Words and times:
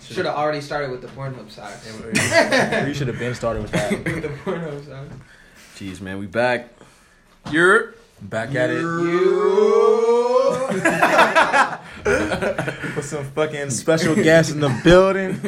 Should 0.00 0.26
have 0.26 0.34
already 0.34 0.60
started 0.60 0.90
with 0.90 1.02
the 1.02 1.08
Pornhub 1.08 1.50
socks. 1.50 1.86
you 2.86 2.94
should 2.94 3.08
have 3.08 3.18
been 3.18 3.34
started 3.34 3.62
with 3.62 3.72
that. 3.72 3.90
with 3.92 4.04
the 4.22 4.28
Pornhub 4.28 4.86
socks. 4.86 5.14
Jeez, 5.76 6.00
man, 6.00 6.18
we 6.18 6.26
back. 6.26 6.68
You're 7.50 7.94
Back 8.22 8.54
at 8.54 8.68
it 8.70 8.80
You. 8.82 10.68
with 12.96 13.04
some 13.04 13.24
fucking 13.32 13.70
special 13.70 14.14
guests 14.14 14.52
in 14.52 14.60
the 14.60 14.68
building. 14.84 15.40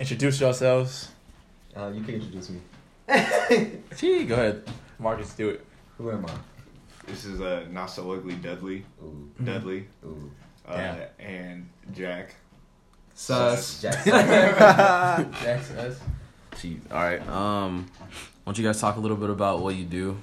Introduce 0.00 0.40
yourselves. 0.40 1.10
Uh, 1.76 1.88
you 1.94 2.02
can 2.02 2.14
introduce 2.14 2.50
me. 2.50 2.60
Gee, 3.96 4.24
go 4.24 4.34
ahead. 4.34 4.64
Marcus, 4.98 5.34
do 5.34 5.50
it. 5.50 5.64
Who 5.98 6.10
am 6.10 6.24
I? 6.24 6.30
This 7.06 7.26
is 7.26 7.40
uh, 7.40 7.66
not 7.70 7.86
so 7.90 8.10
ugly 8.12 8.34
Dudley. 8.36 8.84
Ooh, 9.02 9.28
Dudley. 9.44 9.86
ooh. 10.06 10.30
Uh, 10.66 10.76
Damn. 10.76 11.00
and 11.18 11.68
Jack. 11.92 12.34
Sus. 13.14 13.80
Jackson. 13.82 14.12
That's 14.12 15.70
us. 15.72 16.00
Gee, 16.60 16.80
all 16.90 16.98
right. 16.98 17.20
Um, 17.28 17.86
why 17.98 18.06
don't 18.46 18.58
you 18.58 18.64
guys 18.64 18.80
talk 18.80 18.96
a 18.96 19.00
little 19.00 19.16
bit 19.16 19.30
about 19.30 19.60
what 19.60 19.74
you 19.76 19.84
do, 19.84 20.16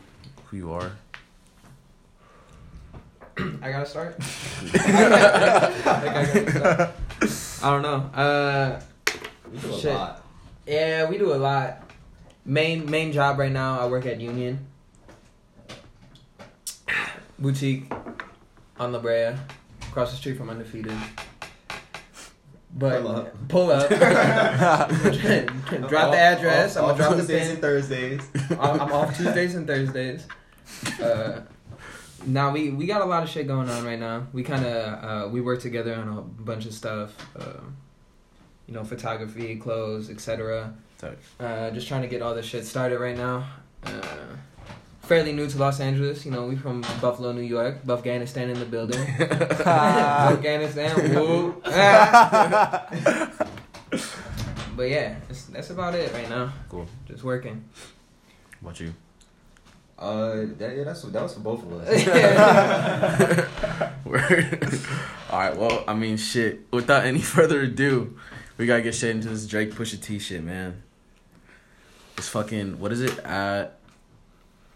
who 0.46 0.58
you 0.58 0.72
are? 0.74 0.92
I 3.38 3.72
gotta 3.72 3.86
start. 3.86 4.16
I 4.74 5.82
gotta 6.04 6.52
start. 6.52 7.64
I 7.64 7.70
don't 7.72 7.82
know. 7.82 8.10
Uh, 8.14 8.82
we 9.52 9.58
do 9.58 9.74
a 9.74 9.80
Shit. 9.80 9.94
lot. 9.94 10.24
yeah, 10.68 11.10
we 11.10 11.18
do 11.18 11.34
a 11.34 11.36
lot. 11.36 11.90
Main 12.46 12.90
main 12.90 13.12
job 13.12 13.40
right 13.40 13.52
now. 13.52 13.80
I 13.80 13.88
work 13.88 14.06
at 14.06 14.20
Union 14.20 14.68
boutique 17.40 17.92
on 18.80 18.92
La 18.92 19.00
Brea, 19.00 19.34
across 19.90 20.12
the 20.12 20.18
street 20.18 20.38
from 20.38 20.50
Undefeated. 20.50 20.94
But 22.74 23.02
Pull 23.02 23.12
up. 23.12 23.48
pull 23.50 23.72
up. 23.72 23.90
drop 25.90 26.12
the 26.12 26.18
address. 26.18 26.78
I'm 26.78 26.86
gonna 26.86 26.98
drop 26.98 27.12
off 27.12 27.18
the 27.18 27.18
Tuesdays 27.18 27.42
pin. 27.42 27.52
and 27.52 27.62
Thursdays. 27.62 28.22
I'm 28.52 28.82
I'm 28.82 28.92
off 28.94 29.18
Tuesdays 29.18 29.56
and 29.56 29.68
Thursdays. 29.68 30.26
Uh, 31.02 31.42
now 32.26 32.52
we 32.52 32.70
we 32.70 32.86
got 32.86 33.02
a 33.02 33.06
lot 33.06 33.24
of 33.24 33.30
shit 33.30 33.48
going 33.48 33.70
on 33.70 33.84
right 33.84 34.00
now. 34.00 34.28
We 34.32 34.44
kind 34.44 34.66
of 34.66 35.04
uh, 35.04 35.30
we 35.30 35.42
work 35.42 35.60
together 35.62 35.94
on 35.96 36.18
a 36.18 36.22
bunch 36.22 36.66
of 36.66 36.74
stuff. 36.74 37.14
Uh, 37.38 37.60
you 38.68 38.74
know, 38.74 38.84
photography, 38.86 39.58
clothes, 39.58 40.10
etc. 40.10 40.74
Uh, 41.40 41.72
just 41.72 41.88
trying 41.88 42.04
to 42.04 42.08
get 42.08 42.22
all 42.22 42.36
this 42.36 42.46
shit 42.46 42.66
started 42.66 43.00
right 43.00 43.18
now. 43.18 43.48
Uh, 43.84 44.02
fairly 45.12 45.34
new 45.34 45.46
to 45.46 45.58
Los 45.58 45.82
Angeles. 45.82 46.24
You 46.26 46.32
know, 46.32 46.46
we 46.48 46.56
from 46.56 46.80
Buffalo, 47.02 47.34
New 47.34 47.42
York. 47.42 47.80
Afghanistan 47.90 48.50
in 48.50 48.58
the 48.58 48.66
building. 48.66 48.98
Afghanistan. 49.20 50.96
Woo. 51.16 51.62
but 54.78 54.88
yeah, 54.90 55.16
that's, 55.28 55.44
that's 55.48 55.70
about 55.70 55.96
it 55.96 56.14
right 56.14 56.30
now. 56.30 56.54
Cool. 56.70 56.88
Just 57.10 57.26
working. 57.26 57.66
What 58.62 58.70
about 58.70 58.80
you? 58.80 58.94
Uh, 60.00 60.46
that, 60.58 60.78
yeah, 60.78 60.86
that's 60.86 61.02
that 61.02 61.22
was 61.22 61.34
for 61.34 61.42
both 61.42 61.62
of 61.64 61.74
us. 61.74 62.06
Word. 64.06 64.64
all 65.30 65.40
right. 65.40 65.58
Well, 65.58 65.84
I 65.90 65.94
mean, 65.94 66.16
shit. 66.16 66.72
Without 66.72 67.04
any 67.04 67.22
further 67.36 67.60
ado, 67.64 68.18
we 68.58 68.66
gotta 68.66 68.82
get 68.82 68.96
shit 68.96 69.10
into 69.10 69.28
this 69.28 69.46
Drake 69.46 69.74
Pusha 69.74 70.02
T 70.02 70.20
shit, 70.20 70.42
man. 70.42 70.84
It's 72.18 72.30
fucking. 72.30 72.80
What 72.80 72.94
is 72.94 73.02
it? 73.02 73.26
Uh, 73.26 73.68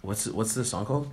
what's 0.05 0.27
what's 0.27 0.53
the 0.53 0.63
song 0.65 0.85
called? 0.85 1.09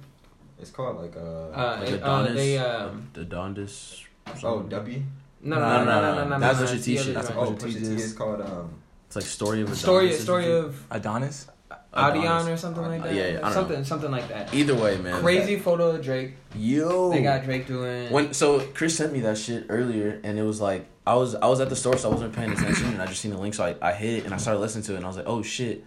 It's 0.61 0.71
called 0.71 0.97
like 1.03 1.17
uh, 1.17 1.21
Uh, 1.21 1.79
Like 1.81 1.89
it- 1.91 2.03
uh, 2.03 2.07
Adonis? 2.23 2.35
they 2.37 2.59
um 2.59 3.09
The 3.15 3.25
Dondis. 3.25 4.05
oh 4.45 4.63
W. 4.63 5.03
no 5.43 5.57
no 5.59 5.61
no 5.61 5.85
no 5.85 6.01
no 6.01 6.15
no 6.15 6.29
no. 6.29 6.39
That's 6.39 6.61
no, 6.61 6.67
Pusha 6.67 6.75
it's 6.77 6.85
T 6.85 6.97
the 6.97 7.03
shit. 7.03 7.17
other 7.17 7.27
That's 7.27 7.35
joint. 7.35 7.49
Oh, 7.49 7.53
Pusha 7.53 7.59
Pusha 7.59 7.75
T 7.75 7.81
T 7.81 7.95
is- 7.95 8.05
is 8.05 8.13
called 8.15 8.41
um. 8.43 8.71
It's 9.07 9.17
like 9.17 9.25
story 9.27 9.61
of 9.61 9.67
Adonis. 9.69 9.81
story 9.81 10.09
or 10.09 10.17
story 10.17 10.45
something. 10.45 10.65
of 10.65 10.87
Adonis? 10.91 11.47
Adion 11.93 12.21
Adonis. 12.21 12.49
or 12.49 12.57
something 12.57 12.83
like 12.85 13.03
that. 13.03 13.15
Yeah, 13.15 13.27
yeah, 13.27 13.39
I 13.39 13.41
don't 13.43 13.53
something 13.53 13.77
know. 13.79 13.83
something 13.85 14.11
like 14.11 14.29
that. 14.29 14.55
Either 14.55 14.75
way, 14.75 14.97
man. 14.97 15.21
Crazy 15.21 15.59
photo 15.59 15.91
of 15.91 16.03
Drake. 16.03 16.37
Yo. 16.57 17.11
They 17.13 17.23
got 17.23 17.45
Drake 17.45 17.67
doing. 17.67 18.11
When 18.11 18.33
so 18.33 18.61
Chris 18.73 18.97
sent 18.97 19.13
me 19.13 19.21
that 19.21 19.37
shit 19.37 19.67
earlier, 19.69 20.19
and 20.25 20.39
it 20.39 20.43
was 20.45 20.59
like 20.61 20.87
I 21.07 21.15
was 21.17 21.35
I 21.35 21.47
was 21.49 21.61
at 21.61 21.69
the 21.69 21.77
store, 21.77 21.99
so 21.99 22.09
I 22.09 22.13
wasn't 22.13 22.33
paying 22.35 22.53
attention, 22.53 22.87
and 22.95 23.03
I 23.03 23.07
just 23.07 23.21
seen 23.21 23.33
the 23.33 23.37
link, 23.39 23.53
so 23.55 23.65
I, 23.65 23.75
I 23.83 23.93
hit 23.93 24.15
it 24.21 24.25
and 24.25 24.33
I 24.33 24.39
started 24.39 24.61
listening 24.61 24.85
to 24.85 24.93
it, 24.95 24.97
and 24.97 25.05
I 25.05 25.09
was 25.09 25.17
like, 25.19 25.27
oh 25.29 25.43
shit. 25.43 25.85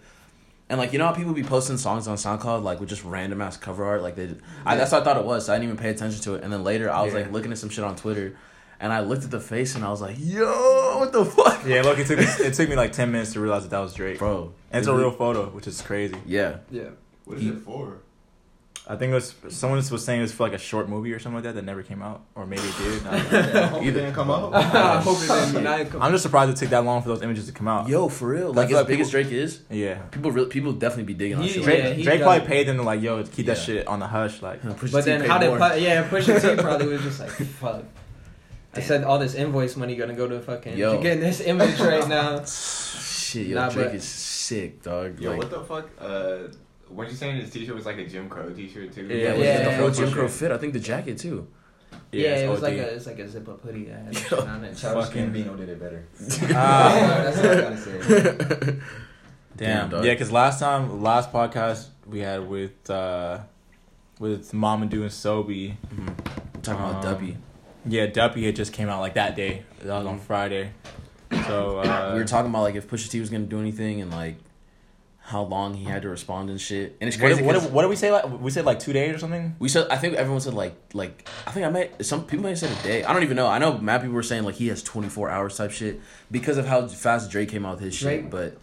And 0.68 0.78
like 0.80 0.92
you 0.92 0.98
know 0.98 1.06
how 1.06 1.12
people 1.12 1.32
be 1.32 1.44
posting 1.44 1.76
songs 1.78 2.08
on 2.08 2.16
SoundCloud 2.16 2.62
like 2.64 2.80
with 2.80 2.88
just 2.88 3.04
random 3.04 3.40
ass 3.40 3.56
cover 3.56 3.84
art 3.84 4.02
like 4.02 4.16
they, 4.16 4.34
I, 4.64 4.74
that's 4.76 4.90
what 4.92 5.02
I 5.02 5.04
thought 5.04 5.16
it 5.16 5.24
was. 5.24 5.46
So 5.46 5.52
I 5.52 5.56
didn't 5.56 5.68
even 5.70 5.76
pay 5.82 5.90
attention 5.90 6.20
to 6.22 6.34
it, 6.34 6.42
and 6.44 6.52
then 6.52 6.64
later 6.64 6.90
I 6.90 7.02
was 7.02 7.14
Yeah. 7.14 7.20
like 7.20 7.32
looking 7.32 7.52
at 7.52 7.58
some 7.58 7.68
shit 7.70 7.84
on 7.84 7.94
Twitter, 7.94 8.36
and 8.80 8.92
I 8.92 9.00
looked 9.00 9.22
at 9.24 9.30
the 9.30 9.38
face 9.40 9.76
and 9.76 9.84
I 9.84 9.90
was 9.90 10.00
like, 10.02 10.16
yo, 10.18 10.98
what 10.98 11.12
the 11.12 11.24
fuck, 11.24 11.64
Yeah, 11.64 11.82
look, 11.82 11.98
it 11.98 12.06
took 12.08 12.18
me, 12.18 12.24
it 12.40 12.54
took 12.54 12.68
me 12.68 12.74
like 12.76 12.90
10 12.92 13.12
minutes 13.12 13.32
to 13.34 13.40
realize 13.40 13.62
that 13.62 13.70
that 13.70 13.78
was 13.78 13.94
Drake. 13.94 14.18
bro? 14.18 14.52
And 14.72 14.80
it's 14.80 14.88
a 14.88 14.94
real 14.94 15.12
photo, 15.12 15.46
which 15.50 15.66
is 15.68 15.80
crazy. 15.80 16.16
Yeah, 16.26 16.56
yeah. 16.70 16.90
What 17.24 17.36
is 17.38 17.42
He- 17.44 17.48
it 17.50 17.58
for? 17.60 17.98
I 18.88 18.94
think 18.94 19.10
it 19.10 19.14
was 19.14 19.34
someone 19.48 19.78
was 19.78 20.04
saying 20.04 20.20
it 20.20 20.22
was 20.22 20.32
for 20.32 20.44
like 20.44 20.52
a 20.52 20.58
short 20.58 20.88
movie 20.88 21.12
or 21.12 21.18
something 21.18 21.34
like 21.36 21.44
that 21.44 21.56
that 21.56 21.64
never 21.64 21.82
came 21.82 22.02
out, 22.02 22.22
or 22.36 22.46
maybe 22.46 22.62
it 22.62 22.74
did. 22.78 23.06
I 23.06 23.18
don't 23.18 23.32
know. 23.32 23.38
I 23.62 23.66
hope 23.66 23.82
it 23.82 23.86
Either. 23.88 24.00
didn't 24.00 24.14
come 24.14 24.30
out. 24.30 24.54
I 24.54 25.00
hope 25.00 25.18
it 25.20 25.26
didn't. 25.52 25.64
Now 25.64 25.76
it 25.76 25.90
come- 25.90 26.02
I'm 26.02 26.12
just 26.12 26.22
surprised 26.22 26.50
it 26.52 26.56
took 26.56 26.68
that 26.70 26.84
long 26.84 27.02
for 27.02 27.08
those 27.08 27.22
images 27.22 27.46
to 27.46 27.52
come 27.52 27.66
out. 27.66 27.88
yo, 27.88 28.08
for 28.08 28.28
real, 28.28 28.52
That's 28.52 28.70
like 28.70 28.70
as 28.70 28.74
like 28.76 28.86
big 28.86 29.00
as 29.00 29.10
Drake 29.10 29.32
is, 29.32 29.62
Yeah. 29.70 29.98
people 30.12 30.30
real 30.30 30.46
people 30.46 30.72
definitely 30.72 31.04
be 31.04 31.14
digging 31.14 31.38
on 31.38 31.42
He- 31.42 31.48
shit. 31.50 31.64
Drake, 31.64 31.82
Yeah, 31.82 31.90
he 31.94 32.02
Drake 32.04 32.20
does. 32.20 32.26
probably 32.26 32.46
paid 32.46 32.68
them 32.68 32.76
to 32.76 32.82
like, 32.84 33.02
yo, 33.02 33.24
keep 33.24 33.46
that 33.46 33.56
Yeah. 33.58 33.62
shit 33.64 33.86
on 33.88 33.98
the 33.98 34.06
hush. 34.06 34.40
Like, 34.40 34.62
Pusha 34.62 34.92
But 34.92 35.00
T 35.04 35.10
then 35.10 35.20
paid 35.22 35.30
how 35.30 35.38
did 35.38 35.48
more. 35.48 35.58
Pu- 35.58 35.80
yeah 35.80 36.08
Pusha 36.08 36.40
T 36.56 36.62
probably 36.62 36.86
was 36.86 37.02
just 37.02 37.18
like 37.20 37.30
fuck. 37.30 37.82
I 38.74 38.80
said 38.82 39.02
all 39.04 39.18
this 39.18 39.34
invoice 39.34 39.74
money 39.76 39.96
gonna 39.96 40.14
go 40.14 40.28
to 40.28 40.38
fucking. 40.40 40.76
Yo. 40.76 40.92
You're 40.92 41.02
getting 41.02 41.20
this 41.20 41.40
image 41.40 41.80
right 41.80 42.06
now. 42.06 42.44
Shit, 42.44 43.48
yo, 43.48 43.56
Nah, 43.56 43.68
Drake 43.70 43.86
but- 43.86 43.94
is 43.96 44.04
sick, 44.04 44.82
dog. 44.82 45.18
Yo, 45.18 45.30
like, 45.30 45.38
what 45.40 45.50
the 45.50 45.60
fuck? 45.64 45.88
Uh, 45.98 46.52
weren't 46.90 47.10
you 47.10 47.16
saying 47.16 47.40
his 47.40 47.50
t-shirt 47.50 47.74
was 47.74 47.86
like 47.86 47.98
a 47.98 48.06
Jim 48.06 48.28
Crow 48.28 48.50
t-shirt 48.50 48.92
too? 48.92 49.06
Yeah, 49.06 49.14
yeah, 49.14 49.28
it 49.32 49.36
was 49.38 49.46
Yeah. 49.46 49.70
the 49.70 49.76
full 49.78 49.90
Jim 49.90 50.12
Crow 50.12 50.28
fit. 50.28 50.50
I 50.52 50.58
think 50.58 50.72
the 50.72 50.80
jacket 50.80 51.18
too. 51.18 51.46
Yeah, 52.12 52.30
it's 52.30 52.42
it 52.42 52.48
was 52.48 52.58
OD. 52.58 52.62
like 52.64 52.72
a 52.78 52.94
it's 52.94 53.06
like 53.06 53.18
a 53.18 53.28
zip 53.28 53.48
up 53.48 53.62
hoodie 53.62 53.84
that 53.84 53.96
had 54.04 54.14
that 54.14 54.16
shit 54.16 54.32
on 54.38 54.64
it. 54.64 54.76
Childish 54.76 55.06
Fucking- 55.06 55.32
Gambino 55.32 55.56
did 55.56 55.68
it 55.68 55.80
better. 55.80 56.06
Ah. 56.54 57.20
That's 57.24 57.38
all 57.38 57.50
I 57.50 57.54
gotta 57.60 57.76
say. 57.78 58.78
Damn, 59.56 59.56
Damn. 59.56 59.90
dog. 59.90 60.04
yeah, 60.04 60.12
because 60.12 60.30
last 60.30 60.60
time, 60.60 61.02
last 61.02 61.32
podcast 61.32 61.86
we 62.06 62.20
had 62.20 62.46
with 62.48 62.88
uh 62.90 63.40
with 64.18 64.52
Mamadou 64.52 65.02
and 65.02 65.10
Sobi, 65.10 65.76
Talking 66.62 66.84
about 66.84 67.04
Um, 67.04 67.12
Duppy. 67.12 67.36
yeah, 67.86 68.06
Duppy 68.06 68.44
had 68.44 68.56
just 68.56 68.72
came 68.72 68.88
out 68.88 69.00
like 69.00 69.14
that 69.14 69.34
day. 69.36 69.62
That 69.82 69.98
was 69.98 70.06
on 70.06 70.18
Friday. 70.18 70.72
So 71.46 71.78
uh, 71.80 72.10
we 72.14 72.18
were 72.20 72.24
talking 72.26 72.50
about 72.50 72.62
like 72.62 72.74
if 72.76 72.88
Pusha 72.88 73.10
T 73.10 73.20
was 73.20 73.30
gonna 73.30 73.44
do 73.44 73.58
anything 73.60 74.00
and 74.00 74.10
like 74.10 74.36
how 75.26 75.42
long 75.42 75.74
he 75.74 75.84
had 75.84 76.02
to 76.02 76.08
respond 76.08 76.50
and 76.50 76.60
shit. 76.60 76.96
And 77.00 77.08
it's 77.08 77.16
What, 77.16 77.26
crazy. 77.26 77.36
did- 77.38 77.46
what, 77.46 77.54
'cause 77.54 77.64
did- 77.64 77.72
what 77.72 77.82
did 77.82 77.88
we 77.88 77.96
say? 77.96 78.12
Like 78.12 78.40
we 78.40 78.50
said 78.50 78.64
like 78.64 78.78
two 78.78 78.92
days 78.92 79.14
or 79.14 79.18
something. 79.18 79.56
we 79.58 79.68
said 79.68 79.88
I 79.90 79.96
think 79.96 80.14
everyone 80.14 80.40
said 80.40 80.54
like 80.54 80.74
like 80.94 81.28
I 81.46 81.50
think 81.50 81.66
I 81.66 81.68
might 81.70 82.04
some 82.06 82.24
people 82.24 82.44
might 82.44 82.50
have 82.50 82.58
said 82.60 82.70
a 82.70 82.82
day. 82.82 83.02
I 83.04 83.12
don't 83.12 83.22
even 83.24 83.36
know. 83.36 83.48
I 83.48 83.58
know 83.58 83.76
mad 83.78 84.02
people 84.02 84.14
were 84.14 84.22
saying 84.22 84.44
like 84.44 84.54
he 84.54 84.68
has 84.68 84.82
twenty 84.84 85.08
four 85.08 85.28
hours 85.28 85.56
type 85.56 85.72
shit 85.72 86.00
because 86.30 86.58
of 86.58 86.66
how 86.66 86.86
fast 86.86 87.30
Drake 87.30 87.48
came 87.48 87.66
out 87.66 87.76
with 87.76 87.84
his 87.84 87.94
shit. 87.94 88.30
Drake- 88.30 88.30
But 88.30 88.56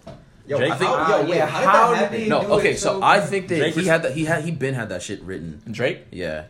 Yo, 0.46 0.58
Drake- 0.58 0.72
I 0.74 0.76
think, 0.78 0.92
Ah, 0.92 1.18
yo, 1.20 1.26
wait, 1.30 1.36
yeah, 1.38 1.46
how 1.46 1.60
did 1.92 2.00
that 2.00 2.12
happen? 2.12 2.28
no, 2.30 2.40
okay. 2.60 2.76
So 2.76 3.00
so 3.00 3.04
I 3.04 3.22
think 3.22 3.48
that 3.48 3.60
Drake 3.60 3.74
he 3.76 3.80
was- 3.80 3.88
had 3.88 4.04
that 4.04 4.12
he 4.14 4.26
had 4.26 4.44
he 4.44 4.52
been 4.52 4.74
had 4.74 4.90
that 4.90 5.02
shit 5.02 5.22
written. 5.24 5.62
Drake. 5.72 6.00
Yeah. 6.12 6.44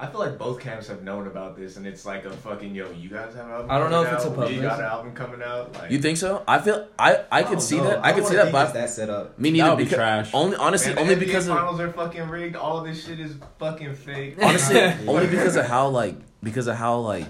I 0.00 0.06
feel 0.06 0.20
like 0.20 0.38
both 0.38 0.60
camps 0.60 0.86
have 0.86 1.02
known 1.02 1.26
about 1.26 1.56
this, 1.56 1.76
and 1.76 1.84
it's 1.84 2.06
like 2.06 2.24
a 2.24 2.30
fucking 2.30 2.72
yo. 2.72 2.88
You 2.92 3.08
guys 3.08 3.34
have 3.34 3.46
an 3.46 3.50
album. 3.52 3.70
I 3.70 3.78
don't 3.80 3.90
know 3.90 4.04
coming 4.04 4.12
if 4.12 4.14
it's 4.18 4.24
a 4.26 4.30
public- 4.30 4.50
We 4.56 4.60
got 4.62 4.78
an 4.78 4.84
album 4.84 5.12
coming 5.12 5.42
out. 5.42 5.72
Like 5.74 5.90
You 5.90 5.98
think 5.98 6.18
so? 6.18 6.44
I 6.46 6.60
feel 6.60 6.86
I 6.96 7.24
I 7.32 7.42
could 7.42 7.60
see 7.60 7.78
know. 7.78 7.84
that. 7.88 8.04
I 8.04 8.12
don't 8.12 8.20
could 8.20 8.28
see 8.28 8.36
that. 8.36 8.52
But 8.52 8.72
that 8.74 8.90
set 8.90 9.10
up. 9.10 9.36
me 9.38 9.50
That 9.50 9.56
neither. 9.56 9.70
would 9.70 9.78
be 9.78 9.84
Because 9.84 9.96
trash. 9.96 10.30
only 10.34 10.56
honestly 10.56 10.94
Man, 10.94 11.02
only 11.02 11.16
NBA 11.16 11.20
because 11.26 11.48
of 11.48 11.56
finals 11.56 11.80
are 11.80 11.92
fucking 11.92 12.28
rigged. 12.28 12.54
All 12.54 12.82
this 12.84 13.04
shit 13.04 13.18
is 13.18 13.34
fucking 13.58 13.94
fake. 13.94 14.36
honestly 14.40 14.80
only 15.08 15.26
because 15.26 15.56
of 15.56 15.66
how 15.66 15.88
like 15.88 16.14
because 16.44 16.68
of 16.68 16.76
how 16.76 16.98
like 16.98 17.26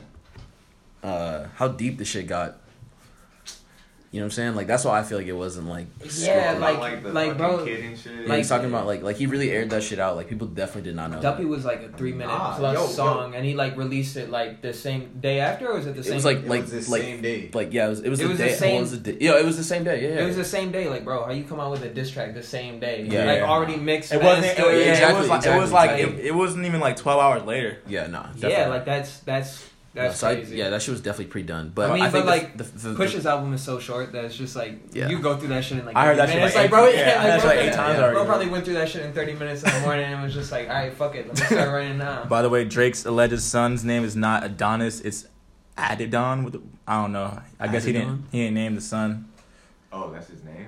uh 1.03 1.47
how 1.55 1.69
deep 1.69 1.97
the 1.97 2.05
shit 2.05 2.27
got 2.27 2.59
you 4.11 4.21
know 4.21 4.25
what 4.25 4.29
i'm 4.29 4.31
saying 4.31 4.55
like 4.55 4.67
that's 4.67 4.85
why 4.87 4.99
i 4.99 5.03
feel 5.03 5.19
like 5.19 5.27
it 5.27 5.33
wasn't 5.35 5.67
like 5.69 5.87
Yeah, 6.03 6.55
scripted. 6.55 6.57
About, 6.57 6.79
like- 6.81 7.03
the 7.03 7.13
like, 7.13 7.27
fucking 7.33 7.39
bro, 7.57 7.65
kid 7.65 7.85
and 7.85 7.99
shit. 7.99 8.27
like 8.27 8.39
he's 8.39 8.49
talking 8.49 8.69
about 8.69 8.87
like 8.87 9.03
like 9.03 9.17
he 9.17 9.27
really 9.27 9.51
aired 9.51 9.69
that 9.71 9.83
shit 9.83 9.99
out 9.99 10.17
like 10.17 10.29
people 10.29 10.47
definitely 10.47 10.83
did 10.91 10.97
not 10.97 11.11
know 11.11 11.21
Duppy 11.21 11.43
that. 11.43 11.49
was 11.49 11.65
like 11.67 11.83
a 11.83 11.89
three 11.91 12.13
minute 12.13 12.29
Nah, 12.33 12.57
plus 12.57 12.75
yo, 12.75 12.81
yo. 12.81 12.87
song, 12.87 13.35
and 13.35 13.45
he 13.45 13.55
like 13.55 13.77
released 13.77 14.17
it 14.17 14.31
like 14.31 14.63
the 14.63 14.73
same 14.73 15.19
day 15.21 15.41
after, 15.41 15.69
or 15.71 15.75
was 15.75 15.87
it 15.87 15.93
the 15.95 16.01
it 16.01 16.05
same? 16.05 16.15
was 16.15 16.25
like 16.25 16.39
It 16.39 16.47
like 16.49 16.63
was 16.63 16.87
the 16.87 16.91
like 16.91 17.03
same 17.03 17.21
day. 17.21 17.51
like 17.53 17.73
yeah 17.75 17.87
it 17.87 17.91
was 17.91 18.01
it 18.01 18.09
was 18.09 18.21
It 18.21 18.23
the 18.23 18.29
was 18.31 18.39
the 18.39 18.45
day 18.45 18.55
same- 18.55 18.75
what 18.77 18.81
was 18.81 18.91
the 18.93 19.13
day? 19.13 19.17
yeah 19.21 19.39
it 19.39 19.45
was 19.45 19.57
the 19.59 19.65
same 19.65 19.85
day 19.85 20.03
yeah, 20.03 20.09
yeah. 20.15 20.21
It 20.23 20.27
was 20.27 20.37
the 20.37 20.45
same 20.45 20.73
day, 20.73 20.89
like 20.89 21.05
bro. 21.05 21.25
How 21.25 21.31
you 21.33 21.45
come 21.45 21.61
out 21.61 21.71
with 21.73 21.83
a 21.83 21.89
diss 21.91 22.11
track 22.11 22.33
the 22.33 22.43
same 22.43 22.81
day? 22.81 23.07
Yeah. 23.09 23.25
like 23.27 23.39
Yeah. 23.41 23.51
already 23.51 23.77
mixed. 23.77 24.13
It 24.13 24.23
wasn't. 24.23 24.47
It, 24.47 24.59
yeah, 24.59 24.93
exactly, 24.93 25.17
it 25.17 25.21
was 25.21 25.29
like, 25.29 25.45
it, 25.47 25.59
was 25.59 25.71
exactly, 25.71 26.05
like 26.07 26.15
it, 26.15 26.27
it 26.27 26.35
wasn't 26.35 26.65
even 26.65 26.81
like 26.81 26.97
twelve 26.97 27.21
hours 27.21 27.43
later. 27.45 27.79
yeah 27.87 28.07
no 28.07 28.25
yeah, 28.37 28.69
like 28.69 28.87
that's 28.87 29.21
that's 29.21 29.63
No, 29.63 29.68
that's 30.05 30.21
so 30.21 30.29
I- 30.29 30.33
yeah 30.33 30.71
that 30.71 30.81
shit 30.83 30.93
was 30.93 31.01
definitely 31.01 31.27
pre-done 31.27 31.73
but 31.75 31.91
I 31.91 31.95
mean, 31.95 32.03
think 32.11 32.13
but, 32.13 32.27
like, 32.27 32.57
the, 32.57 32.65
the, 32.65 32.89
the, 32.91 32.95
Push's 32.95 33.27
album 33.27 33.53
is 33.53 33.63
so 33.63 33.79
short 33.79 34.13
that 34.13 34.25
it's 34.25 34.37
just 34.37 34.57
like 34.57 34.79
Yeah. 34.93 35.09
you 35.09 35.19
go 35.21 35.37
through 35.37 35.49
that 35.49 35.65
shit 35.65 35.79
in 35.79 35.87
like. 35.87 35.97
I 35.97 36.07
heard 36.07 36.17
30 36.17 36.19
that 36.19 36.27
shit 36.29 36.37
minutes. 36.37 36.55
like 36.57 36.63
like, 36.65 36.71
bro, 36.71 36.87
eight- 36.87 36.95
yeah, 36.97 37.07
yeah, 37.09 37.15
like, 37.17 37.23
that 37.27 37.41
bro, 37.41 37.49
like 37.51 37.59
eight 37.59 37.65
yeah, 37.67 37.77
times 37.77 37.97
bro 37.99 38.05
already. 38.07 38.27
probably 38.29 38.47
went 38.49 38.65
through 38.65 38.75
that 38.75 38.89
shit 38.89 39.05
in 39.05 39.13
thirty 39.13 39.35
minutes 39.35 39.63
in 39.63 39.73
the 39.73 39.81
morning 39.81 40.05
and 40.07 40.23
was 40.23 40.35
just 40.35 40.51
like, 40.53 40.69
all 40.69 40.75
right, 40.75 40.93
fuck 40.95 41.15
it, 41.15 41.27
let 41.29 41.39
me 41.41 41.47
start 41.47 41.69
writing 41.73 41.99
now. 41.99 42.25
By 42.25 42.43
the 42.43 42.49
way, 42.49 42.65
Drake's 42.65 43.05
alleged 43.05 43.41
son's 43.41 43.85
name 43.85 44.05
is 44.05 44.15
not 44.17 44.45
Adonis. 44.45 45.01
It's 45.01 45.27
Adidon 45.77 46.45
with 46.45 46.57
I 46.87 47.03
don't 47.03 47.13
know. 47.13 47.41
I 47.61 47.69
guess 47.69 47.85
he 47.85 47.93
didn't. 47.93 48.27
He 48.33 48.39
didn't 48.43 48.55
name 48.55 48.75
the 48.75 48.81
son. 48.81 49.29
Oh, 49.93 50.11
that's 50.11 50.29
his 50.29 50.43
name. 50.45 50.67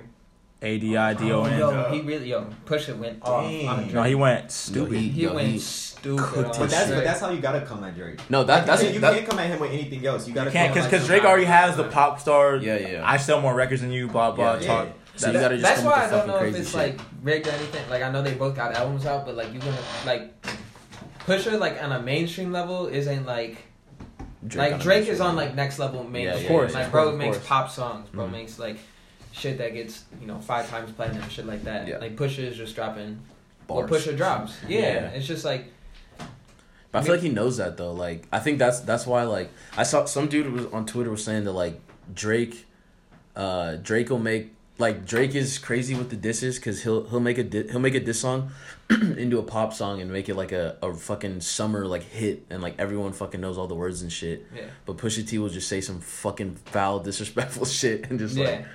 A 0.63 0.77
D 0.77 0.95
I 0.95 1.13
D 1.15 1.31
O 1.31 1.43
N. 1.43 1.57
Yo, 1.59 1.89
he 1.91 2.01
really 2.01 2.29
yo 2.29 2.45
Pusha 2.65 2.95
went 2.97 3.19
off 3.23 3.43
Dang. 3.49 3.93
No, 3.93 4.03
he 4.03 4.13
went 4.15 4.51
stupid. 4.51 4.97
he- 4.97 5.09
He 5.09 5.21
Yo, 5.23 5.33
went 5.33 5.47
he 5.47 5.57
stupid. 5.59 6.23
cooked 6.23 6.37
on 6.37 6.45
his 6.49 6.57
But 6.59 6.69
that's 6.69 6.91
but 6.91 7.03
that's 7.03 7.19
how 7.19 7.29
you 7.31 7.39
gotta 7.41 7.61
come 7.61 7.83
at 7.83 7.95
Drake. 7.95 8.19
No, 8.29 8.43
that 8.43 8.65
that's 8.67 8.83
you 8.83 8.99
that, 8.99 9.13
can't 9.15 9.27
come 9.27 9.39
at 9.39 9.47
him 9.47 9.59
with 9.59 9.71
anything 9.71 10.05
else. 10.05 10.27
You 10.27 10.33
gotta 10.35 10.49
You 10.49 10.53
can't 10.53 10.67
come 10.67 10.73
because 10.75 10.85
at 10.85 10.91
because 10.91 11.09
like 11.09 11.21
Drake 11.21 11.29
already 11.29 11.45
has 11.45 11.75
the 11.77 11.85
pop 11.85 12.19
star. 12.19 12.57
Yeah, 12.57 12.77
yeah. 12.77 13.01
I 13.03 13.17
sell 13.17 13.41
more 13.41 13.55
records 13.55 13.81
than 13.81 13.91
you. 13.91 14.07
Blah 14.07 14.31
blah. 14.31 14.53
Yeah, 14.55 14.59
talk. 14.67 14.85
yeah. 14.87 14.91
So 15.15 15.27
you 15.31 15.39
gotta 15.39 15.55
just 15.57 15.63
That's 15.67 15.81
come 15.81 15.89
why 15.91 15.97
I 15.97 16.01
with 16.03 16.11
the 16.11 16.17
don't 16.17 16.27
fucking 16.27 16.27
know 16.29 16.35
if 16.35 16.41
crazy 16.53 16.59
it's 16.59 16.69
shit. 16.71 16.77
like 16.97 16.99
rigged 17.23 17.47
or 17.47 17.51
anything. 17.51 17.89
Like 17.89 18.03
I 18.03 18.11
know 18.11 18.21
they 18.21 18.33
both 18.35 18.55
got 18.55 18.75
albums 18.75 19.05
out, 19.05 19.25
but 19.25 19.35
like 19.35 19.51
you 19.53 19.59
gonna 19.59 19.77
like 20.05 20.45
Pusha 21.25 21.59
like 21.59 21.81
on 21.83 21.91
a 21.91 22.01
mainstream 22.01 22.51
level 22.51 22.85
isn't 22.87 23.25
like 23.25 23.57
like 24.55 24.79
Drake 24.79 25.07
is 25.07 25.19
on 25.21 25.35
like 25.35 25.55
next 25.55 25.79
level 25.79 26.03
mainstream. 26.03 26.43
yeah, 26.43 26.47
course, 26.47 26.73
like 26.73 26.91
bro 26.91 27.15
makes 27.15 27.37
pop 27.39 27.69
songs. 27.69 28.09
Bro 28.09 28.27
Mhm. 28.27 28.31
makes 28.31 28.57
like 28.59 28.77
shit 29.31 29.57
that 29.57 29.73
gets 29.73 30.03
you 30.19 30.27
know 30.27 30.39
five 30.39 30.69
times 30.69 30.91
platinum, 30.91 31.27
shit 31.29 31.45
like 31.45 31.63
that. 31.63 31.87
Yeah. 31.87 31.97
Like 31.97 32.15
Pusha 32.15 32.39
is 32.39 32.57
just 32.57 32.75
dropping. 32.75 33.19
Bars. 33.67 33.89
Well, 33.89 33.99
Pusha 33.99 34.15
drops. 34.17 34.55
Yeah, 34.67 34.79
Yeah. 34.79 35.07
it's 35.09 35.27
just 35.27 35.45
like 35.45 35.65
But 36.91 36.99
I 36.99 37.01
feel 37.03 37.13
like 37.15 37.21
he 37.23 37.29
knows 37.29 37.57
that 37.57 37.77
though. 37.77 37.93
Like 37.93 38.27
I 38.31 38.39
think 38.39 38.59
that's 38.59 38.79
that's 38.81 39.05
why 39.07 39.23
like 39.23 39.49
I 39.77 39.83
saw 39.83 40.05
some 40.05 40.27
dude 40.27 40.51
was 40.51 40.65
on 40.67 40.85
Twitter 40.85 41.09
was 41.11 41.23
saying 41.23 41.43
that 41.45 41.53
like 41.53 41.79
Drake, 42.13 42.65
uh 43.35 43.75
Drake 43.77 44.09
will 44.09 44.19
make 44.19 44.53
like 44.77 45.05
Drake 45.05 45.35
is 45.35 45.57
crazy 45.59 45.93
with 45.95 46.09
the 46.09 46.15
disses 46.15 46.57
because 46.57 46.81
he'll 46.83 47.07
he'll 47.07 47.19
make 47.19 47.37
a 47.37 47.43
di- 47.43 47.67
he'll 47.69 47.79
make 47.79 47.93
a 47.95 47.99
diss 47.99 48.19
song 48.19 48.51
into 48.89 49.37
a 49.37 49.43
pop 49.43 49.73
song 49.73 50.01
and 50.01 50.11
make 50.11 50.27
it 50.27 50.35
like 50.35 50.51
a, 50.51 50.75
a 50.81 50.93
fucking 50.93 51.39
summer 51.39 51.85
like 51.85 52.03
hit 52.03 52.45
and 52.49 52.61
like 52.63 52.75
everyone 52.79 53.13
fucking 53.13 53.39
knows 53.39 53.57
all 53.57 53.67
the 53.67 53.75
words 53.75 54.01
and 54.01 54.11
shit. 54.11 54.45
yeah, 54.55 54.63
But 54.85 54.97
Pusha 54.97 55.25
T 55.25 55.37
will 55.37 55.49
just 55.49 55.67
say 55.69 55.79
some 55.81 55.99
fucking 56.01 56.55
foul 56.65 56.99
disrespectful 56.99 57.65
shit 57.79 58.09
and 58.09 58.17
just 58.19 58.35
yeah. 58.35 58.45
like 58.45 58.65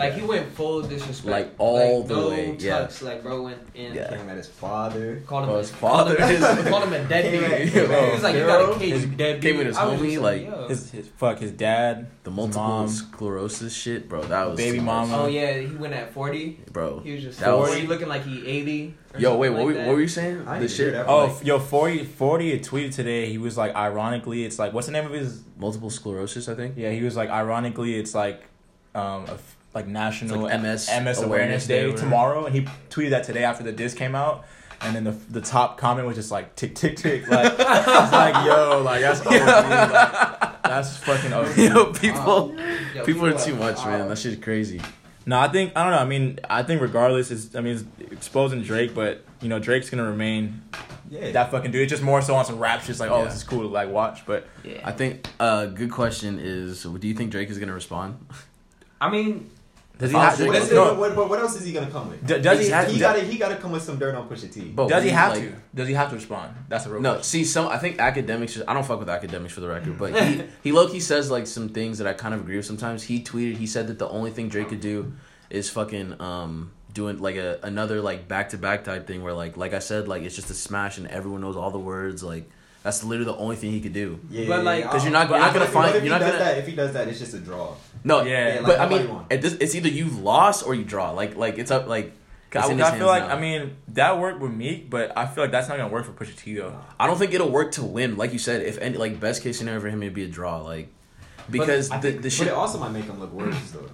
Like 0.00 0.14
he 0.14 0.22
went 0.22 0.48
full 0.52 0.82
disrespect, 0.82 1.26
Like, 1.30 1.54
all 1.58 2.02
the 2.02 2.14
no 2.16 2.28
way, 2.30 2.56
yeah. 2.58 2.78
tucks, 2.80 3.02
Like 3.02 3.22
bro 3.22 3.42
went 3.42 3.58
in, 3.74 3.94
Yeah. 3.94 4.08
Came 4.16 4.28
at 4.28 4.36
his 4.36 4.48
father. 4.48 5.22
called 5.26 5.44
him 5.44 5.48
Bro, 5.50 5.56
a, 5.56 5.58
his 5.62 5.70
father 5.70 6.16
called 6.16 6.30
him, 6.30 6.66
called 6.72 6.84
him 6.84 6.92
a 6.92 7.04
deadbeat. 7.08 7.72
Came 7.72 7.88
he 8.06 8.10
was 8.12 8.22
like, 8.22 8.34
you 8.36 8.44
Bro, 8.44 8.66
got 8.66 8.76
a 8.76 8.78
kid, 8.78 8.88
his- 8.92 9.04
you 9.06 9.10
deadbeat. 9.12 9.42
came 9.42 9.58
with 9.58 9.66
his 9.68 9.76
I 9.76 9.84
was 9.86 10.00
homie, 10.00 10.10
just 10.12 10.22
like. 10.22 10.68
His, 10.70 10.90
his 10.90 11.08
fuck 11.08 11.38
his 11.38 11.52
dad, 11.52 12.06
the 12.24 12.30
multiple 12.30 12.62
mom. 12.62 12.88
sclerosis 12.88 13.72
shit, 13.74 14.08
bro. 14.08 14.22
That 14.22 14.48
was 14.50 14.56
Baby 14.56 14.80
mama. 14.80 15.22
Oh 15.22 15.26
yeah, 15.26 15.58
he 15.58 15.74
went 15.76 15.94
at 15.94 16.12
forty. 16.12 16.58
bro. 16.72 17.00
He 17.00 17.12
was 17.14 17.22
just 17.22 17.40
That 17.40 17.56
was- 17.56 17.68
forty, 17.70 17.86
looking 17.86 18.08
like 18.08 18.24
he 18.24 18.46
eighty. 18.46 18.94
Yo, 19.18 19.36
wait, 19.36 19.50
what, 19.50 19.58
like 19.58 19.66
were- 19.66 19.74
what 19.86 19.88
were 19.96 20.00
you 20.00 20.06
saying? 20.08 20.46
I 20.46 20.60
The 20.60 20.66
didn't 20.68 20.76
hear 20.76 20.86
shit. 20.86 20.92
that. 20.94 21.06
Oh, 21.08 21.26
Like- 21.26 21.44
yo, 21.44 21.58
40, 21.58 22.04
40 22.04 22.50
had 22.52 22.62
tweeted 22.62 22.94
today. 22.94 23.28
He 23.28 23.38
was 23.38 23.56
like, 23.58 23.74
ironically, 23.74 24.44
it's 24.44 24.56
like, 24.56 24.72
what's 24.72 24.86
the 24.86 24.92
name 24.92 25.04
of 25.04 25.10
his? 25.12 25.42
Multiple 25.58 25.90
sclerosis, 25.90 26.48
I 26.48 26.54
think. 26.54 26.74
Yeah, 26.76 26.90
he 26.92 27.02
was 27.02 27.16
like, 27.16 27.28
ironically, 27.28 27.96
it's 27.98 28.14
like, 28.14 28.44
um, 28.94 29.24
a 29.26 29.32
f- 29.32 29.56
like 29.74 29.86
National 29.86 30.40
like 30.42 30.60
MS 30.60 30.88
MS 30.88 30.90
Awareness 30.90 31.18
Awareness 31.22 31.66
Day 31.66 31.90
Day 31.90 31.96
tomorrow, 31.96 32.44
and 32.46 32.54
he 32.54 32.62
tweeted 32.90 33.10
that 33.10 33.24
today 33.24 33.44
after 33.44 33.62
the 33.64 33.72
disc 33.72 33.96
came 33.96 34.14
out. 34.14 34.44
And 34.82 34.96
then 34.96 35.04
the 35.04 35.10
the 35.30 35.42
top 35.42 35.76
comment 35.76 36.06
was 36.06 36.16
just 36.16 36.30
like 36.30 36.56
tick 36.56 36.74
tick 36.74 36.96
tick, 36.96 37.28
like 37.28 37.52
it's 37.58 38.12
like 38.12 38.46
yo, 38.46 38.82
like 38.82 39.02
that's 39.02 39.20
OD, 39.20 39.26
like, 39.32 40.62
that's 40.62 40.96
fucking 40.96 41.32
OD. 41.34 41.56
Yo, 41.58 41.92
people, 41.92 42.20
Oh, 42.26 42.54
Yo, 42.94 43.04
people 43.04 43.26
are 43.26 43.38
too 43.38 43.54
much, 43.56 43.76
man. 43.84 43.98
wild. 43.98 44.10
That 44.10 44.16
shit's 44.18 44.42
crazy. 44.42 44.80
No, 45.26 45.38
I 45.38 45.48
think 45.48 45.72
I 45.76 45.82
don't 45.82 45.92
know. 45.92 45.98
I 45.98 46.06
mean, 46.06 46.38
I 46.48 46.62
think 46.62 46.80
regardless, 46.80 47.30
is 47.30 47.54
I 47.54 47.60
mean, 47.60 47.74
it's 47.98 48.12
exposing 48.12 48.62
Drake, 48.62 48.94
but 48.94 49.22
you 49.42 49.50
know, 49.50 49.58
Drake's 49.58 49.90
gonna 49.90 50.04
remain 50.08 50.62
Yeah. 51.10 51.30
that 51.32 51.50
fucking 51.50 51.72
dude. 51.72 51.82
It's 51.82 51.90
just 51.90 52.02
more 52.02 52.22
so 52.22 52.34
on 52.34 52.46
some 52.46 52.58
rap 52.58 52.82
shit. 52.82 52.98
Like, 52.98 53.10
oh, 53.10 53.18
Yeah. 53.18 53.24
this 53.24 53.34
is 53.34 53.44
cool 53.44 53.60
to 53.60 53.68
like 53.68 53.90
watch, 53.90 54.24
but 54.24 54.46
Yeah. 54.64 54.80
I 54.82 54.92
think 54.92 55.28
a 55.38 55.42
uh, 55.42 55.66
good 55.66 55.90
question 55.92 56.38
is: 56.40 56.84
Do 56.84 57.06
you 57.06 57.14
think 57.14 57.32
Drake 57.32 57.50
is 57.50 57.58
gonna 57.58 57.74
respond? 57.74 58.16
I 58.98 59.10
mean, 59.10 59.50
does 60.00 60.10
he 60.10 60.16
Oh, 60.16 60.20
have 60.20 60.36
Drake 60.36 60.48
What, 60.48 60.54
to? 60.56 60.58
is 60.58 60.64
is- 60.66 60.72
it- 60.72 60.74
No, 60.76 60.94
what, 60.94 61.14
what, 61.16 61.28
what 61.28 61.38
else 61.38 61.56
is 61.60 61.64
he 61.64 61.72
gonna 61.72 61.90
come 61.90 62.08
with? 62.10 62.26
d- 62.26 62.40
does 62.40 62.58
he? 62.58 62.64
Exactly. 62.64 62.94
He 62.94 63.00
gotta 63.00 63.20
he 63.20 63.38
gotta 63.38 63.56
come 63.56 63.72
with 63.72 63.82
some 63.82 63.98
dirt 63.98 64.14
on 64.14 64.28
Pusha 64.28 64.52
T. 64.52 64.60
But 64.74 64.88
Does 64.88 65.04
he 65.04 65.10
have 65.10 65.32
like- 65.34 65.42
to? 65.42 65.54
Does 65.74 65.88
he 65.88 65.94
have 65.94 66.08
to 66.10 66.16
respond? 66.16 66.54
That's 66.68 66.86
a 66.86 66.90
real 66.90 67.00
No, 67.00 67.14
question. 67.14 67.24
see, 67.24 67.44
some 67.44 67.68
I 67.68 67.78
think 67.78 67.98
Akademiks. 67.98 68.60
I 68.66 68.74
don't 68.74 68.84
fuck 68.86 68.98
with 68.98 69.08
Akademiks 69.08 69.50
for 69.52 69.60
the 69.60 69.68
record, 69.68 69.98
but 69.98 70.14
he 70.20 70.42
he 70.64 70.72
low 70.72 70.88
key 70.88 71.00
says 71.00 71.30
like 71.30 71.46
some 71.46 71.68
things 71.68 71.98
that 71.98 72.06
I 72.06 72.12
kind 72.14 72.34
of 72.34 72.40
agree 72.40 72.56
with. 72.56 72.66
Sometimes 72.66 73.02
he 73.04 73.22
tweeted. 73.22 73.56
He 73.58 73.66
said 73.66 73.86
that 73.88 73.98
the 73.98 74.08
only 74.08 74.30
thing 74.30 74.48
Drake 74.48 74.68
could 74.70 74.80
do 74.80 75.12
is 75.50 75.68
fucking 75.70 76.20
um 76.20 76.72
doing 76.92 77.18
like 77.20 77.36
a 77.36 77.58
another 77.62 78.00
like 78.00 78.26
back 78.26 78.48
to 78.48 78.58
back 78.58 78.82
type 78.84 79.06
thing 79.06 79.22
where 79.22 79.32
like 79.34 79.56
like 79.56 79.74
I 79.74 79.78
said 79.78 80.08
like 80.08 80.22
it's 80.22 80.34
just 80.34 80.50
a 80.50 80.54
smash 80.54 80.98
and 80.98 81.06
everyone 81.06 81.40
knows 81.40 81.56
all 81.56 81.70
the 81.70 81.78
words 81.78 82.22
like 82.22 82.50
that's 82.82 83.04
literally 83.04 83.30
the 83.30 83.36
only 83.38 83.56
thing 83.56 83.70
he 83.72 83.80
could 83.80 83.92
do. 83.92 84.18
Yeah, 84.30 84.48
But, 84.48 84.64
like- 84.64 84.84
Because 84.84 85.04
you're 85.04 85.12
not 85.12 85.28
you're 85.28 85.38
not 85.38 85.52
gonna 85.52 85.66
find 85.66 85.88
if 85.94 85.94
you're 85.96 86.02
he 86.04 86.08
not 86.08 86.20
does 86.20 86.32
gonna 86.32 86.44
that. 86.44 86.58
If 86.58 86.66
he 86.66 86.74
does 86.74 86.92
that, 86.94 87.08
it's 87.08 87.18
just 87.18 87.34
a 87.34 87.38
draw. 87.38 87.74
No 88.04 88.22
Yeah, 88.22 88.60
like, 88.62 88.66
but 88.66 88.80
I 88.80 88.88
mean 88.88 89.20
it, 89.30 89.42
this, 89.42 89.54
it's 89.54 89.74
either 89.74 89.88
you've 89.88 90.18
lost 90.20 90.66
or 90.66 90.74
you 90.74 90.84
draw 90.84 91.10
like 91.12 91.36
like 91.36 91.58
it's 91.58 91.70
up 91.70 91.86
like 91.86 92.12
I, 92.54 92.58
it's 92.60 92.68
in 92.68 92.80
I 92.82 92.90
feel 92.96 93.06
hands 93.06 93.06
like 93.06 93.22
now. 93.28 93.36
I 93.36 93.40
mean 93.40 93.76
that 93.88 94.18
worked 94.18 94.40
with 94.40 94.52
Meek, 94.52 94.90
but 94.90 95.16
I 95.16 95.26
feel 95.26 95.44
like 95.44 95.50
that's 95.52 95.68
not 95.68 95.76
gonna 95.76 95.92
work 95.92 96.04
for 96.06 96.12
Pusha 96.12 96.36
T 96.36 96.54
though. 96.54 96.78
I 96.98 97.06
don't 97.06 97.18
think 97.18 97.32
it'll 97.32 97.50
work 97.50 97.72
to 97.72 97.84
win. 97.84 98.16
Like 98.16 98.32
you 98.32 98.38
said, 98.38 98.62
if 98.62 98.78
any 98.78 98.96
like 98.96 99.20
best 99.20 99.42
case 99.42 99.58
scenario 99.58 99.80
for 99.80 99.88
him, 99.88 100.02
it'd 100.02 100.14
be 100.14 100.24
a 100.24 100.28
draw. 100.28 100.60
Like 100.62 100.92
because 101.48 101.90
I 101.90 101.98
the 101.98 102.10
think, 102.10 102.22
the 102.22 102.28
but 102.28 102.32
shit. 102.32 102.46
it 102.48 102.52
also 102.52 102.78
might 102.78 102.90
make 102.92 103.04
him 103.04 103.20
look 103.20 103.32
worse 103.32 103.70
though. 103.72 103.88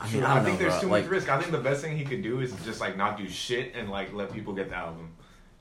I 0.00 0.06
I, 0.06 0.12
mean, 0.12 0.22
I 0.22 0.34
don't 0.36 0.44
think 0.44 0.60
know, 0.60 0.68
there's 0.68 0.74
bro. 0.74 0.80
too 0.82 0.88
Like 0.88 1.04
much 1.04 1.10
risk. 1.10 1.28
I 1.28 1.38
think 1.40 1.50
the 1.52 1.58
best 1.58 1.82
thing 1.82 1.96
he 1.96 2.04
could 2.04 2.22
do 2.22 2.40
is 2.40 2.52
just 2.64 2.80
like 2.80 2.96
not 2.96 3.16
do 3.18 3.28
shit 3.28 3.74
and 3.74 3.90
like 3.90 4.12
let 4.12 4.32
people 4.32 4.52
get 4.54 4.68
the 4.68 4.76
album, 4.76 5.10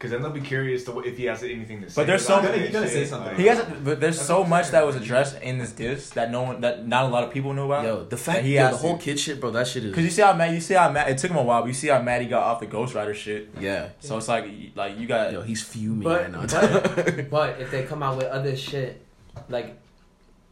because 0.05 0.11
then 0.11 0.21
they'll 0.21 0.31
be 0.41 0.45
curious 0.47 0.83
to 0.85 0.99
if 1.01 1.17
he 1.17 1.25
has 1.25 1.43
anything 1.43 1.81
to 1.81 1.89
say. 1.89 2.01
But 2.01 2.07
there's 2.07 2.25
so 2.25 2.39
about 2.39 2.51
many- 2.51 2.57
it 2.63 2.65
He's 2.67 2.73
gonna 2.73 2.87
say 2.87 3.05
something. 3.05 3.35
He 3.35 3.45
hasn't. 3.47 3.83
But 3.83 3.99
there's 3.99 4.17
That's 4.17 4.27
so 4.27 4.43
much 4.43 4.69
that 4.71 4.85
was 4.85 4.95
addressed 4.95 5.41
in 5.41 5.57
this 5.57 5.71
diss 5.71 6.11
that 6.11 6.31
no 6.31 6.43
one, 6.43 6.61
that 6.61 6.87
not 6.87 7.05
a 7.05 7.07
lot 7.07 7.23
of 7.23 7.31
people 7.31 7.53
knew 7.53 7.65
about. 7.65 7.83
yo, 7.83 8.03
the 8.05 8.17
fact 8.17 8.39
that 8.39 8.45
he 8.45 8.55
yo, 8.55 8.61
has 8.67 8.71
the 8.81 8.87
whole 8.87 8.97
kid 8.97 9.19
shit, 9.19 9.39
bro. 9.41 9.51
That 9.51 9.67
shit 9.67 9.85
is 9.85 9.93
Cause 9.95 10.03
you 10.03 10.09
see 10.09 10.21
how 10.21 10.33
mad 10.33 10.53
you 10.53 10.61
see 10.61 10.73
how 10.75 10.91
mad 10.91 11.09
it 11.09 11.17
took 11.17 11.31
him 11.31 11.37
a 11.37 11.43
while, 11.43 11.61
but 11.61 11.67
you 11.67 11.73
see 11.73 11.87
how 11.87 12.01
mad 12.01 12.21
he 12.21 12.27
got 12.27 12.43
off 12.43 12.59
the 12.59 12.65
Ghost 12.67 12.93
Rider 12.95 13.13
shit. 13.13 13.49
yeah. 13.59 13.89
So 13.99 14.17
it's 14.17 14.27
like 14.27 14.45
like 14.75 14.97
you 14.97 15.07
got 15.07 15.31
Yo, 15.33 15.41
he's 15.41 15.63
fuming 15.63 16.01
But- 16.03 16.21
right 16.21 16.31
now. 16.31 16.45
but- 16.45 17.29
but 17.37 17.59
if 17.61 17.71
they 17.71 17.83
come 17.83 18.01
out 18.03 18.17
with 18.17 18.27
other 18.27 18.55
shit, 18.55 19.01
like, 19.49 19.77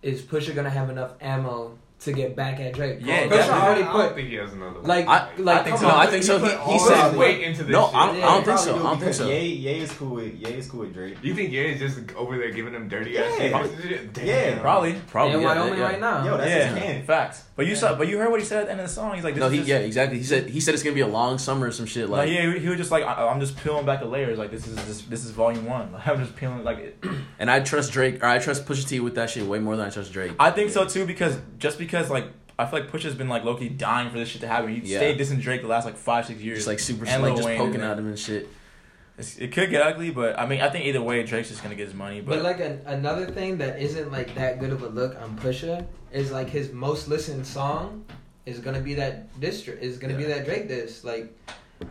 is 0.01 0.21
Pusha 0.21 0.53
gonna 0.53 0.69
have 0.69 0.89
enough 0.89 1.11
ammo 1.21 1.77
to 2.03 2.11
get 2.13 2.35
back 2.35 2.59
at 2.59 2.73
Drake? 2.73 2.99
Yeah, 3.01 3.25
Pusha 3.25 3.29
definitely. 3.29 3.61
already 3.61 3.83
I 3.83 3.93
don't 3.93 4.15
think 4.15 4.29
he 4.29 4.35
has 4.35 4.53
another. 4.53 4.79
one. 4.79 4.83
like 4.83 5.07
I- 5.07 5.29
like 5.37 5.61
I 5.61 5.63
think 5.63 5.75
come 5.77 5.79
so. 5.79 5.87
no, 5.87 5.93
on. 5.93 5.99
I 6.07 6.09
think 6.09 6.23
so. 6.23 6.39
put 6.39 6.59
He, 6.67 6.73
he 6.73 6.79
said 6.79 7.15
weight 7.17 7.41
into 7.43 7.63
this. 7.63 7.71
no. 7.73 7.85
shit. 7.87 7.95
I 7.95 8.05
don't, 8.07 8.15
I 8.15 8.19
don't 8.21 8.35
think 8.45 8.47
Yeah, 8.47 8.55
so. 8.57 8.75
I 8.75 8.77
don't 8.79 8.89
think 8.89 8.99
Because 8.99 9.17
so. 9.17 9.27
Ye, 9.29 9.47
Ye 9.47 9.79
is 9.79 9.91
cool 9.93 10.15
with 10.15 10.33
Ye 10.35 10.53
is 10.53 10.67
cool 10.69 10.79
with 10.81 10.93
Drake. 10.93 11.17
You 11.21 11.33
think 11.33 11.51
Ye 11.51 11.59
is 11.73 11.79
just 11.79 12.15
over 12.15 12.37
there 12.37 12.51
giving 12.51 12.73
him 12.73 12.87
dirty 12.89 13.17
ass 13.17 13.33
Yeah. 13.39 13.67
shit? 13.67 14.17
Yeah. 14.23 14.59
probably. 14.59 14.93
Probably 15.07 15.35
in 15.35 15.41
yeah, 15.41 15.47
Wyoming 15.59 15.79
yeah. 15.79 15.85
right 15.85 15.99
now. 15.99 16.25
Yo, 16.25 16.37
that's 16.37 16.49
yeah, 16.49 16.67
his 16.75 16.83
can. 16.83 17.05
facts. 17.05 17.43
But 17.55 17.65
you 17.67 17.73
Yeah. 17.73 17.77
saw, 17.77 17.95
but 17.95 18.07
you 18.07 18.17
heard 18.17 18.31
what 18.31 18.39
he 18.39 18.45
said 18.45 18.61
at 18.61 18.65
the 18.65 18.71
end 18.71 18.81
of 18.81 18.87
the 18.87 18.93
song. 18.93 19.13
He's 19.13 19.23
like, 19.23 19.35
this 19.35 19.41
No, 19.41 19.45
is 19.47 19.51
he 19.51 19.57
just, 19.59 19.69
yeah, 19.69 19.77
exactly. 19.77 20.17
He 20.17 20.23
said 20.23 20.49
he 20.49 20.59
said 20.59 20.73
it's 20.73 20.81
gonna 20.83 20.95
be 20.95 21.01
a 21.01 21.07
long 21.07 21.37
summer 21.37 21.67
or 21.67 21.71
some 21.71 21.85
shit. 21.85 22.09
Like, 22.09 22.29
yeah, 22.29 22.51
he 22.57 22.67
was 22.67 22.77
just 22.77 22.89
like, 22.91 23.03
I, 23.03 23.27
I'm 23.27 23.39
just 23.39 23.55
peeling 23.57 23.85
back 23.85 23.99
the 23.99 24.07
layers. 24.07 24.39
Like 24.39 24.49
this 24.51 24.65
is 24.67 24.75
this, 24.87 25.01
this 25.03 25.23
is 25.25 25.31
volume 25.31 25.65
one. 25.65 25.91
Like, 25.91 26.07
I'm 26.07 26.19
just 26.19 26.35
peeling 26.35 26.63
like. 26.63 26.79
It. 26.79 27.03
and 27.39 27.51
I 27.51 27.59
trust 27.59 27.91
Drake 27.91 28.23
or 28.23 28.27
I 28.27 28.39
trust 28.39 28.65
Pusha 28.65 28.87
T 28.87 28.99
with 28.99 29.15
that 29.15 29.29
shit 29.29 29.45
way 29.45 29.59
more 29.59 29.75
than 29.75 29.85
I 29.85 29.89
trust 29.89 30.11
Drake. 30.11 30.31
I 30.39 30.49
think 30.51 30.71
so 30.71 30.85
too 30.85 31.05
because 31.05 31.37
just 31.59 31.77
because 31.77 32.09
like 32.09 32.25
I 32.57 32.65
feel 32.65 32.79
like 32.81 32.91
Pusha's 32.91 33.15
been 33.15 33.29
like 33.29 33.43
low 33.43 33.55
key 33.55 33.69
dying 33.69 34.09
for 34.09 34.17
this 34.17 34.29
shit 34.29 34.41
to 34.41 34.47
happen. 34.47 34.69
He 34.73 34.91
Yeah. 34.91 34.97
stayed 34.99 35.19
dissing 35.19 35.39
Drake 35.41 35.61
the 35.61 35.67
last 35.67 35.85
like 35.85 35.97
five 35.97 36.25
six 36.25 36.41
years. 36.41 36.59
just 36.59 36.67
like 36.67 36.79
super 36.79 37.05
And 37.05 37.21
like 37.21 37.29
Lil 37.31 37.37
just 37.37 37.47
Wayne 37.47 37.57
poking 37.59 37.81
at 37.81 37.97
him 37.99 38.07
and 38.07 38.17
shit. 38.17 38.47
It's, 39.17 39.37
it 39.37 39.51
could 39.51 39.69
get 39.69 39.81
ugly, 39.83 40.09
but 40.09 40.39
I 40.39 40.45
mean 40.47 40.61
I 40.61 40.69
think 40.69 40.85
either 40.85 41.01
way 41.01 41.21
Drake's 41.23 41.49
just 41.49 41.61
gonna 41.61 41.75
get 41.75 41.85
his 41.87 41.93
money. 41.95 42.21
But, 42.21 42.35
But 42.35 42.43
like 42.43 42.59
an, 42.59 42.81
another 42.85 43.25
thing 43.27 43.57
that 43.59 43.79
isn't 43.79 44.11
like 44.11 44.33
that 44.35 44.59
good 44.59 44.71
of 44.71 44.81
a 44.83 44.87
look 44.89 45.15
on 45.21 45.37
Pusha 45.37 45.85
is 46.11 46.31
like 46.31 46.49
his 46.49 46.71
most 46.71 47.07
listened 47.07 47.45
song 47.45 48.05
is 48.45 48.59
gonna 48.59 48.79
be 48.81 48.95
that 48.95 49.39
district 49.39 49.83
is 49.83 49.97
gonna 49.97 50.15
be 50.17 50.23
that 50.25 50.45
Drake 50.45 50.67
diss 50.67 51.03
like 51.03 51.31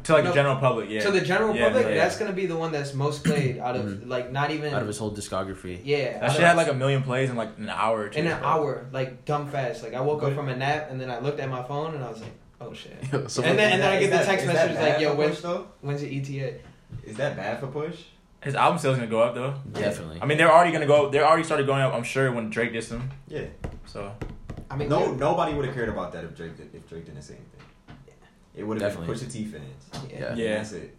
to 0.05 0.13
like 0.15 0.25
no, 0.25 0.31
the 0.31 0.35
general 0.35 0.57
public, 0.57 0.89
yeah. 0.89 1.01
to 1.03 1.11
the 1.11 1.21
general 1.21 1.55
Yeah, 1.55 1.67
public 1.69 1.87
yeah. 1.87 1.95
that's 1.95 2.17
gonna 2.19 2.33
be 2.33 2.47
the 2.47 2.57
one 2.57 2.73
that's 2.73 2.95
most 2.95 3.23
played 3.25 3.59
out 3.59 3.77
of 3.77 3.85
Mhm. 3.85 4.09
like 4.09 4.33
not 4.33 4.51
even 4.51 4.73
Out 4.75 4.81
of 4.83 4.89
his 4.89 4.99
whole 4.99 5.13
discography. 5.15 5.81
yeah 5.85 6.15
that 6.19 6.23
out 6.25 6.33
shit 6.33 6.41
had 6.41 6.57
like 6.57 6.69
a 6.69 6.75
million 6.75 7.03
plays 7.03 7.31
in 7.31 7.37
like 7.37 7.51
an 7.59 7.69
hour 7.69 8.01
or 8.03 8.09
two. 8.09 8.19
in 8.21 8.27
an 8.27 8.39
bro. 8.41 8.49
hour 8.49 8.87
like 8.93 9.25
dumb 9.27 9.49
fast 9.49 9.83
like 9.83 9.95
I 9.95 10.01
woke 10.01 10.23
up 10.23 10.35
from 10.35 10.49
a 10.49 10.57
nap 10.57 10.89
and 10.91 11.01
then 11.01 11.11
I 11.11 11.21
looked 11.21 11.41
at 11.41 11.49
my 11.51 11.63
phone 11.63 11.95
and 11.95 12.03
I 12.03 12.11
was 12.11 12.21
like 12.21 12.33
oh 12.61 12.73
shit 12.73 12.97
so 13.31 13.43
And 13.43 13.59
then- 13.59 13.73
Is 13.75 13.79
that- 13.81 13.93
I 13.93 14.01
get 14.01 14.11
the 14.11 14.25
text 14.25 14.47
message 14.47 14.77
like, 14.77 15.01
yo, 15.01 15.11
for 15.11 15.17
when- 15.17 15.65
when's 15.83 16.03
your 16.03 16.11
ETA 16.13 16.55
Is 17.05 17.17
that 17.17 17.37
bad 17.37 17.61
for 17.61 17.67
Push? 17.69 18.03
His 18.43 18.55
album 18.57 18.79
sales 18.79 18.97
gonna 18.97 19.09
go 19.09 19.21
up 19.21 19.35
though. 19.35 19.55
definitely. 19.73 20.19
I 20.21 20.27
mean 20.27 20.37
they're 20.39 20.51
already 20.53 20.73
gonna 20.73 20.87
go. 20.87 21.11
They're 21.11 21.25
already 21.27 21.45
started 21.45 21.67
going 21.67 21.81
up. 21.83 21.93
I'm 21.95 22.03
sure 22.03 22.33
when 22.33 22.51
Drake 22.51 22.73
did 22.73 22.85
him. 22.85 23.11
Yeah. 23.29 23.45
So 23.87 24.13
I 24.71 24.77
mean 24.77 24.89
No, 24.89 25.11
yeah, 25.13 25.17
nobody 25.17 25.55
would 25.55 25.65
have 25.67 25.75
cared 25.75 25.89
about 25.89 26.13
that 26.13 26.25
if 26.25 26.37
Drake 26.37 26.57
did, 26.57 26.75
if 26.75 26.89
Drake 26.89 27.05
didn't 27.07 27.23
say 27.23 27.35
anything. 27.35 27.97
It 28.55 28.65
would 28.65 28.81
have 28.81 28.93
been 28.97 29.07
Definitely. 29.07 29.27
Pusha 29.27 29.33
T 29.33 29.45
fans. 29.45 30.11
yeah. 30.11 30.19
Yeah. 30.21 30.35
Yeah. 30.35 30.55
That's 30.57 30.73
it. 30.73 30.99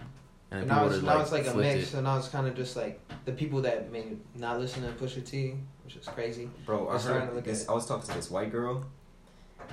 and 0.51 0.59
And 0.61 0.69
now 0.69 0.85
it's, 0.87 1.01
now 1.03 1.19
it's 1.19 1.31
like 1.31 1.47
a 1.47 1.53
mix, 1.53 1.83
it. 1.83 1.85
so 1.87 2.01
now 2.01 2.17
it's 2.17 2.29
kind 2.29 2.47
of 2.47 2.55
just 2.55 2.75
like 2.75 2.99
the 3.25 3.31
people 3.33 3.61
that 3.63 3.91
may 3.91 4.05
not 4.35 4.59
listen 4.59 4.81
to 4.83 4.89
Pusha 4.93 5.25
T, 5.25 5.55
which 5.83 5.95
is 5.97 6.07
crazy. 6.07 6.49
Bro, 6.65 6.87
I 6.87 6.93
We're 6.93 6.97
to 6.99 7.03
heard 7.05 7.35
look 7.35 7.43
this. 7.43 7.63
at- 7.65 7.69
I 7.69 7.73
was 7.73 7.85
talking 7.85 8.07
to 8.09 8.13
this 8.15 8.31
white 8.31 8.51
girl, 8.51 8.85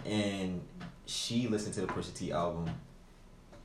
and 0.05 0.61
she 1.07 1.49
listened 1.49 1.75
to 1.75 1.81
the 1.83 1.87
Pusha 1.87 2.15
T 2.15 2.33
album, 2.33 2.69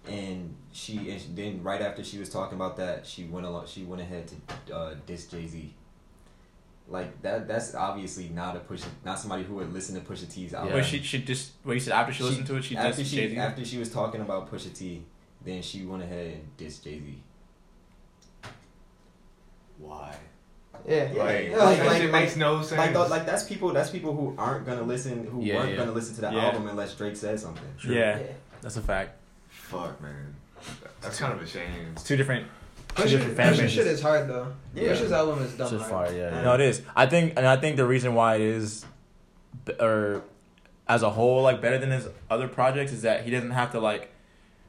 and 0.07 0.55
she 0.71 1.09
and 1.11 1.21
she, 1.21 1.27
then 1.33 1.61
right 1.63 1.81
after 1.81 2.03
she 2.03 2.17
was 2.19 2.29
talking 2.29 2.55
about 2.55 2.77
that, 2.77 3.05
she 3.05 3.25
went 3.25 3.45
along. 3.45 3.67
She 3.67 3.83
went 3.83 4.01
ahead 4.01 4.31
to 4.67 4.75
uh, 4.75 4.95
diss 5.05 5.27
Jay 5.27 5.47
Z, 5.47 5.73
like 6.87 7.21
that. 7.21 7.47
That's 7.47 7.73
obviously 7.75 8.29
not 8.29 8.55
a 8.55 8.59
push, 8.59 8.83
not 9.03 9.19
somebody 9.19 9.43
who 9.43 9.55
would 9.55 9.73
listen 9.73 9.95
to 9.95 10.01
Pusha 10.01 10.31
T's 10.31 10.53
album. 10.53 10.73
Wait, 10.73 10.85
she 10.85 10.99
she 11.01 11.19
just 11.23 11.53
what 11.63 11.73
you 11.73 11.79
said 11.79 11.93
after 11.93 12.13
she, 12.13 12.23
listened 12.23 12.47
to 12.47 12.55
it, 12.57 12.63
she 12.63 12.75
after 12.77 13.01
dissed 13.01 13.05
she 13.09 13.15
Jay 13.17 13.29
Z. 13.29 13.37
after 13.37 13.65
she 13.65 13.77
was 13.77 13.89
talking 13.91 14.21
about 14.21 14.51
Pusha 14.51 14.73
T, 14.73 15.03
then 15.43 15.61
she 15.61 15.85
went 15.85 16.03
ahead 16.03 16.27
and 16.33 16.57
dissed 16.57 16.83
Jay 16.83 16.99
Z. 16.99 17.17
Why? 19.77 20.15
Yeah. 20.87 21.11
Yeah, 21.13 21.23
Like, 21.23 21.35
like- 21.51 21.77
that 21.77 21.85
like- 21.87 22.01
shit 22.01 22.11
makes 22.11 22.35
no 22.35 22.61
sense. 22.61 22.77
Like, 22.77 22.93
th- 22.93 23.09
like 23.09 23.25
that's 23.25 23.43
people. 23.43 23.71
That's 23.73 23.89
people 23.89 24.13
who 24.15 24.35
aren't 24.37 24.65
gonna 24.65 24.83
listen. 24.83 25.25
Who 25.27 25.41
Yeah, 25.41 25.55
weren't 25.57 25.71
yeah. 25.71 25.75
gonna 25.77 25.91
listen 25.91 26.15
to 26.15 26.21
the 26.21 26.31
Yeah. 26.31 26.45
album 26.45 26.67
unless 26.67 26.93
Drake 26.95 27.15
said 27.15 27.39
something. 27.39 27.63
Yeah, 27.87 28.19
Yeah. 28.19 28.27
that's 28.61 28.77
a 28.77 28.81
fact. 28.81 29.17
Fuck, 29.69 30.01
man. 30.01 30.35
That's 31.01 31.19
kind 31.19 31.33
of 31.33 31.41
a 31.41 31.47
shame. 31.47 31.91
It's 31.93 32.03
two 32.03 32.15
different. 32.15 32.47
Two 32.95 33.03
Pusha, 33.03 33.09
different 33.09 33.35
fan 33.37 33.53
Pusha 33.53 33.57
bases. 33.57 33.71
shit 33.73 33.87
is 33.87 34.01
hard 34.01 34.27
though. 34.29 34.53
Yeah. 34.73 34.89
Pusha's 34.93 35.11
album 35.11 35.43
is 35.43 35.53
dumb 35.53 35.65
It's 35.65 35.71
just 35.77 35.91
hard. 35.91 36.07
fire, 36.09 36.17
yeah. 36.17 36.43
No, 36.43 36.53
it 36.53 36.61
is. 36.61 36.81
I 36.95 37.05
think, 37.07 37.33
and 37.35 37.45
I 37.45 37.57
think 37.57 37.75
the 37.75 37.85
reason 37.85 38.13
why 38.15 38.35
it 38.35 38.41
is, 38.41 38.85
or 39.79 40.21
as 40.87 41.03
a 41.03 41.09
whole, 41.09 41.41
like 41.41 41.61
better 41.61 41.77
than 41.77 41.91
his 41.91 42.07
other 42.29 42.47
projects, 42.47 42.91
is 42.93 43.01
that 43.01 43.25
he 43.25 43.31
doesn't 43.31 43.51
have 43.51 43.71
to 43.73 43.79
like 43.79 44.11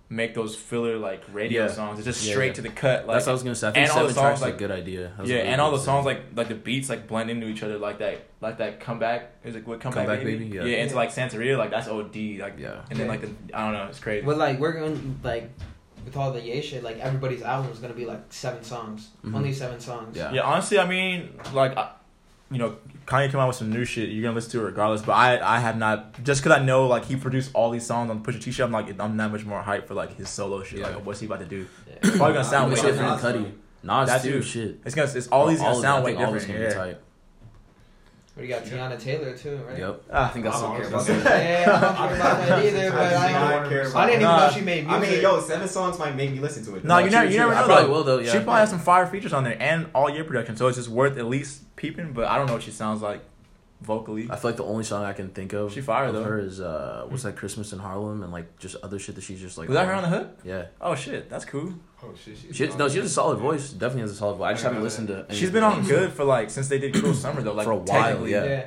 make 0.08 0.34
those 0.34 0.54
filler 0.54 0.98
like 0.98 1.22
radio 1.32 1.64
Yeah. 1.64 1.70
songs. 1.72 1.98
It's 1.98 2.06
just 2.06 2.24
Yeah, 2.24 2.32
straight 2.34 2.46
yeah. 2.48 2.52
to 2.54 2.62
the 2.62 2.68
cut. 2.68 3.06
Like 3.08 3.16
That's 3.16 3.26
what 3.26 3.30
I 3.30 3.34
was 3.34 3.42
gonna 3.42 3.54
say. 3.56 3.68
I 3.68 3.72
think 3.72 3.88
and 3.88 3.98
all 3.98 4.06
the 4.06 4.14
songs, 4.14 4.40
like- 4.40 4.54
a 4.54 4.56
good 4.56 4.70
idea. 4.70 5.12
That 5.18 5.26
yeah, 5.26 5.36
and 5.38 5.60
all 5.60 5.70
good 5.72 5.80
the 5.80 5.84
songs 5.84 6.06
like 6.06 6.20
like 6.36 6.48
the 6.48 6.54
beats 6.54 6.88
like 6.88 7.08
blend 7.08 7.28
into 7.30 7.46
each 7.48 7.62
other 7.64 7.76
like 7.78 7.98
that 7.98 8.20
like 8.40 8.58
that 8.58 8.78
comeback 8.80 9.32
is 9.44 9.56
it 9.56 9.66
what 9.66 9.80
comeback, 9.80 10.06
Comeback 10.06 10.24
baby? 10.24 10.44
Baby, 10.44 10.56
yeah. 10.56 10.64
yeah 10.64 10.76
into 10.78 10.94
Yeah. 10.94 11.00
like 11.00 11.10
Santeria 11.10 11.58
like 11.58 11.70
that's 11.70 11.88
OD 11.88 12.38
like 12.40 12.54
Yeah. 12.58 12.82
and 12.90 12.98
then 13.00 13.08
like 13.08 13.20
the 13.22 13.30
I 13.52 13.64
don't 13.64 13.72
know 13.72 13.86
it's 13.88 13.98
crazy. 13.98 14.24
But 14.24 14.38
like 14.38 14.60
we're 14.60 14.72
going 14.72 15.18
like 15.24 15.50
with 16.04 16.16
all 16.16 16.30
the 16.30 16.40
Ye 16.40 16.62
shit, 16.62 16.84
like 16.84 17.00
everybody's 17.00 17.42
album 17.42 17.72
is 17.72 17.80
gonna 17.80 17.92
be 17.92 18.06
like 18.06 18.20
seven 18.30 18.62
songs, 18.62 19.08
Mhm. 19.24 19.34
only 19.34 19.52
seven 19.52 19.80
songs. 19.80 20.16
Yeah. 20.16 20.32
Yeah, 20.32 20.42
honestly, 20.42 20.78
I 20.78 20.86
mean, 20.86 21.30
like, 21.52 21.76
I, 21.76 21.88
you 22.50 22.58
know, 22.58 22.76
Kanye 23.06 23.30
came 23.30 23.40
out 23.40 23.48
with 23.48 23.56
some 23.56 23.70
new 23.70 23.84
shit. 23.84 24.08
You're 24.08 24.22
gonna 24.22 24.34
listen 24.34 24.50
to 24.52 24.60
it 24.60 24.64
regardless. 24.64 25.02
But 25.02 25.12
I, 25.12 25.56
I 25.56 25.58
have 25.60 25.76
not 25.76 26.22
just 26.24 26.42
because 26.42 26.58
I 26.58 26.64
know 26.64 26.86
like 26.86 27.04
he 27.04 27.16
produced 27.16 27.50
all 27.54 27.70
these 27.70 27.86
songs 27.86 28.10
on 28.10 28.22
Pusha 28.22 28.40
T 28.42 28.50
shit. 28.50 28.64
I'm 28.64 28.72
like, 28.72 28.88
I'm 29.00 29.16
that 29.16 29.30
much 29.32 29.44
more 29.44 29.62
hyped 29.62 29.86
for 29.86 29.94
like 29.94 30.16
his 30.16 30.28
solo 30.28 30.62
shit. 30.62 30.80
Yeah. 30.80 30.88
Like, 30.88 31.06
what's 31.06 31.20
he 31.20 31.26
about 31.26 31.40
to 31.40 31.46
do? 31.46 31.66
Yeah. 31.88 31.94
It's 32.02 32.16
probably 32.16 32.34
gonna 32.34 32.44
sound 32.44 32.72
Even 32.72 32.84
way 32.84 32.88
shit 32.90 32.98
different. 32.98 33.20
from 33.20 33.32
Nas, 33.32 33.42
Cudi. 33.46 33.52
Nas 33.82 34.08
That 34.08 34.22
too. 34.22 34.32
too. 34.32 34.42
Shit. 34.42 34.80
It's 34.84 34.94
gonna, 34.94 35.10
it's 35.12 35.28
all 35.28 35.46
these 35.46 35.58
gonna 35.58 35.72
of 35.72 35.78
it, 35.78 35.82
sound 35.82 36.02
I 36.02 36.04
way 36.04 36.10
think 36.12 36.20
all 36.26 36.30
of 36.30 36.36
it's 36.36 36.46
different. 36.46 36.74
Yeah. 36.90 36.94
Be 38.36 38.48
tight. 38.48 38.62
We 38.62 38.68
got 38.70 38.90
Teyana 38.90 39.00
Taylor 39.00 39.36
too, 39.36 39.56
right? 39.66 39.78
Yep. 39.78 40.02
Ah, 40.12 40.28
I 40.28 40.28
think 40.32 40.44
that's 40.44 40.56
I 40.58 40.60
don't 40.62 40.76
care 40.76 40.88
about 40.88 41.08
about 41.08 41.24
that. 41.24 41.66
Yeah, 41.66 41.74
I 41.74 41.80
don't 41.80 42.08
care 42.08 42.16
about 42.16 42.46
that 42.48 42.64
either, 42.66 42.90
but 42.92 43.00
I 43.14 43.26
I, 43.26 43.50
don't 43.60 43.68
care 43.68 43.80
about 43.88 43.96
I 43.96 44.06
didn't 44.06 44.20
even 44.22 44.22
Nah. 44.22 44.46
know 44.46 44.52
she 44.52 44.60
made 44.60 44.86
music. 44.86 45.08
I 45.08 45.12
mean, 45.12 45.22
yo, 45.22 45.40
seven 45.40 45.68
songs 45.68 45.98
might 45.98 46.14
make 46.16 46.32
me 46.32 46.40
listen 46.40 46.64
to 46.66 46.76
it. 46.76 46.84
No, 46.84 46.98
you 46.98 47.04
true, 47.04 47.10
never, 47.12 47.24
you 47.26 47.30
true. 47.38 47.38
never 47.48 47.54
know. 47.54 47.66
probably 47.66 47.84
though. 47.86 47.92
will, 47.92 48.04
though, 48.04 48.22
She 48.24 48.30
probably 48.38 48.54
has 48.60 48.70
some 48.70 48.78
fire 48.78 49.06
features 49.06 49.32
on 49.32 49.44
there 49.44 49.56
and 49.60 49.88
all 49.94 50.10
year 50.10 50.24
production, 50.24 50.56
so 50.56 50.66
it's 50.68 50.76
just 50.76 50.88
worth 50.90 51.16
at 51.16 51.26
least 51.26 51.74
peeping. 51.76 52.12
But 52.12 52.26
I 52.28 52.36
don't 52.36 52.46
know 52.46 52.52
what 52.54 52.62
she 52.62 52.70
sounds 52.72 53.00
like 53.02 53.22
vocally. 53.80 54.28
I 54.30 54.36
feel 54.36 54.50
like 54.50 54.56
the 54.56 54.64
only 54.64 54.84
song 54.84 55.04
I 55.04 55.12
can 55.12 55.28
think 55.28 55.52
of 55.52 55.72
She 55.72 55.80
fire, 55.80 56.06
of 56.06 56.14
though. 56.14 56.24
her 56.24 56.38
is 56.38 56.60
uh 56.60 57.04
what's 57.08 57.22
that 57.24 57.36
Christmas 57.36 57.72
in 57.72 57.78
Harlem 57.78 58.22
and 58.22 58.32
like 58.32 58.58
just 58.58 58.76
other 58.82 58.98
shit 58.98 59.14
that 59.16 59.20
she's 59.24 59.40
just 59.40 59.58
like 59.58 59.68
Was 59.68 59.76
that 59.76 59.86
her 59.86 59.92
on 59.94 60.02
the 60.02 60.08
hook? 60.08 60.38
Yeah. 60.44 60.66
Oh 60.80 60.94
shit, 60.94 61.28
that's 61.28 61.44
cool. 61.44 61.74
Oh 62.02 62.12
shit, 62.14 62.36
she's 62.38 62.56
She, 62.56 62.66
no, 62.76 62.88
she 62.88 62.98
has 62.98 63.06
a 63.06 63.10
solid 63.14 63.38
voice. 63.38 63.70
Definitely 63.72 64.02
has 64.02 64.12
a 64.12 64.14
solid 64.16 64.36
voice. 64.36 64.46
I 64.48 64.52
just 64.52 64.64
I 64.64 64.68
haven't 64.68 64.78
know 64.80 64.84
listened 64.84 65.08
to. 65.08 65.26
any 65.28 65.38
She's 65.38 65.48
of 65.48 65.54
been 65.54 65.64
on 65.64 65.84
good 65.86 66.12
for 66.12 66.24
like 66.24 66.50
since 66.50 66.68
they 66.68 66.78
did 66.78 66.94
Cruel 66.94 67.14
Summer 67.24 67.42
though. 67.42 67.52
Like 67.54 67.64
For 67.66 67.72
a 67.72 67.76
while, 67.76 68.26
yeah. 68.28 68.44
yeah. 68.44 68.66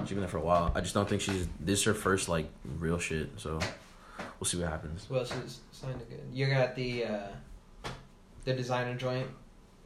She's 0.00 0.10
been 0.10 0.20
there 0.20 0.28
for 0.28 0.38
a 0.38 0.42
while. 0.42 0.72
I 0.74 0.80
just 0.80 0.92
don't 0.94 1.08
think 1.08 1.20
she's. 1.22 1.46
This 1.60 1.78
is 1.80 1.84
her 1.84 1.94
first 1.94 2.28
like 2.28 2.48
real 2.78 2.98
shit. 2.98 3.30
So 3.36 3.58
we'll 4.40 4.44
see 4.46 4.58
what 4.58 4.68
happens. 4.68 5.06
Well, 5.08 5.24
she's 5.24 5.60
signed 5.72 5.98
to 6.00 6.04
good. 6.06 6.20
You 6.32 6.46
got 6.48 6.74
the 6.74 7.04
uh, 7.04 7.18
the 8.44 8.54
Desiigner 8.54 8.98
joint. 8.98 9.28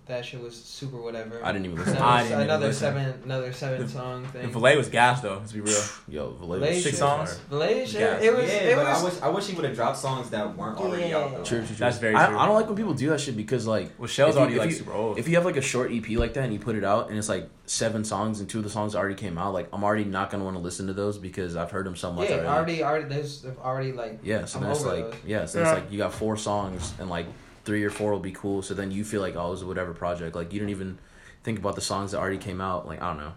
That 0.08 0.24
shit 0.24 0.40
was 0.40 0.56
super 0.56 0.96
whatever. 1.02 1.38
I 1.44 1.52
didn't 1.52 1.66
even 1.66 1.76
listen. 1.78 1.96
Another, 1.96 2.06
to 2.06 2.12
I 2.14 2.18
didn't 2.22 2.32
even 2.32 2.44
another 2.44 2.66
listen. 2.68 2.80
seven, 2.80 3.22
another 3.24 3.52
seven 3.52 3.82
The- 3.82 3.88
song 3.90 4.22
The 4.22 4.28
thing. 4.28 4.50
Valet 4.52 4.76
was 4.78 4.88
gas 4.88 5.20
though. 5.20 5.36
Let's 5.36 5.52
be 5.52 5.60
real. 5.60 5.82
Yo, 6.08 6.30
Valet 6.30 6.58
Valet 6.60 6.74
was 6.74 6.82
Six 6.82 6.84
shit 6.84 6.94
songs? 6.98 7.30
fire. 7.34 7.40
Malaysia, 7.50 7.98
Yes. 7.98 8.22
it 8.22 8.34
was, 8.34 8.44
yeah, 8.46 8.54
it 8.54 8.76
but 8.76 8.86
was. 8.86 9.02
I 9.02 9.04
wish 9.04 9.14
I 9.22 9.28
wish 9.28 9.46
he 9.48 9.54
would 9.54 9.66
have 9.66 9.74
dropped 9.74 9.98
songs 9.98 10.30
that 10.30 10.56
weren't 10.56 10.78
already 10.78 11.10
Yeah. 11.10 11.18
out 11.18 11.30
though. 11.32 11.44
True, 11.44 11.58
true, 11.58 11.66
true. 11.66 11.76
That's 11.76 11.98
very 11.98 12.14
I, 12.16 12.26
true. 12.26 12.38
I 12.38 12.46
don't 12.46 12.54
like 12.54 12.66
when 12.68 12.76
people 12.76 12.94
do 12.94 13.10
that 13.10 13.20
shit 13.20 13.36
because 13.36 13.66
like 13.66 13.90
Well, 13.98 14.06
Shell's 14.08 14.30
If 14.30 14.36
you- 14.36 14.40
already 14.40 14.54
if 14.54 14.60
like 14.60 14.70
you- 14.70 14.76
super 14.76 14.92
old. 14.94 15.18
if 15.18 15.28
you 15.28 15.34
have 15.36 15.44
like 15.44 15.58
a 15.58 15.60
short 15.60 15.92
EP 15.92 16.16
like 16.16 16.32
that 16.34 16.44
and 16.44 16.54
you 16.54 16.58
put 16.58 16.74
it 16.76 16.84
out 16.84 17.10
and 17.10 17.18
it's 17.18 17.28
like 17.28 17.50
seven 17.66 18.02
songs 18.02 18.40
and 18.40 18.48
two 18.48 18.58
of 18.58 18.64
the 18.64 18.70
songs 18.70 18.94
already 18.94 19.14
came 19.14 19.36
out, 19.36 19.52
like 19.52 19.68
I'm 19.74 19.84
already 19.84 20.04
not 20.06 20.30
gonna 20.30 20.44
want 20.44 20.56
to 20.56 20.62
listen 20.62 20.86
to 20.86 20.94
those 20.94 21.18
because 21.18 21.54
I've 21.54 21.70
heard 21.70 21.84
them 21.84 21.96
so 21.96 22.10
much 22.14 22.30
yeah, 22.30 22.36
already. 22.36 22.82
already, 22.82 22.82
already, 22.82 23.14
there's 23.14 23.44
already 23.62 23.92
like. 23.92 24.20
Yeah, 24.22 24.46
so 24.46 24.56
I'm 24.58 24.62
then 24.62 24.72
it's 24.72 24.80
over 24.86 24.96
like 24.96 25.10
those. 25.10 25.20
yeah, 25.26 25.44
so 25.44 25.58
Yeah. 25.60 25.70
it's 25.74 25.80
like 25.82 25.92
you 25.92 25.98
got 25.98 26.14
four 26.14 26.38
songs 26.38 26.94
and 26.98 27.10
like 27.10 27.26
three 27.68 27.84
or 27.84 27.90
four 27.90 28.12
will 28.12 28.18
be 28.20 28.32
cool. 28.32 28.62
So 28.62 28.72
then 28.74 28.90
you 28.90 29.04
feel 29.04 29.20
like 29.20 29.36
oh, 29.36 29.48
it 29.48 29.50
was 29.50 29.62
a 29.62 29.66
whatever 29.66 29.92
project. 29.92 30.34
Like 30.34 30.52
you 30.54 30.58
don't 30.60 30.70
even 30.70 30.98
think 31.44 31.58
about 31.58 31.74
the 31.74 31.80
songs 31.82 32.12
that 32.12 32.18
already 32.18 32.38
came 32.38 32.60
out. 32.60 32.86
Like 32.86 33.00
I 33.02 33.08
don't 33.08 33.18
know. 33.18 33.34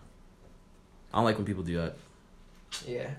I 1.13 1.17
don't 1.17 1.25
like 1.25 1.37
when 1.37 1.45
people 1.45 1.63
do 1.63 1.77
that. 1.81 1.95
Yeah. 2.87 3.09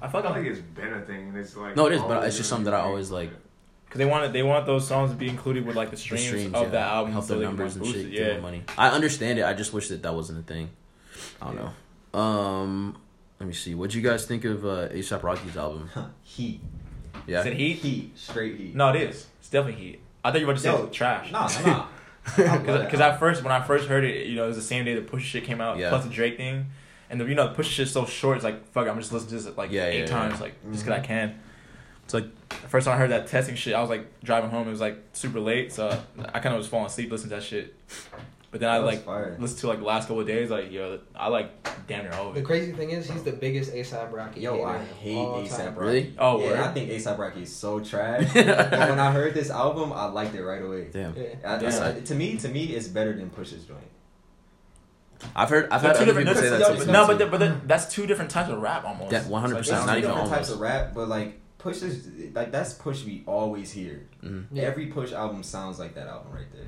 I 0.00 0.06
I 0.06 0.08
feel 0.10 0.22
feel 0.22 0.30
like 0.30 0.40
like 0.42 0.50
it's 0.52 0.60
been 0.60 0.92
a 0.92 1.00
thing. 1.02 1.28
and 1.30 1.36
It's 1.36 1.56
like 1.56 1.74
No, 1.76 1.86
it 1.86 1.94
is, 1.94 2.00
but 2.02 2.24
it's 2.24 2.36
just 2.36 2.48
something 2.48 2.66
that 2.66 2.74
I 2.74 2.80
always 2.80 3.10
like. 3.10 3.30
because 3.84 3.98
they 3.98 4.04
want 4.06 4.24
it, 4.26 4.32
they 4.32 4.42
want 4.44 4.64
those 4.66 4.86
songs 4.86 5.10
to 5.10 5.16
be 5.16 5.28
included 5.28 5.66
with 5.66 5.74
like 5.76 5.90
the 5.90 5.96
The 5.96 6.02
streams, 6.02 6.24
streams 6.26 6.54
of 6.54 6.62
yeah, 6.64 6.68
that 6.70 6.88
album, 6.92 7.12
help 7.12 7.24
so 7.24 7.34
their 7.38 7.48
numbers 7.48 7.74
and 7.74 7.84
boost 7.84 7.96
shit, 7.96 8.06
it. 8.06 8.10
give 8.12 8.26
Yeah, 8.36 8.40
money. 8.40 8.62
I 8.78 8.88
understand 8.90 9.38
it. 9.40 9.44
I 9.44 9.52
just 9.54 9.72
wish 9.72 9.88
that 9.88 10.02
that 10.04 10.14
wasn't 10.14 10.38
a 10.38 10.42
thing. 10.42 10.70
I 11.42 11.46
don't 11.46 11.56
know. 11.62 12.18
Um, 12.20 12.96
let 13.40 13.46
me 13.48 13.52
see. 13.52 13.74
What'd 13.74 13.92
you 13.94 14.02
guys 14.02 14.24
think 14.24 14.44
of 14.44 14.64
uh, 14.64 14.88
ASAP 14.88 15.22
Rocky's 15.22 15.56
album? 15.56 15.90
Heat, 16.22 16.60
Yeah, 17.26 17.40
Is 17.40 17.46
it 17.46 17.54
Heat? 17.54 17.76
heat, 17.78 18.18
straight 18.18 18.56
heat. 18.56 18.74
No, 18.76 18.90
it 18.90 18.96
is. 19.02 19.26
It's 19.40 19.50
definitely 19.50 19.82
Heat. 19.84 20.00
I 20.24 20.30
thought 20.32 20.40
you 20.40 20.46
were 20.46 20.52
about 20.52 20.62
to 20.62 20.68
say 20.68 20.76
Yo, 20.76 20.84
it's 20.86 20.96
trash. 20.96 21.30
Nah, 21.30 21.48
nah, 21.66 21.86
nah. 22.38 22.78
Because 22.84 23.00
at 23.00 23.18
first, 23.18 23.42
when 23.42 23.52
I 23.52 23.60
first 23.60 23.86
heard 23.88 24.04
it, 24.04 24.26
you 24.26 24.36
know, 24.36 24.44
it 24.44 24.48
was 24.48 24.56
the 24.56 24.62
same 24.62 24.84
day 24.84 24.94
the 24.94 25.02
Push 25.02 25.24
shit 25.24 25.44
came 25.44 25.60
out, 25.60 25.76
Yeah. 25.76 25.90
plus 25.90 26.04
the 26.04 26.10
Drake 26.10 26.36
thing, 26.38 26.66
and 27.10 27.20
the 27.20 27.24
you 27.26 27.34
know 27.34 27.48
the 27.48 27.54
Push 27.54 27.68
shit's 27.68 27.90
so 27.92 28.06
short. 28.06 28.36
It's 28.38 28.44
like 28.44 28.66
fuck, 28.72 28.86
it, 28.86 28.90
I'm 28.90 28.98
just 28.98 29.12
listening 29.12 29.38
to 29.38 29.44
this 29.44 29.56
like 29.56 29.70
Yeah, 29.70 29.86
eight 29.86 30.00
yeah, 30.00 30.06
times, 30.06 30.34
yeah. 30.36 30.40
like 30.40 30.54
just 30.72 30.84
because 30.84 30.98
I 30.98 31.04
can. 31.04 31.38
So 32.06 32.18
like 32.18 32.48
the 32.48 32.68
first 32.68 32.86
time 32.86 32.94
I 32.94 32.98
heard 32.98 33.10
that 33.10 33.26
testing 33.26 33.54
shit, 33.54 33.74
I 33.74 33.80
was 33.80 33.90
like 33.90 34.20
driving 34.22 34.50
home. 34.50 34.66
It 34.66 34.70
was 34.70 34.80
like 34.80 34.98
super 35.12 35.40
late, 35.40 35.72
so 35.72 35.88
I 36.32 36.40
kind 36.40 36.54
of 36.54 36.58
was 36.58 36.66
falling 36.68 36.86
asleep 36.86 37.10
listening 37.10 37.30
to 37.30 37.36
that 37.36 37.42
shit. 37.42 37.74
But 38.54 38.60
then 38.60 38.70
I 38.70 38.78
That 38.78 38.84
was 38.84 38.94
like 38.94 39.04
fire. 39.04 39.36
listened 39.40 39.58
to 39.62 39.66
like 39.66 39.80
the 39.80 39.84
last 39.84 40.06
couple 40.06 40.20
of 40.20 40.28
days, 40.28 40.48
like 40.48 40.70
yo, 40.70 41.00
I 41.16 41.26
like 41.26 41.86
damn 41.88 42.04
near 42.04 42.12
all 42.12 42.28
of 42.28 42.36
The 42.36 42.42
crazy 42.42 42.70
thing 42.70 42.90
is, 42.90 43.10
he's 43.10 43.24
the 43.24 43.32
biggest 43.32 43.72
ASAP 43.72 44.12
Rocky. 44.12 44.42
Yo, 44.42 44.54
hater 44.54 44.68
I 44.68 44.84
hate 44.84 45.16
ASAP. 45.16 45.66
Rocky. 45.74 45.80
Really? 45.80 46.14
Oh, 46.20 46.40
yeah, 46.40 46.50
word? 46.50 46.58
I 46.60 46.72
think 46.72 46.88
ASAP 46.90 47.18
Rocky 47.18 47.42
is 47.42 47.52
so 47.52 47.80
trash. 47.80 48.22
but 48.32 48.70
when 48.70 49.00
I 49.00 49.10
heard 49.10 49.34
this 49.34 49.50
album, 49.50 49.92
I 49.92 50.04
liked 50.04 50.36
it 50.36 50.44
right 50.44 50.62
away. 50.62 50.86
Damn. 50.92 51.16
Yeah. 51.16 51.24
I, 51.44 51.58
Damn. 51.58 51.82
I- 51.96 51.98
to 51.98 52.14
me, 52.14 52.36
to 52.36 52.48
me, 52.48 52.66
it's 52.66 52.86
better 52.86 53.12
than 53.12 53.28
Push's 53.30 53.64
joint. 53.64 53.80
I've 55.34 55.48
heard. 55.48 55.68
I've 55.72 55.82
They're 55.82 55.90
had 55.90 55.96
two 55.96 56.02
other 56.10 56.20
different- 56.22 56.28
people 56.28 56.42
say 56.42 56.50
that 56.50 56.58
that's- 56.60 56.84
too. 56.84 56.92
no, 56.92 57.06
but 57.08 57.18
the, 57.18 57.26
but 57.26 57.40
the, 57.40 57.60
that's 57.66 57.92
two 57.92 58.06
different 58.06 58.30
types 58.30 58.50
of 58.50 58.60
rap 58.60 58.84
almost. 58.84 59.10
Yeah, 59.10 59.22
100%, 59.24 59.58
It's 59.58 59.70
not 59.70 59.86
two 59.86 59.98
even 59.98 60.10
different 60.10 60.28
types 60.30 60.50
of 60.50 60.60
rap, 60.60 60.92
but 60.94 61.08
like 61.08 61.40
Push 61.58 61.82
is 61.82 62.08
like 62.34 62.52
that's 62.52 62.74
Push 62.74 63.04
we 63.04 63.24
always 63.26 63.72
hear. 63.72 64.06
Mhm. 64.22 64.46
Yeah. 64.52 64.64
Every 64.64 64.86
Push 64.86 65.12
album 65.12 65.42
sounds 65.42 65.80
like 65.80 65.94
that 65.96 66.06
album 66.06 66.32
right 66.32 66.46
there. 66.52 66.66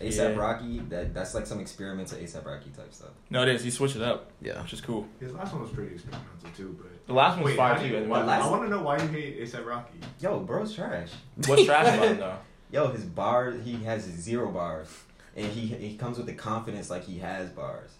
ASAP 0.00 0.34
Yeah. 0.34 0.40
Rocky, 0.40 0.78
that 0.90 1.14
that's 1.14 1.34
like 1.34 1.46
some 1.46 1.60
experimental 1.60 2.18
ASAP 2.18 2.44
Rocky 2.44 2.70
type 2.70 2.92
stuff. 2.92 3.10
No, 3.30 3.42
it 3.42 3.48
is. 3.48 3.64
He 3.64 3.70
switched 3.70 3.96
it 3.96 4.02
up, 4.02 4.30
Yeah. 4.42 4.60
which 4.62 4.72
is 4.74 4.80
cool. 4.80 5.06
His 5.20 5.32
last 5.32 5.52
one 5.52 5.62
was 5.62 5.70
pretty 5.70 5.94
experimental 5.94 6.50
too, 6.56 6.76
but 6.80 6.90
The 7.06 7.12
last 7.14 7.34
one 7.36 7.44
was 7.44 7.50
wait, 7.52 7.56
fire 7.56 7.78
too. 7.78 7.86
you- 7.88 7.96
and 7.98 8.10
what, 8.10 8.20
what- 8.20 8.26
last- 8.28 8.44
I 8.44 8.50
want 8.50 8.62
to 8.64 8.68
know 8.68 8.82
why 8.82 8.98
you 9.00 9.08
hate 9.08 9.40
ASAP 9.40 9.64
Rocky. 9.66 9.98
Yo, 10.20 10.40
bro's 10.40 10.74
trash. 10.74 11.08
What's 11.46 11.64
trash 11.66 11.94
about 11.94 12.08
him 12.08 12.18
though? 12.18 12.36
Yo, 12.72 12.88
his 12.88 13.04
bars, 13.04 13.64
he 13.64 13.76
has 13.84 14.02
zero 14.02 14.50
bars, 14.50 14.88
and 15.36 15.46
he 15.46 15.66
he 15.66 15.96
comes 15.96 16.16
with 16.18 16.26
the 16.26 16.34
confidence 16.34 16.90
like 16.90 17.04
he 17.04 17.18
has 17.20 17.48
bars. 17.50 17.90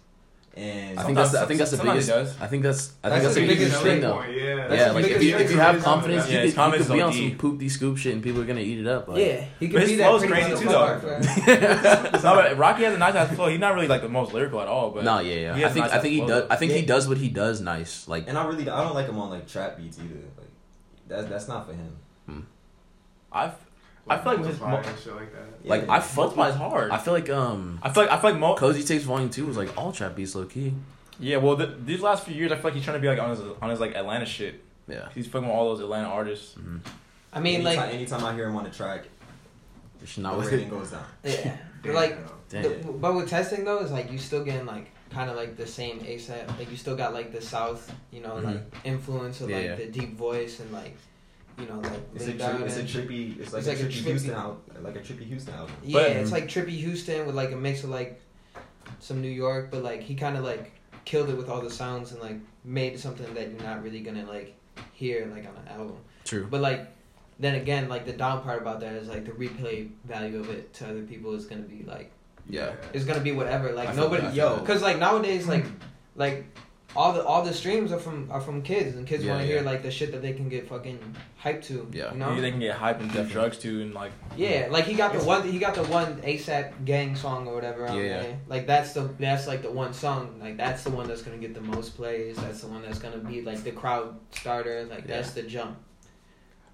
And 0.57 0.99
I 0.99 1.03
think 1.03 1.15
that's. 1.15 1.31
The, 1.33 1.41
I 1.41 1.45
think 1.45 1.59
that's 1.59 1.69
the 1.71 1.77
biggest. 1.83 2.07
he 2.09 2.13
does. 2.15 2.41
I 2.41 2.47
think 2.47 2.63
that's. 2.63 2.91
I 3.03 3.09
think 3.09 3.23
That's 3.23 3.23
that's 3.23 3.35
the 3.35 3.41
the 3.41 3.47
biggest 3.47 3.65
biggest 3.67 3.83
thing 3.83 4.01
though. 4.01 4.23
Yeah, 4.23 4.73
Yeah, 4.73 4.91
like 4.91 5.05
if 5.05 5.21
you, 5.21 5.37
if 5.37 5.51
you 5.51 5.57
have 5.59 5.83
confidence, 5.83 6.23
album. 6.23 6.33
you, 6.33 6.39
Yeah, 6.39 6.51
could, 6.51 6.71
you 6.79 6.83
could 6.85 6.93
be 6.93 7.01
on 7.01 7.09
OD. 7.09 7.15
some 7.15 7.37
poopy 7.37 7.69
scoop 7.69 7.97
shit 7.99 8.13
and 8.13 8.23
people 8.23 8.41
are 8.41 8.45
gonna 8.45 8.61
eat 8.61 8.79
it 8.79 8.87
up. 8.87 9.07
Like, 9.07 9.19
Yeah, 9.19 9.45
he 9.59 9.67
But 9.67 9.71
could 9.73 9.81
his 9.81 9.89
be 9.91 9.95
that 9.97 10.07
flow's 10.09 10.25
pretty 10.25 10.41
crazy 10.41 10.63
too, 10.63 10.69
apart, 10.71 11.01
though. 11.03 11.19
fam. 11.21 12.11
no, 12.23 12.35
but 12.35 12.57
Rocky 12.57 12.83
has 12.85 12.95
a 12.95 12.97
nice 12.97 13.13
ass 13.13 13.35
flow. 13.35 13.49
He's 13.49 13.59
not 13.59 13.75
really 13.75 13.87
like 13.87 14.01
the 14.01 14.09
most 14.09 14.33
lyrical 14.33 14.59
at 14.59 14.67
all, 14.67 14.89
but 14.89 15.03
no, 15.03 15.19
yeah, 15.19 15.55
yeah. 15.55 15.67
I 15.67 15.69
think 15.69 15.85
nice 15.85 15.93
I 15.93 15.99
think 15.99 16.13
he 16.15 16.21
ass 16.23 16.27
does. 16.27 16.49
I 16.49 16.55
think 16.55 16.71
he 16.71 16.81
does 16.81 17.07
what 17.07 17.17
he 17.19 17.29
does 17.29 17.61
nice. 17.61 18.07
Like 18.07 18.27
and 18.27 18.35
I 18.35 18.43
really 18.47 18.67
I 18.67 18.83
don't 18.83 18.95
like 18.95 19.05
him 19.07 19.19
on 19.19 19.29
like 19.29 19.47
trap 19.47 19.77
beats 19.77 19.99
either. 19.99 20.15
Like 20.39 20.47
that's 21.07 21.27
that's 21.27 21.47
not 21.47 21.67
for 21.67 21.73
him. 21.73 21.95
Hmm. 22.25 22.39
I've 23.31 23.53
I 24.09 24.17
feel 24.17 24.35
like 24.37 24.45
his 24.45 24.59
mo- 24.59 24.81
shit 25.03 25.15
like 25.15 25.33
that. 25.33 25.67
Like, 25.69 25.85
Yeah. 25.85 25.91
I 25.93 25.99
fuck 25.99 26.15
multiply 26.35 26.45
with- 26.47 26.55
is 26.55 26.61
hard. 26.61 26.91
I 26.91 26.97
feel 26.97 27.13
like 27.13 27.29
um, 27.29 27.79
I 27.81 27.89
feel 27.89 28.03
like 28.03 28.11
I 28.11 28.19
feel 28.19 28.31
like 28.31 28.39
mo- 28.39 28.55
Cozy 28.55 28.83
Tapes 28.83 29.03
Volume 29.03 29.29
Two 29.29 29.45
was 29.45 29.57
like 29.57 29.75
all 29.77 29.91
trap 29.91 30.15
beats 30.15 30.35
low 30.35 30.45
key. 30.45 30.73
Yeah, 31.19 31.37
well, 31.37 31.57
th- 31.57 31.69
these 31.85 32.01
last 32.01 32.23
few 32.25 32.35
years, 32.35 32.51
I 32.51 32.55
feel 32.55 32.65
like 32.65 32.73
he's 32.75 32.83
trying 32.83 32.97
to 32.97 33.01
be 33.01 33.07
like 33.07 33.19
on 33.19 33.31
his 33.31 33.39
on 33.61 33.69
his 33.69 33.79
like 33.79 33.95
Atlanta 33.95 34.25
shit. 34.25 34.63
Yeah. 34.87 35.09
He's 35.13 35.27
fucking 35.27 35.47
with 35.47 35.55
all 35.57 35.65
those 35.69 35.81
Atlanta 35.81 36.07
artists. 36.07 36.55
Mm-hmm. 36.55 36.77
I 37.33 37.39
mean, 37.41 37.55
anytime, 37.65 37.75
like, 37.85 37.93
anytime 37.93 38.23
I 38.23 38.33
hear 38.33 38.47
him 38.47 38.55
on 38.55 38.63
the 38.63 38.69
track, 38.69 39.03
It's 40.01 40.15
the 40.15 40.21
not 40.21 40.37
with 40.37 40.47
rating 40.51 40.67
it. 40.67 40.71
goes 40.71 40.91
down. 40.91 41.03
yeah, 41.23 41.57
Damn. 41.83 41.93
like, 41.93 42.17
the, 42.49 42.79
but 43.01 43.13
with 43.15 43.29
testing 43.29 43.65
though, 43.65 43.79
it's 43.79 43.91
like 43.91 44.11
you 44.11 44.17
still 44.17 44.43
getting 44.45 44.65
like 44.65 44.89
kind 45.09 45.29
of 45.29 45.35
like 45.35 45.57
the 45.57 45.67
same 45.67 45.99
ASAP. 45.99 46.47
Like 46.57 46.69
you 46.71 46.77
still 46.77 46.95
got 46.95 47.13
like 47.13 47.31
the 47.33 47.41
South, 47.41 47.93
you 48.11 48.21
know, 48.21 48.35
like 48.37 48.61
influence 48.85 49.41
of 49.41 49.49
Yeah, 49.49 49.57
like 49.57 49.65
yeah. 49.65 49.75
the 49.75 49.87
deep 49.87 50.15
voice 50.15 50.59
and 50.61 50.71
like, 50.71 50.95
you 51.59 51.65
know, 51.67 51.79
like 51.79 51.91
It's 52.15 52.25
a, 52.25 52.27
laid 52.29 52.39
tri- 52.39 52.51
down 52.51 52.63
it's 52.63 52.77
a 52.77 52.83
trippy. 52.83 53.39
It's 53.39 53.53
like 53.53 53.59
It's 53.65 53.67
a 53.67 53.71
like 53.71 53.79
a 53.79 53.83
trippy 53.83 53.91
trippy- 53.91 54.03
Houston 54.05 54.33
album, 54.33 54.57
like 54.81 54.95
a 54.95 54.99
trippy 54.99 55.25
Houston 55.27 55.53
album. 55.55 55.75
Yeah, 55.83 55.99
But- 55.99 56.11
it's 56.11 56.31
like 56.31 56.47
Trippy 56.47 56.69
Houston 56.69 57.25
with 57.25 57.35
like 57.35 57.51
a 57.51 57.55
mix 57.55 57.83
of 57.83 57.89
like 57.89 58.21
some 58.99 59.21
New 59.21 59.29
York, 59.29 59.69
but 59.71 59.83
like 59.83 60.01
he 60.01 60.15
kind 60.15 60.37
of 60.37 60.43
like 60.43 60.71
killed 61.05 61.29
it 61.29 61.37
with 61.37 61.49
all 61.49 61.61
the 61.61 61.69
sounds 61.71 62.11
and 62.11 62.21
like 62.21 62.35
made 62.63 62.99
something 62.99 63.33
that 63.33 63.49
you're 63.51 63.61
not 63.63 63.81
really 63.83 64.01
gonna 64.01 64.25
like 64.25 64.55
hear 64.93 65.25
like 65.33 65.45
on 65.47 65.55
an 65.63 65.67
album. 65.69 65.97
True. 66.25 66.47
But 66.49 66.61
like 66.61 66.87
then 67.39 67.55
again, 67.55 67.87
like 67.89 68.05
the 68.05 68.13
down 68.13 68.41
part 68.43 68.61
about 68.61 68.79
that 68.81 68.93
is 68.93 69.07
like 69.07 69.25
the 69.25 69.31
replay 69.31 69.89
value 70.05 70.39
of 70.39 70.49
it 70.49 70.73
to 70.75 70.87
other 70.89 71.03
people 71.03 71.33
is 71.33 71.45
gonna 71.45 71.61
be 71.61 71.83
like 71.83 72.11
Yeah. 72.49 72.73
it's 72.93 73.05
gonna 73.05 73.19
be 73.21 73.31
whatever. 73.31 73.71
Like 73.73 73.89
I 73.89 73.93
nobody, 73.95 74.21
that, 74.23 74.29
I 74.31 74.35
feel 74.35 74.51
yo, 74.55 74.59
because 74.59 74.81
like 74.81 74.99
nowadays, 74.99 75.47
like 75.47 75.65
like 76.15 76.45
all 76.97 77.13
the 77.13 77.23
all 77.23 77.43
the 77.43 77.53
streams 77.53 77.91
are 77.91 77.99
from 77.99 78.29
are 78.31 78.41
from 78.41 78.61
kids, 78.63 78.95
and 78.97 79.05
kids 79.07 79.23
Yeah, 79.23 79.31
want 79.33 79.43
to 79.43 79.47
yeah. 79.47 79.53
hear 79.59 79.61
like 79.63 79.83
the 79.83 79.91
shit 79.91 80.11
that 80.13 80.21
they 80.21 80.33
can 80.33 80.49
get 80.49 80.67
fucking 80.67 80.99
hyped 81.43 81.63
to. 81.65 81.87
Yeah. 81.93 82.11
you 82.11 82.17
know. 82.17 82.41
They 82.41 82.49
can 82.51 82.59
get 82.59 82.75
hyped 82.75 82.99
and 82.99 83.11
do 83.11 83.19
Definitely. 83.19 83.23
Mm-hmm. 83.23 83.33
drugs 83.33 83.57
too, 83.59 83.81
and 83.81 83.93
like 83.93 84.11
Yeah, 84.35 84.67
like 84.71 84.85
he 84.85 84.95
got 84.95 85.13
the 85.13 85.23
one 85.23 85.47
he 85.49 85.59
got 85.59 85.75
the 85.75 85.83
one 85.83 86.19
ASAP 86.23 86.85
gang 86.85 87.15
song 87.15 87.47
or 87.47 87.53
whatever. 87.53 87.87
On 87.87 87.95
Yeah. 87.97 88.25
Like 88.47 88.65
that's 88.67 88.93
the 88.93 89.03
that's 89.19 89.45
like 89.47 89.61
the 89.61 89.71
one 89.71 89.93
song. 89.93 90.39
Like 90.41 90.57
that's 90.57 90.83
the 90.83 90.89
one 90.89 91.07
that's 91.07 91.21
gonna 91.21 91.37
get 91.37 91.53
the 91.53 91.61
most 91.61 91.95
plays. 91.95 92.35
That's 92.37 92.61
the 92.61 92.67
one 92.67 92.81
that's 92.81 92.99
gonna 92.99 93.19
be 93.19 93.41
like 93.43 93.63
the 93.63 93.71
crowd 93.71 94.17
starter. 94.31 94.85
Like 94.89 95.01
Yeah. 95.07 95.17
that's 95.17 95.31
the 95.31 95.43
jump. 95.43 95.77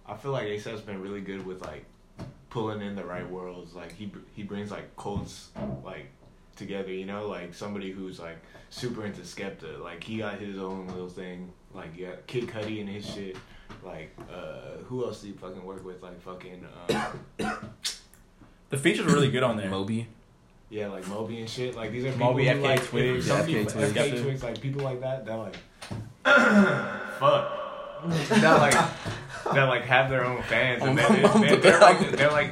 I 0.06 0.16
feel 0.16 0.32
like 0.32 0.48
ASAP's 0.48 0.82
been 0.82 1.02
really 1.02 1.22
good 1.22 1.46
with 1.46 1.62
like 1.62 1.86
pulling 2.50 2.82
in 2.82 2.96
the 2.96 3.04
right 3.06 3.30
worlds. 3.30 3.74
Like 3.74 3.92
he 3.94 4.12
he 4.36 4.44
brings 4.44 4.72
like 4.72 4.96
cults 4.96 5.50
like 5.84 6.08
together. 6.66 6.92
You 6.92 7.06
know, 7.06 7.28
like 7.28 7.54
somebody 7.54 7.92
who's 7.92 8.20
like 8.20 8.38
super 8.70 9.06
into 9.06 9.22
Skepta. 9.22 9.80
Like 9.82 10.04
he 10.04 10.18
got 10.18 10.40
his 10.40 10.58
own 10.58 10.88
little 10.88 11.10
thing. 11.10 11.52
Like 11.74 11.92
yeah, 11.98 12.12
Kid 12.28 12.48
Cudi 12.48 12.80
and 12.82 12.90
his 12.90 13.06
shit. 13.06 13.36
Like 13.84 14.16
uh, 14.32 14.78
who 14.86 15.04
else 15.06 15.22
do 15.22 15.28
you 15.28 15.34
fucking 15.34 15.64
work 15.66 15.84
with? 15.86 16.02
Like 16.02 16.22
fucking 16.22 16.66
um, 16.90 17.08
the 18.70 18.78
features 18.78 19.06
are 19.06 19.16
really 19.16 19.32
good 19.32 19.44
on 19.44 19.58
there. 19.58 19.70
Moby. 19.70 20.08
yeah, 20.70 20.88
like 20.88 21.08
Moby 21.08 21.40
and 21.40 21.50
shit. 21.50 21.76
Like 21.76 21.92
these 21.92 22.06
are 22.06 22.12
people 22.12 22.32
Moby, 22.32 22.48
who, 22.48 22.56
FKA 22.56 22.62
like, 22.64 22.84
Twigs. 22.86 23.28
Some 23.28 23.40
Yeah, 23.40 23.46
people, 23.46 23.72
FKA 23.74 23.90
FKA 23.92 24.10
Twigs. 24.10 24.22
Twigs, 24.22 24.44
like 24.44 24.62
people 24.62 24.84
like 24.84 25.02
that. 25.02 25.26
That 25.26 25.36
like 25.36 25.56
fuck. 27.20 27.60
that 28.30 28.58
like 28.60 28.74
that 29.54 29.64
like 29.66 29.84
have 29.84 30.10
their 30.10 30.26
own 30.26 30.42
fans 30.44 30.84
and 30.84 31.00
I'm- 31.00 31.42
they're, 31.42 31.58
they're, 31.58 31.58
they're, 31.58 31.80
like 31.80 32.12
they're 32.12 32.32
like 32.32 32.52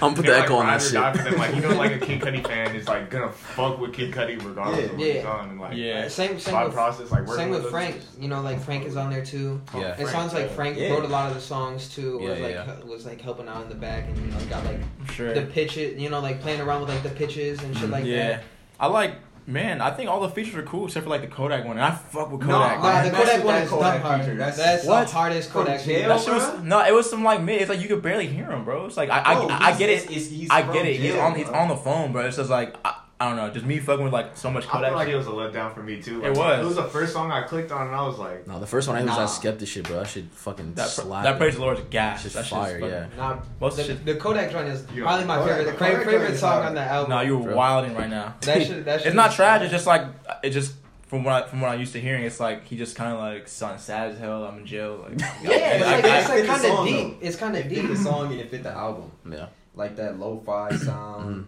I'm 0.00 0.14
put 0.14 0.24
they're 0.26 0.34
the 0.34 0.40
like 0.40 0.44
echo 0.44 0.56
on 0.56 0.66
that 0.66 0.84
or 0.84 0.92
die 0.92 1.12
for 1.12 1.18
shit. 1.18 1.30
them. 1.30 1.38
Like 1.38 1.54
you 1.54 1.60
know, 1.62 1.74
like 1.74 1.92
a 1.92 1.98
Kid 1.98 2.20
Cudi 2.20 2.46
fan 2.46 2.74
is 2.76 2.86
like 2.86 3.10
gonna 3.10 3.32
fuck 3.32 3.78
with 3.80 3.94
Kid 3.94 4.12
Cudi 4.12 4.42
regardless 4.44 4.86
of 4.90 4.98
what 4.98 5.06
Yeah. 5.06 5.12
he's 5.14 5.24
on. 5.24 5.48
And 5.48 5.60
like 5.60 5.76
Yeah. 5.76 6.08
Same 6.08 6.38
same 6.38 6.64
with 6.64 6.72
process, 6.72 7.10
like 7.10 7.22
working 7.22 7.34
same 7.36 7.50
with 7.50 7.62
them. 7.62 7.70
Frank. 7.70 7.96
You 8.18 8.28
know, 8.28 8.42
like 8.42 8.60
Frank 8.60 8.84
is 8.84 8.96
on 8.96 9.10
there 9.10 9.24
too. 9.24 9.60
Yeah. 9.74 9.96
It 9.98 10.08
sounds 10.08 10.34
like. 10.34 10.50
Frank 10.50 10.76
Yeah. 10.78 10.90
wrote 10.90 11.04
a 11.04 11.08
lot 11.08 11.28
of 11.28 11.34
the 11.34 11.40
songs 11.40 11.88
too. 11.88 12.18
Was 12.18 12.38
Yeah, 12.38 12.44
like 12.44 12.54
yeah. 12.54 12.84
was 12.84 13.06
like 13.06 13.20
helping 13.20 13.48
out 13.48 13.62
in 13.62 13.68
the 13.68 13.74
back 13.74 14.04
and 14.08 14.16
you 14.18 14.30
know 14.30 14.44
got 14.46 14.64
like 14.64 14.80
I'm 15.00 15.06
sure. 15.06 15.32
the 15.32 15.42
pitches. 15.42 15.98
You 16.00 16.10
know, 16.10 16.20
like 16.20 16.40
playing 16.40 16.60
around 16.60 16.80
with 16.82 16.90
like 16.90 17.02
the 17.02 17.08
pitches 17.10 17.62
and 17.62 17.74
shit 17.74 17.84
mm-hmm. 17.84 17.92
like 17.92 18.04
yeah, 18.04 18.28
that. 18.28 18.42
I 18.78 18.86
like. 18.88 19.14
Man, 19.44 19.80
I 19.80 19.90
think 19.90 20.08
all 20.08 20.20
the 20.20 20.28
features 20.28 20.54
are 20.54 20.62
cool 20.62 20.86
except 20.86 21.02
for 21.04 21.10
like 21.10 21.20
the 21.22 21.26
Kodak 21.26 21.64
one, 21.64 21.76
and 21.76 21.84
I 21.84 21.90
fuck 21.90 22.30
with 22.30 22.42
Kodak. 22.42 22.48
no, 22.48 22.58
Nah, 22.58 22.92
man. 22.92 23.04
the 23.06 23.10
that's- 23.10 23.28
Kodak 23.30 23.44
one 23.44 23.54
that's 23.54 23.64
is 23.66 23.70
Kodak 23.72 23.92
dumb 23.94 24.02
hard. 24.20 24.38
That's, 24.38 24.56
That's- 24.56 24.86
What? 24.86 25.06
the 25.08 25.12
hardest 25.12 25.50
Kodak 25.50 25.82
jail? 25.84 25.96
feature. 25.96 26.08
That 26.08 26.20
shit 26.20 26.34
was 26.34 26.62
no, 26.62 26.84
it 26.86 26.94
was 26.94 27.10
some 27.10 27.24
like 27.24 27.42
mid. 27.42 27.60
It's 27.60 27.68
like 27.68 27.80
you 27.80 27.88
could 27.88 28.02
barely 28.02 28.28
hear 28.28 28.50
him, 28.50 28.64
bro. 28.64 28.86
It's 28.86 28.96
like 28.96 29.10
I, 29.10 29.32
I, 29.32 29.34
Bro, 29.34 29.48
I, 29.50 29.66
he's- 29.66 29.78
get 29.78 29.90
it. 29.90 30.02
it's- 30.04 30.28
he's 30.28 30.48
I 30.50 30.62
from 30.62 30.74
get 30.74 30.86
it. 30.86 30.96
He's 30.96 31.12
jail, 31.14 31.20
on, 31.22 31.34
he's 31.34 31.48
on 31.48 31.68
the 31.68 31.76
phone, 31.76 32.12
bro. 32.12 32.24
It's 32.26 32.36
just 32.36 32.50
like 32.50 32.76
I, 32.84 32.94
I 33.22 33.28
don't 33.28 33.36
know, 33.36 33.50
just 33.50 33.64
me 33.64 33.78
fucking 33.78 34.02
with 34.02 34.12
like 34.12 34.36
so 34.36 34.50
much 34.50 34.64
I 34.66 34.70
Kodak. 34.70 34.88
feel 34.90 34.96
like 34.98 35.06
shit. 35.06 35.14
it 35.14 35.18
was 35.18 35.26
a 35.28 35.30
letdown 35.30 35.72
for 35.74 35.82
me 35.82 36.02
too. 36.02 36.24
It 36.24 36.36
was. 36.36 36.60
It 36.60 36.64
was 36.64 36.76
the 36.76 36.84
first 36.84 37.12
song 37.12 37.30
I 37.30 37.42
clicked 37.42 37.70
on, 37.70 37.86
and 37.86 37.94
I 37.94 38.02
was 38.06 38.18
like, 38.18 38.46
No, 38.48 38.58
the 38.58 38.66
first 38.66 38.88
one 38.88 38.96
I 38.96 39.02
was 39.02 39.08
Nah. 39.10 39.18
that 39.18 39.28
Skepta 39.28 39.66
shit, 39.66 39.84
bro. 39.84 40.00
I 40.00 40.04
should 40.04 40.30
fucking 40.32 40.74
that 40.74 40.88
slap. 40.88 41.22
that 41.24 41.38
praise 41.38 41.54
the 41.54 41.60
Lord's 41.60 41.82
gas. 41.90 42.22
Shit's 42.22 42.34
That 42.34 42.40
shit's 42.46 42.50
fire, 42.50 42.80
fucking- 42.80 42.88
yeah. 42.94 43.06
Nah, 43.16 43.38
Most 43.60 43.76
the, 43.76 43.84
shit. 43.84 44.04
the 44.04 44.16
Kodak 44.16 44.50
joint 44.50 44.68
is 44.68 44.84
You 44.94 45.02
probably 45.04 45.26
my 45.26 45.36
Kodak- 45.36 45.48
favorite. 45.56 45.64
The 45.66 45.70
the 45.72 45.78
Kodak 45.78 45.96
favorite 46.04 46.18
joint 46.20 46.34
is 46.34 46.40
song 46.40 46.50
hard. 46.52 46.66
on 46.66 46.74
the 46.74 46.80
album. 46.82 47.10
No, 47.10 47.20
you're 47.20 47.42
Bro. 47.42 47.56
wilding 47.56 47.94
right 47.94 48.10
now. 48.10 48.34
That 48.40 48.62
shit. 48.66 48.84
That 48.84 48.98
shit 49.00 49.06
it's 49.08 49.16
not 49.16 49.30
is- 49.30 49.36
trash. 49.36 49.62
It's 49.62 49.70
just 49.70 49.86
like 49.86 50.02
it 50.42 50.50
just 50.50 50.74
from 51.06 51.24
what 51.24 51.44
I, 51.44 51.46
from 51.46 51.60
what 51.60 51.70
I'm 51.70 51.78
used 51.78 51.92
to 51.92 52.00
hearing. 52.00 52.24
It's 52.24 52.40
like 52.40 52.64
he 52.64 52.76
just 52.76 52.96
kind 52.96 53.12
of 53.12 53.18
like 53.20 53.46
sound 53.46 53.78
sad 53.80 54.12
as 54.12 54.18
hell. 54.18 54.44
I'm 54.44 54.58
in 54.58 54.66
jail. 54.66 55.06
Like 55.08 55.20
Yeah, 55.20 55.28
it's 55.52 55.84
like, 55.86 56.04
it's 56.04 56.28
like 56.28 56.46
kind 56.46 56.64
of 56.64 56.70
song, 56.70 56.86
deep. 56.86 57.18
It's 57.20 57.36
kind 57.36 57.56
of 57.56 57.62
fit 57.64 57.68
deep. 57.82 57.88
the 57.88 57.96
song 57.96 58.32
and 58.32 58.40
it 58.40 58.50
fit 58.50 58.62
the 58.62 58.70
album. 58.72 59.12
Yeah. 59.30 59.46
Like 59.74 59.96
that 59.96 60.18
lo-fi 60.18 60.70
Mm-hmm. 60.70 60.84
sound, 60.84 61.46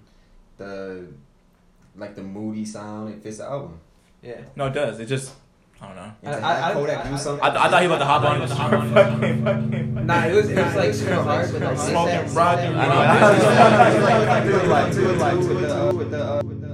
the 0.57 1.07
like 1.96 2.14
the 2.14 2.22
moody 2.22 2.64
sound. 2.64 3.14
It 3.14 3.22
fits 3.22 3.38
the 3.38 3.44
album. 3.44 3.78
Yeah. 4.22 4.40
no, 4.57 4.66
it 4.66 4.72
does. 4.72 4.98
It 5.00 5.07
just 5.07 5.33
I 5.83 5.87
don't 5.88 5.96
know. 5.96 6.12
And 6.22 6.35
to 6.40 6.46
I- 6.46 6.50
I- 6.50 6.61
have 6.68 6.74
Kodak 6.74 6.98
I- 7.04 7.09
do 7.09 7.14
I- 7.14 7.18
something. 7.18 7.44
I, 7.44 7.64
I 7.64 7.68
thought 7.68 7.83
he 7.83 7.88
was 7.88 7.96
about 7.96 7.98
to 7.98 8.04
hop 8.04 8.24
on. 8.24 8.40
Just 8.40 8.57
fucking, 8.57 9.44
fucking. 9.44 10.07
Nah, 10.07 10.24
it 10.26 10.35
was 10.35 10.48
it 10.50 10.57
was 10.64 10.74
like 10.76 10.94
super 10.94 11.14
hard, 11.22 11.52
but 11.52 11.61
like 11.62 11.78
Smoking 11.78 12.14
ASAP 12.14 12.37
Roger. 12.37 12.62
I 12.62 12.87
know. 12.88 12.98
like, 13.04 14.28
like, 14.28 14.28
like, 14.28 14.68
like, 14.68 15.18
like, 15.18 15.37
with 15.37 16.11
the, 16.11 16.24
uh, 16.24 16.42
with 16.42 16.61
the, 16.61 16.73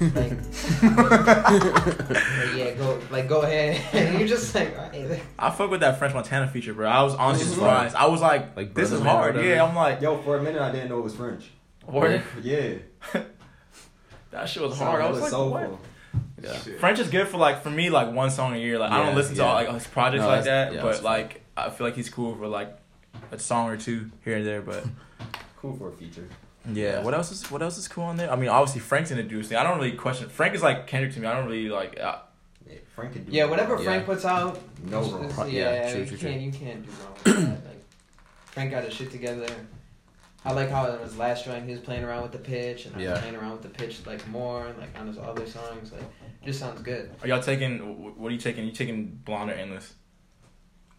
Like, 0.00 0.14
like, 0.14 0.32
yeah, 2.56 2.74
go 2.74 3.00
like 3.10 3.28
go 3.28 3.42
ahead. 3.42 3.80
And 3.92 4.18
you're 4.18 4.28
just 4.28 4.54
like, 4.54 4.76
all 4.78 4.88
right. 4.88 5.20
I 5.38 5.50
fuck 5.50 5.70
with 5.70 5.80
that 5.80 5.98
French 5.98 6.14
Montana 6.14 6.48
feature, 6.48 6.74
bro. 6.74 6.88
I 6.88 7.02
was 7.02 7.14
honestly 7.14 7.46
surprised. 7.46 7.94
I 7.94 8.06
was 8.06 8.20
like, 8.20 8.56
Like 8.56 8.74
this 8.74 8.92
is 8.92 9.00
Brotha 9.00 9.04
Man 9.04 9.16
or 9.16 9.32
hard. 9.32 9.44
Yeah, 9.44 9.64
I'm 9.64 9.74
like, 9.74 10.00
Yo, 10.00 10.18
for 10.22 10.36
a 10.36 10.42
minute 10.42 10.62
I 10.62 10.70
didn't 10.70 10.88
know 10.88 10.98
it 10.98 11.04
was 11.04 11.16
French. 11.16 11.50
word? 11.86 12.22
Yeah. 12.42 12.74
That 14.30 14.46
shit 14.46 14.62
was 14.62 14.76
Sounded 14.76 15.00
hard. 15.00 15.02
I 15.02 15.10
was 15.10 15.16
hella 15.18 15.22
like, 15.22 15.30
soulful. 15.30 15.80
what? 16.42 16.44
Yeah. 16.66 16.78
French 16.78 16.98
is 16.98 17.08
good 17.08 17.28
for 17.28 17.38
like 17.38 17.62
for 17.62 17.70
me 17.70 17.88
like 17.88 18.12
one 18.12 18.30
song 18.30 18.54
a 18.54 18.58
year. 18.58 18.78
Like 18.78 18.92
I 18.92 19.04
don't 19.04 19.14
listen 19.14 19.34
to 19.36 19.40
yeah. 19.40 19.48
all 19.48 19.54
like 19.54 19.72
his 19.72 19.86
projects 19.86 20.22
No, 20.22 20.28
like 20.28 20.44
that, 20.44 20.74
yeah, 20.74 20.82
but 20.82 20.92
that's 20.92 21.02
like 21.02 21.42
I 21.56 21.70
feel 21.70 21.86
like 21.86 21.96
he's 21.96 22.10
cool 22.10 22.36
for 22.36 22.46
like 22.46 22.78
a 23.32 23.38
song 23.38 23.70
or 23.70 23.78
two 23.78 24.10
here 24.24 24.36
and 24.36 24.46
there. 24.46 24.60
But 24.60 24.84
Cool 25.56 25.74
for 25.76 25.88
a 25.88 25.92
feature. 25.92 26.28
Yeah, 26.72 27.02
what 27.02 27.14
else 27.14 27.30
is 27.32 27.50
what 27.50 27.62
else 27.62 27.78
is 27.78 27.88
cool 27.88 28.04
on 28.04 28.16
there? 28.16 28.30
I 28.30 28.36
mean, 28.36 28.48
obviously 28.48 28.80
Frank's 28.80 29.10
introduced 29.10 29.50
me. 29.50 29.56
I 29.56 29.62
don't 29.62 29.76
really 29.78 29.92
question. 29.92 30.28
Frank 30.28 30.54
is 30.54 30.62
like 30.62 30.86
Kendrick 30.86 31.12
to 31.14 31.20
me. 31.20 31.26
I 31.26 31.34
don't 31.34 31.46
really 31.46 31.68
like. 31.68 31.98
Uh, 32.00 32.18
Yeah, 32.68 32.76
Frank 32.94 33.12
could 33.14 33.26
do 33.26 33.32
Yeah, 33.32 33.44
whatever 33.46 33.76
Yeah. 33.78 33.84
Frank 33.84 34.06
puts 34.06 34.24
out, 34.24 34.58
No 34.84 34.98
it's- 35.00 35.12
wrong. 35.12 35.24
it's- 35.24 35.50
Yeah, 35.52 35.72
yeah, 35.74 35.90
true, 35.92 36.00
you 36.02 36.06
true, 36.06 36.18
can't 36.18 36.40
you 36.42 36.52
can't 36.52 36.86
do 36.86 37.32
wrong. 37.32 37.48
Like 37.64 37.84
Frank 38.46 38.70
got 38.70 38.84
his 38.84 38.94
shit 38.94 39.10
together. 39.10 39.46
I 40.44 40.52
like 40.52 40.70
how 40.70 40.86
in 40.92 41.00
his 41.00 41.16
last 41.18 41.44
joint 41.44 41.64
he 41.66 41.72
was 41.72 41.80
playing 41.80 42.04
around 42.04 42.22
with 42.22 42.32
the 42.32 42.38
pitch, 42.38 42.86
and 42.86 42.94
I 42.96 43.00
Yeah. 43.00 43.10
was 43.12 43.20
playing 43.20 43.36
around 43.36 43.52
with 43.52 43.62
the 43.62 43.68
pitch 43.70 44.00
like 44.06 44.26
more, 44.28 44.66
and 44.66 44.78
like 44.78 44.90
on 44.98 45.06
his 45.06 45.18
other 45.18 45.46
songs. 45.46 45.92
Like, 45.92 46.02
it 46.42 46.46
just 46.46 46.60
sounds 46.60 46.80
good. 46.82 47.10
are 47.22 47.28
y'all 47.28 47.42
taking? 47.42 48.14
What 48.16 48.28
are 48.28 48.32
you 48.34 48.38
taking? 48.40 48.64
you 48.64 48.72
taking 48.72 49.20
blonde 49.24 49.50
or 49.50 49.54
endless? 49.54 49.94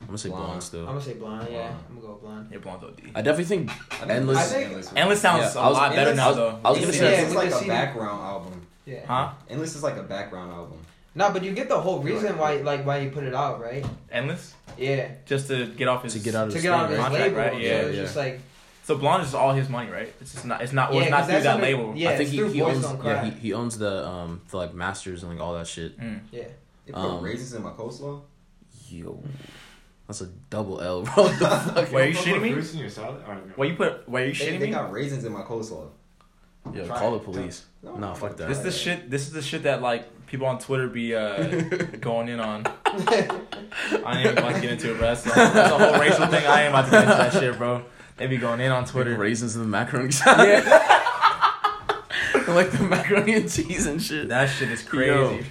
I'm 0.01 0.07
gonna 0.07 0.17
say 0.17 0.29
Blonde. 0.29 0.45
blonde 0.71 0.73
I'm 0.75 0.85
gonna 0.85 1.01
say 1.01 1.13
blonde. 1.13 1.47
Yeah, 1.51 1.57
Blonde. 1.67 1.83
I'm 1.89 1.95
gonna 1.95 2.07
go 2.07 2.13
blonde. 2.21 2.47
Yeah, 2.51 2.57
blonde 2.59 2.83
OD. 2.83 3.01
I 3.15 3.21
definitely 3.21 3.43
think 3.45 3.71
Endless- 4.07 4.37
I 4.37 4.41
I 4.41 4.45
think- 4.45 4.65
Endless. 4.67 4.93
Endless 4.95 5.21
sounds 5.21 5.55
Yeah, 5.55 5.61
a 5.61 5.63
I 5.63 5.67
was- 5.69 5.77
lot 5.77 5.89
better 5.91 5.99
Endless- 6.11 6.17
now 6.17 6.23
I 6.23 6.27
was- 6.29 6.35
though. 6.37 6.59
I 6.65 6.69
was 6.71 6.79
gonna 6.79 6.93
say 6.93 7.11
yeah, 7.11 7.21
it's 7.25 7.35
like 7.35 7.47
a 7.49 7.51
CD. 7.53 7.67
background 7.67 8.21
album. 8.23 8.61
Yeah. 8.85 9.05
Huh? 9.05 9.29
Endless 9.49 9.75
is 9.75 9.83
like 9.83 9.97
a 9.97 10.03
background 10.03 10.51
album. 10.51 10.77
No, 11.15 11.31
but 11.31 11.43
you 11.43 11.51
get 11.51 11.67
the 11.69 11.79
whole 11.79 11.99
reason 11.99 12.37
why 12.37 12.55
like 12.57 12.85
why 12.85 12.99
you 12.99 13.11
put 13.11 13.23
it 13.23 13.35
out, 13.35 13.61
right? 13.61 13.85
Endless, 14.11 14.53
Yeah, 14.77 15.09
just 15.25 15.47
to 15.49 15.65
get 15.67 15.87
off 15.87 16.03
his 16.03 16.13
To 16.13 16.19
get 16.19 16.33
out 16.35 16.45
of 16.47 16.49
to 16.51 16.55
his 16.55 16.63
get 16.63 16.71
out 16.73 16.83
of 16.85 16.89
thing, 16.91 16.97
his 16.97 17.05
Contract, 17.05 17.23
label. 17.35 17.37
right? 17.39 17.51
so 17.53 17.57
Yeah, 17.59 17.73
it's 17.81 17.95
yeah. 17.97 18.01
just 18.03 18.15
like 18.15 18.39
So 18.83 18.97
blonde 18.97 19.23
is 19.23 19.35
all 19.35 19.53
his 19.53 19.69
money, 19.69 19.91
right? 19.91 20.11
It's 20.21 20.31
just 20.33 20.45
not. 20.45 20.61
It's 20.63 20.71
not. 20.73 20.89
Well, 20.91 20.99
Yeah, 21.01 21.07
it's 21.07 21.11
'cause 21.11 21.27
not 21.27 21.33
through 21.35 21.43
that 21.43 21.53
under- 21.55 21.65
label. 21.65 21.93
yeah. 21.95 22.09
I 22.09 22.11
think 22.17 22.21
it's 22.21 22.31
he, 22.31 22.37
through 22.37 22.49
he 22.53 22.59
Boys 22.61 22.83
owns 22.85 23.05
yeah 23.05 23.25
he, 23.25 23.31
he 23.31 23.53
owns 23.53 23.77
the 23.77 24.07
um 24.07 24.41
the 24.49 24.57
like 24.57 24.73
masters 24.73 25.21
and 25.23 25.31
like 25.31 25.41
all 25.41 25.53
that 25.55 25.67
shit. 25.67 25.99
Mm. 25.99 26.21
yeah. 26.31 26.43
They 26.87 26.93
put 26.93 26.99
Um, 27.01 27.21
raisins 27.23 27.53
in 27.53 27.61
my 27.61 27.69
coleslaw. 27.71 28.21
Yo, 28.89 29.21
that's 30.09 30.21
a 30.21 30.25
double 30.49 30.81
L, 30.81 31.03
bro. 31.03 31.13
What 31.25 31.37
the 31.39 31.45
fuck? 31.47 31.91
Wait, 31.91 31.93
are 31.93 32.07
you 32.07 32.13
Don't 32.15 32.23
shitting 32.25 32.41
me? 32.41 32.51
fruits 32.53 32.73
in 32.73 32.79
your 32.79 32.89
salad? 32.89 33.21
Or 33.27 33.35
no? 33.35 33.41
Wait, 33.55 33.71
you 33.71 33.77
put? 33.77 34.09
Wait, 34.09 34.23
are 34.23 34.25
you 34.25 34.33
They, 34.33 34.39
shitting 34.39 34.59
they 34.59 34.65
me? 34.65 34.71
got 34.71 34.91
raisins 34.91 35.23
in 35.23 35.31
my 35.31 35.41
coleslaw. 35.43 35.87
Yo, 36.73 36.85
Try 36.87 36.97
call 36.99 37.15
it. 37.15 37.19
the 37.19 37.25
police. 37.25 37.65
No, 37.83 37.95
No, 37.95 38.13
fuck 38.15 38.35
that. 38.37 38.47
This 38.49 38.57
is 38.57 38.63
the 38.63 38.71
shit. 38.71 39.09
This 39.09 39.27
is 39.27 39.33
the 39.33 39.41
shit 39.43 39.63
that 39.63 39.83
like 39.83 40.25
people 40.25 40.47
on 40.47 40.57
Twitter 40.57 40.87
be 40.87 41.13
uh, 41.15 41.43
going 42.01 42.27
in 42.27 42.39
on. 42.39 42.65
I 42.85 44.13
ain't 44.17 44.25
even 44.25 44.37
about 44.39 44.55
to 44.55 44.61
get 44.61 44.71
into 44.71 44.91
it, 44.93 44.97
bro. 44.97 45.07
That's, 45.09 45.25
a- 45.27 45.29
that's 45.29 45.71
a 45.71 45.77
whole 45.77 45.99
racial 45.99 46.25
thing. 46.25 46.45
I 46.47 46.63
ain't 46.63 46.69
about 46.69 46.85
to 46.85 46.91
get 46.91 47.03
into 47.03 47.15
that 47.15 47.33
shit, 47.33 47.57
bro. 47.57 47.83
They 48.17 48.25
be 48.27 48.37
going 48.37 48.59
in 48.61 48.71
on 48.71 48.85
Twitter 48.85 49.11
Twitter. 49.11 49.21
raisins 49.21 49.55
in 49.55 49.61
the 49.61 49.67
macaroni 49.67 50.11
salad. 50.11 50.47
Yeah, 50.65 50.95
like 52.47 52.71
the 52.71 52.83
macaroni 52.83 53.33
and 53.35 53.49
cheese 53.51 53.85
and 53.85 54.01
shit. 54.01 54.27
that 54.29 54.47
shit 54.49 54.71
is 54.71 54.81
crazy. 54.81 55.45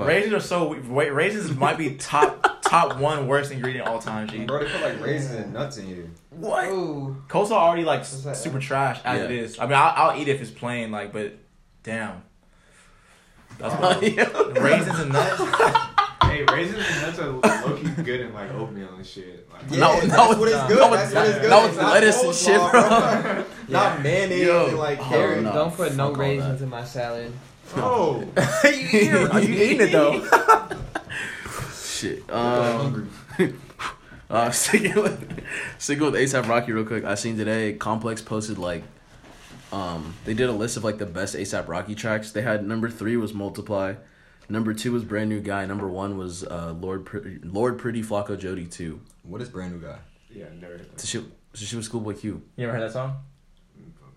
Yo. 0.00 0.04
Fuck. 0.04 0.08
Raisins 0.08 0.34
are 0.34 0.40
so. 0.40 0.78
Wait, 0.88 1.10
raisins 1.12 1.56
might 1.56 1.78
be 1.78 1.94
top 1.96 2.62
top 2.62 2.98
one 2.98 3.26
worst 3.26 3.52
ingredient 3.52 3.86
all 3.88 3.98
time. 3.98 4.28
G. 4.28 4.44
Bro, 4.44 4.64
they 4.64 4.70
put 4.70 4.80
like 4.82 5.00
raisins 5.00 5.40
and 5.40 5.52
nuts 5.52 5.76
in 5.78 5.86
here. 5.86 6.10
What? 6.30 6.68
Ooh. 6.68 7.22
Coleslaw 7.28 7.52
already 7.52 7.84
like 7.84 8.06
that? 8.06 8.36
super 8.36 8.60
trash 8.60 9.00
as 9.04 9.18
Yeah. 9.18 9.24
it 9.24 9.30
is. 9.30 9.58
I 9.58 9.64
mean, 9.66 9.74
I'll, 9.74 10.10
I'll 10.10 10.16
eat 10.20 10.28
it 10.28 10.36
if 10.36 10.40
it's 10.42 10.50
plain, 10.50 10.90
like, 10.90 11.12
but 11.12 11.34
damn. 11.82 12.22
That's 13.58 13.74
what, 13.74 14.02
Yeah. 14.16 14.28
raisins 14.62 14.98
and 14.98 15.12
nuts. 15.12 15.86
Hey, 16.22 16.44
raisins 16.44 16.84
and 16.88 17.02
nuts 17.02 17.18
are 17.18 17.28
low 17.30 17.76
key 17.76 17.88
good 18.04 18.20
in 18.20 18.32
like 18.32 18.52
oatmeal 18.52 18.94
and 18.94 19.04
shit. 19.04 19.50
Like, 19.52 19.62
Yeah, 19.68 19.78
No, 19.80 20.00
that's 20.00 20.06
no, 20.12 20.28
what 20.38 20.46
it's 20.48 20.56
no, 20.58 20.68
good. 20.68 20.78
no, 20.78 20.90
that's 20.94 21.12
what 21.12 21.26
it's- 21.26 21.28
it's 21.28 21.38
good. 21.40 21.50
no, 21.50 21.58
It's 21.58 21.68
it's 21.70 21.76
not 21.82 21.92
lettuce 21.92 22.22
and 22.22 22.34
shit, 22.36 22.60
coleslaw, 22.60 23.22
bro. 23.22 23.44
Not 23.68 24.02
mayonnaise 24.02 24.46
Yo. 24.46 24.66
and 24.68 24.78
like 24.78 25.00
Oh, 25.00 25.40
no. 25.40 25.52
Don't 25.52 25.74
put 25.74 25.94
no 25.96 26.08
fuck 26.10 26.18
raisins 26.18 26.62
in 26.62 26.68
my 26.68 26.84
salad. 26.84 27.32
Oh, 27.76 28.20
you, 28.64 28.70
eating, 28.70 29.14
are 29.28 29.40
you 29.40 29.54
eating 29.54 29.80
it 29.88 29.92
though? 29.92 30.20
Shit. 31.74 32.22
I'm 32.30 32.36
Um, 32.36 33.10
hungry. 33.38 33.54
uh, 34.30 34.50
sticking 34.50 34.94
with 34.94 35.44
sticking 35.78 36.04
with 36.04 36.14
ASAP 36.14 36.48
Rocky 36.48 36.72
real 36.72 36.84
quick. 36.84 37.04
I 37.04 37.14
seen 37.14 37.36
today 37.36 37.74
Complex 37.74 38.22
posted 38.22 38.58
like, 38.58 38.82
um, 39.72 40.14
they 40.24 40.34
did 40.34 40.48
a 40.48 40.52
list 40.52 40.76
of 40.76 40.84
like 40.84 40.98
the 40.98 41.06
best 41.06 41.34
ASAP 41.34 41.68
Rocky 41.68 41.94
tracks. 41.94 42.32
They 42.32 42.42
had 42.42 42.66
number 42.66 42.88
three 42.90 43.16
was 43.16 43.32
Multiply, 43.34 43.94
number 44.48 44.74
two 44.74 44.92
was 44.92 45.04
Brand 45.04 45.28
New 45.28 45.40
Guy, 45.40 45.66
number 45.66 45.88
one 45.88 46.16
was 46.18 46.42
uh 46.44 46.74
Lord 46.80 47.04
Pretty, 47.06 47.38
Lord 47.44 47.78
Pretty 47.78 48.02
Flacko 48.02 48.36
Jodye 48.38 48.70
two. 48.70 49.00
What 49.22 49.40
is 49.42 49.48
brand 49.48 49.74
new 49.74 49.86
guy? 49.86 49.98
yeah, 50.30 50.46
never 50.60 50.78
heard 50.78 50.86
So 50.96 51.02
that. 51.02 51.06
she, 51.06 51.18
so 51.54 51.64
she 51.66 51.76
was 51.76 51.86
Schoolboy 51.86 52.14
Q. 52.14 52.42
You 52.56 52.64
ever 52.68 52.72
heard 52.78 52.82
that 52.82 52.92
song? 52.92 53.16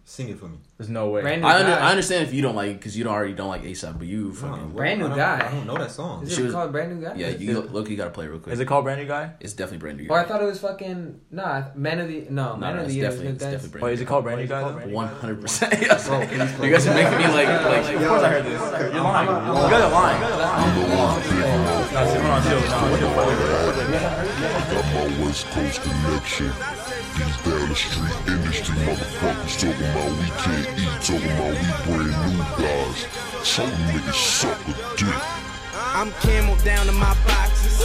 Sing 0.06 0.28
it 0.28 0.38
for 0.38 0.48
me. 0.50 0.58
There's 0.78 0.89
no 0.89 1.08
way. 1.10 1.22
Brand 1.22 1.42
new 1.42 1.48
I, 1.48 1.60
under, 1.62 1.72
guy. 1.72 1.80
I 1.80 1.89
understand 1.92 2.28
if 2.28 2.34
you 2.34 2.42
don't 2.42 2.56
like 2.58 2.74
because 2.78 2.98
you 2.98 3.06
don't 3.06 3.13
already 3.13 3.34
don't 3.34 3.48
like 3.48 3.63
ASAP, 3.63 3.98
but 3.98 4.06
you 4.06 4.34
fucking 4.34 4.58
No, 4.70 4.76
Brand 4.76 5.00
new 5.00 5.08
I 5.08 5.16
guy. 5.16 5.48
I 5.48 5.52
don't 5.52 5.66
know 5.66 5.78
that 5.78 5.92
song. 5.92 6.24
Is 6.24 6.36
She 6.36 6.42
it 6.42 6.44
was- 6.46 6.54
called 6.54 6.74
brand 6.74 6.94
new 7.00 7.08
guy? 7.08 7.13
yeah. 7.16 7.30
You 7.30 7.62
look, 7.62 7.89
you 7.89 7.96
gotta 7.96 8.10
play 8.10 8.28
real 8.28 8.39
quick. 8.39 8.52
Is 8.54 8.60
it 8.60 8.66
called 8.66 8.84
Brand 8.84 9.00
New 9.00 9.08
Guy? 9.08 9.32
It's 9.39 9.54
definitely 9.54 9.78
brand 9.78 9.98
new. 10.00 10.10
Or 10.10 10.20
I 10.20 10.26
thought 10.26 10.42
it 10.42 10.46
was 10.46 10.60
fucking 10.60 11.22
nah. 11.32 11.63
Man 11.76 12.02
of 12.02 12.10
the 12.10 12.28
no, 12.30 12.56
No, 12.56 12.58
man 12.58 12.76
no, 12.76 12.82
of 12.82 12.86
it's 12.88 12.88
the 12.89 13.00
year. 13.00 13.04
definitely, 13.10 13.32
it's 13.32 13.39
definitely 13.44 13.70
brand 13.70 13.84
Wait, 13.84 13.89
new. 13.89 13.94
is 13.94 14.02
it 14.02 14.06
called 14.06 14.24
Brand 14.26 14.42
New 14.42 14.48
Guy? 14.48 14.86
One 14.88 15.08
hundred 15.08 15.39
percent. 15.39 15.72
Bro, 15.72 15.80
please 16.28 16.52
play 16.52 16.68
You 16.68 16.74
guys 16.74 16.86
are 16.88 16.94
making 16.94 17.18
me 17.20 17.28
like 17.28 17.48
like. 17.48 17.96
Of 17.96 18.08
course 18.10 18.24
I 18.24 18.30
heard 18.30 18.44
this. 18.46 18.60
You're 18.94 19.04
lying. 19.04 19.30
You 19.30 19.70
guys 19.72 19.84
are 19.84 19.92
lying. 19.92 20.20
No, 21.94 22.06
see, 22.12 22.20
hold 22.20 22.26
on, 22.26 22.44
chill. 22.44 22.60
No, 22.60 22.98
chill. 23.00 23.13
Got 23.13 24.18
my 24.28 24.33
West 25.24 25.46
Coast 25.48 25.82
connection. 25.82 26.52
These 27.18 27.38
down 27.44 27.70
the 27.70 27.76
street 27.76 28.28
industry 28.28 28.76
motherfuckers 28.76 29.56
talking 29.62 29.90
about 29.90 30.12
we 30.20 30.28
can't 30.44 30.80
eat, 30.80 31.02
talking 31.02 31.32
about 31.32 31.54
we 31.54 31.68
brand 31.86 32.34
new 32.34 32.44
guys. 32.60 33.08
Some 33.48 33.70
niggas 33.70 34.14
suck 34.14 34.60
a 34.68 34.98
dick. 34.98 35.53
I'm 35.93 36.12
camel 36.25 36.56
down 36.65 36.89
in 36.89 36.95
my 36.95 37.15
boxes. 37.27 37.77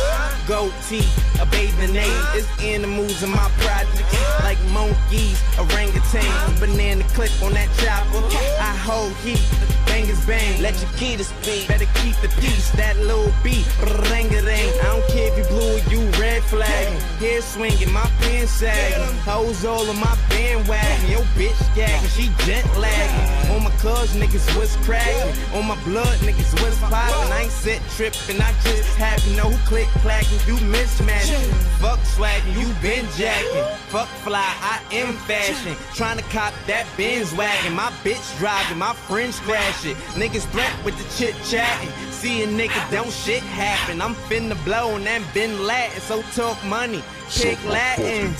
Gold 0.48 0.72
tee, 0.88 1.04
a 1.40 1.46
bathing 1.46 1.94
ape. 1.94 2.08
It's 2.34 2.48
animals 2.62 3.22
in 3.22 3.30
my 3.30 3.50
projects. 3.60 4.16
Like 4.42 4.58
monkeys, 4.72 5.38
orangutan. 5.58 6.24
Banana 6.58 7.04
clip 7.12 7.30
on 7.42 7.52
that 7.52 7.68
chopper. 7.76 8.24
I 8.60 8.74
hold 8.80 9.12
heat. 9.16 9.44
Bangers 9.84 10.24
bang. 10.24 10.62
Let 10.62 10.80
your 10.80 10.90
kid 10.96 11.20
speak. 11.20 11.68
Better 11.68 11.88
keep 12.00 12.16
the 12.22 12.28
peace. 12.40 12.70
That 12.72 12.96
little 12.98 13.32
beat. 13.44 13.66
Ring 14.10 14.32
a. 14.32 14.40
I 14.40 14.82
don't 14.84 15.06
care 15.08 15.28
if 15.30 15.36
you 15.36 15.44
blue 15.44 15.76
or 15.76 15.80
you 15.92 16.00
red 16.18 16.42
flag. 16.44 16.88
Hair 17.20 17.42
swinging, 17.42 17.92
my 17.92 18.08
pants 18.20 18.52
sagging. 18.52 19.16
Hoes 19.28 19.64
all 19.66 19.88
on 19.88 20.00
my 20.00 20.16
bandwagon. 20.30 21.10
Yo, 21.10 21.20
bitch 21.36 21.60
gagging. 21.74 22.08
She 22.08 22.32
jet 22.46 22.64
lagging. 22.78 23.54
On 23.54 23.64
my 23.64 23.70
cuz 23.82 24.16
niggas 24.16 24.48
was 24.58 24.76
cracking. 24.86 25.34
On 25.54 25.66
my 25.66 25.76
blood 25.84 26.16
niggas 26.20 26.52
was 26.62 26.78
popping. 26.78 27.32
I 27.32 27.42
ain't 27.42 27.52
set 27.52 27.82
tripping. 27.98 28.40
I 28.40 28.52
just 28.62 28.94
happen 28.94 29.34
know 29.34 29.50
who 29.50 29.58
click 29.66 29.88
clacking. 30.02 30.38
You 30.46 30.54
mismatching. 30.70 31.50
Fuck 31.82 31.98
swagging. 32.14 32.54
You 32.54 32.72
been 32.80 33.04
jacking. 33.18 33.66
Fuck 33.90 34.06
fly. 34.22 34.54
I 34.62 34.80
am 34.92 35.14
fashion. 35.26 35.74
Trying 35.94 36.18
to 36.18 36.24
cop 36.30 36.54
that 36.68 36.86
Benz 36.96 37.34
wagon. 37.34 37.74
My 37.74 37.90
bitch 38.04 38.38
driving. 38.38 38.78
My 38.78 38.94
friends 38.94 39.40
crash 39.40 39.84
it. 39.84 39.96
Niggas 40.14 40.46
threat 40.52 40.72
with 40.84 40.96
the 40.96 41.06
chit 41.18 41.34
chatting. 41.50 41.90
See 42.12 42.44
a 42.44 42.46
nigga 42.46 42.80
don't 42.92 43.10
shit 43.10 43.42
happen. 43.42 44.00
I'm 44.00 44.14
finna 44.14 44.56
blow 44.64 44.94
and 44.94 45.04
that 45.06 45.22
been 45.34 45.66
Latin. 45.66 46.00
So 46.00 46.22
talk 46.38 46.62
money. 46.66 47.02
Pick 47.34 47.58
uh, 47.66 47.70
Latin. 47.70 48.32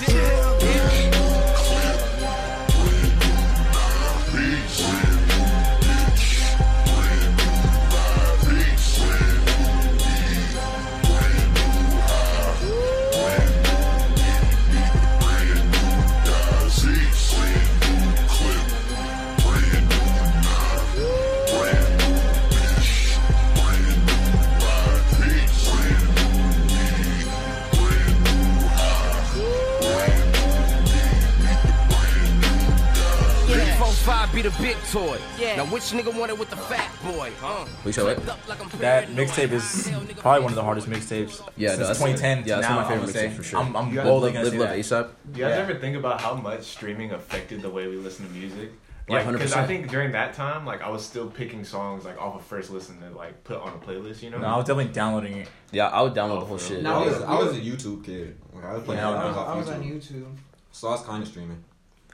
Be 34.43 34.49
the 34.49 34.63
big 34.63 34.77
toy. 34.91 35.19
Yeah. 35.39 35.57
Now 35.57 35.65
which 35.67 35.83
nigga 35.85 36.17
want 36.17 36.31
it 36.31 36.39
with 36.39 36.51
the 36.51 36.57
fat 36.57 36.91
boy? 37.03 37.33
Huh? 37.41 37.67
We 37.85 37.91
said 37.93 38.05
what? 38.05 38.17
Flipped 38.17 38.31
up 38.31 38.49
like 38.49 38.61
I'm 38.75 38.81
That 38.81 39.09
mixtape 39.09 39.51
is 39.51 39.91
probably 40.19 40.43
one 40.43 40.53
of 40.53 40.57
the 40.57 40.63
hardest 40.63 40.89
mixtapes 40.89 41.43
Yeah, 41.57 41.71
since 41.71 41.81
no, 41.81 41.87
that's- 41.89 41.99
2010. 41.99 42.39
yeah, 42.47 42.57
that's 42.57 42.69
now, 42.69 42.77
one 42.77 42.85
of 42.85 42.89
my 42.91 42.97
favorite 42.97 43.15
gonna 43.15 43.29
mixtapes 43.29 43.37
for 43.37 43.43
sure. 43.43 43.61
I'm, 43.61 43.77
I'm 43.77 43.89
You 43.91 43.97
guys 43.97 44.05
boldly 44.05 44.27
Live, 44.31 44.33
gonna 44.35 44.45
live, 44.45 44.53
say 44.53 44.59
live 44.59 44.69
that. 44.69 44.79
ASAP. 44.79 45.33
Do 45.33 45.41
you 45.41 45.45
guys 45.47 45.57
Yeah. 45.57 45.63
ever 45.63 45.75
think 45.75 45.97
about 45.97 46.21
how 46.21 46.35
much 46.35 46.63
streaming 46.63 47.11
affected 47.13 47.63
the 47.63 47.71
way 47.71 47.89
we 47.89 47.97
listen 47.97 48.27
to 48.27 48.33
music? 48.33 48.71
Like, 49.09 49.25
hundred 49.25 49.39
because 49.39 49.55
I 49.55 49.67
think 49.67 49.89
during 49.89 50.13
that 50.13 50.35
time, 50.35 50.67
like 50.67 50.83
I 50.83 50.91
was 50.91 51.03
still 51.05 51.29
picking 51.31 51.65
songs 51.65 52.05
like 52.05 52.21
off 52.21 52.35
of 52.37 52.45
first 52.45 52.71
listen 52.71 53.01
to 53.01 53.09
like 53.17 53.43
put 53.43 53.59
on 53.59 53.69
a 53.73 53.79
playlist. 53.85 54.23
You 54.23 54.29
know. 54.31 54.39
No, 54.39 54.47
I 54.49 54.57
was 54.57 54.67
definitely 54.67 54.93
downloading 54.93 55.39
it. 55.39 55.49
Yeah, 55.73 55.89
I 55.89 56.03
would 56.03 56.13
download 56.13 56.37
Oh, 56.37 56.41
the 56.41 56.47
whole 56.47 56.55
oh, 56.57 56.59
shit. 56.59 56.79
real? 56.79 56.87
I 56.89 56.91
No, 57.01 57.07
was. 57.07 57.23
I 57.23 57.35
was 57.39 57.57
a 57.57 57.61
YouTube 57.61 58.05
kid. 58.05 58.37
Like, 58.55 58.65
I 58.67 58.75
was 58.75 58.83
playing 58.85 59.01
Yeah, 59.01 59.09
I 59.11 59.17
albums 59.17 59.37
I 59.37 59.41
off 59.41 59.57
was 59.59 59.69
on 59.71 59.83
YouTube. 59.83 60.13
YouTube. 60.23 60.37
So 60.73 60.89
I 60.89 60.91
was 60.93 61.03
kind 61.03 61.23
of 61.23 61.29
streaming. 61.29 61.65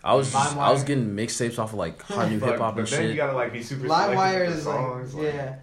I 0.05 0.15
was 0.15 0.31
just, 0.31 0.57
I 0.57 0.71
was 0.71 0.85
getting 0.85 1.17
mixtapes 1.17 1.59
off 1.59 1.73
of 1.73 1.79
like 1.79 2.03
hot 2.07 2.31
new 2.31 2.39
hip 2.39 2.59
hop 2.59 2.77
but 2.77 2.81
and 2.81 2.89
then 2.89 3.03
you 3.03 3.09
shit. 3.09 3.17
gotta 3.17 3.33
like 3.33 3.53
be 3.53 3.63
super. 3.63 3.89
LimeWire 3.89 4.49
is 4.49 4.65
the 4.65 4.71
like, 4.71 4.79
songs, 4.79 5.15
yeah. 5.15 5.57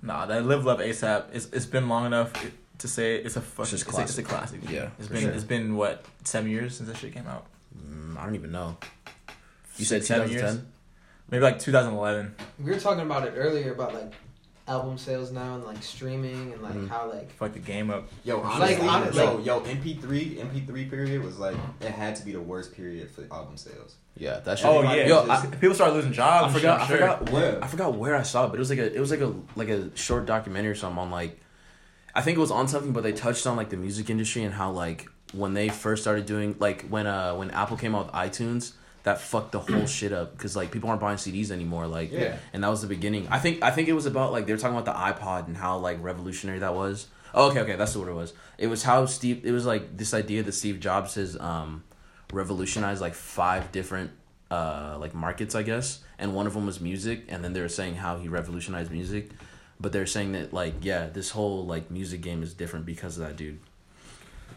Nah, 0.00 0.24
that 0.26 0.46
Live 0.46 0.64
Love 0.64 0.78
ASAP. 0.78 1.26
It's 1.32 1.46
it's 1.52 1.66
been 1.66 1.88
long 1.88 2.06
enough 2.06 2.32
to 2.78 2.88
say 2.88 3.16
it's 3.16 3.36
a 3.36 3.42
fucking 3.42 3.70
just 3.70 3.86
it's, 3.86 3.98
a, 3.98 4.02
it's 4.02 4.18
a 4.18 4.22
classic. 4.22 4.60
Yeah, 4.70 4.88
it's 4.98 5.08
for 5.08 5.14
been 5.14 5.22
sure. 5.24 5.32
it's 5.32 5.44
been 5.44 5.76
what 5.76 6.04
seven 6.24 6.50
years 6.50 6.76
since 6.76 6.88
that 6.88 6.96
shit 6.96 7.12
came 7.12 7.26
out. 7.26 7.46
Mm, 7.78 8.18
I 8.18 8.24
don't 8.24 8.34
even 8.34 8.52
know. 8.52 8.78
You 9.76 9.84
said 9.84 10.04
Seven 10.04 10.30
years? 10.30 10.40
2010. 10.40 10.72
Maybe 11.30 11.42
like 11.42 11.58
2011. 11.58 12.34
We 12.62 12.70
were 12.70 12.78
talking 12.78 13.02
about 13.02 13.26
it 13.26 13.32
earlier 13.36 13.72
about 13.72 13.92
like 13.92 14.12
album 14.66 14.96
sales 14.96 15.30
now 15.30 15.56
and 15.56 15.64
like 15.64 15.82
streaming 15.82 16.52
and 16.52 16.62
like 16.62 16.72
Mhm. 16.74 16.88
how 16.88 17.10
like 17.10 17.30
Fuck 17.32 17.52
the 17.52 17.58
game 17.58 17.90
up. 17.90 18.08
Yo, 18.24 18.38
Like, 18.38 18.46
honestly, 18.80 18.88
honest- 18.88 19.18
yo, 19.18 19.34
like- 19.34 19.44
yo, 19.46 19.60
MP3, 19.60 20.38
MP3 20.40 20.86
period 20.88 21.22
was 21.22 21.38
like 21.38 21.56
it 21.80 21.90
had 21.90 22.16
to 22.16 22.24
be 22.24 22.32
the 22.32 22.40
worst 22.40 22.74
period 22.74 23.10
for 23.10 23.26
album 23.30 23.56
sales. 23.58 23.96
Yeah, 24.16 24.38
that 24.40 24.58
shit. 24.58 24.66
Oh 24.66 24.80
yeah, 24.82 25.06
Yo, 25.06 25.26
I- 25.28 25.44
people 25.46 25.74
started 25.74 25.94
losing 25.94 26.12
jobs. 26.12 26.54
I 26.54 26.56
forgot. 26.58 26.78
I 26.78 26.82
I'm 26.82 26.88
forgot 26.88 27.30
Where? 27.30 27.62
I 27.64 27.66
forgot 27.66 27.94
where 27.94 28.16
I 28.16 28.22
saw 28.22 28.44
it, 28.46 28.48
but 28.48 28.56
it 28.56 28.60
was 28.60 28.70
like 28.70 28.78
a 28.78 28.94
it 28.94 29.00
was 29.00 29.10
like 29.10 29.20
a 29.20 29.34
like 29.56 29.68
a 29.68 29.94
short 29.96 30.24
documentary 30.24 30.70
or 30.70 30.74
something 30.74 30.98
on 30.98 31.10
like 31.10 31.40
I 32.14 32.22
think 32.22 32.38
it 32.38 32.40
was 32.40 32.52
on 32.52 32.68
something, 32.68 32.92
but 32.92 33.02
they 33.02 33.12
touched 33.12 33.46
on 33.46 33.56
like 33.56 33.68
the 33.70 33.76
music 33.76 34.08
industry 34.08 34.44
and 34.44 34.54
how 34.54 34.70
like 34.70 35.08
when 35.32 35.52
they 35.52 35.68
first 35.68 36.02
started 36.02 36.24
doing 36.26 36.54
like 36.58 36.86
when 36.88 37.06
uh 37.06 37.34
when 37.34 37.50
Apple 37.50 37.76
came 37.76 37.94
out 37.94 38.06
with 38.06 38.14
iTunes, 38.14 38.72
that 39.04 39.20
fucked 39.20 39.52
the 39.52 39.60
whole 39.60 39.86
shit 39.86 40.12
up 40.12 40.32
because 40.36 40.56
like 40.56 40.70
people 40.70 40.88
aren't 40.88 41.00
buying 41.00 41.16
CDs 41.18 41.50
anymore. 41.50 41.86
Like 41.86 42.10
Yeah. 42.10 42.36
and 42.52 42.64
that 42.64 42.68
was 42.68 42.82
the 42.82 42.88
beginning. 42.88 43.28
I 43.30 43.38
think 43.38 43.62
I 43.62 43.70
think 43.70 43.88
it 43.88 43.92
was 43.92 44.06
about 44.06 44.32
like 44.32 44.46
they 44.46 44.52
were 44.52 44.58
talking 44.58 44.76
about 44.76 44.86
the 44.86 44.98
iPod 45.22 45.46
and 45.46 45.56
how 45.56 45.78
like 45.78 46.02
revolutionary 46.02 46.58
that 46.60 46.74
was. 46.74 47.06
Oh, 47.36 47.50
okay, 47.50 47.60
okay, 47.60 47.76
that's 47.76 47.96
what 47.96 48.08
it 48.08 48.14
was. 48.14 48.32
It 48.58 48.68
was 48.68 48.82
how 48.82 49.06
Steve. 49.06 49.44
It 49.44 49.52
was 49.52 49.66
like 49.66 49.96
this 49.96 50.14
idea 50.14 50.42
that 50.42 50.52
Steve 50.52 50.80
Jobs 50.80 51.14
has 51.16 51.38
um 51.38 51.84
revolutionized 52.32 53.00
like 53.00 53.14
five 53.14 53.72
different 53.72 54.10
uh 54.50 54.96
like 55.00 55.14
markets, 55.14 55.54
I 55.54 55.62
guess, 55.62 56.00
and 56.18 56.34
one 56.34 56.46
of 56.46 56.54
them 56.54 56.66
was 56.66 56.80
music. 56.80 57.24
And 57.28 57.44
then 57.44 57.52
they 57.52 57.60
were 57.60 57.68
saying 57.68 57.96
how 57.96 58.16
he 58.18 58.28
revolutionized 58.28 58.90
music, 58.90 59.30
but 59.80 59.92
they're 59.92 60.06
saying 60.06 60.32
that 60.32 60.52
like 60.52 60.74
yeah, 60.82 61.08
this 61.08 61.30
whole 61.30 61.66
like 61.66 61.90
music 61.90 62.20
game 62.20 62.42
is 62.42 62.54
different 62.54 62.86
because 62.86 63.18
of 63.18 63.26
that 63.26 63.36
dude. 63.36 63.58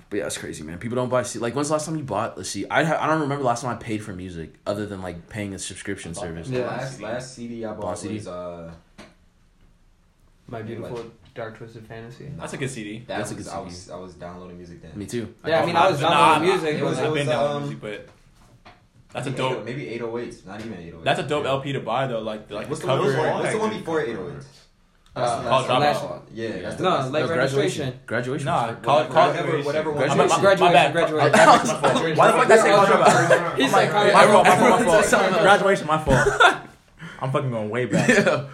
But 0.09 0.17
yeah, 0.19 0.25
it's 0.27 0.37
crazy, 0.37 0.63
man. 0.63 0.77
People 0.77 0.95
don't 0.95 1.09
buy 1.09 1.23
C. 1.23 1.37
Like, 1.39 1.53
when's 1.53 1.67
the 1.67 1.73
last 1.73 1.85
time 1.85 1.97
you 1.97 2.03
bought? 2.03 2.37
Let's 2.37 2.49
see. 2.49 2.65
I 2.71 2.83
ha- 2.85 2.97
I 3.01 3.07
don't 3.07 3.19
remember 3.21 3.43
the 3.43 3.47
last 3.49 3.61
time 3.63 3.71
I 3.75 3.77
paid 3.77 4.01
for 4.03 4.13
music 4.13 4.53
other 4.65 4.85
than 4.85 5.01
like 5.01 5.27
paying 5.27 5.53
a 5.53 5.59
subscription 5.59 6.13
service. 6.13 6.47
Yeah. 6.47 6.67
last 6.67 7.01
last 7.01 7.35
CD 7.35 7.65
I 7.65 7.73
bought 7.73 7.81
Boss 7.81 8.01
CD? 8.01 8.15
was 8.15 8.27
uh 8.27 8.71
my 10.47 10.61
beautiful 10.61 10.95
like- 10.97 11.33
dark 11.35 11.57
twisted 11.57 11.85
fantasy. 11.87 12.31
That's 12.37 12.53
a 12.53 12.57
good 12.57 12.69
CD. 12.69 12.99
that 12.99 13.17
That's 13.17 13.31
a 13.31 13.35
was 13.35 13.45
good 13.45 13.53
I 13.53 13.57
CD. 13.57 13.65
was 13.65 13.89
I 13.91 13.95
was 13.97 14.13
downloading 14.13 14.57
music 14.57 14.81
then. 14.81 14.91
Me 14.95 15.05
too. 15.05 15.33
Yeah, 15.45 15.61
I 15.61 15.65
mean, 15.65 15.75
I 15.75 15.91
was 15.91 15.99
downloading 15.99 16.49
music. 16.49 16.75
it 16.79 16.83
was- 16.83 16.97
I've 16.99 17.13
been 17.13 17.27
it 17.27 17.31
downloading 17.31 17.55
um, 17.57 17.63
music, 17.63 17.81
but 17.81 18.09
that's 19.13 19.27
a 19.27 19.31
dope. 19.31 19.65
maybe 19.65 19.85
808s, 19.99 20.45
not 20.45 20.59
even 20.61 20.73
808s. 20.73 21.03
That's 21.03 21.19
a 21.19 21.23
dope 21.23 21.43
Yeah. 21.43 21.49
LP 21.51 21.73
to 21.73 21.79
buy 21.81 22.07
though. 22.07 22.21
Like 22.21 22.49
like 22.49 22.69
What's 22.69 22.81
the 22.81 22.87
the, 22.87 22.93
cover. 22.93 23.33
what's 23.39 23.51
the 23.51 23.59
one 23.59 23.69
before 23.77 24.01
808s? 24.01 24.45
That's 25.17 25.31
Uh, 25.31 25.41
the 25.41 25.49
College 25.49 25.67
last 25.69 26.01
Dropout. 26.01 26.09
one. 26.09 26.21
Yeah, 26.33 26.49
that's 26.61 26.75
the 26.75 26.83
No, 26.83 26.89
last- 26.89 27.11
late 27.11 27.19
That 27.19 27.29
was 27.29 27.37
registration. 27.55 27.99
Graduation. 28.05 28.45
Nah, 28.45 28.73
college, 28.75 29.09
college, 29.09 29.35
whatever, 29.37 29.61
whatever 29.63 29.91
one. 29.91 30.09
I'm- 30.09 30.19
I'm- 30.21 30.41
Graduation. 30.41 30.65
my 30.65 30.73
bad. 30.73 30.93
Graduation, 30.97 31.31
Graduation, 31.31 31.81
my 31.81 31.91
fault. 31.91 32.17
Why 32.17 32.27
the 32.27 32.33
fuck 32.37 32.47
did 32.47 32.59
I 32.59 32.61
say 32.61 32.69
college 32.71 32.89
dropout? 32.89 33.57
He 33.57 33.67
said 33.67 33.73
like, 33.73 33.91
college 33.91 34.13
my 34.13 34.25
fault, 34.27 34.45
my 34.45 34.55
fault, 34.55 34.69
my 34.69 34.73
Everyone 34.77 35.03
said 35.03 35.09
something 35.09 35.29
fault. 35.29 35.33
else. 35.33 35.41
Graduation, 35.41 35.87
my 35.87 35.97
fault. 35.97 36.61
I'm 37.21 37.31
fucking 37.31 37.49
going 37.51 37.69
way 37.69 37.85
back. 37.85 38.07
yeah. 38.09 38.45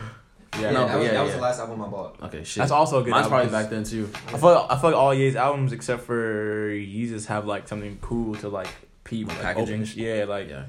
Yeah, 0.61 0.69
No, 0.71 0.87
that 0.87 0.97
was, 0.97 1.05
yeah, 1.07 1.13
that 1.13 1.21
was 1.23 1.29
yeah. 1.31 1.35
the 1.37 1.41
last 1.41 1.59
album 1.59 1.81
I 1.81 1.87
bought. 1.87 2.21
Okay, 2.23 2.43
shit. 2.43 2.61
That's 2.61 2.71
also 2.71 2.99
a 2.99 3.03
good. 3.03 3.09
Mine's 3.09 3.23
album. 3.25 3.49
probably 3.49 3.51
back 3.63 3.69
then 3.71 3.83
too. 3.83 4.09
I 4.27 4.37
feel 4.37 4.67
I 4.69 4.77
feel 4.77 4.91
like 4.91 4.99
all 4.99 5.11
Ye's 5.13 5.35
albums 5.35 5.73
except 5.73 6.03
for 6.03 6.69
Yeezus 6.69 7.25
have 7.25 7.47
like 7.47 7.67
something 7.67 7.97
cool 8.01 8.35
to 8.35 8.49
like 8.49 8.67
peep 9.03 9.27
like, 9.29 9.41
Packaging. 9.41 9.81
open 9.81 9.93
Yeah, 9.95 10.25
like 10.25 10.47
Yeah. 10.49 10.63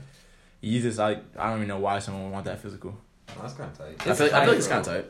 Yeezus. 0.63 0.99
I 0.99 1.19
I 1.39 1.49
don't 1.51 1.57
even 1.59 1.69
know 1.69 1.79
why 1.81 1.99
someone 1.99 2.25
would 2.25 2.33
want 2.33 2.47
that 2.47 2.61
physical. 2.61 2.97
Oh, 3.29 3.33
that's 3.43 3.53
kind 3.55 3.71
of 3.71 3.77
tight. 3.77 4.11
I 4.11 4.15
feel, 4.15 4.27
like, 4.27 4.35
I 4.35 4.41
feel 4.41 4.49
like 4.49 4.59
it's 4.59 4.69
kind 4.69 4.81
of 4.81 4.87
tight. 4.87 5.05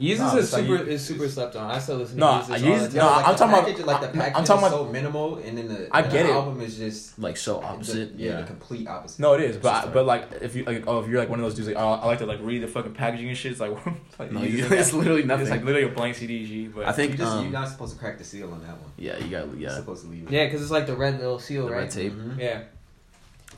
Yeezus 0.00 0.18
Nah, 0.18 0.36
is 0.36 0.44
it's 0.44 0.52
like 0.52 0.62
super 0.62 0.84
you- 0.84 0.90
is 0.92 1.04
super 1.04 1.28
slept 1.28 1.56
on. 1.56 1.68
I 1.72 1.78
still 1.80 1.96
listen 1.96 2.18
No, 2.18 2.26
to 2.46 2.52
I 2.52 2.58
Yeezus. 2.58 2.62
use- 2.64 2.82
all 2.82 2.88
the 2.88 2.94
no, 2.94 3.00
time. 3.00 3.10
like 3.16 3.26
I'm 3.26 3.32
the 3.32 3.38
talking 3.38 3.52
about- 3.52 3.64
package, 3.66 3.84
like 3.84 4.00
the 4.00 4.06
I'm 4.06 4.44
talking 4.44 4.44
is 4.44 4.48
about- 4.48 4.70
so 4.70 4.84
minimal, 4.92 5.36
and 5.38 5.58
then 5.58 5.66
the, 5.68 5.88
I 5.90 6.02
the 6.02 6.08
get 6.08 6.26
it. 6.26 6.30
album 6.32 6.60
is 6.60 6.76
just 6.78 7.18
Like 7.18 7.36
so 7.36 7.60
opposite. 7.60 8.16
The, 8.16 8.22
yeah, 8.22 8.30
yeah. 8.30 8.40
the 8.42 8.46
complete 8.46 8.86
opposite. 8.86 9.18
No, 9.18 9.32
it 9.34 9.40
is, 9.40 9.56
but 9.56 9.86
I, 9.86 9.88
but 9.90 10.06
like 10.06 10.28
if 10.40 10.54
you 10.54 10.62
like 10.64 10.84
oh 10.86 11.00
if 11.00 11.08
you're 11.08 11.18
like 11.18 11.28
one 11.28 11.40
of 11.40 11.44
those 11.44 11.56
dudes 11.56 11.66
like 11.66 11.76
oh 11.76 11.94
I 11.94 12.06
like 12.06 12.18
to 12.20 12.26
like 12.26 12.38
read 12.42 12.62
the 12.62 12.68
fucking 12.68 12.92
packaging 12.94 13.28
and 13.28 13.36
shit. 13.36 13.50
It's 13.50 13.60
like, 13.60 13.72
it's 13.72 14.18
like 14.20 14.30
No, 14.30 14.42
you, 14.42 14.64
is 14.66 14.70
it's 14.70 14.92
literally 14.92 15.24
nothing. 15.24 15.42
It's 15.46 15.50
like 15.50 15.64
literally 15.64 15.88
a 15.88 15.92
blank 15.92 16.16
CDG. 16.16 16.72
But 16.72 16.86
I 16.86 16.92
think 16.92 17.10
you 17.12 17.18
just, 17.18 17.32
um, 17.32 17.42
you're 17.42 17.52
not 17.52 17.66
supposed 17.68 17.94
to 17.94 17.98
crack 17.98 18.18
the 18.18 18.24
seal 18.24 18.52
on 18.52 18.60
that 18.60 18.80
one. 18.80 18.92
yeah, 18.98 19.16
you 19.18 19.28
got 19.30 19.46
You're 19.48 19.56
yeah. 19.70 19.74
supposed 19.74 20.04
to 20.04 20.10
leave 20.10 20.28
it. 20.28 20.30
Yeah, 20.32 20.44
because 20.44 20.62
it's 20.62 20.70
like 20.70 20.86
the 20.86 20.94
red 20.96 21.18
little 21.18 21.40
seal, 21.40 21.66
The 21.66 21.72
right? 21.72 21.78
red 21.80 21.90
tape. 21.90 22.12
Mhm. 22.12 22.38
Yeah. 22.38 22.60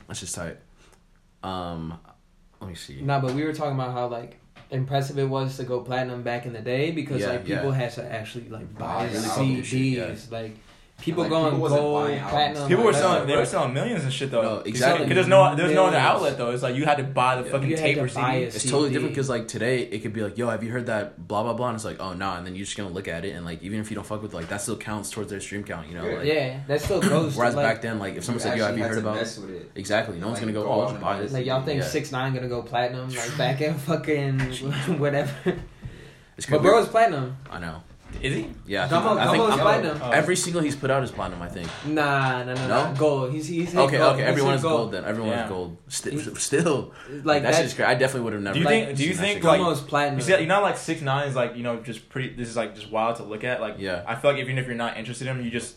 That's 0.07 0.19
just 0.21 0.33
tight. 0.33 0.57
Um, 1.43 1.99
let 2.59 2.67
me 2.69 2.75
see. 2.75 3.01
No, 3.01 3.19
but 3.19 3.33
we 3.33 3.43
were 3.43 3.53
talking 3.53 3.75
about 3.75 3.93
how 3.93 4.07
like 4.07 4.39
impressive 4.71 5.17
it 5.19 5.25
was 5.29 5.57
to 5.57 5.63
go 5.63 5.81
platinum 5.81 6.23
back 6.23 6.45
in 6.45 6.53
the 6.53 6.61
day 6.61 6.91
because 6.91 7.21
Yeah, 7.21 7.27
like 7.29 7.45
people 7.45 7.69
yeah. 7.71 7.75
had 7.75 7.91
to 7.93 8.11
actually 8.11 8.49
like 8.49 8.77
buy 8.77 9.07
CDs. 9.09 9.71
yeah. 9.95 10.15
Like 10.31 10.55
people 11.01 11.23
Like, 11.23 11.29
going 11.31 11.45
people 11.45 11.59
wasn't 11.59 11.81
gold, 11.81 12.17
platinum. 12.29 12.67
people 12.67 12.83
were 12.83 12.93
selling 12.93 13.27
they 13.27 13.35
were 13.35 13.45
selling 13.45 13.73
millions 13.73 14.03
and 14.03 14.13
shit 14.13 14.31
though. 14.31 14.41
No, 14.41 14.57
exactly. 14.59 15.05
Because 15.05 15.15
there's 15.15 15.27
no 15.27 15.55
there's 15.55 15.73
no 15.73 15.87
other 15.87 15.97
outlet 15.97 16.37
though. 16.37 16.51
It's 16.51 16.63
like 16.63 16.75
you 16.75 16.85
had 16.85 16.97
to 16.97 17.03
buy 17.03 17.41
the 17.41 17.49
fucking 17.49 17.75
tape 17.75 17.95
to 17.97 18.03
or 18.03 18.07
buy 18.07 18.33
CD. 18.33 18.43
It's 18.45 18.63
totally 18.63 18.89
different 18.91 19.13
because 19.13 19.29
like 19.29 19.47
today 19.47 19.81
it 19.83 19.99
could 20.01 20.13
be 20.13 20.21
like, 20.21 20.37
yo, 20.37 20.49
have 20.49 20.63
you 20.63 20.71
heard 20.71 20.85
that 20.85 21.27
blah 21.27 21.43
blah 21.43 21.53
blah? 21.53 21.69
And 21.69 21.75
it's 21.75 21.85
like, 21.85 21.99
oh 21.99 22.13
no, 22.13 22.33
and 22.33 22.45
then 22.45 22.55
you're 22.55 22.65
just 22.65 22.77
gonna 22.77 22.89
look 22.89 23.07
at 23.07 23.25
it 23.25 23.35
and 23.35 23.45
like 23.45 23.61
even 23.63 23.79
if 23.79 23.89
you 23.91 23.95
don't 23.95 24.05
fuck 24.05 24.21
with 24.21 24.33
like 24.33 24.47
that 24.49 24.61
still 24.61 24.77
counts 24.77 25.09
towards 25.09 25.29
their 25.29 25.39
stream 25.39 25.63
count, 25.63 25.87
you 25.89 25.95
know? 25.95 26.05
Yeah. 26.05 26.17
Like, 26.17 26.27
Yeah, 26.27 26.59
that 26.67 26.81
still 26.81 27.01
goes. 27.01 27.35
Whereas 27.35 27.55
like, 27.55 27.65
back 27.65 27.81
then, 27.81 27.99
like 27.99 28.15
if 28.15 28.23
someone 28.23 28.39
said, 28.41 28.57
yo, 28.57 28.65
have 28.65 28.77
you 28.77 28.83
heard 28.83 28.97
about? 28.97 29.15
mess 29.15 29.37
it. 29.37 29.71
Exactly, 29.75 30.19
no 30.19 30.27
one's 30.27 30.39
gonna 30.39 30.51
go, 30.53 30.63
go 30.63 30.69
oh, 30.71 30.81
out 30.83 30.89
just 30.89 31.01
buy 31.01 31.17
buy 31.17 31.23
it. 31.23 31.31
Like 31.31 31.45
y'all 31.45 31.63
think 31.63 31.83
six 31.83 32.11
nine 32.11 32.33
gonna 32.33 32.47
go 32.47 32.61
platinum 32.61 33.09
like 33.09 33.37
back 33.37 33.61
in 33.61 33.73
fucking 33.89 34.39
whatever. 34.99 35.31
It's 36.37 36.45
But 36.49 36.59
crazy. 36.59 36.61
bro 36.63 36.79
is 36.81 36.87
platinum. 36.87 37.37
I 37.49 37.59
know. 37.59 37.83
Is 38.21 38.35
he? 38.35 38.47
Yeah, 38.67 38.85
I 38.85 38.87
think, 38.87 39.03
Gummo, 39.03 39.17
I 39.17 39.31
think 39.31 39.43
Gummo's 39.43 39.51
I'm- 39.51 39.59
platinum. 39.59 39.99
Oh. 40.03 40.09
every 40.11 40.35
single 40.35 40.61
he's 40.61 40.75
put 40.75 40.91
out 40.91 41.03
is 41.03 41.11
platinum. 41.11 41.41
I 41.41 41.47
think. 41.47 41.67
Nah, 41.85 42.43
no, 42.43 42.53
no, 42.53 42.67
No? 42.67 42.91
no. 42.91 42.97
Gold. 42.97 43.31
He's 43.31 43.47
he's 43.47 43.71
hit 43.71 43.79
Okay, 43.79 43.97
gold. 43.97 44.13
okay, 44.13 44.21
He's 44.21 44.29
everyone 44.29 44.51
hit 44.51 44.57
is 44.57 44.61
gold 44.63 44.91
then. 44.91 45.05
Everyone 45.05 45.29
Yeah. 45.31 45.43
is 45.45 45.49
gold. 45.49 45.77
Sti- 45.87 46.09
He's- 46.11 46.41
still, 46.43 46.93
Like 47.23 47.43
that 47.43 47.53
that. 47.53 47.61
shit's 47.61 47.73
crazy. 47.73 47.87
I 47.89 47.95
definitely 47.95 48.21
would 48.21 48.33
have 48.33 48.41
never. 48.41 48.53
Do 48.53 48.59
you 48.59 48.65
Like, 48.65 48.85
think? 48.85 48.97
Do 48.97 49.03
you 49.03 49.09
seen 49.09 49.17
that 49.17 49.21
think 49.23 49.35
shit. 49.37 49.43
like 49.45 49.61
Gummo's 49.61 49.81
platinum. 49.81 50.19
you 50.19 50.25
see, 50.25 50.39
you 50.39 50.47
know, 50.47 50.61
like 50.61 50.77
six 50.77 51.01
nine 51.01 51.27
is 51.27 51.35
like 51.35 51.55
you 51.55 51.63
know 51.63 51.77
just 51.77 52.09
pretty. 52.09 52.35
This 52.35 52.47
is 52.49 52.55
like 52.57 52.75
just 52.75 52.91
wild 52.91 53.15
to 53.17 53.23
look 53.23 53.43
at. 53.43 53.59
Like 53.61 53.75
Yeah. 53.79 54.03
I 54.07 54.15
feel 54.15 54.31
like 54.31 54.39
even 54.39 54.57
if 54.57 54.67
you're 54.67 54.75
not 54.75 54.97
interested 54.97 55.27
in 55.27 55.37
him, 55.37 55.43
you 55.45 55.51
just 55.51 55.75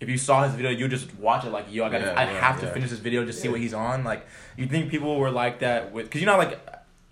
if 0.00 0.08
you 0.08 0.18
saw 0.18 0.42
his 0.44 0.54
video, 0.54 0.70
you 0.70 0.88
just 0.88 1.14
watch 1.16 1.44
it. 1.44 1.50
Like 1.50 1.66
yo, 1.70 1.84
I 1.84 1.88
got, 1.90 1.98
to 1.98 2.04
Yeah, 2.06 2.12
I 2.16 2.24
yeah, 2.24 2.40
have 2.40 2.58
to 2.60 2.66
yeah. 2.66 2.72
finish 2.72 2.90
this 2.90 2.98
video 3.00 3.24
just 3.24 3.40
see 3.40 3.48
what 3.48 3.60
he's 3.60 3.74
on. 3.74 4.02
Like 4.02 4.26
you 4.56 4.66
think 4.66 4.90
people 4.90 5.16
were 5.18 5.30
like 5.30 5.60
that 5.60 5.92
with 5.92 6.06
because 6.06 6.20
you 6.20 6.26
know 6.26 6.38
like. 6.38 6.58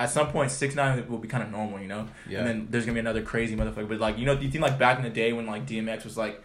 At 0.00 0.10
some 0.10 0.28
point, 0.28 0.50
six 0.50 0.74
nine 0.74 1.06
will 1.08 1.18
be 1.18 1.28
kind 1.28 1.42
of 1.42 1.50
normal, 1.50 1.78
you 1.80 1.86
know. 1.88 2.08
Yeah. 2.28 2.38
And 2.40 2.48
then 2.48 2.66
there's 2.70 2.84
gonna 2.86 2.94
be 2.94 3.00
another 3.00 3.22
crazy 3.22 3.54
motherfucker. 3.56 3.88
But 3.88 3.98
like, 4.00 4.18
you 4.18 4.24
know, 4.26 4.34
do 4.34 4.44
you 4.44 4.50
think 4.50 4.62
like 4.62 4.78
back 4.78 4.96
in 4.98 5.04
the 5.04 5.10
day 5.10 5.32
when 5.32 5.46
like 5.46 5.66
DMX 5.66 6.04
was 6.04 6.16
like, 6.16 6.42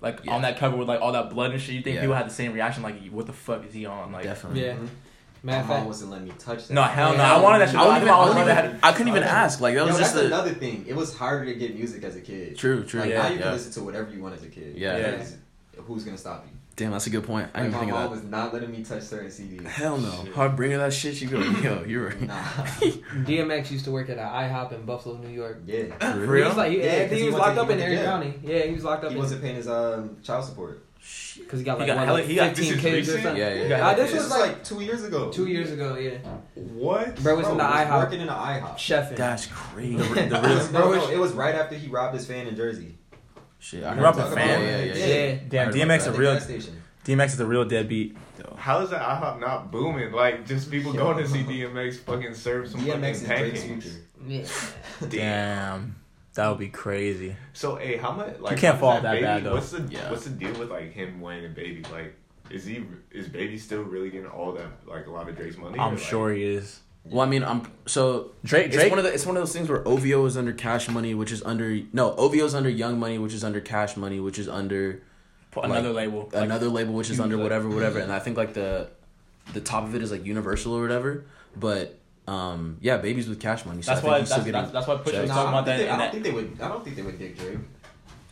like 0.00 0.20
Yeah. 0.24 0.34
on 0.34 0.42
that 0.42 0.58
cover 0.58 0.76
with 0.76 0.88
like 0.88 1.00
all 1.00 1.12
that 1.12 1.30
blood 1.30 1.50
and 1.52 1.60
shit, 1.60 1.74
you 1.74 1.82
think 1.82 1.94
Yeah. 1.96 2.00
people 2.02 2.16
had 2.16 2.26
the 2.26 2.34
same 2.34 2.52
reaction? 2.52 2.82
Like, 2.82 3.08
what 3.08 3.26
the 3.26 3.32
fuck 3.32 3.66
is 3.66 3.72
he 3.74 3.86
on? 3.86 4.12
Like, 4.12 4.24
definitely. 4.24 4.64
Yeah. 4.64 4.74
Mhm. 4.74 4.88
Matter 5.42 5.56
My 5.56 5.62
of 5.62 5.68
mom 5.68 5.76
fact, 5.78 5.86
wasn't 5.86 6.10
letting 6.10 6.26
me 6.28 6.34
touch 6.38 6.68
that. 6.68 6.74
no, 6.74 6.82
hell 6.82 7.16
no. 7.16 7.22
I 7.24 7.40
wanted 7.40 7.60
that 7.60 7.70
shit. 7.70 7.78
I, 7.78 7.82
I, 7.82 7.86
wouldn't 7.86 8.02
even, 8.02 8.14
I, 8.14 8.18
was 8.18 8.28
wouldn't 8.34 8.50
had 8.50 8.64
even, 8.66 8.78
I 8.82 8.92
couldn't 8.92 9.08
even 9.08 9.22
ask. 9.22 9.60
Like 9.62 9.74
that 9.74 9.86
was 9.86 9.96
that's 9.96 10.12
just 10.12 10.14
the 10.14 10.26
another 10.26 10.50
thing. 10.52 10.84
It 10.86 10.94
was 10.94 11.16
harder 11.16 11.46
to 11.46 11.54
get 11.54 11.74
music 11.74 12.04
as 12.04 12.14
a 12.16 12.20
kid. 12.20 12.58
true, 12.58 12.84
true. 12.84 13.00
Like 13.00 13.08
Yeah, 13.08 13.22
now 13.22 13.28
you 13.28 13.36
yeah. 13.36 13.42
can 13.44 13.52
listen 13.52 13.72
to 13.72 13.82
whatever 13.82 14.10
you 14.10 14.22
want 14.22 14.34
as 14.34 14.42
a 14.42 14.48
kid. 14.48 14.74
Yeah. 14.76 14.98
Yeah. 14.98 15.24
Who's 15.86 16.04
gonna 16.04 16.18
stop 16.18 16.46
you? 16.46 16.56
Damn, 16.80 16.92
that's 16.92 17.06
a 17.06 17.10
good 17.10 17.24
point. 17.24 17.50
I 17.54 17.60
Like, 17.60 17.70
didn't 17.72 17.78
think 17.80 17.92
of 17.92 17.98
that. 17.98 18.00
my 18.00 18.00
think 18.00 18.04
mom 18.04 18.04
of 18.04 18.10
was 18.10 18.24
not 18.24 18.54
letting 18.54 18.70
me 18.70 18.82
touch 18.82 19.02
certain 19.02 19.28
CDs. 19.28 19.66
Hell 19.66 19.98
no. 19.98 20.10
Shit. 20.24 20.32
Hard 20.34 20.56
bring 20.56 20.70
her 20.70 20.78
that 20.78 20.94
shit. 20.94 21.14
She'd 21.14 21.30
be 21.30 21.36
like, 21.36 21.62
yo, 21.62 21.84
you're 21.86 22.08
right. 22.08 22.20
Nah. 22.22 22.34
DMX 22.40 23.70
used 23.70 23.84
to 23.84 23.90
work 23.90 24.08
at 24.08 24.16
an 24.16 24.26
IHOP 24.26 24.72
in 24.72 24.86
Buffalo, 24.86 25.18
New 25.18 25.28
York. 25.28 25.60
Yeah. 25.66 25.94
For 25.98 26.20
He 26.20 26.26
real? 26.26 26.48
was 26.48 26.56
like, 26.56 26.72
Yeah, 26.72 26.78
yeah, 26.78 26.84
I 26.84 26.90
'cause 27.00 27.08
think 27.08 27.12
he 27.12 27.18
he 27.18 27.24
was 27.26 27.34
went 27.34 27.44
to- 27.44 27.48
locked 27.48 27.58
up 27.58 27.66
he 27.76 27.82
in 27.84 27.90
Erie. 27.92 28.04
County. 28.04 28.34
Yeah, 28.42 28.58
he 28.62 28.72
was 28.74 28.84
locked 28.84 29.04
up 29.04 29.10
He 29.10 29.16
in 29.16 29.22
wasn't 29.22 29.42
paying 29.42 29.56
his 29.56 29.68
um, 29.68 30.16
child 30.22 30.44
support. 30.46 30.82
because 31.38 31.58
he 31.58 31.64
got 31.66 31.74
He 31.74 31.80
like 31.80 31.86
got 31.88 31.96
what, 31.98 32.06
hella- 32.06 32.14
like 32.18 32.24
he 32.26 32.34
got- 32.36 32.56
15 32.56 32.74
is 32.74 32.80
kids 32.80 33.08
or 33.10 33.12
something. 33.12 33.36
Yeah, 33.36 33.54
yeah. 33.54 33.64
Yeah. 33.68 33.88
Uh, 33.88 33.94
this 33.94 34.10
This 34.10 34.14
was 34.14 34.22
was 34.30 34.30
like 34.40 34.40
like 34.52 34.64
two 34.64 34.80
years 34.80 35.04
ago. 35.04 35.30
two 35.30 35.46
years 35.48 35.70
ago. 35.72 35.96
Yeah, 35.96 36.18
What? 36.54 37.22
bro 37.22 37.36
was 37.36 37.46
in 37.46 37.58
the 37.58 37.62
Bro, 37.62 37.70
was 37.72 37.86
IHOP 37.86 37.98
working 37.98 38.20
in 38.22 38.26
the 38.26 38.32
IHOP. 38.32 38.76
chefing. 38.76 39.16
That's 39.16 39.46
crazy. 39.46 39.96
The- 39.96 40.14
the 40.14 40.70
no, 40.72 40.90
no, 40.90 40.94
no, 40.94 41.10
it 41.10 41.18
was 41.18 41.32
right 41.32 41.54
after 41.54 41.74
he 41.74 41.88
robbed 41.88 42.14
his 42.14 42.26
fan 42.26 42.46
in 42.46 42.56
Jersey. 42.56 42.96
Shit, 43.60 43.84
I 43.84 43.94
grew 43.94 44.04
up 44.06 44.16
robbed 44.16 44.32
about 44.32 44.32
a 44.32 44.34
fan? 44.36 44.62
Yeah, 44.62 44.68
yeah, 44.68 44.84
yeah. 44.84 45.06
Yeah. 45.06 45.24
yeah. 45.32 45.38
Damn, 45.48 45.72
DMX 45.72 46.06
about 46.06 46.16
a 46.16 46.18
real. 46.18 46.36
DMX 47.04 47.26
is 47.26 47.40
a 47.40 47.46
real 47.46 47.64
deadbeat. 47.64 48.16
How 48.56 48.80
is 48.80 48.90
that 48.90 49.00
IHOP 49.00 49.40
not 49.40 49.70
booming? 49.70 50.12
Like 50.12 50.46
just 50.46 50.70
people 50.70 50.92
going 50.92 51.18
to 51.18 51.28
see 51.28 51.42
DMX 51.44 51.98
fucking 51.98 52.34
serve 52.34 52.68
some 52.68 52.80
DMX 52.80 53.26
fucking 53.26 53.52
pancakes. 53.52 53.96
Yeah. 54.26 54.44
Damn, 55.08 55.96
that 56.34 56.48
would 56.48 56.58
be 56.58 56.68
crazy. 56.68 57.36
So 57.52 57.76
hey, 57.76 57.96
how 57.96 58.12
much? 58.12 58.38
Like 58.40 58.52
you 58.52 58.58
can't 58.58 58.78
fall 58.78 59.00
that 59.00 59.02
baby, 59.12 59.22
bad, 59.22 59.44
though. 59.44 59.54
What's 59.54 59.70
the 59.70 59.82
Yeah. 59.90 60.10
what's 60.10 60.24
the 60.24 60.30
deal 60.30 60.54
with 60.58 60.70
like 60.70 60.92
him 60.92 61.20
winning 61.20 61.54
baby? 61.54 61.82
Like, 61.90 62.14
is 62.50 62.64
he 62.64 62.84
is 63.10 63.28
baby 63.28 63.58
still 63.58 63.82
really 63.82 64.10
getting 64.10 64.26
all 64.28 64.52
that 64.52 64.66
like 64.86 65.06
a 65.06 65.10
lot 65.10 65.28
of 65.28 65.36
Drake's 65.36 65.56
money? 65.56 65.78
I'm 65.78 65.94
like- 65.94 66.02
sure 66.02 66.32
he 66.32 66.44
is. 66.44 66.80
Well, 67.04 67.22
I 67.22 67.26
mean, 67.30 67.42
I'm 67.42 67.70
so 67.86 68.32
Drake. 68.44 68.70
Drake? 68.70 68.84
It's 68.84 68.90
one 68.90 68.98
of 68.98 69.04
the, 69.04 69.12
it's 69.14 69.26
one 69.26 69.36
of 69.36 69.40
those 69.42 69.52
things 69.52 69.68
where 69.68 69.86
OVO 69.86 70.26
is 70.26 70.36
under 70.36 70.52
Cash 70.52 70.88
Money, 70.88 71.14
which 71.14 71.32
is 71.32 71.42
under 71.42 71.80
no 71.92 72.12
OVO 72.14 72.44
is 72.44 72.54
under 72.54 72.68
Young 72.68 72.98
Money, 72.98 73.18
which 73.18 73.32
is 73.34 73.42
under 73.42 73.60
Cash 73.60 73.96
Money, 73.96 74.20
which 74.20 74.38
is 74.38 74.48
under 74.48 75.02
another 75.56 75.88
like, 75.88 75.96
label. 76.06 76.30
Like, 76.32 76.44
another 76.44 76.68
label, 76.68 76.92
which 76.94 77.10
is 77.10 77.18
under 77.18 77.38
whatever, 77.38 77.68
whatever. 77.68 77.98
And 78.00 78.12
I 78.12 78.18
think 78.18 78.36
like 78.36 78.54
the 78.54 78.88
the 79.54 79.60
top 79.60 79.84
of 79.84 79.94
it 79.94 80.02
is 80.02 80.12
like 80.12 80.24
Universal 80.24 80.74
or 80.74 80.82
whatever. 80.82 81.24
But 81.56 81.98
um, 82.28 82.76
yeah, 82.80 82.98
babies 82.98 83.28
with 83.28 83.40
Cash 83.40 83.64
Money. 83.64 83.82
So 83.82 83.92
I 83.92 83.94
that's 83.94 84.02
think 84.02 84.12
why. 84.12 84.20
he's 84.20 84.28
That's, 84.28 84.42
still 84.42 84.52
that's, 84.52 84.70
getting. 84.70 84.72
that's 84.72 84.86
why 84.86 84.94
Pusha 84.96 85.20
was 85.22 85.28
Nah, 85.30 85.34
talking 85.34 85.48
I 85.48 85.58
about 85.58 85.66
that. 85.66 85.76
think 85.78 85.88
they, 85.88 85.88
I 85.88 85.96
don't 85.96 85.98
that 85.98 86.12
think 86.12 86.24
they 86.24 86.30
would. 86.30 86.60
I 86.60 86.68
don't 86.68 86.84
think 86.84 86.96
they 86.96 87.02
would 87.02 87.18
dick 87.18 87.38
Drake. 87.38 87.58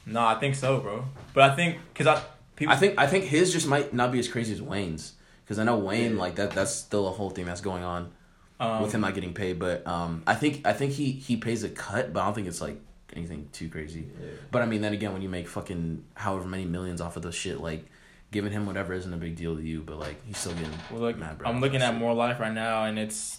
no, 0.07 0.21
I 0.25 0.35
think 0.37 0.55
so, 0.55 0.79
bro. 0.81 1.05
But 1.33 1.51
I 1.51 1.57
think 1.57 1.79
because 1.93 2.07
I 2.07 2.23
people. 2.55 2.75
I 2.75 2.77
think 2.77 2.99
I 2.99 3.07
think 3.07 3.25
his 3.25 3.51
just 3.53 3.67
might 3.67 3.93
not 3.95 4.13
be 4.13 4.19
as 4.19 4.29
crazy 4.29 4.53
as 4.53 4.61
Wayne's 4.63 5.15
because 5.45 5.59
I 5.59 5.65
know 5.65 5.79
Wayne 5.79 6.13
Yeah. 6.15 6.21
like 6.21 6.35
that. 6.37 6.51
That's 6.53 6.71
still 6.73 7.09
a 7.09 7.13
whole 7.13 7.31
thing 7.31 7.47
that's 7.47 7.63
going 7.63 7.83
on 7.83 8.13
um, 8.61 8.83
with 8.83 8.93
him 8.93 9.01
not 9.01 9.15
getting 9.15 9.35
paid. 9.35 9.59
But 9.59 9.87
um, 9.87 10.23
I 10.27 10.35
think 10.35 10.67
I 10.67 10.73
think 10.73 10.93
he 10.93 11.13
he 11.13 11.37
pays 11.37 11.65
a 11.65 11.69
cut, 11.69 12.13
but 12.13 12.21
I 12.21 12.25
don't 12.25 12.35
think 12.35 12.49
it's 12.49 12.61
like 12.61 12.81
anything 13.15 13.49
too 13.53 13.69
crazy. 13.69 14.09
Yeah. 14.21 14.29
But 14.51 14.63
I 14.63 14.67
mean, 14.67 14.81
then 14.81 14.93
again, 14.93 15.13
when 15.13 15.23
you 15.23 15.29
make 15.29 15.49
fucking 15.49 16.05
however 16.15 16.47
many 16.47 16.65
millions 16.65 17.01
off 17.01 17.17
of 17.17 17.23
the 17.23 17.33
shit, 17.33 17.61
like 17.61 17.87
giving 18.31 18.53
him 18.53 18.67
whatever 18.67 18.93
isn't 18.93 19.13
a 19.13 19.17
big 19.17 19.37
deal 19.37 19.57
to 19.57 19.63
you, 19.63 19.83
but 19.83 19.99
like 19.99 20.25
he's 20.27 20.39
still 20.39 20.55
getting. 20.55 20.79
Well, 20.91 21.01
look, 21.01 21.19
mad, 21.19 21.39
bro. 21.39 21.49
I'm 21.49 21.61
looking 21.61 21.83
at 21.83 21.95
More 21.95 22.15
Life 22.15 22.41
right 22.41 22.53
now, 22.53 22.85
and 22.85 22.99
it's 22.99 23.39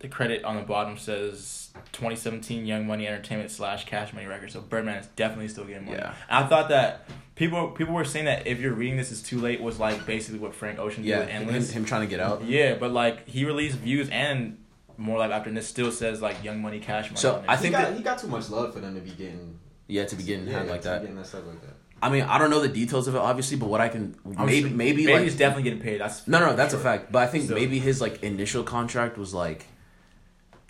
the 0.00 0.08
credit 0.08 0.44
on 0.44 0.56
the 0.56 0.62
bottom 0.62 0.96
says 0.96 1.70
2017 1.92 2.66
Young 2.66 2.86
Money 2.86 3.06
Entertainment 3.08 3.50
slash 3.50 3.84
Cash 3.86 4.12
Money 4.12 4.26
Records. 4.26 4.52
So 4.52 4.60
Birdman 4.60 4.98
is 4.98 5.06
definitely 5.16 5.48
still 5.48 5.64
getting 5.64 5.86
money. 5.86 5.98
Yeah. 5.98 6.14
And 6.28 6.44
I 6.44 6.48
thought 6.48 6.68
that 6.68 7.08
people 7.34 7.68
people 7.72 7.94
were 7.94 8.04
saying 8.04 8.26
that 8.26 8.46
if 8.46 8.60
you're 8.60 8.72
reading 8.74 8.96
this 8.96 9.10
is 9.10 9.22
too 9.22 9.40
late 9.40 9.60
was 9.60 9.78
like 9.80 10.06
basically 10.06 10.38
what 10.38 10.54
Frank 10.54 10.78
Ocean 10.78 11.02
did 11.02 11.08
Yeah, 11.10 11.18
with 11.20 11.28
him, 11.28 11.42
Endless. 11.48 11.70
him 11.70 11.84
trying 11.84 12.02
to 12.02 12.06
get 12.06 12.20
out. 12.20 12.44
Yeah, 12.44 12.74
but 12.76 12.92
like 12.92 13.28
he 13.28 13.44
released 13.44 13.78
views 13.78 14.08
and 14.10 14.58
More 14.96 15.18
Life 15.18 15.32
after, 15.32 15.48
and 15.48 15.56
this 15.56 15.68
still 15.68 15.90
says 15.90 16.22
like 16.22 16.42
Young 16.44 16.60
Money 16.60 16.78
Cash 16.80 17.06
Money. 17.06 17.16
So, 17.16 17.36
on 17.36 17.40
there. 17.42 17.50
I 17.50 17.56
he 17.56 17.62
think 17.62 17.72
got 17.72 17.82
that- 17.88 17.96
he 17.96 18.02
got 18.02 18.18
too 18.18 18.28
much 18.28 18.50
love 18.50 18.72
for 18.74 18.80
them 18.80 18.94
to 18.94 19.00
be 19.00 19.10
getting. 19.10 19.58
Yeah, 19.88 20.04
to 20.04 20.16
be 20.16 20.22
getting 20.22 20.46
yeah, 20.46 20.58
had 20.58 20.68
like 20.68 20.82
to 20.82 20.88
that. 20.88 21.00
Be 21.00 21.06
getting 21.06 21.16
messed 21.16 21.34
up 21.34 21.46
like 21.46 21.60
that. 21.62 21.74
I 22.00 22.10
mean, 22.10 22.22
I 22.22 22.38
don't 22.38 22.50
know 22.50 22.60
the 22.60 22.68
details 22.68 23.08
of 23.08 23.16
it, 23.16 23.18
obviously, 23.18 23.56
but 23.56 23.68
what 23.68 23.80
I 23.80 23.88
can 23.88 24.14
I'm 24.36 24.46
maybe 24.46 24.68
sure- 24.68 24.76
maybe 24.76 24.96
Baby's 25.06 25.14
like 25.14 25.22
he's 25.24 25.36
definitely 25.36 25.64
getting 25.64 25.80
paid. 25.80 26.00
That's 26.00 26.28
No, 26.28 26.38
no, 26.38 26.54
that's 26.54 26.72
sure. 26.72 26.80
a 26.80 26.82
fact. 26.84 27.10
But 27.10 27.22
I 27.22 27.26
think 27.26 27.48
So- 27.48 27.54
maybe 27.54 27.78
his 27.80 28.00
like 28.00 28.22
initial 28.22 28.62
contract 28.62 29.18
was 29.18 29.32
like, 29.34 29.66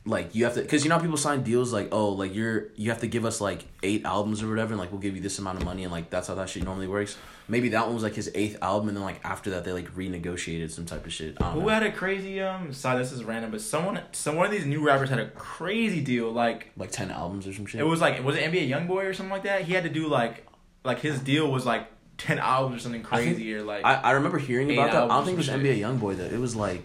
like 0.08 0.34
you 0.34 0.44
have 0.44 0.54
to, 0.54 0.62
because 0.62 0.84
you 0.84 0.90
know 0.90 0.98
people 0.98 1.16
sign 1.16 1.42
deals 1.42 1.72
like, 1.72 1.88
oh, 1.92 2.08
like 2.10 2.34
you're 2.34 2.68
you 2.76 2.90
have 2.90 3.00
to 3.00 3.06
give 3.06 3.24
us 3.24 3.40
like 3.40 3.64
eight 3.82 4.04
albums 4.04 4.42
or 4.42 4.48
whatever, 4.48 4.72
and 4.72 4.80
like 4.80 4.90
we'll 4.90 5.00
give 5.00 5.14
you 5.14 5.20
this 5.20 5.38
amount 5.38 5.58
of 5.58 5.64
money, 5.64 5.84
and 5.84 5.92
like 5.92 6.10
that's 6.10 6.28
how 6.28 6.34
that 6.34 6.48
shit 6.48 6.64
normally 6.64 6.88
works. 6.88 7.16
Maybe 7.46 7.70
that 7.70 7.86
one 7.86 7.94
was 7.94 8.02
like 8.02 8.14
his 8.14 8.30
eighth 8.34 8.56
album, 8.62 8.88
and 8.88 8.96
then 8.96 9.04
like 9.04 9.20
after 9.24 9.50
that 9.50 9.64
they 9.64 9.72
like 9.72 9.94
renegotiated 9.94 10.70
some 10.70 10.86
type 10.86 11.06
of 11.06 11.12
shit. 11.12 11.40
Who 11.40 11.60
know. 11.60 11.68
had 11.68 11.82
a 11.82 11.92
crazy 11.92 12.40
um? 12.40 12.72
Sorry, 12.72 12.98
this 12.98 13.12
is 13.12 13.24
random, 13.24 13.50
but 13.50 13.60
someone, 13.60 14.00
some 14.12 14.36
one 14.36 14.46
of 14.46 14.52
these 14.52 14.66
new 14.66 14.84
rappers 14.84 15.10
had 15.10 15.18
a 15.18 15.28
crazy 15.30 16.00
deal. 16.00 16.30
Like 16.30 16.70
like 16.76 16.90
ten 16.90 17.10
albums 17.10 17.46
or 17.46 17.52
some 17.52 17.66
shit. 17.66 17.80
it 17.80 17.84
was 17.84 18.00
like 18.00 18.22
was 18.24 18.36
it 18.36 18.50
NBA 18.50 18.68
YoungBoy 18.68 19.04
or 19.04 19.14
something 19.14 19.32
like 19.32 19.44
that? 19.44 19.62
He 19.62 19.74
had 19.74 19.84
to 19.84 19.90
do 19.90 20.08
like, 20.08 20.46
like 20.84 21.00
his 21.00 21.20
deal 21.20 21.50
was 21.50 21.66
like 21.66 21.86
ten 22.16 22.38
albums 22.38 22.76
or 22.76 22.80
something 22.80 23.06
I 23.10 23.16
think- 23.16 23.36
crazy 23.36 23.54
or 23.54 23.62
like. 23.62 23.84
I, 23.84 23.94
I 23.94 24.10
remember 24.12 24.38
hearing 24.38 24.70
about 24.72 24.92
that. 24.92 25.04
I 25.04 25.06
don't 25.08 25.24
think 25.24 25.34
it 25.34 25.38
was 25.38 25.48
or 25.48 25.52
NBA 25.52 25.78
YoungBoy 25.78 26.16
though. 26.16 26.24
It 26.24 26.40
was 26.40 26.56
like, 26.56 26.82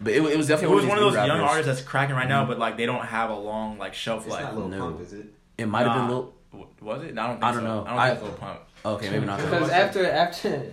but 0.00 0.12
it, 0.12 0.22
it 0.22 0.36
was 0.36 0.46
definitely. 0.48 0.74
it 0.76 0.80
was 0.80 0.86
one 0.86 0.98
of 0.98 1.04
those 1.04 1.14
new 1.14 1.26
young 1.26 1.40
artists 1.40 1.66
that's 1.66 1.80
cracking 1.80 2.14
right 2.14 2.28
now, 2.28 2.40
mm-hmm. 2.42 2.50
but 2.50 2.58
like 2.58 2.76
they 2.76 2.86
don't 2.86 3.04
have 3.04 3.30
a 3.30 3.36
long 3.36 3.78
like 3.78 3.94
shelf 3.94 4.24
It's 4.26 4.32
life. 4.34 4.44
not 4.44 4.56
Lil 4.56 4.68
no. 4.68 4.78
Pump, 4.78 5.00
is 5.00 5.12
it? 5.12 5.26
It 5.56 5.66
might 5.66 5.86
have 5.86 5.94
been 5.96 6.06
Nah. 6.08 6.10
Lil. 6.10 6.34
Was 6.80 7.02
it? 7.02 7.14
No, 7.14 7.22
I 7.22 7.26
don't. 7.26 7.34
Think 7.34 7.44
I 7.44 7.52
don't 7.52 7.60
so. 7.60 7.66
know. 7.66 7.84
I 7.84 7.90
don't 7.90 7.98
I- 7.98 8.08
think 8.14 8.20
it's 8.20 8.28
Lil 8.28 8.38
Pump. 8.38 8.60
Okay, 8.86 9.10
maybe 9.10 9.26
not. 9.26 9.40
Because 9.40 9.70
after 9.70 10.08
after 10.08 10.70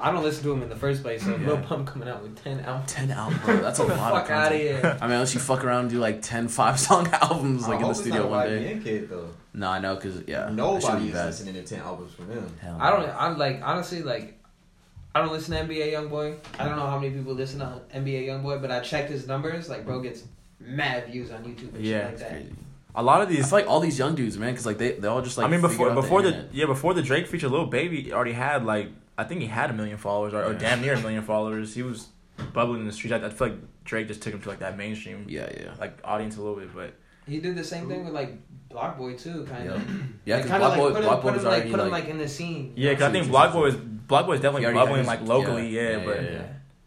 I 0.00 0.10
don't 0.10 0.22
listen 0.22 0.42
to 0.44 0.52
him 0.52 0.62
in 0.62 0.70
the 0.70 0.76
first 0.76 1.02
place, 1.02 1.22
so 1.22 1.36
Yeah. 1.36 1.48
Lil 1.48 1.58
Pump 1.58 1.86
coming 1.86 2.08
out 2.08 2.22
with 2.22 2.42
ten 2.42 2.60
albums. 2.60 2.90
Ten 2.92 3.10
albums, 3.10 3.42
bro. 3.44 3.60
That's 3.60 3.78
a 3.78 3.82
Get 3.82 3.88
the 3.90 3.96
lot 3.96 4.12
of 4.12 4.20
fuck 4.22 4.30
out 4.30 4.52
of 4.52 4.58
here. 4.58 4.98
I 5.00 5.06
mean, 5.06 5.12
unless 5.12 5.34
you 5.34 5.40
fuck 5.40 5.62
around 5.62 5.80
and 5.82 5.90
do 5.90 5.98
like 5.98 6.22
10 6.22 6.48
five 6.48 6.80
song 6.80 7.08
albums 7.12 7.68
like 7.68 7.80
I 7.80 7.82
in 7.82 7.88
the 7.88 7.94
studio 7.94 8.26
one 8.28 8.46
day. 8.48 8.80
Kid 8.82 9.10
though. 9.10 9.28
No, 9.52 9.68
I 9.68 9.80
know 9.80 9.96
because 9.96 10.22
yeah, 10.26 10.40
that 10.40 10.48
should 10.48 10.56
Nobody 10.56 11.08
is 11.08 11.14
listening 11.14 11.54
to 11.54 11.62
ten 11.62 11.80
albums 11.80 12.14
from 12.14 12.30
him. 12.30 12.46
Hell 12.60 12.78
I 12.80 12.90
don't. 12.90 13.08
I'm 13.10 13.36
like 13.38 13.60
honestly 13.62 14.02
like. 14.02 14.38
I 15.14 15.20
don't 15.20 15.32
listen 15.32 15.54
to 15.54 15.72
NBA 15.74 15.92
YoungBoy. 15.92 16.36
I 16.58 16.64
don't 16.64 16.76
know 16.76 16.86
how 16.86 16.98
many 16.98 17.12
people 17.14 17.34
listen 17.34 17.58
to 17.60 17.82
NBA 17.94 18.26
YoungBoy, 18.26 18.60
but 18.62 18.70
I 18.70 18.80
checked 18.80 19.10
his 19.10 19.26
numbers. 19.26 19.68
Like, 19.68 19.84
bro 19.84 20.00
gets 20.00 20.24
mad 20.58 21.06
views 21.08 21.30
on 21.30 21.44
YouTube 21.44 21.74
and 21.74 21.84
Yeah, 21.84 21.98
shit 21.98 22.06
like 22.06 22.18
that. 22.18 22.30
crazy. 22.30 22.54
A 22.94 23.02
lot 23.02 23.20
of 23.22 23.28
these. 23.28 23.48
feel 23.48 23.58
like 23.58 23.66
all 23.68 23.80
these 23.80 23.98
young 23.98 24.14
dudes, 24.14 24.36
man, 24.38 24.52
because 24.52 24.66
like 24.66 24.78
they 24.78 24.92
they 24.92 25.08
all 25.08 25.22
just 25.22 25.38
like. 25.38 25.46
I 25.46 25.50
mean, 25.50 25.60
before 25.60 25.90
out 25.90 25.94
before 25.94 26.22
the, 26.22 26.28
internet. 26.28 26.54
yeah 26.54 26.66
before 26.66 26.94
the 26.94 27.02
Drake 27.02 27.26
feature, 27.26 27.48
Lil 27.48 27.66
Baby 27.66 28.12
already 28.12 28.32
had 28.32 28.64
like 28.66 28.88
I 29.16 29.24
think 29.24 29.40
he 29.40 29.46
had 29.46 29.70
a 29.70 29.72
million 29.72 29.96
followers 29.98 30.34
or, 30.34 30.44
or 30.44 30.54
damn 30.54 30.80
near 30.82 30.94
a 30.94 31.00
million 31.00 31.22
followers. 31.22 31.74
He 31.74 31.82
was 31.82 32.08
bubbling 32.52 32.80
in 32.80 32.86
the 32.86 32.92
streets. 32.92 33.12
I, 33.14 33.26
I 33.26 33.30
feel 33.30 33.48
like 33.48 33.58
Drake 33.84 34.08
just 34.08 34.22
took 34.22 34.34
him 34.34 34.40
to 34.42 34.48
like 34.48 34.58
that 34.60 34.76
mainstream 34.76 35.26
yeah, 35.28 35.48
yeah, 35.58 35.74
like 35.80 35.98
audience 36.04 36.36
a 36.36 36.42
little 36.42 36.56
bit, 36.56 36.74
but 36.74 36.94
He 37.26 37.38
did 37.40 37.56
the 37.56 37.64
same 37.64 37.88
thing 37.88 38.04
with 38.04 38.12
like 38.14 38.34
BlocBoy 38.72 39.20
too, 39.22 39.44
kind 39.50 39.68
of. 39.70 39.82
yeah. 40.24 40.36
Because 40.38 40.50
kind 40.50 40.60
Block 40.62 40.72
of 40.72 40.78
Boy, 40.78 40.84
like 40.88 40.94
put 40.94 41.02
him, 41.04 41.10
BlocBoy 41.10 41.22
put 41.22 41.32
was 41.34 41.42
him 41.42 41.48
like 41.48 41.54
already 41.54 41.70
put 41.70 41.80
him 41.80 41.90
like, 41.90 42.02
like 42.04 42.10
in 42.10 42.18
the 42.18 42.28
scene. 42.28 42.72
yeah, 42.76 42.90
because 42.90 43.08
I 43.08 43.12
think 43.12 43.26
BlocBoy 43.26 43.68
is 43.68 43.74
BlocBoy 43.76 44.34
is 44.34 44.40
definitely 44.40 44.66
already 44.66 44.78
bubbling 44.78 44.96
had 45.04 45.06
like 45.06 45.22
locally, 45.22 45.68
yeah, 45.68 45.82
yeah, 45.82 45.96
yeah, 45.98 46.04
but 46.04 46.22
yeah, 46.22 46.30
Yeah. 46.30 46.42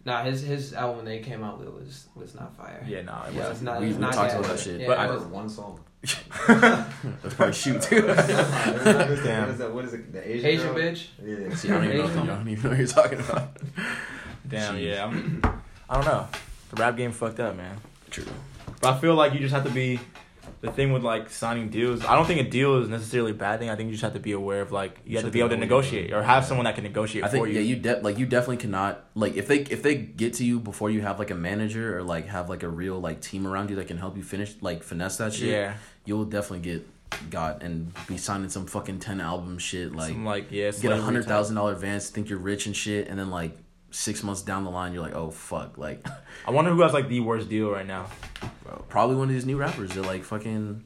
Nah, 0.05 0.23
his 0.23 0.41
his 0.43 0.73
album 0.73 0.97
when 0.97 1.05
they 1.05 1.19
came 1.19 1.43
out 1.43 1.57
with 1.59 1.67
was 1.69 2.07
was 2.15 2.35
not 2.35 2.55
fire. 2.55 2.83
yeah, 2.87 3.01
nah, 3.01 3.25
it 3.27 3.33
Yeah, 3.33 3.47
wasn't. 3.49 3.79
we- 3.79 3.87
it's 3.87 3.95
we 3.95 4.01
not 4.01 4.13
talked 4.13 4.33
about 4.33 4.45
that 4.45 4.59
shit. 4.59 4.81
Yeah, 4.81 4.87
But 4.87 4.99
I- 4.99 5.07
That 5.07 5.13
was- 5.13 5.23
was 5.23 5.31
one 5.31 5.49
song. 5.49 5.79
That's 6.47 7.33
probably 7.35 7.53
shoot 7.53 7.81
too. 7.81 8.05
what, 8.05 8.19
is 8.19 8.27
that, 8.27 9.21
Damn. 9.23 9.41
what 9.41 9.49
is 9.49 9.57
that? 9.57 9.73
What 9.73 9.85
is 9.85 9.93
it? 9.95 10.13
The 10.13 10.29
Asian, 10.35 10.45
Asian 10.45 10.67
girl? 10.73 10.83
bitch. 10.83 11.07
Yeah. 11.23 11.55
See, 11.55 11.69
I 11.71 11.73
don't 11.73 11.83
even 11.85 11.97
know. 11.97 12.21
I 12.21 12.25
don't 12.27 12.47
even 12.49 12.63
know 12.63 12.69
what 12.69 12.77
you're 12.77 12.87
talking 12.87 13.19
about. 13.19 13.57
Damn, 14.47 14.75
Jeez. 14.75 14.83
yeah. 14.93 15.05
I'm, 15.05 15.41
I 15.89 15.95
don't 15.95 16.05
know. 16.05 16.27
The 16.69 16.75
rap 16.75 16.95
game 16.97 17.11
fucked 17.11 17.39
up, 17.39 17.55
man. 17.57 17.75
True. 18.11 18.25
But 18.81 18.93
I 18.93 18.99
feel 18.99 19.15
like 19.15 19.33
you 19.33 19.39
just 19.39 19.53
have 19.55 19.63
to 19.63 19.71
be 19.71 19.99
the 20.65 20.71
thing 20.71 20.91
with 20.91 21.03
like 21.03 21.29
signing 21.29 21.69
deals. 21.69 22.03
I 22.05 22.15
don't 22.15 22.25
think 22.25 22.41
a 22.41 22.49
deal 22.49 22.77
is 22.81 22.89
necessarily 22.89 23.31
a 23.31 23.35
bad 23.35 23.59
thing. 23.59 23.69
I 23.69 23.75
think 23.75 23.87
you 23.87 23.93
just 23.93 24.03
have 24.03 24.13
to 24.13 24.19
be 24.19 24.31
aware 24.33 24.61
of 24.61 24.71
like 24.71 24.99
you, 25.05 25.11
You 25.11 25.17
have 25.17 25.25
to 25.25 25.31
be 25.31 25.39
able 25.39 25.49
to 25.49 25.55
know 25.57 25.61
what 25.61 25.69
you're 25.69 25.81
negotiate 25.81 26.13
or 26.13 26.23
have 26.23 26.43
Yeah. 26.43 26.47
someone 26.47 26.65
that 26.65 26.75
can 26.75 26.83
negotiate 26.83 27.23
I 27.23 27.27
think 27.29 27.43
for 27.43 27.47
you. 27.47 27.55
yeah, 27.55 27.61
you 27.61 27.75
de- 27.77 28.01
like 28.01 28.17
you 28.17 28.25
definitely 28.25 28.57
cannot 28.57 29.05
like 29.15 29.35
if 29.35 29.47
they 29.47 29.59
if 29.59 29.81
they 29.83 29.95
get 29.95 30.33
to 30.35 30.45
you 30.45 30.59
before 30.59 30.89
you 30.89 31.01
have 31.01 31.19
like 31.19 31.31
a 31.31 31.35
manager 31.35 31.97
or 31.97 32.03
like 32.03 32.27
have 32.27 32.49
like 32.49 32.63
a 32.63 32.69
real 32.69 32.99
like 32.99 33.21
team 33.21 33.45
around 33.47 33.69
you 33.69 33.75
that 33.77 33.87
can 33.87 33.97
help 33.97 34.17
you 34.17 34.23
finish 34.23 34.55
like 34.61 34.83
finesse 34.83 35.17
that 35.17 35.33
shit. 35.33 35.49
yeah, 35.49 35.75
you'll 36.05 36.25
definitely 36.25 36.59
get 36.59 36.87
got 37.29 37.63
and 37.63 37.93
be 38.07 38.17
signing 38.17 38.49
some 38.49 38.65
fucking 38.65 38.99
ten 38.99 39.21
album 39.21 39.57
shit 39.57 39.95
like 39.95 40.09
some 40.09 40.25
like 40.25 40.47
yeah, 40.51 40.71
get 40.71 40.91
a 40.91 41.01
hundred 41.01 41.25
thousand 41.25 41.55
dollar 41.55 41.71
advance, 41.73 42.09
think 42.09 42.29
you're 42.29 42.39
rich 42.39 42.65
and 42.65 42.75
shit, 42.75 43.07
and 43.07 43.17
then 43.17 43.29
like 43.29 43.55
six 43.95 44.23
months 44.23 44.41
down 44.41 44.65
the 44.65 44.69
line 44.69 44.93
you're 44.93 45.01
like, 45.01 45.15
oh 45.15 45.31
fuck, 45.31 45.77
like 45.77 46.05
I 46.45 46.51
wonder 46.51 46.71
who 46.71 46.81
has 46.81 46.93
like 46.93 47.07
the 47.07 47.21
worst 47.21 47.47
deal 47.49 47.71
right 47.71 47.87
now. 47.87 48.07
bro, 48.63 48.83
probably 48.89 49.15
one 49.15 49.29
of 49.29 49.33
these 49.33 49.45
new 49.45 49.57
rappers. 49.57 49.91
They're 49.91 50.03
like 50.03 50.23
fucking 50.23 50.83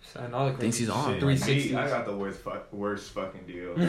Sign 0.00 0.34
all 0.34 0.50
the 0.50 0.56
thinks 0.58 0.76
he's 0.78 0.90
on. 0.90 1.14
Shit, 1.14 1.22
like, 1.22 1.38
360s. 1.38 1.70
me, 1.70 1.76
I 1.76 1.88
got 1.88 2.04
the 2.06 2.16
worst, 2.16 2.40
fuck, 2.40 2.72
worst 2.72 3.10
fucking 3.12 3.46
deal. 3.46 3.74
like 3.76 3.86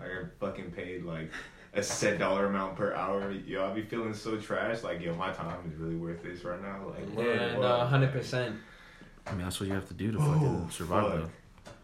I 0.00 0.24
fucking 0.38 0.70
paid 0.72 1.04
like 1.04 1.30
a 1.74 1.82
set 1.82 2.18
dollar 2.18 2.46
amount 2.46 2.76
per 2.76 2.92
hour. 2.94 3.30
Yo, 3.30 3.64
I 3.64 3.72
be 3.72 3.82
feeling 3.82 4.14
so 4.14 4.36
trash. 4.36 4.82
Like 4.82 5.00
yo, 5.00 5.14
my 5.14 5.32
time 5.32 5.70
is 5.72 5.78
really 5.78 5.96
worth 5.96 6.22
this 6.22 6.44
right 6.44 6.60
now. 6.60 6.88
Like 6.88 7.08
Yeah, 7.26 7.56
what? 7.56 7.62
no, 7.62 7.78
hundred 7.86 8.12
percent. 8.12 8.56
I 9.26 9.32
mean 9.32 9.42
that's 9.42 9.58
what 9.60 9.68
you 9.68 9.74
have 9.74 9.88
to 9.88 9.94
do 9.94 10.12
to 10.12 10.18
fucking 10.18 10.64
Oh, 10.66 10.68
survive 10.70 11.04
fuck. 11.04 11.14
though. 11.20 11.30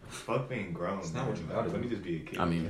Fuck 0.07 0.49
being 0.49 0.71
grown. 0.73 0.99
It's 0.99 1.13
not 1.13 1.21
man. 1.21 1.29
what 1.29 1.37
you 1.39 1.45
gotta 1.45 1.69
Let 1.69 1.81
me 1.81 1.87
just 1.89 2.03
be 2.03 2.17
a 2.17 2.19
kid. 2.19 2.39
I 2.39 2.45
mean. 2.45 2.69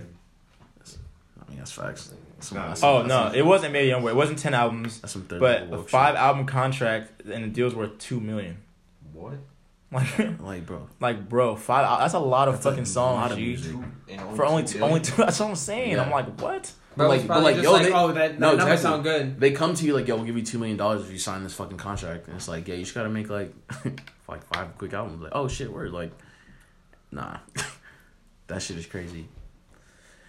I 1.45 1.49
mean 1.49 1.57
that's 1.57 1.71
facts. 1.73 2.13
That's 2.43 2.49
some, 2.49 2.57
Nah. 2.57 2.73
some, 2.73 2.89
Oh 2.89 3.01
no, 3.03 3.27
some- 3.29 3.35
it 3.35 3.45
wasn't 3.45 3.73
made 3.73 3.91
Youngboy. 3.91 4.09
It 4.09 4.15
wasn't 4.15 4.39
ten 4.39 4.53
albums, 4.53 4.99
That's 5.01 5.13
some 5.13 5.25
but 5.27 5.63
a 5.63 5.65
woke 5.65 5.89
five 5.89 6.15
album 6.15 6.45
contract 6.45 7.21
and 7.23 7.43
the 7.43 7.47
deal's 7.47 7.73
worth 7.75 7.97
two 7.99 8.19
million. 8.19 8.57
What? 9.13 9.33
Like. 9.91 10.07
Like 10.39 10.65
bro, 10.65 10.87
like 10.99 11.29
bro, 11.29 11.55
five. 11.55 11.85
Uh, 11.85 11.99
that's 11.99 12.15
a 12.15 12.19
lot 12.19 12.47
of 12.47 12.55
That's 12.55 12.65
fucking 12.65 12.79
lot 12.79 12.87
songs, 12.87 13.31
of 13.33 13.37
G. 13.37 13.45
music. 13.45 13.75
And 14.09 14.35
For 14.35 14.43
only 14.45 14.63
two 14.63 14.79
two, 14.79 14.83
only 14.83 14.99
two. 15.01 15.15
That's 15.17 15.39
what 15.39 15.49
I'm 15.49 15.55
saying. 15.55 15.91
Yeah. 15.91 16.03
I'm 16.03 16.11
like, 16.11 16.39
what? 16.41 16.71
Bro, 16.97 17.07
like- 17.09 17.19
like, 17.19 17.27
but 17.27 17.43
like, 17.43 17.61
yo, 17.63 17.71
like, 17.71 17.83
they- 17.87 17.93
oh, 17.93 18.07
that, 18.07 18.13
that 18.13 18.39
no, 18.39 18.49
number 18.55 18.73
exactly. 18.73 18.83
sound 18.83 19.03
good. 19.03 19.39
they 19.39 19.51
come 19.51 19.73
to 19.75 19.85
you 19.85 19.93
like, 19.95 20.07
yo, 20.07 20.15
we'll 20.15 20.25
give 20.25 20.35
you 20.37 20.43
two 20.43 20.57
million 20.59 20.77
dollars 20.77 21.05
if 21.05 21.11
you 21.11 21.17
sign 21.19 21.43
this 21.43 21.53
fucking 21.53 21.77
contract, 21.77 22.27
and 22.27 22.35
it's 22.35 22.47
like, 22.47 22.67
yeah, 22.67 22.73
you 22.75 22.83
just 22.83 22.93
gotta 22.95 23.09
make 23.09 23.29
like 23.29 23.53
like 24.27 24.43
five 24.53 24.75
quick 24.77 24.93
albums. 24.93 25.21
Like, 25.21 25.31
oh 25.35 25.47
shit, 25.47 25.71
word, 25.71 25.91
like, 25.91 26.11
nah, 27.11 27.37
that 28.47 28.61
shit 28.63 28.77
is 28.77 28.85
crazy. 28.87 29.27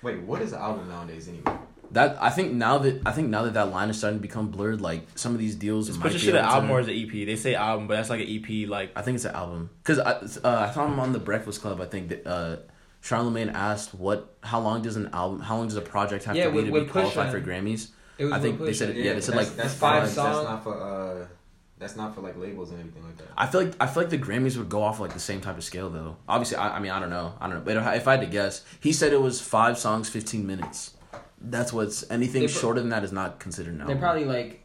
Wait, 0.03 0.21
what 0.21 0.43
is 0.43 0.53
an 0.53 0.59
album 0.61 0.89
nowadays 0.91 1.29
anyway? 1.29 1.53
That 1.95 2.19
I 2.23 2.31
think 2.31 2.53
now 2.53 2.79
that 2.79 3.03
I 3.07 3.13
think 3.13 3.29
now 3.29 3.43
that 3.45 3.55
that 3.55 3.71
line 3.71 3.89
is 3.89 3.99
starting 3.99 4.19
to 4.19 4.23
become 4.23 4.49
blurred, 4.49 4.81
like 4.81 5.07
some 5.15 5.33
of 5.33 5.39
these 5.39 5.55
deals 5.55 5.87
Just 5.87 5.99
might 6.01 6.05
put 6.05 6.13
be 6.13 6.19
your 6.19 6.35
shit 6.35 6.35
an 6.35 6.45
album 6.45 6.71
or 6.71 6.81
is 6.81 6.89
an 6.89 6.95
EP. 6.95 7.11
They 7.27 7.37
say 7.37 7.55
album, 7.55 7.87
but 7.87 7.95
that's 7.97 8.11
like 8.11 8.21
an 8.21 8.29
EP. 8.29 8.69
Like 8.69 8.91
I 8.97 9.03
think 9.03 9.15
it's 9.17 9.25
an 9.25 9.35
album 9.35 9.71
because 9.83 9.99
I 10.01 10.13
uh, 10.47 10.67
I 10.69 10.73
saw 10.75 10.87
him 10.87 10.99
on 11.01 11.13
the 11.13 11.19
Breakfast 11.21 11.61
Club. 11.63 11.81
I 11.81 11.87
think 11.87 12.09
that 12.09 12.27
uh, 12.27 12.57
Charlemagne 13.01 13.51
asked 13.51 13.95
what 13.95 14.35
how 14.43 14.61
long 14.61 14.83
does 14.83 14.97
an 14.97 15.09
album 15.13 15.41
how 15.41 15.57
long 15.57 15.69
does 15.69 15.77
a 15.77 15.81
project 15.83 16.25
have 16.25 16.35
Yeah, 16.37 16.47
to 16.47 16.51
be 16.51 16.57
with- 16.71 16.75
to 16.75 16.81
be 16.87 16.91
qualified 16.91 17.29
Pusha. 17.29 17.31
for 17.31 17.41
Grammys? 17.41 17.89
It 18.19 18.25
was 18.25 18.33
I 18.35 18.41
think 18.41 18.61
they 18.61 18.73
said- 18.73 18.97
yeah, 18.97 19.13
they 19.15 19.21
said, 19.21 19.35
that's, 19.35 19.49
like, 19.51 19.57
that's 19.57 19.75
five 19.75 20.09
songs. 20.09 20.37
That's 20.37 20.49
not 20.49 20.63
for 20.65 20.75
uh, 20.81 21.27
that's 21.79 21.97
not 21.97 22.15
for 22.15 22.21
like 22.23 22.37
labels 22.37 22.71
and 22.71 22.81
everything 22.81 23.05
like 23.05 23.17
that. 23.19 23.27
I 23.37 23.47
feel 23.47 23.63
like 23.65 23.75
I 23.81 23.87
feel 23.87 24.03
like 24.05 24.11
the 24.11 24.19
Grammys 24.19 24.57
would 24.57 24.69
go 24.69 24.83
off 24.83 24.99
like 25.01 25.13
the 25.13 25.21
same 25.21 25.41
type 25.41 25.59
of 25.59 25.65
scale 25.65 25.91
though. 25.91 26.17
Obviously, 26.29 26.57
I, 26.57 26.77
I 26.77 26.81
mean 26.81 26.91
I 26.91 26.99
don't 26.99 27.11
know, 27.11 27.35
I 27.41 27.47
don't 27.47 27.57
know. 27.59 27.63
But 27.65 27.77
if 27.77 27.87
I- 27.87 27.95
if 27.95 28.09
I 28.09 28.13
had 28.13 28.21
to 28.23 28.27
guess, 28.27 28.65
he 28.81 28.93
said 28.93 29.13
it 29.13 29.21
was 29.21 29.41
five 29.41 29.79
songs, 29.79 30.09
fifteen 30.09 30.45
minutes. 30.47 30.93
That's 31.51 31.73
what's 31.73 32.09
anything 32.11 32.43
pro- 32.43 32.49
shorter 32.49 32.81
than 32.81 32.91
that 32.91 33.05
is 33.05 33.13
not 33.13 33.39
considered 33.41 33.77
now. 33.79 33.87
They're 33.87 33.97
probably 33.97 34.25
like 34.25 34.61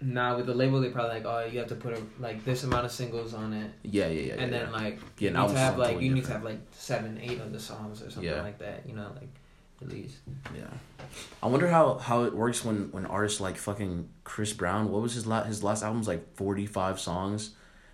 Nah, 0.00 0.36
with 0.36 0.46
the 0.46 0.54
label, 0.54 0.80
they 0.80 0.90
probably 0.90 1.14
like, 1.14 1.24
oh, 1.24 1.46
you 1.50 1.58
have 1.60 1.68
to 1.68 1.76
put 1.76 1.94
a, 1.96 2.02
like 2.20 2.44
this 2.44 2.62
amount 2.64 2.84
of 2.84 2.92
singles 2.92 3.32
on 3.32 3.52
it, 3.54 3.70
Yeah, 3.82 4.08
yeah, 4.08 4.20
yeah. 4.20 4.32
and 4.34 4.52
yeah. 4.52 4.58
then 4.64 4.72
like 4.72 4.98
Yeah, 5.18 5.30
you 5.30 5.36
need 5.46 5.48
to 5.52 5.58
have 5.58 5.78
like 5.78 5.88
totally 5.90 6.04
you 6.06 6.14
need 6.14 6.24
to 6.24 6.32
have 6.32 6.44
like 6.44 6.58
seven, 6.72 7.18
eight 7.22 7.40
of 7.40 7.52
the 7.52 7.60
songs 7.60 8.02
or 8.02 8.10
something 8.10 8.30
Yeah. 8.30 8.42
like 8.42 8.58
that. 8.58 8.86
You 8.86 8.94
know, 8.96 9.10
like 9.14 9.28
at 9.80 9.88
least. 9.88 10.16
Yeah, 10.54 10.64
I 11.42 11.46
wonder 11.46 11.68
how 11.68 11.94
how 11.98 12.24
it 12.24 12.34
works 12.34 12.64
when 12.64 12.90
when 12.92 13.06
artists 13.06 13.40
like 13.40 13.56
fucking 13.56 14.08
Chris 14.24 14.52
Brown. 14.52 14.90
What 14.90 15.00
was 15.00 15.14
his 15.14 15.26
last 15.26 15.46
his 15.46 15.62
last 15.62 15.82
album's 15.82 16.08
like 16.08 16.34
forty 16.34 16.66
five 16.66 17.00
songs, 17.00 17.50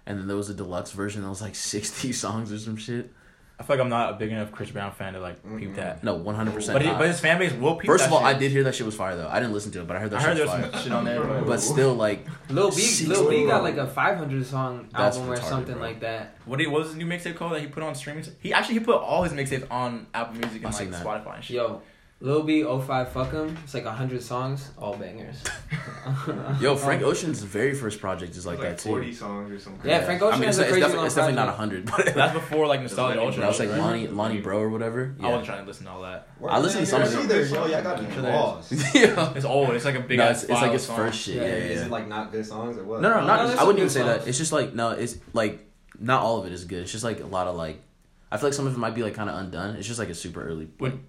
and 0.07 0.19
then 0.19 0.27
there 0.27 0.37
was 0.37 0.51
a 0.51 0.55
deluxe 0.55 0.91
version 0.93 1.23
that 1.23 1.29
was 1.29 1.43
like 1.43 1.55
sixty 1.75 2.13
songs 2.13 2.51
or 2.53 2.59
some 2.59 2.77
shit. 2.77 3.13
I 3.61 3.63
feel 3.63 3.77
like 3.77 3.83
I'm 3.85 3.91
not 3.91 4.15
a 4.15 4.17
big 4.17 4.31
enough 4.33 4.51
Chris 4.53 4.71
Brown 4.71 4.91
fan 4.91 5.13
to 5.13 5.21
like 5.21 5.37
peep 5.59 5.73
Mm-mm. 5.73 5.77
that. 5.77 6.03
No, 6.03 6.15
one 6.15 6.35
hundred 6.35 6.55
percent. 6.55 6.75
But 6.77 6.83
he, 6.83 6.89
but 6.89 7.07
his 7.09 7.21
fan 7.21 7.39
base 7.39 7.53
will 7.53 7.77
peep. 7.77 7.87
First 7.89 8.05
that 8.05 8.07
of 8.09 8.15
all, 8.15 8.25
I 8.25 8.33
did 8.33 8.51
hear 8.51 8.63
that 8.65 8.75
shit 8.75 8.87
was 8.87 8.95
fire 8.95 9.17
though. 9.17 9.29
I 9.29 9.39
didn't 9.39 9.53
listen 9.53 9.71
to 9.73 9.83
it, 9.83 9.87
but 9.87 9.97
I 9.97 10.01
heard 10.01 10.11
that 10.13 10.21
I 10.21 10.23
heard 10.23 10.39
shit 10.39 10.47
there 10.49 10.57
was 10.57 10.65
was 10.65 10.71
fire. 10.71 10.73
some 10.73 10.83
shit 10.83 10.93
on 10.93 11.05
there, 11.05 11.23
but, 11.23 11.47
But 11.47 11.61
still, 11.61 11.93
like 11.95 12.27
Lil 12.49 12.71
B, 12.71 13.05
Lil 13.07 13.29
B 13.29 13.47
got 13.47 13.63
like 13.63 13.77
a 13.77 13.87
500 13.87 14.47
song 14.47 14.89
That's 14.97 15.19
album 15.19 15.33
or 15.33 15.37
something 15.37 15.75
bro. 15.75 15.83
like 15.83 16.01
that. 16.01 16.39
what, 16.47 16.59
did, 16.59 16.69
what 16.69 16.79
was 16.81 16.89
his 16.89 16.97
new 16.97 17.05
mixtape 17.07 17.37
called 17.37 17.53
that 17.53 17.61
he 17.61 17.67
put 17.67 17.83
on 17.83 17.95
streaming? 17.95 18.25
He 18.41 18.55
actually 18.55 18.79
he 18.79 18.81
put 18.81 18.97
all 18.97 19.23
his 19.25 19.35
mixtapes 19.35 19.71
on 19.71 20.07
Apple 20.15 20.39
Music 20.39 20.65
and 20.65 20.73
like 20.73 20.91
that. 20.91 21.05
Spotify 21.05 21.35
and 21.37 21.45
shit. 21.45 21.57
Yo, 21.57 21.83
Lil 22.23 22.43
B 22.43 22.63
05 22.63 23.13
Fuck 23.13 23.33
'em. 23.33 23.57
It's 23.65 23.73
like 23.73 23.87
100 23.87 24.23
songs, 24.23 24.71
all 24.77 24.95
bangers. 24.95 25.43
yo, 26.61 26.77
Frank 26.77 27.03
Ocean's 27.03 27.43
very 27.43 27.75
first 27.75 27.99
project 28.01 28.37
is 28.37 28.45
like, 28.45 28.59
like 28.59 28.69
that 28.69 28.79
too. 28.79 28.91
forty 28.91 29.13
songs 29.13 29.51
or 29.51 29.59
something. 29.59 29.89
Yeah, 29.89 30.05
Frank 30.05 30.21
Ocean 30.21 30.35
I 30.35 30.39
mean, 30.39 30.47
has 30.49 30.59
it's, 30.59 30.63
a 30.65 30.69
it's 30.69 30.71
crazy 30.73 30.81
definitely, 30.81 30.97
long 30.99 31.07
it's 31.07 31.15
definitely 31.15 31.37
not 31.37 31.57
project. 31.57 31.89
hundred, 31.89 32.07
but 32.07 32.15
That's 32.15 32.35
before 32.35 32.67
like 32.67 32.83
Nostalgia 32.83 33.17
Like, 33.19 33.27
Ultra. 33.27 33.41
that 33.41 33.49
was 33.49 33.59
like 33.59 33.71
right? 33.71 33.79
Lonnie 33.79 34.07
Lonny 34.09 34.41
Breaux 34.41 34.61
or 34.61 34.69
whatever. 34.69 35.15
I 35.19 35.23
wasn't 35.23 35.41
Yeah, 35.41 35.47
trying 35.47 35.61
to 35.63 35.67
listen 35.67 35.87
to 35.87 35.93
all 35.93 36.03
that. 36.03 36.29
I 36.47 36.59
listened 36.59 36.85
to 36.85 36.91
some 36.91 37.03
of 37.03 37.13
it. 37.15 37.25
Either, 37.25 37.43
yo, 37.47 37.67
y'all 37.67 37.83
got 37.83 37.99
Sure 37.99 38.09
to 38.09 38.21
there 38.23 39.17
yeah. 39.17 39.33
It's 39.35 39.45
old. 39.47 39.71
It's 39.71 39.85
like 39.87 39.95
a 39.97 40.01
big. 40.01 40.19
No, 40.19 40.25
ass 40.25 40.43
it's, 40.43 40.51
it's 40.51 40.51
like 40.53 40.61
file 40.61 40.73
his 40.73 40.87
song. 40.87 40.97
first 40.97 41.21
shit. 41.21 41.37
Yeah, 41.37 41.43
yeah. 41.43 41.49
Is 41.49 41.81
yeah. 41.81 41.87
it 41.87 41.91
like 41.91 42.07
not 42.09 42.33
good 42.33 42.45
songs 42.45 42.77
or 42.77 42.85
what? 42.85 43.01
No, 43.01 43.09
no, 43.11 43.21
No, 43.21 43.27
not. 43.27 43.37
there's 43.47 43.51
I 43.53 43.57
some 43.59 43.67
wouldn't 43.69 43.79
good 43.79 43.83
even 43.85 43.91
say 43.91 44.03
that. 44.03 44.17
songs. 44.19 44.29
It's 44.29 44.39
just 44.39 44.53
like 44.53 44.75
no. 44.75 44.91
It's 44.91 45.17
like 45.33 45.67
not 45.99 46.21
all 46.23 46.39
of 46.39 46.47
it 46.47 46.53
is 46.53 46.65
good. 46.67 46.83
It's 46.83 46.93
just 46.93 47.05
like 47.05 47.21
a 47.21 47.27
lot 47.27 47.47
of 47.47 47.57
like. 47.57 47.83
I 48.33 48.37
feel 48.37 48.47
like 48.47 48.55
some 48.55 48.67
of 48.69 48.75
it 48.75 48.79
might 48.79 48.95
be 48.95 49.03
like 49.03 49.15
kind 49.15 49.29
of 49.29 49.37
undone. 49.37 49.75
It's 49.75 49.89
just 49.89 49.99
like 49.99 50.09
a 50.09 50.15
super 50.15 50.41
early 50.47 50.69
Would- 50.79 51.01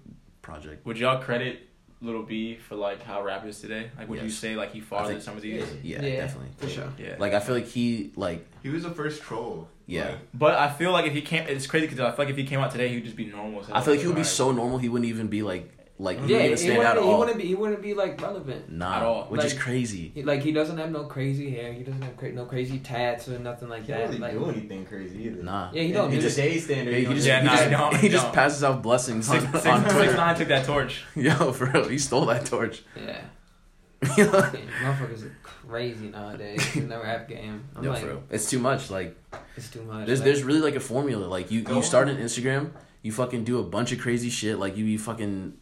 project. 0.42 0.84
Would 0.84 0.98
y'all 0.98 1.22
credit 1.22 1.68
Little 2.00 2.24
B 2.24 2.56
for 2.56 2.74
like 2.74 3.02
how 3.02 3.22
rap 3.22 3.46
is 3.46 3.60
today? 3.60 3.90
Like, 3.96 4.08
would 4.08 4.20
you 4.20 4.30
say 4.30 4.56
like 4.56 4.72
he 4.72 4.80
I 4.80 4.82
fathered 4.82 5.22
some 5.22 5.36
of 5.36 5.42
these? 5.42 5.64
Yeah, 5.82 6.02
Yeah, 6.02 6.16
definitely. 6.22 6.50
For 6.58 6.68
sure. 6.68 6.92
Yeah. 6.98 7.16
Like 7.18 7.32
I 7.32 7.40
feel 7.40 7.54
like 7.54 7.66
he 7.66 8.12
like 8.16 8.44
He 8.62 8.68
was 8.68 8.82
the 8.82 8.90
first 8.90 9.22
troll. 9.22 9.68
Yeah. 9.86 10.08
Like, 10.08 10.18
But 10.34 10.54
I 10.56 10.70
feel 10.70 10.92
like 10.92 11.06
if 11.06 11.12
he 11.12 11.22
came, 11.22 11.46
it's 11.46 11.66
crazy 11.66 11.86
because 11.86 12.00
I 12.00 12.10
feel 12.10 12.24
like 12.24 12.30
if 12.30 12.36
he 12.36 12.44
came 12.44 12.60
out 12.60 12.70
today, 12.72 12.88
he'd 12.88 13.04
just 13.04 13.16
be 13.16 13.26
normal. 13.26 13.60
as. 13.60 13.70
I 13.70 13.80
feel 13.80 13.94
like 13.94 14.00
he 14.00 14.06
would 14.06 14.16
be 14.16 14.24
so 14.24 14.52
normal. 14.52 14.78
He 14.78 14.88
wouldn't 14.88 15.08
even 15.08 15.28
be 15.28 15.42
like 15.42 15.70
like 16.02 16.20
he 16.20 16.32
Yeah, 16.32 16.38
wouldn't 16.42 16.42
he 16.42 16.46
even 16.46 16.58
stand 16.58 16.82
out 16.86 16.96
wouldn't, 16.96 16.98
at 16.98 17.04
he 17.12 17.18
wouldn't 17.18 17.38
be. 17.38 17.46
He 17.46 17.54
wouldn't 17.54 17.82
be 17.82 17.94
like 17.94 18.20
relevant. 18.20 18.70
Nah, 18.70 18.96
at 18.96 19.02
all. 19.02 19.24
which 19.26 19.44
is 19.44 19.54
crazy. 19.54 20.10
He, 20.14 20.22
like 20.22 20.42
he 20.42 20.52
doesn't 20.52 20.76
have 20.78 20.90
no 20.90 21.04
crazy 21.04 21.50
hair. 21.50 21.72
He 21.72 21.82
doesn't 21.82 22.02
have 22.02 22.16
cra- 22.16 22.32
no 22.32 22.44
crazy 22.44 22.78
tats 22.80 23.28
or 23.28 23.38
nothing 23.38 23.68
like 23.68 23.82
He 23.82 23.92
that. 23.92 23.98
can't 23.98 24.08
really 24.10 24.20
like, 24.20 24.32
do 24.32 24.44
anything 24.50 24.84
crazy 24.84 25.24
either. 25.26 25.42
Nah. 25.42 25.70
Yeah, 25.72 25.82
he 25.82 25.88
In- 25.88 25.94
don't. 25.94 26.10
He 26.10 26.18
just- 26.20 26.36
today's 26.36 26.64
standard, 26.64 26.90
Yeah, 26.92 26.96
you 26.98 27.02
he 27.04 27.08
know, 27.08 27.14
just 27.14 27.26
Yeah, 27.26 27.40
he 27.40 27.46
nah, 27.46 27.52
just, 27.52 27.62
I 27.62 27.70
don't, 27.70 27.96
he 27.96 28.08
just 28.08 28.24
don't. 28.24 28.34
passes 28.34 28.64
out 28.64 28.82
blessings 28.82 29.26
Six, 29.28 29.44
on, 29.44 29.52
six, 29.52 29.66
on 29.66 29.82
six, 29.82 29.94
Twitter. 29.94 30.16
nine 30.16 30.36
took 30.36 30.48
that 30.48 30.66
torch. 30.66 31.04
Yo, 31.14 31.52
for 31.52 31.66
real, 31.66 31.88
he 31.88 31.98
stole 31.98 32.26
that 32.26 32.44
torch. 32.46 32.82
yeah. 32.96 33.20
Yo, 34.16 34.24
Yeah, 34.24 34.50
Motherfuckers 34.82 35.24
are 35.26 35.36
crazy 35.44 36.08
nowadays 36.08 36.74
in 36.76 36.88
the 36.88 36.98
rap 36.98 37.28
game. 37.28 37.64
I'm 37.76 37.84
like, 37.84 38.00
for 38.00 38.06
real. 38.08 38.22
It's 38.30 38.50
too 38.50 38.58
much. 38.58 38.90
Like 38.90 39.16
it's 39.56 39.70
too 39.70 39.82
much. 39.84 40.06
there's 40.06 40.18
like, 40.18 40.24
there's 40.24 40.42
really 40.42 40.58
like 40.60 40.74
a 40.74 40.80
formula. 40.80 41.24
Like 41.26 41.52
you 41.52 41.60
you 41.60 41.82
start 41.82 42.08
on. 42.08 42.16
an 42.16 42.22
Instagram, 42.22 42.72
you 43.02 43.12
fucking 43.12 43.44
do 43.44 43.60
a 43.60 43.62
bunch 43.62 43.92
of 43.92 44.00
crazy 44.00 44.28
shit. 44.28 44.58
Like 44.58 44.76
you 44.76 44.84
be 44.84 44.96
fucking 44.96 45.52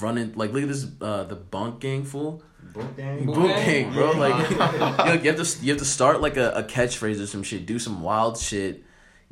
running. 0.00 0.32
Like 0.34 0.52
look 0.52 0.62
at 0.62 0.68
this 0.68 0.86
uh 1.00 1.24
the 1.24 1.36
Boonk 1.36 1.80
gang 1.80 2.04
fool. 2.04 2.42
Bunk 2.74 2.96
dang. 2.96 3.24
Boom, 3.24 3.34
Boom 3.34 3.46
gang. 3.48 3.64
gang, 3.84 3.92
bro. 3.92 4.12
Yeah. 4.12 4.18
Like 4.18 4.50
you, 5.06 5.20
you 5.30 5.36
have 5.36 5.46
to 5.46 5.64
you 5.64 5.72
have 5.72 5.78
to 5.78 5.84
start 5.84 6.20
like 6.20 6.36
a, 6.36 6.50
a 6.52 6.62
catchphrase 6.62 7.20
or 7.22 7.26
some 7.26 7.42
shit. 7.42 7.66
Do 7.66 7.78
some 7.78 8.02
wild 8.02 8.38
shit. 8.38 8.84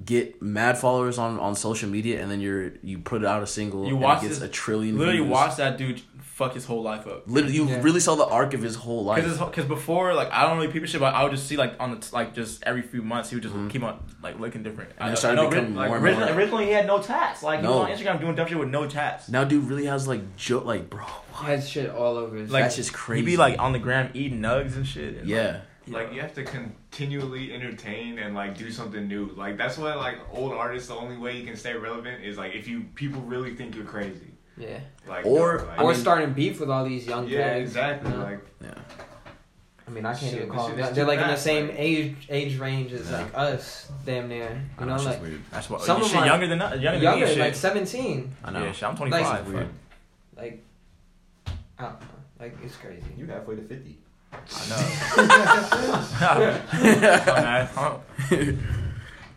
Get 0.05 0.43
mad 0.43 0.77
followers 0.77 1.17
on, 1.17 1.39
on 1.41 1.55
social 1.55 1.89
media, 1.89 2.21
and 2.21 2.31
then 2.31 2.41
you're 2.41 2.73
you 2.83 2.99
put 2.99 3.23
it 3.23 3.27
out 3.27 3.43
a 3.43 3.47
single. 3.47 3.87
You 3.87 3.95
and 3.95 4.01
watch 4.03 4.19
it 4.23 4.29
gets 4.29 4.39
this- 4.41 4.49
a 4.49 4.53
trillion. 4.53 4.99
Literally, 4.99 5.21
views. 5.21 5.31
watch 5.31 5.57
that 5.57 5.79
dude 5.79 6.03
fuck 6.37 6.53
his 6.53 6.67
whole 6.67 6.83
life 6.83 7.07
up. 7.07 7.23
Literally, 7.27 7.57
you 7.57 7.67
Yeah. 7.67 7.81
really 7.81 7.99
saw 7.99 8.15
the 8.15 8.27
arc 8.27 8.53
of 8.53 8.61
his 8.61 8.77
whole 8.77 9.03
life. 9.05 9.25
Because 9.25 9.65
before, 9.65 10.13
like 10.13 10.31
I 10.31 10.43
don't 10.47 10.59
really 10.59 10.71
people 10.71 10.87
shit, 10.87 11.01
but 11.01 11.15
I 11.15 11.23
would 11.23 11.33
just 11.33 11.47
see 11.47 11.57
like 11.57 11.73
on 11.81 11.93
the 11.93 11.97
t- 11.97 12.09
like 12.13 12.35
just 12.35 12.63
every 12.65 12.83
few 12.83 13.01
months 13.03 13.31
he 13.31 13.37
would 13.37 13.43
just 13.43 13.55
Mhm. 13.55 13.71
keep 13.71 13.83
on 13.83 13.99
like 14.23 14.39
looking 14.39 14.63
different. 14.63 14.91
And 14.99 15.09
it 15.09 15.13
I, 15.13 15.15
started 15.15 15.41
I 15.41 15.45
know, 15.45 15.49
becoming 15.49 15.75
like, 15.75 15.89
more 15.89 15.99
originally, 15.99 16.27
more. 16.31 16.39
originally 16.39 16.65
he 16.67 16.73
had 16.73 16.87
no 16.87 17.01
tats. 17.01 17.43
Like 17.43 17.61
he 17.61 17.65
No. 17.67 17.79
was 17.79 17.81
on 17.81 17.91
Instagram 17.91 18.21
doing 18.21 18.35
dumb 18.35 18.47
shit 18.49 18.59
with 18.59 18.69
no 18.69 18.87
tats. 18.87 19.31
Now, 19.31 19.45
dude 19.45 19.65
really 19.65 19.87
has 19.87 20.07
like 20.07 20.37
jo- 20.37 20.63
like 20.63 20.91
bro. 20.91 21.07
he 21.41 21.47
has 21.47 21.67
shit 21.67 21.89
all 21.89 22.19
over 22.19 22.37
his. 22.37 22.51
Like, 22.51 22.65
That's 22.65 22.77
just 22.77 22.93
crazy. 22.93 23.23
He'd 23.23 23.27
be 23.33 23.37
like 23.39 23.59
on 23.59 23.73
the 23.73 23.79
gram 23.79 24.11
eating 24.13 24.41
nugs 24.43 24.77
and 24.77 24.87
shit. 24.87 25.17
and, 25.21 25.27
Yeah, 25.27 25.61
Like 25.89 26.13
you 26.13 26.21
have 26.21 26.35
to 26.35 26.45
continually 26.91 27.55
entertain 27.55 28.19
and 28.19 28.35
like 28.35 28.59
do 28.59 28.71
something 28.71 29.09
new. 29.09 29.31
Like 29.37 29.57
that's 29.57 29.79
why 29.79 29.95
like 29.95 30.19
old 30.35 30.53
artists, 30.53 30.89
the 30.89 30.95
only 30.97 31.17
way 31.17 31.39
you 31.39 31.47
can 31.47 31.57
stay 31.57 31.75
relevant 31.75 32.23
is 32.25 32.37
like 32.37 32.55
if 32.55 32.69
you 32.69 32.85
people 32.95 33.23
really 33.23 33.55
think 33.55 33.75
you're 33.75 33.85
crazy. 33.87 34.33
Yeah. 34.59 34.79
Like 35.09 35.25
Or- 35.27 35.59
like, 35.59 35.79
I 35.79 35.83
or 35.83 35.93
mean- 35.93 36.01
starting 36.01 36.33
beef 36.33 36.61
with 36.61 36.71
all 36.71 36.85
these 36.85 37.07
young 37.07 37.29
yeah, 37.29 37.55
kids. 37.55 37.71
exactly. 37.71 38.11
you 38.11 38.17
know? 38.17 38.23
Like 38.25 38.47
yeah. 38.63 38.75
I 39.89 39.91
mean, 39.93 40.05
I 40.05 40.15
can't 40.15 40.33
Shit, 40.33 40.43
even 40.43 40.49
call 40.51 40.69
them. 40.69 40.79
is 40.81 40.87
They're 40.91 41.05
too 41.05 41.09
like 41.09 41.21
in 41.21 41.29
the 41.29 41.37
same 41.37 41.69
like- 41.69 41.77
age 41.79 42.17
age 42.29 42.59
range 42.59 42.93
as 42.93 43.09
Yeah. 43.09 43.19
like 43.23 43.35
us, 43.37 43.89
damn 44.05 44.29
near. 44.29 44.61
You 44.81 44.87
know, 44.87 44.97
know, 44.97 45.03
like 45.05 45.23
weird. 45.23 45.41
That's 45.53 45.71
what. 45.71 45.83
Some 45.83 45.99
you 45.99 46.05
of 46.05 46.11
shit 46.11 46.21
my- 46.21 46.27
younger 46.27 46.47
than 46.49 46.61
us, 46.61 46.81
younger 46.81 46.99
than 46.99 47.03
younger, 47.03 47.27
me. 47.27 47.37
like 47.37 47.53
shit. 47.53 47.57
seventeen. 47.57 48.33
I 48.43 48.51
know. 48.51 48.65
Yeah, 48.65 48.73
shit, 48.73 48.83
I'm 48.83 48.97
Like- 48.97 48.99
25. 48.99 49.47
Weird. 49.53 49.69
Like, 50.37 50.65
I 51.79 51.83
don't 51.83 52.01
know. 52.01 52.07
Like 52.41 52.57
it's 52.65 52.77
crazy. 52.77 53.05
You 53.17 53.27
halfway 53.27 53.55
to 53.57 53.63
fifty. 53.63 53.99
I 54.33 54.37
know. 54.69 55.27
My 56.21 56.35
bad. 57.31 57.69
Huh? 57.69 57.97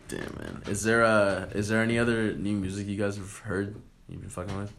Damn 0.08 0.34
man. 0.38 0.62
Is 0.66 0.82
there 0.82 1.04
uh 1.04 1.46
is 1.54 1.68
there 1.68 1.80
any 1.82 1.96
other 1.98 2.32
new 2.34 2.56
music 2.56 2.86
you 2.88 2.96
guys 2.96 3.16
have 3.16 3.38
heard 3.38 3.76
you've 4.08 4.20
been 4.20 4.28
fucking 4.30 4.56
with? 4.58 4.72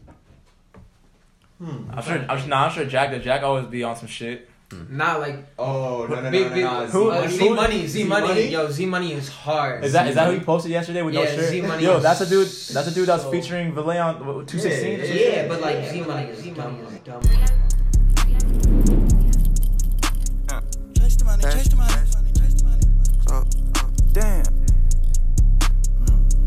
Hmm. 1.62 1.90
I'm 1.92 2.02
sure. 2.02 2.24
I'm 2.28 2.38
sure. 2.38 2.48
Nah, 2.48 2.64
I'm 2.66 2.72
sure 2.72 2.84
Jack. 2.84 3.10
That 3.12 3.22
Jack 3.22 3.42
always 3.42 3.66
be 3.66 3.84
on 3.84 3.94
some 3.96 4.08
shit. 4.08 4.48
Not 4.88 5.20
like 5.20 5.36
Oh 5.58 6.06
no 6.08 6.14
no 6.14 6.22
no 6.22 6.30
big, 6.30 6.48
no, 6.48 6.54
big, 6.54 6.64
no. 6.64 6.86
Who- 6.86 7.10
uh, 7.10 7.28
Z 7.28 7.36
Z 7.36 7.48
Money? 7.50 7.54
Money, 7.54 7.86
Z 7.86 8.04
Money, 8.04 8.26
Z-Money? 8.26 8.48
yo, 8.48 8.70
Z 8.70 8.86
Money 8.86 9.12
is 9.12 9.28
hard. 9.28 9.84
Is 9.84 9.92
that 9.92 10.08
is 10.08 10.14
that 10.14 10.28
who 10.28 10.32
he 10.38 10.40
posted 10.40 10.70
yesterday 10.72 11.02
with 11.02 11.12
no 11.14 11.22
Yeah, 11.22 11.34
shirt? 11.36 11.50
Z-Money 11.50 11.82
Yo, 11.84 12.00
that's 12.00 12.22
a 12.22 12.26
dude. 12.28 12.46
That's 12.48 12.88
a 12.88 12.94
dude 12.94 13.06
that's 13.06 13.22
so- 13.24 13.30
featuring 13.30 13.74
Valee 13.74 14.00
on 14.02 14.46
two 14.46 14.58
sixteen. 14.58 14.98
Yeah, 15.00 15.04
Yeah, 15.14 15.48
but 15.48 15.60
like 15.60 15.84
Z 15.84 16.00
Money 16.00 16.30
is 16.30 16.42
dumb. 16.56 16.80
is 16.86 16.98
dumb. 17.00 17.20
Chase 20.96 21.16
the 21.16 21.24
money, 21.26 21.42
chase 21.42 21.68
the 21.68 21.76
money, 21.76 21.92
chase 22.38 22.54
the 22.54 22.64
money. 22.64 22.86
Oh, 23.30 23.44
oh, 23.76 23.90
damn. 24.12 24.44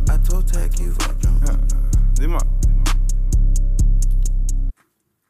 I 0.09 0.17
told 0.23 0.47
Tech 0.51 0.79
you 0.79 0.93
fuck 0.93 1.19
them. 1.19 1.67
Zima. 2.17 2.39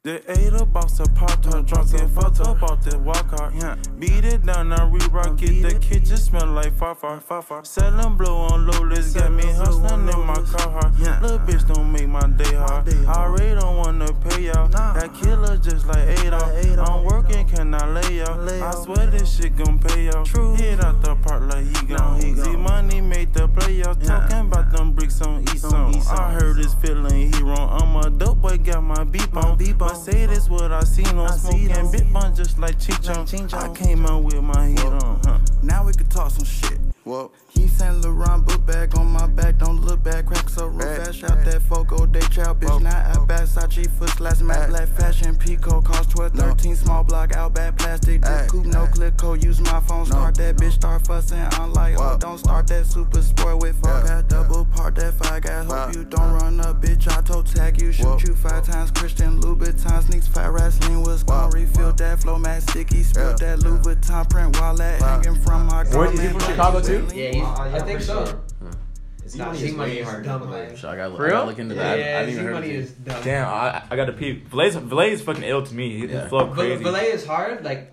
The 0.05 0.21
ate 0.29 0.53
a 0.53 0.63
boss 0.63 0.99
a 0.99 1.09
pop 1.17 1.41
tart, 1.41 1.65
drunk 1.65 1.91
and 1.99 2.11
fucked 2.11 2.39
up 2.41 2.61
off 2.61 2.79
the 2.83 2.99
walk 2.99 3.33
out. 3.41 3.55
Yeah. 3.55 3.75
Beat 3.97 4.23
it 4.23 4.45
down, 4.45 4.69
now 4.69 4.87
re-rock 4.87 5.41
it. 5.41 5.63
The 5.63 5.79
kitchen 5.79 6.17
smell 6.17 6.45
like 6.45 6.77
far 6.77 6.93
far. 6.93 7.65
Selling 7.65 8.15
blow 8.15 8.37
on 8.37 8.67
low, 8.67 8.83
let's 8.83 9.13
get 9.13 9.31
me 9.31 9.41
hustling 9.41 10.07
in 10.07 10.19
my 10.27 10.35
car 10.35 10.69
hard. 10.69 10.93
Yeah. 10.99 11.19
Little 11.21 11.39
bitch 11.39 11.67
don't 11.73 11.91
make 11.91 12.07
my 12.07 12.21
day 12.37 12.53
hard. 12.53 12.87
I 12.87 13.13
already 13.13 13.59
don't 13.59 13.77
wanna 13.77 14.13
pay 14.13 14.43
y'all. 14.43 14.67
That 14.67 15.11
killer 15.19 15.57
just 15.57 15.87
like 15.87 16.07
Adolf. 16.19 16.87
I'm 16.87 17.03
working, 17.03 17.47
can 17.47 17.73
I 17.73 17.87
lay 17.89 18.17
y'all? 18.17 18.37
Lay 18.37 18.61
I 18.61 18.69
swear 18.75 19.07
this 19.07 19.35
shit 19.35 19.57
gon' 19.57 19.79
pay 19.79 20.05
y'all. 20.05 20.23
True. 20.23 20.53
Hit 20.53 20.83
out 20.83 21.01
the 21.01 21.15
park 21.15 21.51
like 21.51 21.65
he 21.65 21.87
gone. 21.87 22.21
See 22.21 22.55
money 22.55 23.01
made 23.01 23.33
the 23.33 23.47
play 23.47 23.77
y'all. 23.77 23.95
Talking 23.95 24.41
about 24.41 24.71
them 24.71 24.91
bricks 24.91 25.19
on 25.21 25.41
East 25.49 25.65
On 25.65 25.91
Zone. 25.93 26.15
I 26.15 26.33
heard 26.33 26.57
this 26.57 26.75
feeling 26.75 27.33
he 27.33 27.41
wrong. 27.41 27.81
I'm 27.81 27.95
a 27.95 28.11
dope 28.11 28.39
boy, 28.43 28.59
got 28.59 28.83
my 28.83 29.03
beep 29.03 29.35
on. 29.35 29.57
Beep 29.95 30.05
But 30.05 30.11
say 30.11 30.25
this 30.25 30.49
what 30.49 30.71
I 30.71 30.81
seen 30.81 31.07
on 31.07 31.27
I 31.27 31.35
seen 31.37 31.69
smoking 31.69 31.85
on. 31.85 31.91
bit 31.91 32.13
bun 32.13 32.35
just 32.35 32.59
like 32.59 32.77
Chichon. 32.79 33.53
Like 33.53 33.63
I 33.63 33.73
came 33.73 34.05
out 34.05 34.23
with 34.23 34.41
my 34.41 34.69
heat 34.69 34.79
on. 34.79 35.21
Huh. 35.25 35.39
Now 35.63 35.85
we 35.85 35.93
can 35.93 36.07
talk 36.09 36.31
some 36.31 36.45
shit. 36.45 36.79
Whoa. 37.03 37.31
He 37.55 37.67
Saint 37.67 38.01
Laurent 38.03 38.45
book 38.45 38.65
bag 38.65 38.97
on 38.97 39.07
my 39.07 39.27
back, 39.27 39.57
don't 39.57 39.81
look 39.81 40.03
back, 40.03 40.25
crack 40.27 40.49
so 40.49 40.67
real 40.67 40.79
Back. 40.79 41.05
fast. 41.07 41.19
Shot 41.19 41.43
that 41.45 41.61
Fogo, 41.63 42.05
they 42.05 42.19
chow, 42.21 42.53
bitch. 42.53 42.69
Whoa. 42.69 42.79
Now 42.79 42.89
at 42.97 43.17
Versace, 43.27 43.89
foot 43.97 44.09
slash 44.09 44.41
matte 44.41 44.57
Act. 44.57 44.69
black 44.69 44.87
fashion, 44.89 45.35
Pico, 45.35 45.81
cost 45.81 46.11
12, 46.11 46.33
13, 46.33 46.75
small 46.75 47.03
block, 47.03 47.35
out 47.35 47.53
back 47.53 47.77
plastic, 47.77 48.21
dip 48.21 48.47
coupe, 48.47 48.65
no 48.65 48.83
Act. 48.83 48.95
click 48.95 49.17
code, 49.17 49.43
use 49.43 49.59
my 49.61 49.79
phone, 49.81 50.05
start 50.05 50.35
that 50.35 50.57
bitch, 50.57 50.73
start 50.73 51.05
fussing. 51.07 51.39
I'm 51.53 51.73
like, 51.73 51.95
oh, 51.99 52.17
don't 52.19 52.37
start 52.37 52.67
that 52.67 52.85
super 52.85 53.21
sport 53.21 53.59
with 53.61 53.79
fuck, 53.81 54.03
Yeah. 54.03 54.21
got 54.21 54.27
double 54.29 54.65
part 54.65 54.95
that 54.95 55.13
five 55.15 55.43
gas. 55.43 55.65
Hope 55.71 55.95
you 55.95 56.03
don't 56.05 56.33
run 56.33 56.59
up, 56.61 56.81
bitch. 56.81 57.07
I 57.07 57.21
told 57.21 57.45
tag 57.47 57.81
you, 57.81 57.91
shoot 57.91 58.23
you 58.27 58.35
five 58.35 58.65
times. 58.65 58.91
Christian 58.91 59.39
Louboutin 59.41 60.03
sneaks, 60.03 60.27
fat 60.27 60.51
wrestling 60.51 61.03
was 61.03 61.23
gone. 61.23 61.35
Wow. 61.45 61.49
Refill 61.51 61.93
that 61.93 62.19
flow, 62.21 62.37
mat 62.37 62.61
sticky, 62.63 63.03
spill 63.03 63.29
Yeah. 63.31 63.35
that 63.55 63.59
Louis 63.59 63.79
Vuitton 63.79 64.29
print 64.29 64.57
while 64.59 64.75
that 64.75 65.01
Wow. 65.01 65.21
hanging 65.21 65.41
from 65.41 65.67
my 65.67 65.83
Where- 65.83 66.05
is 66.05 66.11
he 66.11 66.17
garment. 66.27 66.41
from 66.43 66.51
Chicago 66.51 66.81
too? 66.81 67.07
Yeah, 67.15 67.31
he's, 67.45 67.73
I 67.81 67.85
think 67.85 68.01
so. 68.01 68.25
sure. 68.25 68.41
Z 69.27 69.39
Nah, 69.39 69.45
Money 69.45 69.57
Z 69.59 69.65
is 69.65 69.73
Money 69.75 69.91
way 69.91 69.97
is 69.99 70.25
dumb, 70.25 70.51
than. 70.51 70.77
So 70.77 70.89
I 70.89 70.95
got 70.97 71.15
For 71.17 71.25
I 71.25 71.29
gotta 71.29 71.35
real? 71.39 71.45
look 71.47 71.59
into 71.59 71.75
that. 71.75 71.95
I 71.95 71.99
Yeah, 71.99 72.05
haven't 72.19 72.25
Z 72.27 72.31
even 72.33 72.45
heard 72.45 72.53
Money 72.53 72.69
is 72.71 72.91
dumb. 72.91 73.23
Damn, 73.23 73.47
I 73.47 73.81
I 73.89 73.95
got 73.95 74.05
to 74.05 74.13
peep. 74.13 74.49
Valee's 74.49 74.75
Valee 74.75 75.09
is 75.11 75.21
fucking 75.23 75.43
ill 75.43 75.63
to 75.63 75.73
me. 75.73 75.99
His 76.01 76.11
Yeah. 76.11 76.27
flow 76.27 76.45
Val- 76.45 76.53
crazy. 76.53 76.83
Valee 76.83 77.11
is 77.13 77.25
hard. 77.25 77.63
Like 77.63 77.91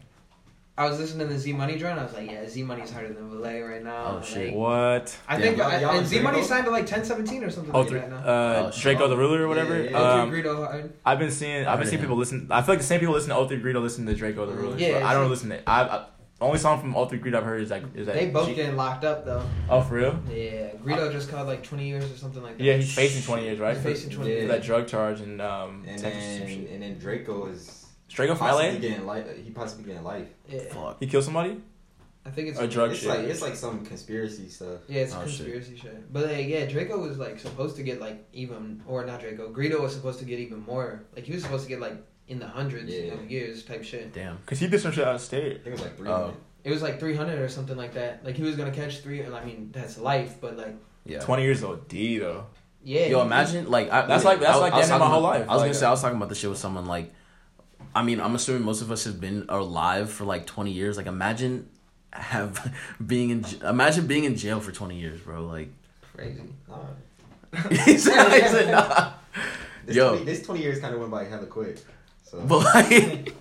I 0.76 0.88
was 0.88 0.98
listening 0.98 1.28
to 1.28 1.32
the 1.34 1.38
Z 1.38 1.52
Money 1.54 1.78
joint. 1.78 1.98
I 1.98 2.02
was 2.02 2.12
like, 2.14 2.30
yeah, 2.30 2.46
Z 2.48 2.62
Money's 2.64 2.90
harder 2.90 3.12
than 3.14 3.30
Valee 3.30 3.66
right 3.66 3.82
now. 3.84 4.04
Oh, 4.10 4.14
Like, 4.16 4.24
shit. 4.24 4.54
What? 4.54 5.16
I 5.28 5.36
Yeah. 5.36 5.42
think 5.42 5.56
Y'all- 5.58 5.80
y'all 5.80 5.98
and 5.98 6.06
Z 6.06 6.20
Money 6.20 6.42
signed 6.42 6.64
to 6.66 6.70
like 6.70 6.86
1017 6.86 7.44
or 7.44 7.50
something 7.50 7.74
Oh, 7.74 7.80
like 7.80 7.88
three, 7.88 8.00
that 8.00 8.10
now. 8.10 8.16
uh, 8.16 8.62
Oh, 8.66 8.70
shit. 8.70 8.98
Drakeo 8.98 9.08
the 9.08 9.16
Ruler 9.16 9.42
or 9.44 9.48
whatever. 9.48 9.76
Yeah, 9.82 9.90
yeah, 9.90 9.98
Oh, 9.98 10.20
Um, 10.20 10.30
Greedo 10.30 10.66
hard. 10.66 10.92
I've 11.04 11.18
been 11.18 11.30
seeing, 11.30 11.66
I've 11.66 11.78
been 11.78 11.88
seeing 11.88 11.98
him. 12.00 12.06
people 12.06 12.16
listen. 12.16 12.46
I 12.50 12.60
feel 12.62 12.72
like 12.74 12.80
the 12.80 12.86
same 12.86 13.00
people 13.00 13.14
listen 13.14 13.30
to 13.30 13.36
03 13.36 13.60
Greedo 13.62 13.82
listen 13.82 14.04
to 14.06 14.14
Drakeo 14.14 14.46
the 14.46 14.54
Ruler. 14.54 14.76
Yeah, 14.78 14.94
but 14.94 15.02
I 15.04 15.14
don't 15.14 15.24
see- 15.26 15.30
listen 15.30 15.48
to. 15.50 15.68
I, 15.68 15.82
I 15.82 15.86
the 15.88 16.04
only 16.42 16.58
song 16.58 16.80
from 16.80 16.94
all 16.94 17.06
three 17.06 17.18
Greedo 17.18 17.36
I've 17.36 17.44
heard 17.44 17.62
is 17.62 17.70
like 17.70 17.84
is 17.94 18.06
that. 18.06 18.14
They 18.14 18.28
both 18.30 18.48
G- 18.48 18.54
getting 18.54 18.76
locked 18.76 19.04
up 19.04 19.24
though. 19.24 19.42
Oh, 19.70 19.80
for 19.82 19.94
real? 19.94 20.18
Yeah, 20.30 20.70
Greedo 20.84 21.10
just 21.12 21.30
caught 21.30 21.46
like 21.46 21.62
20 21.62 21.86
years 21.86 22.04
or 22.10 22.16
something 22.16 22.42
like 22.42 22.58
that. 22.58 22.64
Yeah, 22.64 22.76
he's 22.76 22.94
facing 22.94 23.22
20 23.22 23.42
years, 23.44 23.58
right? 23.58 23.74
He's 23.74 23.82
facing 23.84 24.10
20 24.10 24.30
Yeah. 24.30 24.36
Years. 24.36 24.48
that 24.50 24.62
drug 24.62 24.86
charge 24.88 25.20
and 25.20 25.40
um. 25.40 25.84
And 25.86 26.00
Texas 26.00 26.22
or 26.22 26.38
some 26.38 26.64
then 26.64 26.68
and 26.72 26.82
then 26.82 26.96
Drakeo 27.00 27.50
is 27.52 27.86
Drakeo 28.10 28.28
from 28.28 28.38
possibly 28.38 28.72
LA. 28.72 28.78
getting 28.78 29.06
life. 29.06 29.26
He 29.44 29.50
possibly 29.50 29.84
getting 29.84 30.04
life. 30.04 30.28
Yeah, 30.48 30.60
Fuck. 30.70 30.96
He 31.00 31.06
killed 31.06 31.24
somebody. 31.24 31.60
I 32.24 32.30
think 32.30 32.50
it's 32.50 32.60
A 32.60 32.68
drug 32.68 32.92
It's 32.92 33.00
shit. 33.00 33.08
like 33.08 33.18
it's 33.20 33.42
like 33.42 33.56
some 33.56 33.84
conspiracy 33.84 34.48
stuff. 34.48 34.80
Yeah, 34.88 35.00
it's 35.02 35.12
Oh, 35.12 35.26
shit. 35.26 35.38
conspiracy 35.38 35.76
shit. 35.76 36.12
But 36.12 36.26
like, 36.30 36.46
yeah, 36.46 36.66
Drakeo 36.66 37.00
was 37.00 37.18
like 37.18 37.40
supposed 37.40 37.74
to 37.76 37.82
get 37.82 38.00
like 38.00 38.24
even, 38.32 38.80
or 38.86 39.04
not 39.04 39.20
Drakeo. 39.20 39.52
Greedo 39.52 39.80
was 39.80 39.92
supposed 39.92 40.20
to 40.20 40.24
get 40.24 40.38
even 40.38 40.60
more. 40.60 41.02
Like 41.16 41.24
he 41.24 41.32
was 41.32 41.42
supposed 41.42 41.64
to 41.64 41.68
get 41.68 41.80
like 41.80 41.96
in 42.28 42.38
the 42.38 42.46
hundreds 42.46 42.90
Yeah. 42.92 43.14
of 43.14 43.30
years 43.30 43.64
type 43.64 43.84
shit. 43.84 44.12
Damn. 44.12 44.38
Cause 44.46 44.58
he 44.58 44.66
did 44.68 44.80
some 44.80 44.92
shit 44.92 45.04
out 45.04 45.14
of 45.16 45.20
I 45.20 45.24
state. 45.24 45.64
think 45.64 45.66
it 45.66 45.72
was 45.72 45.80
like 45.82 45.96
three. 45.96 46.08
Oh. 46.08 46.34
It 46.64 46.70
was 46.70 46.80
like 46.82 47.00
300 47.00 47.40
or 47.40 47.48
something 47.48 47.76
like 47.76 47.94
that. 47.94 48.24
Like 48.24 48.36
he 48.36 48.42
was 48.42 48.56
gonna 48.56 48.70
catch 48.70 48.98
three, 49.00 49.24
I 49.24 49.44
mean 49.44 49.70
that's 49.72 49.98
life, 49.98 50.36
but 50.40 50.56
like 50.56 50.74
Yeah. 51.04 51.20
20 51.20 51.42
years 51.42 51.62
old. 51.64 51.88
D 51.88 52.18
though. 52.18 52.46
yeah. 52.84 53.06
Yo, 53.06 53.20
imagine 53.22 53.68
like 53.70 53.90
I, 53.90 54.06
That's 54.06 54.24
like- 54.24 54.40
that's 54.40 54.56
I- 54.56 54.60
like 54.60 54.72
I 54.72 54.78
was 54.78 54.86
in 54.86 54.92
my 54.92 54.98
talking 54.98 55.12
whole 55.12 55.22
life, 55.22 55.46
I 55.48 55.52
was 55.54 55.60
like- 55.62 55.68
gonna 55.68 55.74
say 55.74 55.86
I 55.86 55.88
uh, 55.88 55.92
was 55.92 56.00
talking 56.02 56.16
about 56.16 56.28
this 56.28 56.38
shit 56.38 56.50
with 56.50 56.58
someone 56.58 56.86
like, 56.86 57.12
I 57.94 58.02
mean, 58.02 58.20
I'm 58.20 58.34
assuming 58.34 58.62
most 58.62 58.80
of 58.80 58.90
us 58.92 59.04
have 59.04 59.20
been 59.20 59.44
alive 59.48 60.10
for 60.10 60.24
like 60.24 60.46
20 60.46 60.70
years. 60.70 60.96
Like, 60.96 61.06
imagine 61.06 61.68
have 62.12 62.72
being 63.06 63.30
in 63.30 63.42
j- 63.42 63.58
imagine 63.68 64.06
being 64.06 64.24
in 64.24 64.36
jail 64.36 64.60
for 64.60 64.70
20 64.72 64.98
years, 64.98 65.20
bro. 65.20 65.44
Like, 65.46 65.70
crazy. 66.16 66.42
Nah. 66.68 66.76
he 67.84 67.98
said, 67.98 68.30
he 68.42 68.48
said 68.48 68.70
nah. 68.70 69.12
This 69.84 69.96
Yo. 69.96 70.10
20, 70.10 70.24
this 70.24 70.42
twenty 70.46 70.62
years 70.62 70.78
kind 70.78 70.94
of 70.94 71.00
went 71.00 71.10
by 71.10 71.24
hella 71.24 71.46
quick. 71.46 71.78
So 72.22 72.40
But 72.46 72.64
like, 72.74 73.34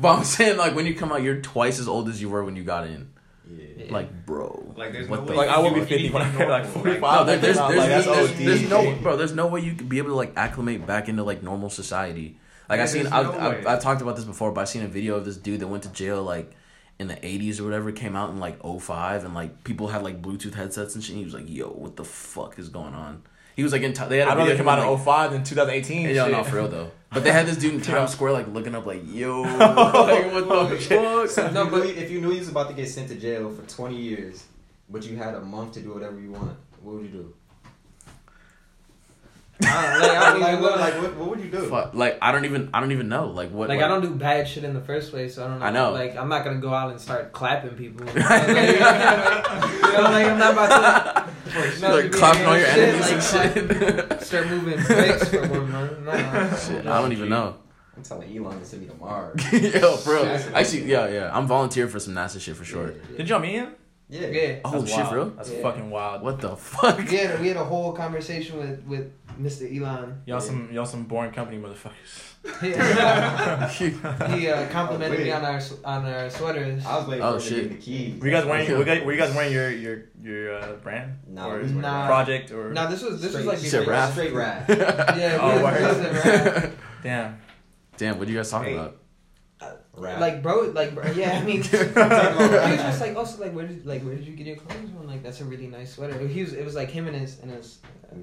but 0.00 0.08
I'm 0.18 0.24
saying 0.24 0.56
like 0.56 0.74
when 0.74 0.86
you 0.86 0.94
come 0.94 1.12
out, 1.12 1.22
you're 1.22 1.40
twice 1.40 1.78
as 1.78 1.88
old 1.88 2.08
as 2.08 2.20
you 2.22 2.28
were 2.28 2.44
when 2.44 2.56
you 2.56 2.64
got 2.64 2.86
in. 2.86 3.10
yeah. 3.50 3.64
Yeah. 3.86 3.92
Like, 3.92 4.26
bro. 4.26 4.74
Like, 4.76 4.92
there's 4.92 5.08
what 5.08 5.20
no 5.20 5.26
the 5.26 5.30
way 5.32 5.36
Like 5.38 5.48
I 5.48 5.58
will 5.60 5.72
be 5.74 5.80
50 5.84 6.10
when 6.10 6.22
I 6.22 6.26
you- 6.32 6.38
hit 6.38 6.48
like 6.48 6.64
like, 6.64 6.72
45. 6.72 7.00
No, 7.00 7.24
there, 7.24 7.38
there's, 7.38 7.56
Like, 7.56 7.74
there's, 7.74 8.04
there's, 8.06 8.38
there's 8.38 8.68
no, 8.70 8.94
bro. 9.02 9.16
There's 9.16 9.34
no 9.34 9.46
way 9.46 9.60
you 9.60 9.74
could 9.74 9.88
be 9.88 9.98
able 9.98 10.10
to 10.10 10.14
like 10.16 10.32
acclimate 10.36 10.86
back 10.86 11.08
into 11.08 11.22
like 11.24 11.42
normal 11.42 11.70
society. 11.70 12.38
Like 12.68 12.80
I 12.80 12.82
Yeah, 12.82 12.86
seen, 12.86 13.02
there's 13.04 13.12
I've, 13.14 13.26
no 13.26 13.38
I've. 13.38 13.66
I've 13.66 13.82
talked 13.82 14.02
about 14.02 14.16
this 14.16 14.24
before, 14.26 14.52
but 14.52 14.60
I 14.60 14.64
seen 14.64 14.82
a 14.82 14.88
video 14.88 15.14
of 15.16 15.24
this 15.24 15.36
dude 15.36 15.60
that 15.60 15.68
went 15.68 15.84
to 15.84 15.88
jail 15.90 16.22
like 16.22 16.52
in 16.98 17.06
the 17.08 17.14
80s 17.16 17.60
or 17.60 17.64
whatever. 17.64 17.90
Came 17.92 18.14
out 18.14 18.30
in 18.30 18.38
like 18.40 18.60
05 18.62 19.24
and 19.24 19.34
like 19.34 19.64
people 19.64 19.88
had 19.88 20.02
like 20.02 20.20
Bluetooth 20.20 20.54
headsets 20.54 20.94
and 20.94 21.02
shit. 21.02 21.12
And 21.12 21.18
he 21.20 21.24
was 21.24 21.32
like, 21.34 21.48
"Yo, 21.48 21.68
what 21.68 21.96
the 21.96 22.04
fuck 22.04 22.58
is 22.58 22.68
going 22.68 22.94
on?" 22.94 23.22
He 23.58 23.64
was 23.64 23.72
like 23.72 23.82
in. 23.82 23.92
T- 23.92 24.04
they 24.08 24.18
had 24.18 24.28
a 24.28 24.30
I'd 24.30 24.36
rather 24.38 24.50
video 24.52 24.56
come 24.64 24.68
of 24.68 24.78
out 24.78 24.86
him, 24.86 24.98
in 25.00 25.04
05 25.04 25.32
than 25.32 25.42
2018. 25.42 26.06
like, 26.06 26.14
yeah, 26.14 26.22
shit. 26.26 26.32
no, 26.32 26.44
for 26.44 26.56
real 26.56 26.68
though. 26.68 26.90
But 27.12 27.24
they 27.24 27.32
had 27.32 27.44
this 27.46 27.56
dude 27.56 27.74
in 27.74 27.80
Yeah. 27.80 27.86
Times 27.86 28.12
Square 28.12 28.30
like 28.30 28.46
looking 28.46 28.72
up 28.76 28.86
like, 28.86 29.02
"Yo, 29.04 29.42
like, 29.42 30.32
what 30.32 30.48
the 30.70 30.78
fuck?" 30.78 31.28
So 31.28 31.50
No, 31.50 31.66
but- 31.66 31.84
if 31.84 32.08
you 32.08 32.20
knew 32.20 32.30
he 32.30 32.38
was 32.38 32.48
about 32.50 32.68
to 32.68 32.74
get 32.74 32.88
sent 32.88 33.08
to 33.08 33.16
jail 33.16 33.50
for 33.50 33.62
20 33.68 33.96
years, 33.96 34.44
but 34.88 35.04
you 35.04 35.16
had 35.16 35.34
a 35.34 35.40
month 35.40 35.72
to 35.72 35.80
do 35.80 35.92
whatever 35.92 36.20
you 36.20 36.30
want, 36.30 36.56
what 36.82 36.94
would 36.94 37.06
you 37.06 37.10
do? 37.10 37.34
I, 39.62 39.98
like, 39.98 40.10
I 40.10 40.30
don't 40.30 40.40
like, 40.40 40.52
even 40.52 40.62
what, 40.62 40.80
like, 40.80 40.94
what, 40.94 41.16
what 41.16 41.30
would 41.30 41.40
you 41.40 41.50
do? 41.50 41.68
Fuck, 41.68 41.94
like 41.94 42.18
I 42.22 42.32
don't 42.32 42.44
even, 42.44 42.70
I 42.72 42.80
don't 42.80 42.92
even 42.92 43.08
know. 43.08 43.26
Like 43.26 43.50
what? 43.50 43.68
Like 43.68 43.78
like, 43.78 43.84
I 43.84 43.88
don't 43.88 44.02
do 44.02 44.14
bad 44.14 44.46
shit 44.46 44.64
in 44.64 44.74
the 44.74 44.80
first 44.80 45.10
place, 45.10 45.34
so 45.34 45.44
I 45.44 45.48
don't 45.48 45.58
know. 45.58 45.66
I 45.66 45.70
know. 45.70 45.92
Like 45.92 46.16
I'm 46.16 46.28
not 46.28 46.44
gonna 46.44 46.60
go 46.60 46.72
out 46.72 46.90
and 46.90 47.00
start 47.00 47.32
clapping 47.32 47.70
people. 47.70 48.06
you 48.14 48.20
know, 48.20 48.28
like, 48.28 50.26
I'm 50.26 50.38
not 50.38 50.52
about 50.52 51.26
to. 51.26 51.80
not 51.80 51.94
like 51.94 52.04
to 52.04 52.10
be 52.10 52.18
clapping 52.18 52.46
all 52.46 52.56
your 52.56 52.66
shit, 52.66 52.78
enemies 52.78 53.34
like, 53.34 53.56
and 53.56 54.10
shit. 54.10 54.22
Start 54.22 54.48
moving 54.48 54.84
bricks 54.84 55.28
for 55.28 55.48
one 55.48 55.72
month. 55.72 55.98
Nah. 56.00 56.56
Shit, 56.56 56.86
I 56.86 57.00
don't 57.00 57.12
even 57.12 57.28
know. 57.28 57.56
I'm 57.96 58.04
telling 58.04 58.36
Elon 58.36 58.60
to 58.60 58.64
send 58.64 58.82
me 58.82 58.88
to 58.88 58.94
Mars. 58.94 59.52
Yo, 59.52 59.96
bro. 60.04 60.22
real. 60.22 60.40
Actually, 60.54 60.84
yeah, 60.84 61.08
yeah. 61.08 61.36
I'm 61.36 61.48
volunteering 61.48 61.90
for 61.90 61.98
some 61.98 62.14
NASA 62.14 62.40
shit 62.40 62.54
for 62.54 62.64
sure. 62.64 62.94
Did 63.16 63.28
y'all 63.28 63.40
meet 63.40 63.54
him? 63.54 63.74
Yeah. 64.10 64.26
Yeah. 64.28 64.58
Oh 64.64 64.70
That's 64.80 64.88
shit, 64.90 64.96
wild. 64.98 65.08
for 65.10 65.14
real? 65.16 65.30
That's 65.30 65.50
Yeah. 65.50 65.62
fucking 65.62 65.90
wild. 65.90 66.22
What 66.22 66.40
the 66.40 66.56
fuck? 66.56 67.10
Yeah, 67.10 67.40
we 67.40 67.48
had 67.48 67.56
a 67.58 67.64
whole 67.64 67.92
conversation 67.92 68.58
with 68.58 68.82
with 68.86 69.12
Mr. 69.40 69.68
Elon. 69.70 70.22
Y'all 70.26 70.40
some 70.40 70.70
y'all 70.72 70.86
some 70.86 71.04
boring 71.04 71.30
company 71.32 71.58
motherfuckers. 71.58 72.24
He, 72.62 73.88
he 74.40 74.48
uh, 74.48 74.68
complimented 74.70 75.20
me 75.20 75.30
on 75.30 75.44
our 75.44 75.60
on 75.84 76.06
our 76.06 76.30
sweaters. 76.30 76.86
I 76.86 76.96
was 76.98 77.06
waiting 77.08 77.22
Oh, 77.24 77.38
for 77.38 77.48
him 77.54 77.54
to 77.54 77.62
shit. 77.62 77.70
the 77.70 77.76
keys. 77.76 78.20
Were 78.20 78.26
you 78.28 78.32
guys 78.32 78.46
wearing? 78.46 78.70
Were 78.72 78.78
you 78.78 78.84
guys, 78.84 79.04
were 79.04 79.12
you 79.12 79.18
guys 79.18 79.34
wearing 79.34 79.52
your 79.52 79.70
your 79.70 80.04
your 80.22 80.54
uh, 80.58 80.72
brand 80.76 81.18
No, 81.26 81.50
or 81.50 81.60
we 81.62 81.68
Nah. 81.72 82.06
project 82.06 82.50
or? 82.50 82.72
No, 82.72 82.88
this 82.88 83.02
was 83.02 83.20
this 83.20 83.34
was 83.34 83.44
like 83.44 83.58
Shit, 83.58 83.72
before. 83.80 83.92
rap. 83.92 84.12
Straight 84.12 84.32
rap. 84.32 84.68
Yeah, 84.68 85.38
Oh, 85.40 85.56
we 85.56 85.62
was, 85.62 85.80
we 85.80 85.86
was 85.86 85.98
in 85.98 86.14
rap. 86.54 86.72
Damn. 87.02 87.38
Damn, 87.98 88.18
what 88.18 88.28
are 88.28 88.30
you 88.30 88.36
guys 88.38 88.50
talking 88.50 88.70
Hey. 88.70 88.78
about? 88.78 88.96
Rap. 89.98 90.20
Like 90.20 90.42
bro, 90.42 90.70
like 90.74 90.94
bro, 90.94 91.10
yeah. 91.12 91.38
I 91.40 91.44
mean, 91.44 91.62
he 91.62 91.76
was 91.78 91.90
just 91.92 93.00
like, 93.00 93.16
also 93.16 93.42
like, 93.42 93.52
where 93.52 93.66
did 93.66 93.84
like 93.86 94.02
where 94.02 94.14
did 94.14 94.26
you 94.26 94.34
get 94.36 94.46
your 94.46 94.56
clothes 94.56 94.90
from? 94.90 95.06
Like 95.06 95.22
that's 95.22 95.40
a 95.40 95.44
really 95.44 95.66
nice 95.66 95.94
sweater. 95.94 96.18
He 96.26 96.42
was, 96.42 96.52
it 96.52 96.64
was 96.64 96.74
like 96.74 96.90
him 96.90 97.06
and 97.06 97.16
his 97.16 97.38
and 97.40 97.50
his 97.50 97.78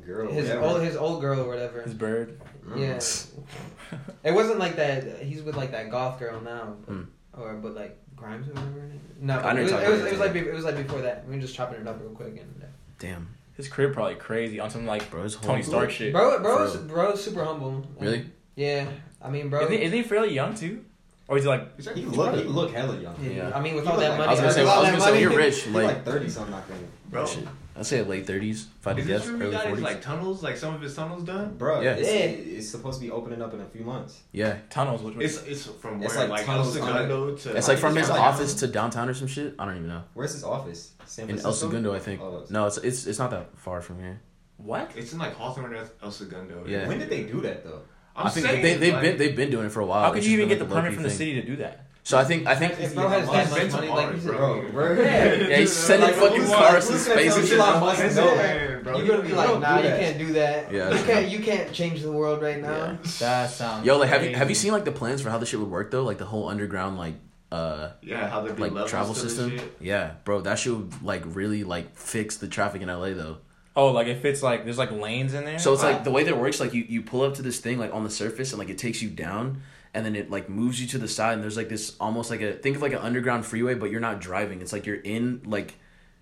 girl. 0.06 0.32
his 0.32 0.48
whatever. 0.50 0.66
old 0.66 0.82
his 0.82 0.96
old 0.96 1.22
girl 1.22 1.40
or 1.42 1.48
whatever. 1.48 1.82
His 1.82 1.94
bird. 1.94 2.40
Mm. 2.66 2.80
Yeah, 2.80 3.98
it 4.24 4.34
wasn't 4.34 4.60
like 4.60 4.76
that. 4.78 5.22
He's 5.22 5.42
with 5.44 5.56
like 5.56 5.72
that 5.72 5.90
goth 5.92 6.20
girl 6.20 6.42
now, 6.42 6.76
Mm. 6.90 7.08
or 7.34 7.54
but 7.56 7.76
like 7.76 7.98
Grimes 8.16 8.48
or 8.48 8.54
whatever. 8.54 8.92
No, 9.20 9.40
I 9.40 9.54
it 9.58 9.64
was, 9.64 9.72
it 9.72 9.90
was, 9.90 10.00
it 10.02 10.12
was 10.12 10.20
like 10.20 10.36
it 10.36 10.54
was 10.54 10.66
like 10.66 10.78
before 10.78 11.02
that. 11.02 11.28
We 11.28 11.36
were 11.36 11.42
just 11.42 11.56
chopping 11.56 11.82
it 11.82 11.88
up 11.88 12.00
real 12.02 12.10
quick 12.12 12.38
and. 12.38 12.62
uh, 12.64 12.66
Damn, 12.98 13.28
His 13.58 13.68
crib 13.68 13.94
probably 13.94 14.16
crazy 14.16 14.60
on 14.60 14.70
some 14.70 14.86
like 14.86 15.10
bro, 15.12 15.24
it's 15.24 15.36
Tony 15.36 15.48
horrible. 15.48 15.66
Stark 15.68 15.92
shit. 15.92 16.14
Bro, 16.14 16.40
bro, 16.42 16.58
For 16.58 16.64
is, 16.78 16.78
bro, 16.86 17.16
super 17.16 17.44
humble. 17.44 17.86
Really? 18.00 18.30
Yeah, 18.56 18.88
I 19.22 19.30
mean, 19.30 19.50
bro. 19.50 19.62
Isn't 19.64 19.74
he, 19.74 19.82
isn't 19.84 19.98
he 19.98 20.04
fairly 20.04 20.34
young 20.34 20.56
too? 20.56 20.86
Or 21.28 21.38
is 21.38 21.44
he 21.44 21.50
like? 21.50 21.80
He 21.96 22.06
look, 22.06 22.36
he 22.36 22.44
look 22.44 22.72
hella 22.72 22.98
young. 23.00 23.16
yeah, 23.22 23.30
Yeah. 23.32 23.52
I 23.56 23.60
mean, 23.60 23.76
with 23.76 23.84
He 23.86 23.90
all 23.90 23.98
that 23.98 24.10
like- 24.10 24.18
money, 24.20 24.30
I 24.30 24.32
was 24.32 24.40
gonna 24.42 24.54
say, 24.54 24.62
with 24.64 24.70
I 24.72 24.80
was 24.82 24.90
gonna 24.90 25.02
say, 25.02 25.22
you're 25.22 25.36
rich. 25.36 25.64
He 25.64 25.72
Like, 25.72 25.86
like 25.88 26.06
30 26.06 26.30
something, 26.30 26.54
I 26.54 26.62
think. 26.62 26.82
Bro, 27.10 27.26
shit. 27.26 27.48
I'd 27.78 27.86
say 27.86 28.02
late 28.04 28.26
thirties. 28.26 28.68
If 28.80 28.88
I 28.88 28.92
had 28.92 28.98
to 28.98 29.04
guess, 29.04 29.22
this 29.22 29.30
true? 29.30 29.36
He 29.38 29.42
early 29.44 29.52
got 29.52 29.62
his 29.62 29.68
forties. 29.70 29.84
like 29.84 30.02
tunnels, 30.02 30.44
like 30.44 30.56
some 30.58 30.76
of 30.76 30.82
his 30.82 30.96
tunnels 30.96 31.24
done. 31.24 31.58
Bro, 31.58 31.82
Yeah. 31.82 31.92
it's, 31.96 32.08
Yeah. 32.08 32.58
it's 32.58 32.70
supposed 32.70 33.00
to 33.02 33.06
be 33.06 33.12
opening 33.12 33.42
up 33.42 33.54
in 33.54 33.60
a 33.60 33.66
few 33.66 33.84
months. 33.84 34.22
yeah, 34.32 34.58
Tunnels. 34.70 35.02
Which, 35.02 35.16
It's 35.20 35.44
it's 35.44 35.66
from 35.66 36.02
It's 36.02 36.14
where 36.16 36.24
like 36.28 36.30
like, 36.30 36.40
El 36.42 36.46
tunnels 36.46 36.78
under- 36.78 36.92
Segundo 37.02 37.36
to. 37.36 37.58
it's 37.58 37.68
like 37.68 37.78
from 37.80 37.96
his 37.98 38.10
like- 38.10 38.22
office 38.22 38.54
to 38.56 38.68
downtown 38.68 39.10
or 39.10 39.14
some 39.14 39.28
shit. 39.28 39.56
I 39.60 39.66
don't 39.66 39.76
even 39.76 39.88
know. 39.90 40.04
Where's 40.14 40.32
his 40.34 40.44
office? 40.46 40.92
San 41.06 41.30
In 41.30 41.38
El 41.40 41.52
Segundo, 41.52 41.94
I 41.94 42.00
think. 42.00 42.22
Oh, 42.22 42.46
No, 42.50 42.66
it's 42.68 42.78
it's 42.78 43.08
it's 43.08 43.20
not 43.20 43.30
that 43.32 43.50
far 43.58 43.82
from 43.82 44.00
here. 44.00 44.22
what? 44.58 44.92
It's 44.96 45.12
in 45.12 45.20
like 45.20 45.36
Hawthorne, 45.36 45.76
El- 45.76 45.90
El 46.02 46.12
Segundo. 46.12 46.64
Yeah. 46.66 46.88
When 46.88 47.00
did 47.00 47.10
they 47.10 47.24
do 47.24 47.42
that 47.42 47.66
though? 47.66 47.82
I'm 48.16 48.28
I 48.28 48.30
think 48.30 48.46
saying, 48.46 48.62
they 48.62 48.76
they've 48.76 48.94
like, 48.94 49.02
been 49.02 49.18
they've 49.18 49.36
been 49.36 49.50
doing 49.52 49.66
it 49.66 49.72
for 49.72 49.82
a 49.82 49.86
while. 49.86 50.04
How 50.04 50.14
could 50.14 50.26
you 50.26 50.34
even 50.34 50.48
been, 50.48 50.58
get 50.58 50.68
the 50.68 50.74
like, 50.74 50.80
a 50.80 50.82
permit 50.82 50.94
from 50.94 51.04
low-key 51.04 51.14
the 51.14 51.18
city 51.18 51.42
to 51.42 51.46
do 51.46 51.56
that? 51.58 51.86
So 52.06 52.20
I 52.20 52.24
think 52.24 52.46
I 52.46 52.54
think 52.56 52.80
If 52.80 52.94
bro 52.94 53.08
has 53.08 53.28
that 53.28 53.50
much 53.50 53.72
money, 53.72 53.88
like 53.88 54.14
he's 54.14 54.28
a, 54.28 54.32
bro. 54.32 54.62
Bro, 54.62 54.72
word. 54.74 55.00
yeah, 55.50 55.58
he's 55.58 55.74
sending 55.74 56.08
Like, 56.08 56.18
fucking 56.18 56.46
cars 56.46 56.86
to 56.86 56.94
who's 56.94 57.02
space 57.02 57.34
tell 57.34 57.44
and 57.44 57.52
Elon 57.52 57.74
shit. 57.74 57.80
Musk 57.82 58.16
no? 58.16 58.36
there, 58.36 58.82
bro. 58.84 58.98
you're 58.98 59.08
gonna 59.08 59.28
be 59.28 59.34
like, 59.34 59.48
don't 59.48 59.62
nah, 59.62 59.78
you 59.80 59.90
can't 59.90 60.18
do 60.20 60.34
that. 60.34 60.72
Yeah, 60.72 60.94
you 60.94 61.04
can't, 61.04 61.30
you 61.30 61.40
can't 61.40 61.74
change 61.74 62.04
the 62.04 62.12
world 62.12 62.44
right 62.44 62.62
now. 62.62 63.00
That 63.20 63.50
sounds. 63.50 63.88
Yo, 63.88 63.98
like 63.98 64.10
have 64.10 64.24
you 64.24 64.36
have 64.36 64.50
you 64.50 64.56
seen 64.56 64.72
like 64.72 64.86
the 64.86 64.92
plans 64.92 65.24
for 65.24 65.32
how 65.32 65.40
this 65.40 65.50
shit 65.50 65.60
would 65.60 65.72
work 65.72 65.90
though? 65.90 66.04
Like 66.04 66.20
the 66.20 66.26
whole 66.26 66.48
underground 66.48 67.00
like 67.00 67.16
uh 67.52 67.94
Yeah, 68.04 68.30
how 68.30 68.42
they 68.42 68.54
be 68.54 68.70
like 68.70 68.88
travel 68.88 69.16
system. 69.16 69.60
Yeah, 69.80 70.12
bro, 70.26 70.42
that 70.42 70.60
shit 70.60 70.74
would 70.74 71.02
like 71.02 71.24
really 71.26 71.64
like 71.64 71.96
fix 71.96 72.38
the 72.38 72.48
traffic 72.48 72.84
in 72.84 72.88
LA 72.88 73.16
though. 73.16 73.38
Oh, 73.76 73.92
like 73.92 74.08
if 74.08 74.24
it's 74.26 74.42
like 74.42 74.64
there's 74.64 74.78
like 74.78 74.92
lanes 74.92 75.34
in 75.34 75.44
there. 75.46 75.60
So 75.60 75.74
it's 75.74 75.84
like 75.84 75.98
uh. 75.98 76.04
the 76.04 76.12
way 76.12 76.24
that 76.24 76.32
it 76.32 76.38
works, 76.38 76.60
like 76.60 76.74
you, 76.74 76.86
you 76.88 77.02
pull 77.02 77.22
up 77.24 77.34
to 77.36 77.42
this 77.42 77.60
thing 77.60 77.78
like 77.78 77.94
on 77.94 78.04
the 78.04 78.10
surface 78.10 78.52
and 78.52 78.60
like 78.60 78.70
it 78.70 78.78
takes 78.78 79.02
you 79.02 79.10
down 79.10 79.62
and 79.94 80.06
then 80.06 80.16
it 80.16 80.30
like 80.32 80.50
moves 80.50 80.80
you 80.82 80.88
to 80.88 80.98
the 80.98 81.08
side 81.08 81.34
and 81.34 81.44
there's 81.44 81.58
like 81.58 81.70
this 81.70 81.96
almost 82.00 82.30
like 82.30 82.42
a 82.42 82.54
think 82.54 82.76
of 82.76 82.82
like 82.82 82.94
an 82.94 83.00
underground 83.00 83.46
freeway, 83.46 83.74
but 83.74 83.92
you're 83.92 84.00
not 84.02 84.22
driving. 84.22 84.62
It's 84.62 84.72
like 84.74 84.86
you're 84.86 84.96
in 84.96 85.42
like 85.46 85.76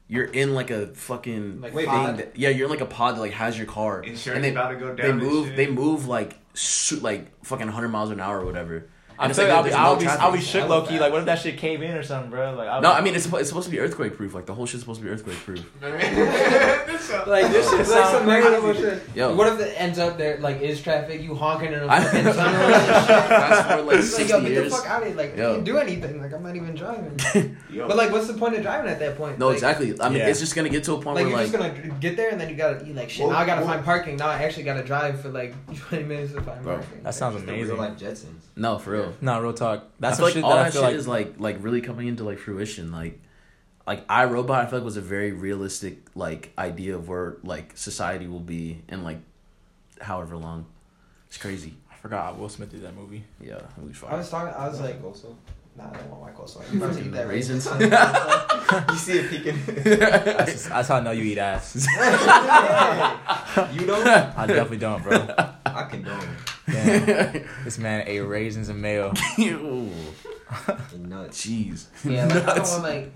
you're 0.07 0.25
in 0.25 0.53
like 0.53 0.69
a 0.69 0.87
fucking 0.87 1.61
Like 1.61 1.73
thing 1.73 1.85
pod? 1.85 2.17
that- 2.17 2.37
yeah, 2.37 2.49
you're 2.49 2.65
in 2.65 2.71
like 2.71 2.81
a 2.81 2.85
pod 2.85 3.15
that 3.17 3.21
like 3.21 3.31
has 3.33 3.57
your 3.57 3.67
car. 3.67 4.01
Insurance 4.01 4.35
and 4.35 4.43
they, 4.43 4.51
about 4.51 4.69
to 4.69 4.75
go 4.75 4.93
down. 4.95 5.19
they 5.19 5.25
move 5.25 5.55
they 5.55 5.67
move 5.67 6.07
like 6.07 6.37
su- 6.55 6.99
like 6.99 7.43
fucking 7.45 7.67
100 7.67 7.87
miles 7.89 8.09
an 8.11 8.19
hour 8.19 8.39
or 8.41 8.45
whatever. 8.45 8.89
I'm 9.19 9.23
And 9.25 9.29
it's 9.31 9.37
telling 9.39 9.53
like 9.53 9.53
you, 9.53 9.53
I'll 9.55 9.63
be, 9.63 9.69
there's 9.69 9.75
I'll 9.79 9.93
no 9.93 9.99
be, 9.99 10.03
traffic. 10.05 10.21
I'll 10.23 10.31
be 10.31 10.41
shook 10.41 10.61
Hella 10.63 10.69
low 10.73 10.85
key. 10.87 10.99
Like, 10.99 11.11
what 11.11 11.19
if 11.19 11.25
that 11.25 11.39
shit 11.39 11.57
cave 11.57 11.81
in 11.81 11.91
or 11.95 12.03
something, 12.03 12.31
bro? 12.31 12.53
Like, 12.55 12.67
I'll 12.67 12.81
No, 12.81 12.89
be- 12.91 12.95
I 12.95 13.01
mean 13.01 13.15
it's 13.15 13.23
supposed, 13.25 13.41
it's 13.41 13.49
supposed 13.49 13.65
to 13.65 13.71
be 13.71 13.79
earthquake 13.79 14.15
proof. 14.17 14.33
Like 14.33 14.45
the 14.45 14.53
whole 14.53 14.65
shit's 14.65 14.81
supposed 14.83 14.99
to 15.01 15.05
be 15.05 15.11
earthquake 15.11 15.37
proof. 15.37 15.63
Like 17.27 17.51
this 17.51 17.69
shit 17.69 17.79
like 17.79 17.87
some 17.87 18.23
crazy. 18.23 18.37
incredible 18.47 18.73
shit. 18.73 19.03
Yo. 19.15 19.35
What 19.35 19.47
if 19.53 19.59
it 19.59 19.73
ends 19.79 19.99
up 19.99 20.17
there 20.17 20.37
like 20.39 20.61
is 20.61 20.81
traffic? 20.81 21.21
You 21.21 21.35
honking 21.35 21.73
in 21.73 21.79
a 21.83 21.87
I- 21.87 22.03
fucking 22.03 22.23
sunroof 22.23 22.73
and 22.73 23.05
shit. 23.07 23.07
Fast 23.07 23.67
forward 23.69 23.85
like 23.85 23.97
It's 23.97 24.17
like, 24.17 24.27
60 24.27 24.33
yo, 24.33 24.41
get 24.49 24.63
the 24.63 24.69
fuck 24.69 24.85
out 24.89 25.01
of 25.01 25.07
here. 25.09 25.17
Like, 25.17 25.37
Yo. 25.37 25.49
I 25.51 25.53
can't 25.53 25.65
do 25.65 25.77
anything. 25.77 26.21
Like, 26.21 26.33
I'm 26.33 26.43
not 26.43 26.55
even 26.55 26.75
driving. 26.75 27.19
But, 27.73 27.97
like, 27.97 28.11
what's 28.11 28.27
the 28.27 28.33
point 28.35 28.55
of 28.55 28.61
driving 28.61 28.89
at 28.89 28.99
that 28.99 29.17
point? 29.17 29.39
No, 29.39 29.47
Like, 29.47 29.55
exactly. 29.55 29.99
I 29.99 30.09
mean, 30.09 30.19
Yeah. 30.19 30.27
it's 30.27 30.39
just 30.39 30.55
gonna 30.55 30.69
get 30.69 30.83
to 30.85 30.93
a 30.93 31.01
point 31.01 31.15
Like, 31.15 31.25
where 31.25 31.43
you're 31.43 31.59
like, 31.59 31.73
just 31.73 31.83
gonna 31.83 31.99
get 31.99 32.15
there 32.15 32.29
and 32.29 32.39
then 32.39 32.49
you 32.49 32.55
gotta 32.55 32.85
eat 32.87 32.95
like 32.95 33.09
shit. 33.09 33.27
Now 33.27 33.35
I 33.37 33.45
gotta 33.45 33.65
find 33.65 33.83
parking. 33.83 34.15
Now 34.17 34.27
I 34.29 34.35
actually 34.43 34.63
gotta 34.63 34.83
drive 34.83 35.21
for 35.21 35.29
like 35.29 35.53
20 35.75 36.03
minutes 36.05 36.33
to 36.33 36.41
find 36.41 36.63
parking. 36.63 37.03
That 37.03 37.13
sounds 37.15 37.35
amazing. 37.41 37.67
Real 37.69 37.77
life 37.77 37.97
Jetsons. 37.97 38.41
No, 38.55 38.77
for 38.77 38.91
real. 38.91 39.13
No, 39.21 39.41
real 39.41 39.53
talk. 39.53 39.89
That's 39.99 40.15
I 40.15 40.17
feel 40.17 40.25
like 40.25 40.33
shit 40.33 40.43
all 40.43 40.55
that 40.55 40.63
that 40.65 40.73
shit 40.73 40.81
like. 40.81 40.95
is 40.95 41.07
like 41.07 41.35
like 41.39 41.57
really 41.59 41.81
coming 41.81 42.07
into 42.07 42.23
like 42.23 42.37
fruition. 42.37 42.91
Like 42.91 43.19
like 43.87 44.05
I 44.07 44.25
Robot, 44.25 44.65
I 44.65 44.69
feel 44.69 44.79
like 44.79 44.85
was 44.85 44.97
a 44.97 45.01
very 45.01 45.31
realistic 45.31 46.07
like 46.15 46.53
idea 46.57 46.95
of 46.95 47.07
where 47.07 47.37
like 47.43 47.75
society 47.75 48.27
will 48.27 48.39
be 48.39 48.81
in 48.87 49.03
like 49.03 49.19
however 50.01 50.37
long. 50.37 50.65
It's 51.27 51.37
crazy. 51.37 51.73
I 51.91 51.95
forgot 51.95 52.37
Will 52.37 52.49
Smith 52.49 52.69
did 52.69 52.83
that 52.83 52.95
movie. 52.95 53.23
Yeah, 53.41 53.55
it 53.55 53.87
was 53.87 53.97
fine. 53.97 54.13
I 54.13 54.17
was 54.17 54.29
talking. 54.29 54.53
I 54.53 54.67
was 54.67 54.79
like, 54.79 55.03
also. 55.03 55.35
nah, 55.75 55.89
I 55.89 55.97
don't 55.97 56.09
want 56.11 56.21
my 56.21 56.31
coleslaw. 56.31 56.71
You 56.71 56.77
about 56.77 56.93
to 56.93 57.03
eat 57.03 57.11
that 57.11 57.27
Raisins. 57.27 57.65
you 58.91 58.97
see 58.97 59.19
it 59.19 59.29
peeking. 59.31 59.59
That's, 59.65 60.67
that's 60.67 60.87
how 60.89 60.97
I 60.97 60.99
know 60.99 61.11
you 61.11 61.23
eat 61.23 61.39
ass. 61.39 61.75
you 63.73 63.87
don't? 63.87 64.05
I 64.07 64.45
definitely 64.45 64.77
don't, 64.77 65.01
bro. 65.01 65.27
I 65.65 65.87
condone 65.89 66.35
Damn. 66.67 67.45
This 67.63 67.77
man 67.77 68.03
ate 68.07 68.21
raisins 68.21 68.69
and 68.69 68.81
mayo. 68.81 69.13
Ew. 69.37 69.89
it. 70.67 70.99
Nuts. 70.99 71.45
Jeez. 71.45 71.87
yeah, 72.05 72.25
like, 72.25 72.35
I 72.35 72.39
don't 72.45 72.57
Nuts. 72.57 72.71
want 72.71 72.83
like. 72.83 73.11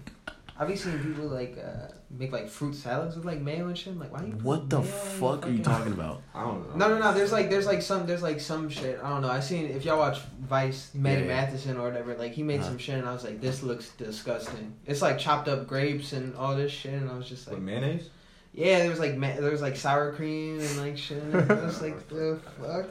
I've 0.59 0.67
been 0.67 0.75
seeing 0.75 0.97
people 0.97 1.25
like 1.25 1.55
uh, 1.63 1.91
make 2.09 2.31
like 2.31 2.49
fruit 2.49 2.73
salads 2.73 3.15
with 3.15 3.25
like 3.25 3.39
mayo 3.41 3.67
and 3.67 3.77
shit. 3.77 3.93
I'm 3.93 3.99
like, 3.99 4.11
why 4.11 4.21
do 4.21 4.27
you? 4.27 4.33
What 4.41 4.69
the 4.71 4.79
mayo 4.79 4.87
on 4.89 4.91
your 4.91 5.03
fuck 5.03 5.45
are 5.45 5.49
you 5.51 5.61
talking 5.63 5.93
about? 5.93 6.23
I 6.33 6.41
don't 6.41 6.75
know. 6.75 6.87
No, 6.87 6.95
no, 6.95 6.99
no. 6.99 7.13
There's 7.13 7.31
like, 7.31 7.51
there's 7.51 7.67
like 7.67 7.83
some, 7.83 8.07
there's 8.07 8.23
like 8.23 8.39
some 8.39 8.67
shit. 8.69 8.99
I 9.03 9.09
don't 9.09 9.21
know. 9.21 9.29
I 9.29 9.39
seen 9.39 9.67
if 9.67 9.85
y'all 9.85 9.99
watch 9.99 10.17
Vice, 10.41 10.89
Matty 10.95 11.21
Yeah, 11.21 11.27
yeah. 11.27 11.41
Matheson 11.41 11.77
or 11.77 11.83
whatever. 11.87 12.15
Like 12.15 12.31
he 12.31 12.41
made 12.41 12.61
Uh-huh. 12.61 12.69
some 12.69 12.77
shit, 12.79 12.95
and 12.97 13.07
I 13.07 13.13
was 13.13 13.23
like, 13.23 13.39
this 13.39 13.61
looks 13.61 13.89
disgusting. 13.89 14.73
It's 14.87 15.03
like 15.03 15.19
chopped 15.19 15.47
up 15.47 15.67
grapes 15.67 16.11
and 16.13 16.35
all 16.35 16.55
this 16.55 16.71
shit, 16.71 16.93
and 16.93 17.07
I 17.07 17.15
was 17.15 17.29
just 17.29 17.45
like, 17.45 17.57
With 17.57 17.63
mayonnaise? 17.63 18.09
yeah, 18.51 18.79
there 18.79 18.89
was 18.89 18.99
like, 18.99 19.15
ma- 19.15 19.35
there 19.39 19.51
was 19.51 19.61
like 19.61 19.75
sour 19.75 20.11
cream 20.13 20.59
and 20.59 20.77
like 20.77 20.97
shit. 20.97 21.21
And 21.21 21.51
I 21.51 21.65
was 21.65 21.83
like, 21.83 22.07
the 22.09 22.39
fuck. 22.59 22.89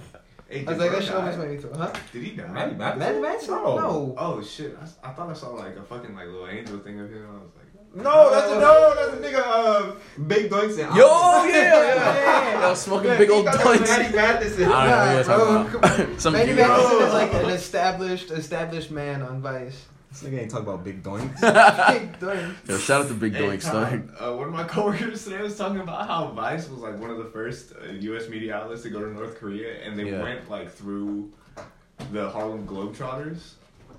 Hey, 0.49 0.61
I 0.65 0.71
was 0.71 0.79
did 0.79 0.79
like, 0.79 0.91
that 0.93 1.03
shit 1.05 1.15
almost 1.15 1.39
made 1.39 1.51
me 1.51 1.57
throw. 1.59 1.75
Huh? 1.75 1.93
Did 2.13 2.23
he 2.23 2.31
die? 2.37 2.47
Matty 2.47 2.75
Matheson? 2.77 2.99
Matty 3.01 3.21
Matheson? 3.21 3.55
No. 3.55 3.77
No. 3.79 4.15
Oh 4.17 4.43
shit! 4.43 4.77
I, 4.79 4.83
s- 4.85 4.97
I 5.03 5.11
thought 5.11 5.29
I 5.29 5.33
saw 5.33 5.49
like 5.51 5.77
a 5.77 5.83
fucking 5.83 6.15
like 6.15 6.27
little 6.27 6.47
angel 6.49 6.79
thing 6.79 7.01
of 7.01 7.11
him. 7.11 7.27
I 7.29 7.33
was 7.43 7.51
like, 7.57 8.05
No, 8.05 8.31
that's 8.31 8.53
a 8.53 8.61
no. 8.61 8.95
That's 8.95 9.15
a 9.15 9.21
nigga. 9.37 9.43
Uh, 9.45 9.93
big 10.29 10.49
doinks 10.49 10.79
and 10.79 10.95
Yo, 10.97 11.45
yeah, 11.49 12.69
Yo, 12.69 12.75
smoking 12.75 13.17
big 13.19 13.29
old 13.31 13.47
doinks. 13.47 13.77
doinks. 13.77 13.89
Matty 13.89 14.15
Matheson. 14.17 14.65
I 14.71 14.87
don't 14.87 14.91
know 14.91 15.07
what 15.07 15.27
you're 15.27 15.37
talking 15.65 15.81
about. 15.81 15.97
come 15.99 16.11
on. 16.13 16.19
Some 16.21 16.33
Matty 16.35 16.47
dude- 16.49 16.57
Matheson 16.59 17.03
is 17.09 17.13
like 17.13 17.35
an 17.35 17.51
established, 17.51 18.31
established 18.31 18.91
man 18.93 19.23
on 19.23 19.41
Vice. 19.43 19.87
This 20.19 20.31
nigga 20.31 20.41
ain't 20.41 20.51
talking 20.51 20.67
about 20.67 20.83
big 20.83 21.03
doinks. 21.03 21.41
Big 21.41 22.19
doink. 22.21 22.69
Yo, 22.69 22.79
shout 22.79 23.03
out 23.03 23.09
to 23.09 23.15
Big 23.15 23.35
Hey, 23.35 23.43
Doinks, 23.43 23.65
Tom, 23.71 24.07
dog. 24.09 24.17
uh, 24.19 24.35
one 24.35 24.49
of 24.49 24.55
my 24.55 24.65
coworkers 24.75 25.25
today 25.25 25.43
was 25.43 25.59
talking 25.59 25.81
about 25.81 26.07
how 26.07 26.29
Vice 26.29 26.71
was 26.71 26.81
like 26.81 26.99
one 26.99 27.11
of 27.11 27.19
the 27.19 27.27
first 27.27 27.75
uh, 27.75 27.93
U.S. 27.93 28.27
media 28.31 28.57
outlets 28.57 28.83
to 28.85 28.89
go 28.91 29.01
to 29.01 29.13
North 29.13 29.37
Korea, 29.39 29.83
and 29.85 29.99
they 29.99 30.11
Yeah. 30.11 30.23
went 30.23 30.49
like 30.51 30.73
through 30.73 31.31
the 32.13 32.31
Harlem 32.31 32.67
Globetrotters, 32.67 33.53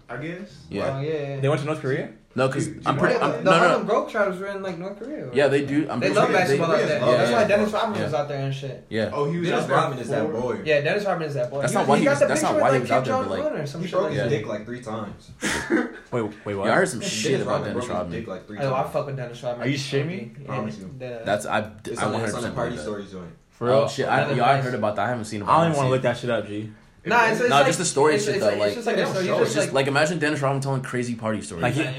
I 0.09 0.17
guess. 0.17 0.65
Yeah. 0.71 0.97
Oh, 0.97 1.01
yeah. 1.01 1.39
They 1.39 1.49
went 1.49 1.61
to 1.61 1.67
North 1.67 1.81
Korea? 1.81 2.09
No, 2.37 2.47
because 2.47 2.67
I'm 2.85 2.97
pretty. 2.99 3.15
Yeah, 3.15 3.25
I'm, 3.25 3.31
the 3.31 3.41
no, 3.41 3.51
no, 3.51 3.57
Harlem 3.57 3.87
no. 3.87 3.93
Globetrotters 4.05 4.39
were 4.39 4.45
in 4.45 4.61
like 4.61 4.77
North 4.77 4.99
Korea. 4.99 5.27
Yeah, 5.33 5.47
they 5.47 5.65
do. 5.65 5.89
I'm 5.89 5.99
They 5.99 6.09
love 6.13 6.27
sure 6.29 6.37
basketball 6.37 6.67
they- 6.69 6.83
out 6.83 6.87
there. 6.87 6.99
Yeah, 6.99 7.05
Yeah, 7.09 7.17
that's 7.17 7.31
why. 7.31 7.43
Dennis 7.45 7.71
Rodman 7.73 7.97
Yeah. 7.97 8.05
was 8.05 8.13
out 8.13 8.27
there 8.27 8.39
and 8.45 8.53
shit. 8.53 8.85
Yeah. 8.89 9.09
Oh, 9.11 9.31
he 9.31 9.37
was 9.39 9.49
Dennis 9.49 9.63
out 9.63 9.69
Rodman 9.71 9.97
is 9.99 10.09
that 10.09 10.31
boy. 10.31 10.61
Yeah, 10.63 10.81
Dennis 10.81 11.05
Rodman 11.05 11.27
is 11.29 11.33
that 11.33 11.49
boy. 11.49 11.61
That's 11.61 11.73
He 11.73 11.77
not 11.79 11.87
why 11.87 11.97
he 11.97 12.03
he 12.03 12.09
was- 12.09 12.19
that's 12.19 12.41
not 12.43 12.53
why 12.53 12.67
he 12.67 12.73
like, 12.73 12.81
was 12.83 12.91
out 12.91 13.05
there, 13.05 13.13
but, 13.17 13.29
like, 13.31 13.67
He 13.67 13.87
broke 13.87 14.09
his 14.11 14.17
that. 14.19 14.29
dick 14.29 14.45
like 14.45 14.65
three 14.65 14.81
times. 14.81 15.31
Wait, 16.11 16.21
wait, 16.45 16.55
what? 16.55 16.65
Yeah, 16.67 16.71
I 16.71 16.75
heard 16.75 16.87
some 16.89 17.01
shit 17.01 17.41
about 17.41 17.65
Dennis 17.65 17.87
Rodman. 17.87 18.19
dick 18.19 18.27
like 18.27 18.45
three 18.45 18.59
Oh, 18.59 18.73
I 18.73 18.83
fuck 18.87 19.07
with 19.07 19.17
Dennis 19.17 19.41
Rodman. 19.41 19.67
Are 19.67 19.69
you 19.69 19.77
shitting 19.77 20.45
Promise 20.45 20.77
you. 20.77 20.93
That's 20.99 21.45
I. 21.47 21.57
I 21.57 21.61
on, 21.63 21.71
the- 21.83 21.91
100 21.95 22.23
it's 22.25 22.33
percent 22.35 22.55
party 22.55 22.69
believe 22.69 22.83
stories 22.83 23.11
joint. 23.11 23.29
For 23.49 23.65
real? 23.67 23.87
Shit! 23.87 24.07
I, 24.07 24.19
Another 24.19 24.35
yeah, 24.35 24.45
I 24.51 24.61
heard 24.61 24.75
about 24.75 24.95
that. 24.97 25.05
I 25.07 25.09
haven't 25.09 25.25
seen 25.25 25.41
I 25.41 25.45
don't 25.63 25.71
even 25.71 25.77
wanna 25.77 25.77
want 25.77 25.77
to 25.77 25.87
see 25.87 25.91
look 25.91 26.01
that 26.03 26.17
shit 26.17 26.29
up, 26.29 26.47
G. 26.47 26.71
Nah, 27.07 27.27
it's, 27.27 27.39
it's 27.41 27.49
No, 27.49 27.55
like, 27.57 27.65
just 27.67 27.77
the 27.79 27.85
story 27.85 28.15
it's, 28.15 28.25
shit, 28.25 28.35
it's, 28.35 28.43
though, 28.43 28.49
It's 28.51 28.59
like- 28.59 28.73
just 28.75 28.87
like 28.87 28.97
Yeah, 28.97 29.03
a 29.03 29.05
they 29.05 29.11
story. 29.11 29.25
don't 29.27 29.37
You 29.39 29.39
show 29.39 29.43
just 29.45 29.55
Just 29.55 29.67
like, 29.67 29.73
like 29.75 29.87
imagine 29.87 30.19
Dennis 30.19 30.41
Rodman 30.41 30.61
telling 30.61 30.81
crazy 30.81 31.15
party 31.15 31.41
stories. 31.41 31.63
Like 31.63 31.73
he- 31.73 31.83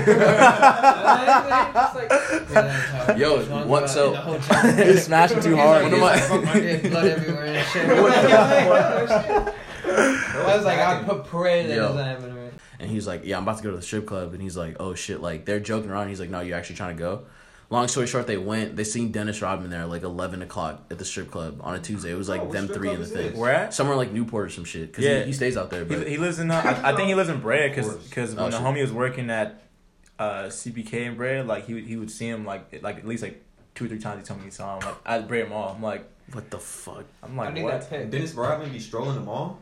Yo, 3.20 3.42
what- 3.66 3.88
so- 3.90 4.14
He's 4.84 5.04
smashing 5.06 5.40
too 5.40 5.56
hard. 5.56 5.82
One 5.84 5.94
of 5.94 6.00
my- 6.00 6.20
blood 6.88 7.06
everywhere 7.06 7.44
and 7.46 7.66
shit. 7.68 7.88
I 9.90 10.56
was 10.56 10.64
like, 10.64 10.78
I 10.78 11.02
put 11.02 11.24
pray 11.26 11.66
that 11.66 11.74
Yo. 11.76 11.88
doesn't 11.88 12.04
happen 12.04 12.28
to 12.28 12.34
me. 12.34 12.48
and 12.78 12.90
he's 12.90 13.06
like, 13.06 13.24
"Yeah, 13.24 13.36
I'm 13.36 13.42
about 13.42 13.58
to 13.58 13.62
go 13.62 13.70
to 13.70 13.76
the 13.76 13.82
strip 13.82 14.06
club," 14.06 14.32
and 14.32 14.40
he's 14.42 14.56
like, 14.56 14.76
"Oh 14.80 14.94
shit!" 14.94 15.20
Like 15.20 15.44
they're 15.44 15.60
joking 15.60 15.90
around. 15.90 16.08
He's 16.08 16.20
like, 16.20 16.30
"No, 16.30 16.40
you're 16.40 16.56
actually 16.56 16.76
trying 16.76 16.96
to 16.96 17.00
go." 17.00 17.22
Long 17.72 17.86
story 17.86 18.08
short, 18.08 18.26
they 18.26 18.36
went. 18.36 18.74
They 18.74 18.82
seen 18.82 19.12
Dennis 19.12 19.40
Rodman 19.40 19.70
there 19.70 19.86
like 19.86 20.02
11 20.02 20.42
o'clock 20.42 20.82
at 20.90 20.98
the 20.98 21.04
strip 21.04 21.30
club 21.30 21.60
on 21.62 21.76
a 21.76 21.78
Tuesday. 21.78 22.10
It 22.10 22.16
was 22.16 22.28
like 22.28 22.40
Oh, 22.40 22.50
them 22.50 22.66
three 22.66 22.90
in 22.90 22.98
the 22.98 23.06
thing. 23.06 23.36
Where 23.38 23.54
at? 23.54 23.72
Somewhere 23.74 23.96
like 23.96 24.10
Newport 24.10 24.46
or 24.46 24.50
some 24.50 24.64
shit. 24.64 24.88
Because 24.90 25.04
Yeah. 25.04 25.20
he, 25.20 25.26
he 25.26 25.32
stays 25.32 25.56
out 25.56 25.70
there. 25.70 25.84
He, 25.84 25.94
But 25.94 26.08
he 26.08 26.16
lives 26.16 26.40
in. 26.40 26.50
Uh, 26.50 26.80
I, 26.82 26.92
I 26.92 26.96
think 26.96 27.06
he 27.08 27.14
lives 27.14 27.28
in 27.28 27.40
Brea 27.40 27.68
because 27.68 27.86
Of 27.86 27.94
course. 27.94 28.08
because 28.08 28.34
Oh, 28.34 28.42
when 28.42 28.50
the 28.50 28.56
shit. 28.58 28.66
homie 28.66 28.82
was 28.82 28.92
working 28.92 29.30
at 29.30 29.62
uh, 30.18 30.44
CBK 30.46 30.92
in 31.06 31.16
Brea, 31.16 31.42
like 31.42 31.66
he 31.66 31.74
would 31.74 31.84
he 31.84 31.96
would 31.96 32.10
see 32.10 32.28
him 32.28 32.44
like 32.44 32.80
like 32.82 32.98
at 32.98 33.06
least 33.06 33.22
like 33.22 33.40
two 33.76 33.84
or 33.84 33.88
three 33.88 34.00
times. 34.00 34.22
He 34.22 34.26
told 34.26 34.40
me 34.40 34.46
he 34.46 34.50
saw 34.50 34.78
him 34.80 34.86
like 34.86 34.96
at 35.06 35.28
Brea 35.28 35.44
Mall. 35.44 35.72
I'm 35.76 35.80
like 35.82 36.04
what 36.32 36.50
the 36.50 36.58
fuck? 36.58 37.04
I'm 37.22 37.38
I 37.38 37.44
like 37.44 37.54
need 37.54 37.62
what? 37.62 37.80
that 37.80 37.88
pic. 37.90 38.10
Dennis 38.10 38.34
Rodman 38.34 38.70
be 38.72 38.80
strolling 38.80 39.14
the 39.14 39.20
mall? 39.20 39.60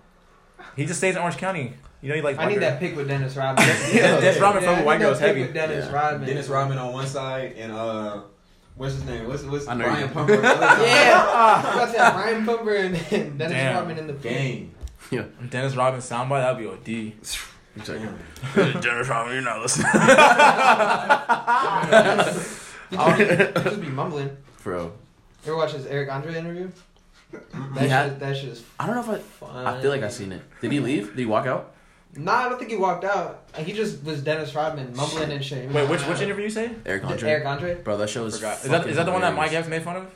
He 0.77 0.87
just 0.87 0.99
stays 0.99 1.15
in 1.15 1.21
Orange 1.21 1.37
County. 1.37 1.75
You 2.01 2.09
know 2.11 2.15
he 2.15 2.23
like. 2.23 2.39
I 2.39 2.47
need 2.49 2.59
that 2.63 2.79
pic 2.79 2.95
with 2.97 3.09
Dennis 3.09 3.35
Rodman. 3.41 3.67
Yeah, 3.93 4.21
Dennis 4.21 4.39
Rodman 4.41 4.63
Yeah, 4.63 4.69
from 4.71 4.79
need 4.81 4.87
White 4.87 5.01
Girls 5.01 5.19
Heavy. 5.19 5.43
With 5.43 5.55
Dennis 5.55 5.87
Yeah. 5.87 5.93
Rodman. 5.95 6.29
Dennis 6.29 6.49
Rodman 6.49 6.79
on 6.79 6.93
one 6.93 7.07
side 7.07 7.55
and 7.57 7.73
uh, 7.73 8.21
what's 8.77 8.95
his 8.95 9.05
name? 9.05 9.27
What's 9.29 9.43
what's 9.45 9.67
I 9.67 9.75
know 9.75 9.85
Brian 9.85 10.09
you- 10.09 10.15
Pumper? 10.15 10.35
on 10.37 10.43
the? 10.43 10.47
Yeah, 10.87 11.25
I 11.27 11.63
was 11.65 11.75
about 11.75 11.85
to 11.87 11.91
say 11.93 12.11
Brian 12.13 12.47
Pumper 12.47 12.75
and, 12.77 12.95
and 13.13 13.39
Dennis 13.39 13.53
Damn. 13.57 13.75
Rodman 13.77 13.99
in 13.99 14.07
the 14.07 14.13
pic. 14.15 14.23
Gang. 14.23 14.75
Dennis 15.51 15.75
Rodman 15.75 16.01
soundbite. 16.01 16.43
That'd 16.43 16.59
be 16.59 16.67
OD. 16.69 16.87
He's. 17.21 17.39
Dennis 18.81 19.09
Rodman, 19.09 19.35
you're 19.35 19.43
not 19.43 19.61
listening. 19.63 19.87
He 22.91 22.97
just, 22.97 23.21
he 23.21 23.63
just 23.63 23.81
be 23.81 23.89
mumbling. 23.89 24.37
Bro, 24.65 24.85
You 24.85 25.53
ever 25.53 25.57
watch 25.57 25.73
his 25.73 25.87
Eric 25.87 26.11
Andre 26.11 26.35
interview? 26.37 26.71
That 27.33 27.43
He 27.75 27.81
shit, 27.81 27.89
had- 27.91 28.21
that 28.21 28.37
shit 28.37 28.49
is 28.51 28.65
I 28.81 28.87
don't 28.87 28.97
know 28.97 29.03
if 29.15 29.21
I. 29.21 29.47
fun. 29.47 29.67
I 29.67 29.81
feel 29.81 29.91
like 29.91 30.03
I've 30.03 30.13
seen 30.13 30.33
it. 30.33 30.43
Did 30.61 30.73
he 30.73 30.81
leave? 30.81 31.09
Did 31.11 31.19
he 31.19 31.27
walk 31.27 31.47
out? 31.47 31.75
Nah, 32.17 32.33
I 32.33 32.49
don't 32.49 32.59
think 32.59 32.71
he 32.71 32.77
walked 32.77 33.05
out. 33.05 33.45
Like, 33.57 33.67
He 33.67 33.73
just 33.73 34.03
was 34.05 34.23
Dennis 34.23 34.55
Rodman 34.55 34.95
mumbling 34.97 35.31
and 35.31 35.45
shit. 35.45 35.71
Wait, 35.71 35.89
which 35.89 36.01
which 36.03 36.21
interview 36.21 36.45
you 36.45 36.51
say? 36.51 36.71
Eric 36.87 37.05
Andre. 37.05 37.31
Eric 37.31 37.47
Andre. 37.47 37.75
Bro, 37.83 37.99
that 37.99 38.09
show 38.11 38.25
was. 38.25 38.37
Forgot. 38.37 38.65
Is 38.65 38.71
that 38.71 38.87
is 38.89 38.97
that 38.97 39.07
the 39.07 39.13
one 39.13 39.21
that 39.21 39.35
Mike 39.35 39.53
Epps 39.53 39.69
made 39.69 39.83
fun 39.83 39.97
of? 39.97 40.15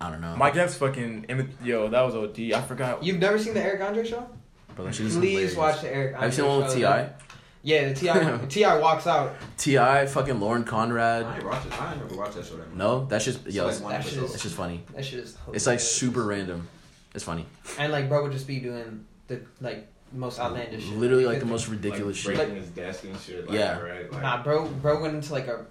I 0.00 0.10
don't 0.10 0.20
know. 0.20 0.36
Mike 0.36 0.56
Epps 0.56 0.74
fucking 0.76 1.26
imi- 1.28 1.48
yo, 1.64 1.88
that 1.88 2.02
was 2.02 2.14
OD. 2.14 2.52
I 2.52 2.60
forgot. 2.62 3.02
You've 3.02 3.18
never 3.18 3.38
seen 3.38 3.54
the 3.54 3.62
Eric 3.62 3.80
Andre 3.80 4.04
show? 4.06 4.28
Bro, 4.76 4.84
that 4.86 4.94
shit 4.94 5.06
is 5.06 5.16
Please 5.16 5.30
hilarious. 5.54 5.56
watch 5.56 5.80
the 5.80 5.94
Eric 5.94 6.14
Andre 6.14 6.20
Have 6.20 6.30
you 6.32 6.36
seen 6.36 6.44
the 6.44 6.50
one 6.50 6.60
with 6.60 6.78
show. 6.78 7.06
Ti? 7.06 7.24
Yeah, 7.62 7.88
the 7.92 7.94
Ti. 7.94 8.46
Ti 8.62 8.66
walks 8.80 9.06
out. 9.06 9.34
Ti, 9.56 9.76
fucking 10.06 10.38
Lauren 10.40 10.62
I 10.62 10.66
Conrad. 10.66 11.34
ain't 11.36 11.44
watch 11.44 11.66
it. 11.66 11.80
I 11.82 11.92
ain't 11.92 12.02
never 12.02 12.16
watched 12.16 12.34
that 12.36 12.46
show 12.46 12.56
that. 12.56 12.74
No, 12.76 13.04
that's 13.06 13.24
just 13.24 13.46
yo. 13.46 13.64
like 13.64 13.72
It's, 13.72 13.80
one 13.82 13.92
that 13.92 14.00
episode. 14.02 14.24
it's 14.24 14.42
just 14.42 14.54
funny. 14.54 14.84
That 14.94 15.04
shit 15.04 15.20
is. 15.20 15.36
It's 15.52 15.66
like 15.66 15.80
super 15.80 16.22
random. 16.24 16.68
It's 17.14 17.24
funny. 17.24 17.46
And 17.78 17.92
like, 17.92 18.08
bro 18.08 18.22
would 18.22 18.32
just 18.32 18.46
be 18.46 18.60
doing 18.60 19.04
the 19.26 19.40
like 19.60 19.88
most 20.12 20.38
outlandish 20.38 20.84
shit. 20.84 20.96
Literally 20.96 21.26
like 21.26 21.40
the 21.40 21.46
most 21.46 21.68
ridiculous 21.68 22.24
like, 22.24 22.36
shit. 22.36 22.46
breaking 22.46 22.62
his 22.62 22.70
desk 22.70 23.04
and 23.04 23.18
shit. 23.20 23.48
Like, 23.48 23.58
Yeah. 23.58 23.78
right? 23.80 24.12
Like, 24.12 24.22
Nah, 24.22 24.42
bro, 24.42 24.66
bro 24.66 25.00
went 25.00 25.14
into 25.14 25.32
like 25.32 25.46
a. 25.48 25.66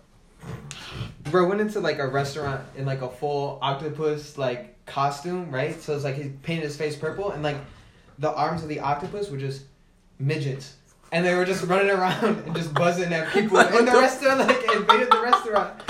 Bro 1.32 1.50
went 1.50 1.62
into 1.62 1.80
like 1.80 2.00
a 2.00 2.08
restaurant 2.08 2.62
in 2.76 2.86
like 2.86 3.02
a 3.02 3.10
full 3.10 3.60
octopus 3.62 4.38
like 4.38 4.84
costume, 4.86 5.52
right? 5.52 5.80
So 5.82 5.94
it's 5.96 6.04
like 6.04 6.16
he 6.16 6.30
painted 6.30 6.64
his 6.64 6.78
face 6.78 6.96
purple, 6.96 7.32
and 7.32 7.44
like 7.44 7.58
the 8.20 8.32
arms 8.34 8.64
of 8.64 8.70
the 8.70 8.80
octopus 8.80 9.30
were 9.30 9.38
just 9.38 9.64
midgets, 10.20 10.76
and 11.12 11.26
they 11.26 11.36
were 11.36 11.46
just 11.46 11.64
running 11.66 11.90
around 11.90 12.24
and 12.46 12.56
just 12.56 12.74
buzzing 12.74 13.12
at 13.14 13.32
people 13.34 13.60
in 13.78 13.86
the 13.86 13.92
restaurant, 13.92 14.40
like 14.40 14.76
invaded 14.76 15.12
the 15.12 15.22
restaurant. 15.22 15.82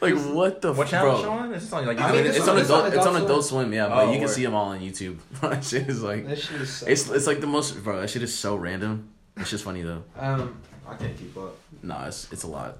Like 0.00 0.14
what 0.14 0.60
the 0.62 0.72
What 0.72 0.84
f- 0.86 0.90
channel 0.90 1.10
bro? 1.10 1.16
is 1.18 1.22
showing? 1.24 1.52
It's 1.52 1.62
just 1.64 1.74
on 1.74 1.86
like 1.86 1.98
I 1.98 2.08
I 2.08 2.12
mean, 2.12 2.16
mean, 2.22 2.26
it's, 2.26 2.36
it's 2.38 2.48
on 2.48 2.56
on- 2.56 2.60
it's 2.62 2.70
on 2.70 2.78
adult. 2.80 2.94
It's 2.94 3.06
on 3.06 3.14
Adult 3.16 3.24
Adult 3.30 3.44
Swim, 3.44 3.72
yeah, 3.72 3.88
but 3.88 3.98
Oh, 3.98 4.06
you 4.12 4.18
can 4.18 4.26
word. 4.26 4.30
see 4.30 4.44
them 4.44 4.54
all 4.54 4.66
on 4.66 4.80
YouTube. 4.80 5.18
that 5.40 5.64
shit 5.64 5.88
is 5.88 6.02
like, 6.02 6.26
That 6.26 6.38
shit 6.38 6.60
is 6.60 6.70
so. 6.72 6.86
it's 6.86 7.08
it's 7.10 7.26
like 7.26 7.40
the 7.40 7.46
most, 7.46 7.82
bro. 7.82 8.00
That 8.00 8.08
shit 8.10 8.22
is 8.22 8.32
so 8.36 8.56
random. 8.56 9.08
It's 9.36 9.50
just 9.50 9.64
funny 9.64 9.82
though. 9.82 10.02
um, 10.18 10.60
I 10.88 10.94
can't 10.96 11.16
keep 11.18 11.36
up. 11.36 11.56
Nah, 11.82 12.06
it's 12.06 12.32
it's 12.32 12.42
a 12.44 12.48
lot. 12.48 12.78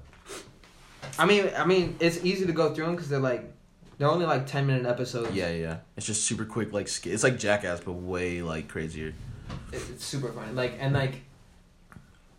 I 1.17 1.25
mean, 1.25 1.49
I 1.57 1.65
mean, 1.65 1.95
it's 1.99 2.23
easy 2.23 2.45
to 2.45 2.53
go 2.53 2.73
through 2.73 2.85
them 2.85 2.95
because 2.95 3.09
they're 3.09 3.19
like, 3.19 3.43
they're 3.97 4.09
only 4.09 4.25
like 4.25 4.45
ten 4.47 4.65
minute 4.67 4.85
episodes. 4.85 5.33
Yeah, 5.33 5.51
yeah. 5.51 5.77
It's 5.97 6.05
just 6.05 6.23
super 6.25 6.45
quick. 6.45 6.71
Like 6.73 6.87
it's 7.05 7.23
like 7.23 7.37
Jackass, 7.37 7.81
but 7.81 7.93
way 7.93 8.41
like 8.41 8.67
crazier. 8.67 9.13
It's 9.73 10.03
super 10.05 10.31
funny. 10.31 10.53
Like 10.53 10.73
and 10.79 10.93
like, 10.93 11.21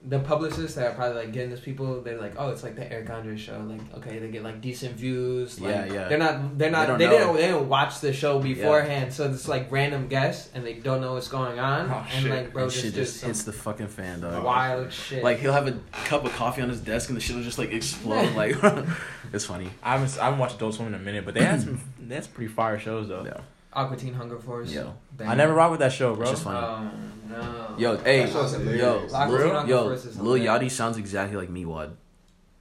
the 0.03 0.19
publicists 0.19 0.77
that 0.77 0.91
are 0.91 0.95
probably 0.95 1.25
like 1.25 1.33
getting 1.33 1.51
this 1.51 1.61
people, 1.61 2.01
they're 2.01 2.19
like, 2.19 2.33
oh, 2.39 2.49
it's 2.49 2.63
like 2.63 2.75
the 2.75 2.91
Eric 2.91 3.11
Andre 3.11 3.37
show. 3.37 3.63
Like, 3.69 3.81
okay, 3.99 4.19
they 4.19 4.29
get 4.29 4.43
like 4.43 4.63
decent 4.63 4.95
views. 4.95 5.61
Like, 5.61 5.75
Yeah, 5.75 5.85
yeah. 5.85 6.09
They're 6.09 6.19
not. 6.19 6.59
They're 6.59 6.71
not. 6.71 6.89
don't 6.89 6.99
They, 6.99 7.05
know. 7.05 7.19
didn't. 7.19 7.37
They 7.37 7.47
didn't 7.49 7.69
watch 7.69 8.01
the 8.01 8.13
show 8.13 8.39
beforehand, 8.39 9.13
so 9.13 9.31
it's 9.31 9.47
like 9.47 9.71
random 9.71 10.09
guests, 10.09 10.51
and 10.55 10.65
they 10.65 10.75
don't 10.75 11.03
know 11.03 11.15
what's 11.15 11.29
going 11.29 11.59
on. 11.59 11.91
Oh, 11.91 12.07
and 12.15 12.23
shit. 12.23 12.31
like, 12.31 12.53
bro, 12.53 12.63
and 12.63 12.73
just, 12.73 12.83
shit 12.83 12.95
just 12.95 13.13
just 13.13 13.21
some 13.21 13.29
hits 13.29 13.43
the 13.45 13.53
fucking 13.53 13.89
fan, 13.89 14.21
dog. 14.23 14.43
wild 14.43 14.91
shit. 14.93 15.23
Like 15.23 15.39
he'll 15.39 15.53
have 15.53 15.69
a 15.69 15.79
cup 16.07 16.25
of 16.25 16.33
coffee 16.33 16.63
on 16.63 16.71
his 16.71 16.81
desk 16.81 17.11
and 17.11 17.17
the 17.17 17.21
shit 17.21 17.37
will 17.37 17.43
just 17.43 17.59
like 17.59 17.73
explode. 17.73 18.33
like 18.35 18.57
it's 19.35 19.45
funny. 19.45 19.69
I 19.83 19.99
haven't 19.99 20.19
I 20.19 20.25
haven't 20.25 20.39
watched 20.39 20.57
Adult 20.57 20.75
Swim 20.77 20.89
in 20.89 20.95
a 20.95 20.99
minute, 20.99 21.27
but 21.27 21.35
they 21.35 21.45
had 21.45 21.61
some 21.63 21.81
that's 22.01 22.27
pretty 22.27 22.51
fire 22.53 22.79
shows 22.79 23.09
though. 23.09 23.25
Yeah. 23.25 23.41
Aqua 23.73 23.97
Teen 23.97 24.15
Hunger 24.15 24.39
Force. 24.39 24.73
Yo. 24.73 24.95
I 25.21 25.35
never 25.35 25.55
rock 25.55 25.71
with 25.71 25.81
that 25.81 25.93
show, 25.93 26.15
bro. 26.15 26.23
It's 26.23 26.33
just 26.33 26.45
funny. 26.45 26.59
Oh 26.59 26.91
no. 27.29 27.75
Yo, 27.79 27.97
hey, 27.99 28.21
That 28.25 28.33
show's 28.33 28.53
yo, 28.53 28.59
hilarious. 28.59 29.15
Aqua 29.15 29.67
yo, 29.69 29.85
Lil. 29.85 30.39
Yachty 30.45 30.71
sounds 30.71 30.97
exactly 30.99 31.37
like 31.37 31.49
Meatwad. 31.51 31.93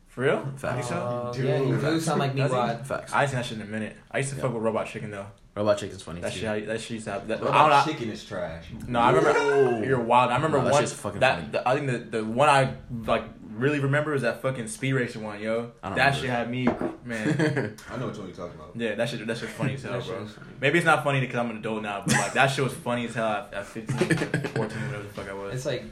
For 0.07 0.21
real? 0.21 0.53
Facts. 0.57 0.89
Oh, 0.91 1.31
Dude, 1.33 1.45
yeah, 1.45 1.61
you 1.61 1.77
do 1.79 1.99
sound 1.99 2.19
like 2.19 2.33
me, 2.35 2.41
Does 2.41 2.51
he? 2.51 2.83
Facts. 2.83 3.13
I 3.13 3.21
ain't 3.21 3.29
seen 3.31 3.37
that 3.39 3.45
shit 3.45 3.57
in 3.57 3.63
a 3.63 3.67
minute. 3.67 3.95
I 4.11 4.17
used 4.19 4.31
to 4.31 4.35
Yeah. 4.35 4.41
fuck 4.43 4.53
with 4.53 4.63
Robot 4.63 4.87
Chicken 4.87 5.11
though. 5.11 5.27
Robot 5.59 5.77
Chicken's 5.77 6.01
funny 6.01 6.21
That 6.21 6.31
too. 6.33 6.39
shit, 6.39 6.67
that 6.67 6.79
shit 6.81 6.91
used 6.91 7.05
to 7.05 7.11
have. 7.11 7.27
That, 7.27 7.41
What 7.41 7.51
I 7.51 7.65
about 7.67 7.69
don't 7.85 7.87
know. 7.87 7.93
chicken 7.99 8.11
is 8.13 8.23
trash. 8.23 8.65
No, 8.87 8.99
I 8.99 9.11
remember. 9.11 9.33
Whoa. 9.39 9.81
You're 9.83 9.99
wild. 9.99 10.31
I 10.31 10.35
remember 10.35 10.57
No, 10.59 10.63
that 10.65 10.71
one. 10.73 10.81
shit's 10.81 10.93
fucking 10.93 11.19
that 11.19 11.35
funny. 11.39 11.51
the, 11.51 11.67
I 11.67 11.75
think 11.75 11.87
the 12.11 12.17
the 12.19 12.25
one 12.25 12.47
I 12.49 12.73
like 13.05 13.25
really 13.55 13.79
remember 13.79 14.13
is 14.13 14.21
that 14.21 14.41
fucking 14.41 14.67
Speed 14.69 14.93
Racer 14.93 15.19
one, 15.19 15.41
yo. 15.41 15.71
I 15.83 15.89
don't 15.89 15.97
That 15.97 16.15
remember. 16.15 16.19
shit 16.21 16.29
had 16.29 16.49
me, 16.49 16.65
man. 17.03 17.75
I 17.91 17.97
know 17.97 18.07
which 18.07 18.17
one 18.17 18.27
you're 18.27 18.35
talking 18.37 18.55
about. 18.55 18.71
yeah, 18.75 18.95
that 18.95 19.09
shit. 19.09 19.27
That 19.27 19.37
shit's 19.37 19.51
funny 19.51 19.73
as 19.73 19.83
hell, 19.83 19.93
That 19.93 20.03
shit 20.03 20.15
bro. 20.15 20.23
is 20.23 20.31
funny. 20.31 20.47
Maybe 20.61 20.77
it's 20.79 20.85
not 20.85 21.03
funny 21.03 21.19
because 21.19 21.35
I'm 21.35 21.49
an 21.49 21.57
adult 21.57 21.83
now, 21.83 22.03
but 22.05 22.13
like 22.15 22.33
that 22.33 22.47
shit 22.47 22.63
was 22.63 22.73
funny 22.73 23.05
as 23.07 23.15
hell 23.15 23.27
at, 23.27 23.53
at 23.53 23.65
15, 23.65 23.97
14, 23.97 24.55
whatever 24.61 25.03
the 25.03 25.09
fuck 25.09 25.27
I 25.29 25.33
was. 25.33 25.53
It's 25.55 25.65
like 25.65 25.83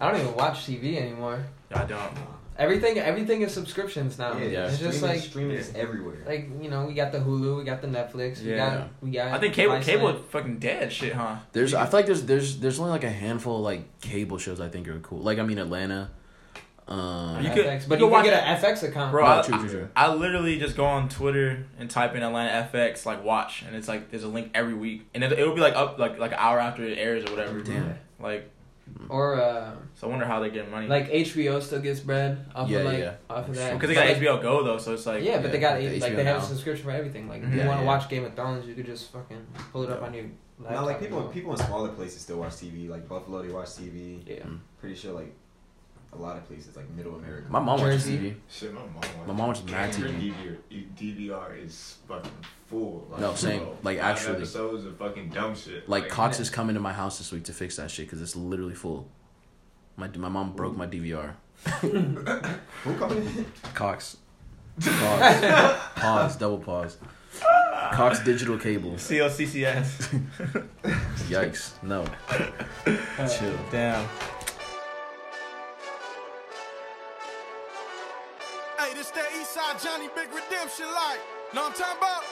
I 0.00 0.10
don't 0.10 0.20
even 0.20 0.34
watch 0.34 0.66
TV 0.66 0.96
anymore. 1.00 1.44
Yeah, 1.70 1.82
I 1.82 1.84
don't. 1.84 2.12
Everything 2.56 2.98
everything 2.98 3.42
is 3.42 3.52
subscriptions 3.52 4.16
now. 4.18 4.36
Yeah. 4.38 4.68
It's 4.68 4.78
just 4.78 5.02
like 5.02 5.20
streaming 5.20 5.56
is 5.56 5.72
everywhere. 5.74 6.18
like 6.26 6.48
you 6.62 6.70
know 6.70 6.84
we 6.86 6.94
got 6.94 7.10
the 7.10 7.18
Hulu, 7.18 7.56
we 7.58 7.64
got 7.64 7.80
the 7.82 7.88
Netflix, 7.88 8.40
we 8.42 8.50
Yeah. 8.50 8.56
got 8.78 8.88
we 9.02 9.10
got. 9.10 9.32
I 9.32 9.38
think 9.40 9.54
cable 9.54 9.74
Viceland. 9.74 9.82
cable 9.84 10.12
fucking 10.30 10.58
dead 10.60 10.92
shit, 10.92 11.14
huh? 11.14 11.36
There's, 11.52 11.74
I 11.74 11.86
feel 11.86 11.98
like 11.98 12.06
there's, 12.06 12.22
there's, 12.24 12.58
there's 12.58 12.78
only 12.78 12.92
like 12.92 13.02
a 13.04 13.10
handful 13.10 13.56
of 13.56 13.62
like 13.62 14.00
cable 14.00 14.38
shows 14.38 14.60
I 14.60 14.68
think 14.68 14.86
are 14.88 15.00
cool. 15.00 15.18
Like 15.18 15.38
I 15.38 15.42
mean 15.42 15.58
Atlanta. 15.58 16.10
Um, 16.86 17.42
You 17.42 17.48
FX, 17.48 17.54
could- 17.80 17.88
but 17.88 17.98
you 17.98 18.04
you 18.06 18.10
could 18.12 18.24
can 18.24 18.24
get 18.24 18.44
an 18.44 18.56
FX 18.60 18.82
account. 18.82 19.10
Bro, 19.10 19.24
No, 19.24 19.38
I, 19.38 19.42
true, 19.42 19.58
true, 19.58 19.68
true. 19.70 19.88
I 19.96 20.12
literally 20.14 20.58
just 20.58 20.76
go 20.76 20.84
on 20.84 21.08
Twitter 21.08 21.66
and 21.78 21.88
type 21.88 22.14
in 22.14 22.22
Atlanta 22.22 22.68
FX 22.72 23.06
like 23.06 23.24
watch, 23.24 23.62
and 23.66 23.74
it's 23.74 23.88
like 23.88 24.10
there's 24.10 24.22
a 24.24 24.28
link 24.28 24.50
every 24.54 24.74
week, 24.74 25.06
and 25.14 25.24
it, 25.24 25.32
it'll 25.32 25.54
be 25.54 25.62
like 25.62 25.74
up 25.74 25.98
like 25.98 26.18
like 26.18 26.32
an 26.32 26.38
hour 26.38 26.60
after 26.60 26.84
it 26.84 26.98
airs 26.98 27.24
or 27.24 27.30
whatever. 27.34 27.60
Damn. 27.62 27.94
Like, 28.20 28.50
Or 29.08 29.40
uh, 29.40 29.72
so 29.94 30.06
I 30.06 30.10
wonder 30.10 30.24
how 30.26 30.40
they 30.40 30.50
get 30.50 30.70
money. 30.70 30.86
like 30.88 31.10
HBO 31.10 31.60
still 31.62 31.80
gets 31.80 32.00
bread 32.00 32.46
off 32.54 32.68
Yeah, 32.70 32.78
of 32.78 32.84
like 32.86 32.98
yeah. 32.98 33.14
off 33.28 33.48
of 33.48 33.54
that. 33.56 33.74
because 33.74 33.88
they 33.88 33.94
got 33.94 34.06
But, 34.08 34.16
HBO 34.18 34.42
Go 34.42 34.62
though, 34.64 34.78
so 34.78 34.94
it's 34.94 35.06
like 35.06 35.22
yeah, 35.24 35.40
but 35.40 35.50
they 35.52 35.60
yeah, 35.60 35.72
got 35.72 35.80
the 35.80 36.00
like 36.00 36.12
HBO 36.12 36.16
they 36.16 36.24
have 36.24 36.38
now. 36.38 36.42
a 36.42 36.46
subscription 36.46 36.84
for 36.84 36.90
everything. 36.92 37.28
Like 37.28 37.42
if 37.42 37.50
you 37.52 37.58
Yeah, 37.58 37.66
want 37.68 37.80
to 37.80 37.84
yeah. 37.84 37.90
watch 37.90 38.08
Game 38.08 38.24
of 38.24 38.34
Thrones, 38.34 38.66
you 38.66 38.74
could 38.74 38.86
just 38.86 39.12
fucking 39.12 39.46
pull 39.72 39.82
it 39.84 39.90
up 39.90 40.00
Yeah. 40.00 40.06
on 40.06 40.14
your. 40.14 40.24
Now, 40.70 40.84
like 40.86 41.00
people, 41.00 41.22
people 41.24 41.50
in 41.52 41.58
smaller 41.58 41.88
places 41.90 42.20
still 42.22 42.38
watch 42.38 42.52
TV. 42.52 42.88
Like 42.88 43.08
Buffalo, 43.08 43.42
they 43.42 43.52
watch 43.52 43.68
TV. 43.70 44.22
Yeah. 44.26 44.44
Pretty 44.80 44.94
sure 44.94 45.12
like 45.12 45.34
a 46.14 46.20
lot 46.22 46.36
of 46.36 46.46
places, 46.46 46.76
like 46.76 46.88
Middle 46.90 47.14
America. 47.16 47.46
My 47.50 47.58
mom 47.60 47.80
watches 47.80 48.04
Jersey. 48.04 48.18
TV. 48.18 48.34
Shit, 48.50 48.72
my 48.74 48.80
mom. 48.80 48.94
Watches 48.94 49.10
My 49.26 49.32
mom 49.34 49.46
watches 49.48 49.64
mad 49.64 49.94
Her 49.94 50.08
TV. 50.08 50.34
DVR, 50.70 50.86
DVR 50.96 51.64
is 51.64 51.96
fucking 52.08 52.30
full. 52.68 53.06
Like, 53.10 53.20
No, 53.20 53.34
same. 53.34 53.60
bro, 53.60 53.76
Like, 53.82 53.98
actually. 53.98 54.36
episodes 54.36 54.84
of 54.86 54.96
fucking 54.96 55.30
dumb 55.30 55.54
shit. 55.54 55.88
Like 55.88 56.08
Cox 56.08 56.38
yeah. 56.38 56.42
is 56.42 56.50
coming 56.50 56.74
to 56.74 56.80
my 56.80 56.92
house 56.92 57.18
this 57.18 57.32
week 57.32 57.44
to 57.44 57.52
fix 57.52 57.76
that 57.76 57.90
shit 57.90 58.06
because 58.06 58.20
it's 58.22 58.36
literally 58.36 58.74
full. 58.74 59.08
My 59.96 60.08
my 60.16 60.28
mom 60.28 60.54
broke 60.54 60.76
my 60.76 60.86
DVR. 60.86 61.34
Who 61.80 62.94
coming? 62.98 63.46
Cox. 63.74 64.16
Pause. 64.80 65.80
pause. 65.94 66.36
Double 66.36 66.58
pause. 66.58 66.96
Cox 67.92 68.18
Digital 68.24 68.58
Cable. 68.58 68.92
CLCCS. 68.92 70.20
Yikes. 71.28 71.80
No. 71.82 72.04
Uh, 73.16 73.28
Chill. 73.28 73.56
Damn. 73.70 74.08
Johnny 79.82 80.08
Big 80.14 80.28
Redemption 80.32 80.86
like. 80.86 81.20
Know 81.52 81.62
what 81.62 81.72
I'm 81.72 81.78
talking 81.78 81.98
about? 81.98 82.22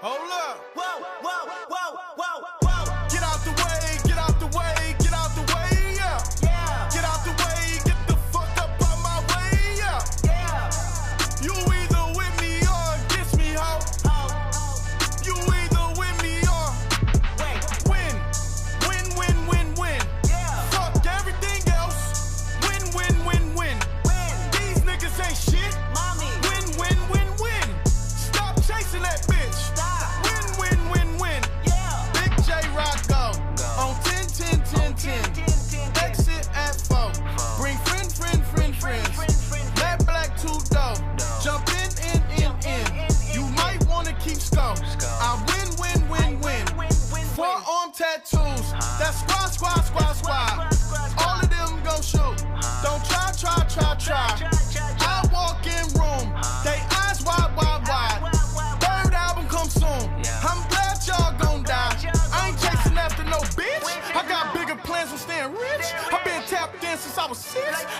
Hold 0.00 0.30
up. 0.30 0.64
Whoa, 0.74 1.04
whoa, 1.22 1.52
whoa, 1.68 2.00
whoa, 2.16 2.40
whoa. 2.62 2.69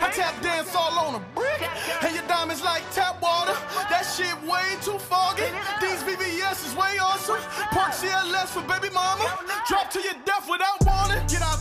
I 0.00 0.10
tap 0.10 0.40
dance 0.42 0.74
all 0.74 0.98
on 0.98 1.14
a 1.14 1.22
brick. 1.34 1.62
And 2.02 2.14
your 2.14 2.26
diamonds 2.26 2.62
like 2.62 2.82
tap 2.92 3.22
water. 3.22 3.54
That 3.88 4.02
shit 4.02 4.34
way 4.42 4.76
too 4.82 4.98
foggy. 4.98 5.48
These 5.80 6.02
BBS 6.02 6.66
is 6.66 6.74
way 6.74 6.98
awesome. 7.00 7.40
Park 7.70 7.92
CLS 7.92 8.50
for 8.56 8.62
baby 8.66 8.92
mama. 8.92 9.26
Drop 9.68 9.90
to 9.90 10.00
your 10.00 10.18
death 10.24 10.48
without 10.50 10.80
warning. 10.84 11.22
Get 11.28 11.42
out 11.42 11.59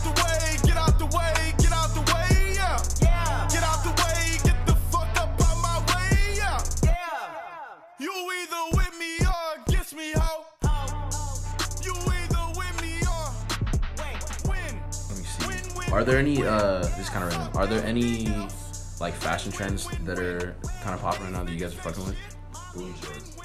Are 15.92 16.04
there 16.04 16.18
any 16.18 16.44
uh 16.44 16.80
this 16.96 17.08
kind 17.08 17.24
of 17.24 17.32
random. 17.36 17.56
Are 17.56 17.66
there 17.66 17.84
any 17.84 18.26
like 19.00 19.14
fashion 19.14 19.50
trends 19.52 19.88
that 20.04 20.18
are 20.18 20.54
kind 20.82 20.94
of 20.94 21.00
popping 21.00 21.24
right 21.24 21.32
now 21.32 21.44
that 21.44 21.52
you 21.52 21.58
guys 21.58 21.74
are 21.74 21.78
fucking 21.78 22.04
with? 22.04 22.16
Booty 22.74 22.94
shorts. 23.04 23.36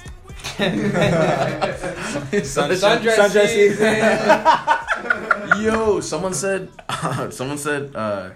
Sun- 2.48 2.70
Sundress 2.70 3.16
sundress 3.16 3.48
season. 3.48 5.62
Yo, 5.62 6.00
someone 6.00 6.34
said 6.34 6.68
someone 7.32 7.58
said 7.58 7.94
uh 7.96 8.30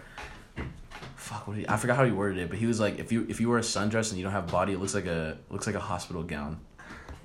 fuck 1.15 1.47
what 1.47 1.57
he, 1.57 1.69
I 1.69 1.77
forgot 1.77 1.97
how 1.97 2.05
he 2.05 2.11
worded 2.11 2.39
it, 2.39 2.49
but 2.51 2.59
he 2.59 2.67
was 2.67 2.81
like 2.81 2.99
if 2.99 3.13
you 3.13 3.27
if 3.29 3.41
you 3.41 3.49
wear 3.49 3.59
a 3.59 3.63
sundress 3.63 4.11
and 4.11 4.19
you 4.19 4.25
don't 4.25 4.33
have 4.33 4.49
body, 4.49 4.73
it 4.73 4.81
looks 4.81 4.95
like 4.95 5.07
a 5.07 5.39
looks 5.51 5.67
like 5.67 5.77
a 5.77 5.81
hospital 5.81 6.23
gown. 6.23 6.61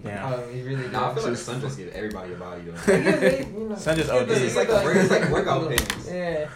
Yeah. 0.04 0.34
Oh, 0.36 0.50
he 0.52 0.62
really 0.62 0.88
Nah, 0.90 1.12
I 1.12 1.16
feel 1.16 1.24
like 1.24 1.34
does. 1.34 1.48
sundress 1.48 1.78
gives 1.78 1.96
everybody 1.96 2.34
a 2.34 2.36
body 2.36 2.62
though. 2.64 2.74
Yeah, 2.94 3.16
they- 3.16 3.46
you 3.48 3.70
know, 3.70 3.76
Sun 3.76 3.98
just 3.98 4.10
OD. 4.12 4.30
It's 4.30 4.56
like 4.56 4.68
get 4.68 4.84
a- 4.84 4.88
the- 4.88 5.00
it's 5.02 5.10
like 5.12 5.30
workout 5.30 5.70
pants. 5.76 6.08
Yeah. 6.10 6.50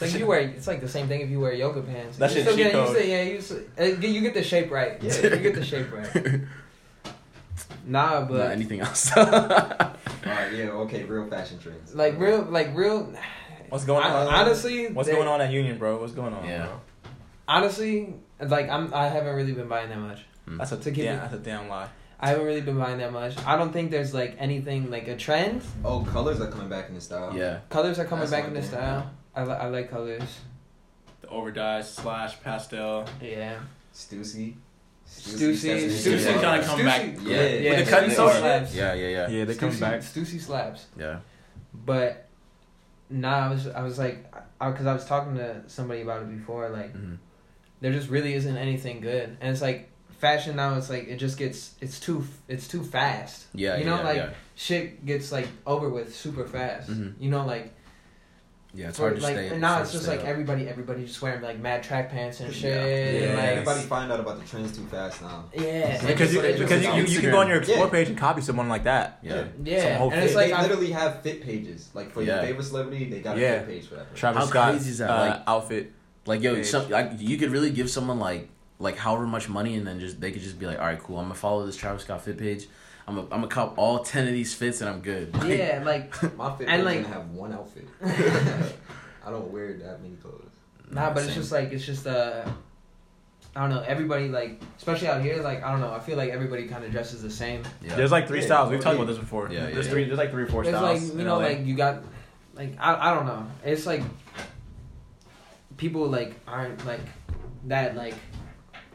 It's 0.00 0.12
like 0.12 0.20
you 0.20 0.26
wear. 0.26 0.40
It's 0.40 0.66
like 0.66 0.80
the 0.80 0.88
same 0.88 1.08
thing 1.08 1.20
if 1.22 1.30
you 1.30 1.40
wear 1.40 1.52
yoga 1.52 1.82
pants. 1.82 2.18
That 2.18 2.30
You 2.30 2.36
shit 2.36 2.42
still 2.44 2.56
cheat 2.56 2.64
get- 2.66 2.72
you 2.74 2.80
code. 2.86 2.96
still- 2.96 3.08
yeah, 3.08 3.22
you, 3.22 3.40
still- 3.40 3.62
uh, 3.80 3.84
you 3.84 4.20
get 4.20 4.34
the 4.34 4.42
shape 4.44 4.70
right. 4.70 5.02
Yeah, 5.02 5.14
you 5.22 5.36
get 5.38 5.54
the 5.54 5.64
shape 5.64 5.92
right. 5.92 6.40
Nah, 7.84 8.20
Not 8.20 8.28
but 8.28 8.50
anything 8.52 8.80
else. 8.80 9.10
Alright, 9.16 10.52
yeah, 10.52 10.70
okay, 10.84 11.04
real 11.04 11.26
fashion 11.26 11.58
trends. 11.58 11.94
like 11.94 12.18
real, 12.18 12.42
like 12.42 12.76
real. 12.76 13.12
What's 13.70 13.84
going 13.84 14.04
I- 14.04 14.26
on? 14.26 14.26
honestly, 14.34 14.88
what's 14.88 15.08
they- 15.08 15.14
going 15.14 15.26
on 15.28 15.40
at 15.40 15.50
Union, 15.50 15.78
bro? 15.78 15.98
What's 16.00 16.12
going 16.12 16.32
on? 16.34 16.44
Yeah. 16.44 16.66
bro? 16.66 16.80
Honestly, 17.48 18.14
like 18.40 18.68
I'm. 18.68 18.92
I 18.92 19.08
haven't 19.08 19.34
really 19.34 19.52
been 19.52 19.68
buying 19.68 19.88
that 19.88 19.98
much. 19.98 20.24
That's 20.46 20.72
a 20.72 20.76
To 20.76 20.90
keep 20.92 21.04
damn. 21.04 21.16
it- 21.16 21.20
That's 21.22 21.34
a 21.34 21.38
damn 21.38 21.68
lie. 21.68 21.88
I 22.20 22.30
haven't 22.30 22.46
really 22.46 22.60
been 22.62 22.78
buying 22.78 22.98
that 22.98 23.12
much. 23.12 23.36
I 23.46 23.56
don't 23.56 23.72
think 23.72 23.90
there's 23.90 24.12
like 24.12 24.36
anything 24.38 24.90
like 24.90 25.06
a 25.08 25.16
trend. 25.16 25.62
Oh, 25.84 26.00
colors 26.04 26.40
are 26.40 26.50
coming 26.50 26.68
back 26.68 26.88
into 26.88 27.00
style. 27.00 27.32
yeah. 27.34 27.60
Colors 27.70 27.98
are 27.98 28.04
coming 28.04 28.20
That's 28.28 28.32
back 28.32 28.44
one 28.48 28.56
into 28.56 28.68
thing. 28.68 28.78
style. 28.78 29.10
I, 29.38 29.44
li- 29.44 29.52
I 29.64 29.68
like 29.68 29.90
colors. 29.90 30.40
the 31.20 31.28
Overdose 31.28 31.92
slash 31.94 32.40
Pastel. 32.42 33.06
Yeah. 33.22 33.58
Stussy. 33.94 34.54
Stussy. 35.08 35.54
Stussy 35.54 35.88
Stussy 35.88 36.32
kinda 36.34 36.62
come 36.64 36.84
back. 36.84 37.02
Yeah. 37.22 37.46
Yeah. 37.46 37.70
With 37.70 37.84
the 37.84 37.90
cutting 37.90 38.10
Stussy 38.10 38.14
soda? 38.14 38.68
Yeah, 38.72 38.94
yeah, 38.94 39.08
yeah, 39.08 39.28
Yeah, 39.28 39.44
they 39.44 39.54
come 39.54 39.70
Stussy- 39.70 39.80
back. 39.80 40.00
Stussy 40.00 40.40
slaps. 40.40 40.86
yeah. 40.98 41.20
But 41.72 42.26
nah, 43.10 43.46
I 43.46 43.48
was 43.50 43.66
I 43.68 43.82
was 43.82 43.98
like, 43.98 44.30
because 44.60 44.86
I 44.86 44.92
was 44.92 45.04
talking 45.06 45.34
to 45.36 45.62
somebody 45.66 46.02
about 46.02 46.22
it 46.22 46.30
before. 46.38 46.68
Like, 46.70 46.92
Mhm. 46.94 47.18
there 47.80 47.92
just 47.92 48.08
really 48.10 48.34
isn't 48.34 48.56
anything 48.56 49.00
good, 49.00 49.36
and 49.40 49.50
it's 49.52 49.62
like 49.62 49.88
fashion 50.18 50.56
now. 50.56 50.76
It's 50.76 50.90
like 50.90 51.08
it 51.08 51.16
just 51.16 51.38
gets 51.38 51.74
it's 51.80 52.00
too 52.00 52.24
it's 52.48 52.66
too 52.68 52.82
fast. 52.82 53.46
Yeah, 53.54 53.76
you 53.78 53.84
know, 53.84 53.96
yeah, 53.98 54.02
like 54.02 54.16
yeah. 54.16 54.30
shit 54.56 55.06
gets 55.06 55.30
like 55.32 55.48
over 55.66 55.88
with 55.88 56.14
super 56.14 56.44
fast. 56.46 56.90
Mhm. 56.90 57.14
You 57.20 57.30
know, 57.30 57.46
like 57.46 57.72
Yeah, 58.74 58.88
it's 58.88 58.98
for- 58.98 59.04
hard 59.04 59.16
to 59.16 59.22
like 59.22 59.32
stay. 59.34 59.48
and 59.48 59.60
now 59.62 59.68
hard 59.74 59.82
it's 59.84 59.92
just 59.92 60.06
like 60.06 60.20
up. 60.20 60.26
everybody 60.26 60.68
everybody 60.68 61.04
just 61.06 61.20
wearing 61.22 61.40
like 61.40 61.58
mad 61.58 61.82
track 61.82 62.10
pants 62.10 62.40
and 62.40 62.52
shit. 62.52 62.64
Yeah. 62.74 63.28
and, 63.28 63.36
like, 63.38 63.46
Everybody 63.48 63.80
find 63.82 64.12
out 64.12 64.20
about 64.20 64.38
the 64.40 64.46
trends 64.46 64.76
too 64.76 64.84
fast 64.86 65.22
now. 65.22 65.44
yeah, 65.54 66.06
Because 66.06 66.34
you, 66.34 66.42
because 66.42 66.84
you, 66.84 66.92
you, 66.92 67.02
you 67.04 67.20
can 67.20 67.30
go 67.30 67.38
on 67.38 67.48
your 67.48 67.58
explore 67.58 67.86
Yeah. 67.86 67.90
page 67.90 68.08
and 68.08 68.18
copy 68.18 68.42
someone 68.42 68.68
like 68.68 68.84
that. 68.84 69.20
Yeah. 69.22 69.44
yeah, 69.64 69.82
some 69.82 69.92
whole 69.94 70.10
and 70.12 70.22
it's 70.22 70.32
they, 70.34 70.36
like 70.36 70.46
they 70.48 70.52
I'm- 70.52 70.62
literally 70.64 70.90
have 70.92 71.22
fit 71.22 71.42
pages. 71.42 71.88
Like 71.94 72.12
for 72.12 72.22
Yeah. 72.22 72.36
your 72.36 72.44
favorite 72.44 72.64
celebrity, 72.64 73.08
they 73.10 73.20
got 73.20 73.36
a 73.36 73.40
fit 73.40 73.66
page 73.66 73.86
for 73.88 73.94
that. 73.96 74.14
Travis 74.14 74.42
How 74.42 74.46
Scott 74.48 74.70
crazy 74.72 74.90
is 74.90 74.98
that? 74.98 75.10
uh, 75.10 75.18
Like- 75.28 75.42
outfit. 75.46 75.92
Like 76.26 76.42
yo, 76.42 76.62
some, 76.62 76.90
like 76.90 77.12
you 77.18 77.38
could 77.38 77.50
really 77.50 77.70
give 77.70 77.88
someone 77.90 78.18
like 78.18 78.50
like 78.80 78.96
however 78.98 79.26
much 79.26 79.48
money, 79.48 79.76
and 79.76 79.86
then 79.86 79.98
just 79.98 80.20
they 80.20 80.30
could 80.30 80.42
just 80.42 80.58
be 80.58 80.66
like, 80.66 80.78
all 80.78 80.84
right, 80.84 80.98
cool, 81.02 81.16
I'm 81.16 81.24
gonna 81.24 81.34
follow 81.34 81.64
this 81.64 81.74
Travis 81.74 82.02
Scott 82.02 82.22
fit 82.22 82.36
page. 82.38 82.68
I'm 83.08 83.14
gonna 83.16 83.26
I'm 83.32 83.40
gonna 83.40 83.48
cop 83.48 83.78
all 83.78 84.00
ten 84.04 84.26
of 84.26 84.32
these 84.34 84.54
fits, 84.54 84.80
and 84.82 84.90
I'm 84.90 85.00
good. 85.00 85.34
Like, 85.38 85.48
yeah, 85.58 85.82
like 85.84 86.36
My 86.36 86.54
fit 86.56 86.68
And, 86.68 86.86
page 86.86 87.04
like- 87.04 87.06
have 87.06 87.30
one 87.30 87.52
outfit. 87.52 87.88
I 88.04 89.30
don't 89.30 89.50
wear 89.50 89.72
that 89.74 90.00
many 90.02 90.16
clothes. 90.16 90.44
Nah, 90.90 91.12
but 91.12 91.24
it's 91.24 91.34
just 91.34 91.50
like 91.52 91.72
it's 91.72 91.84
just 91.84 92.06
uh 92.06 92.44
I 93.56 93.60
don't 93.62 93.70
know, 93.70 93.80
everybody 93.80 94.28
like 94.28 94.60
especially 94.76 95.08
out 95.08 95.20
here, 95.22 95.42
like 95.42 95.62
I 95.64 95.70
don't 95.72 95.80
know, 95.80 95.92
I 95.92 95.98
feel 96.00 96.16
like 96.16 96.30
everybody 96.30 96.68
kinda 96.68 96.88
dresses 96.90 97.22
the 97.22 97.30
same. 97.30 97.62
yeah. 97.82 97.96
There's 97.96 98.12
like 98.12 98.28
three 98.28 98.40
Yeah. 98.40 98.46
styles. 98.46 98.70
We've 98.70 98.80
talked 98.80 98.96
about 98.96 99.06
this 99.08 99.18
before. 99.18 99.48
Yeah, 99.50 99.68
yeah, 99.68 99.74
there's 99.74 99.86
yeah. 99.86 99.92
three. 99.92 100.04
There's 100.04 100.18
like 100.18 100.30
three 100.30 100.44
or 100.44 100.46
four 100.48 100.62
It's 100.62 100.70
styles. 100.70 101.02
like 101.10 101.18
you 101.18 101.24
know, 101.24 101.36
LA. 101.38 101.42
like 101.48 101.66
you 101.66 101.74
got 101.74 102.04
like 102.54 102.74
I 102.78 103.10
I 103.10 103.14
don't 103.14 103.26
know. 103.26 103.46
It's 103.64 103.86
like 103.86 104.02
people 105.76 106.06
like 106.08 106.34
aren't 106.46 106.84
like 106.86 107.00
that 107.66 107.96
like 107.96 108.14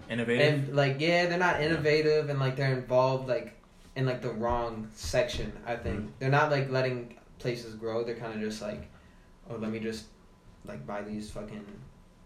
innovative. 0.09 0.53
and 0.69 0.75
like 0.75 0.97
yeah, 0.99 1.25
they're 1.27 1.37
not 1.37 1.61
innovative 1.61 2.29
and 2.29 2.39
like 2.39 2.55
they're 2.55 2.73
involved 2.73 3.27
like 3.27 3.53
in 3.95 4.05
like 4.05 4.21
the 4.21 4.31
wrong 4.31 4.89
section, 4.95 5.51
I 5.65 5.75
think. 5.75 5.99
Mm-hmm. 5.99 6.09
They're 6.19 6.29
not 6.29 6.51
like 6.51 6.69
letting 6.71 7.17
places 7.39 7.75
grow, 7.75 8.03
they're 8.03 8.15
kinda 8.15 8.39
just 8.39 8.61
like, 8.61 8.89
Oh, 9.49 9.55
let 9.57 9.71
me 9.71 9.79
just 9.79 10.05
like 10.65 10.85
buy 10.87 11.01
these 11.01 11.29
fucking 11.29 11.65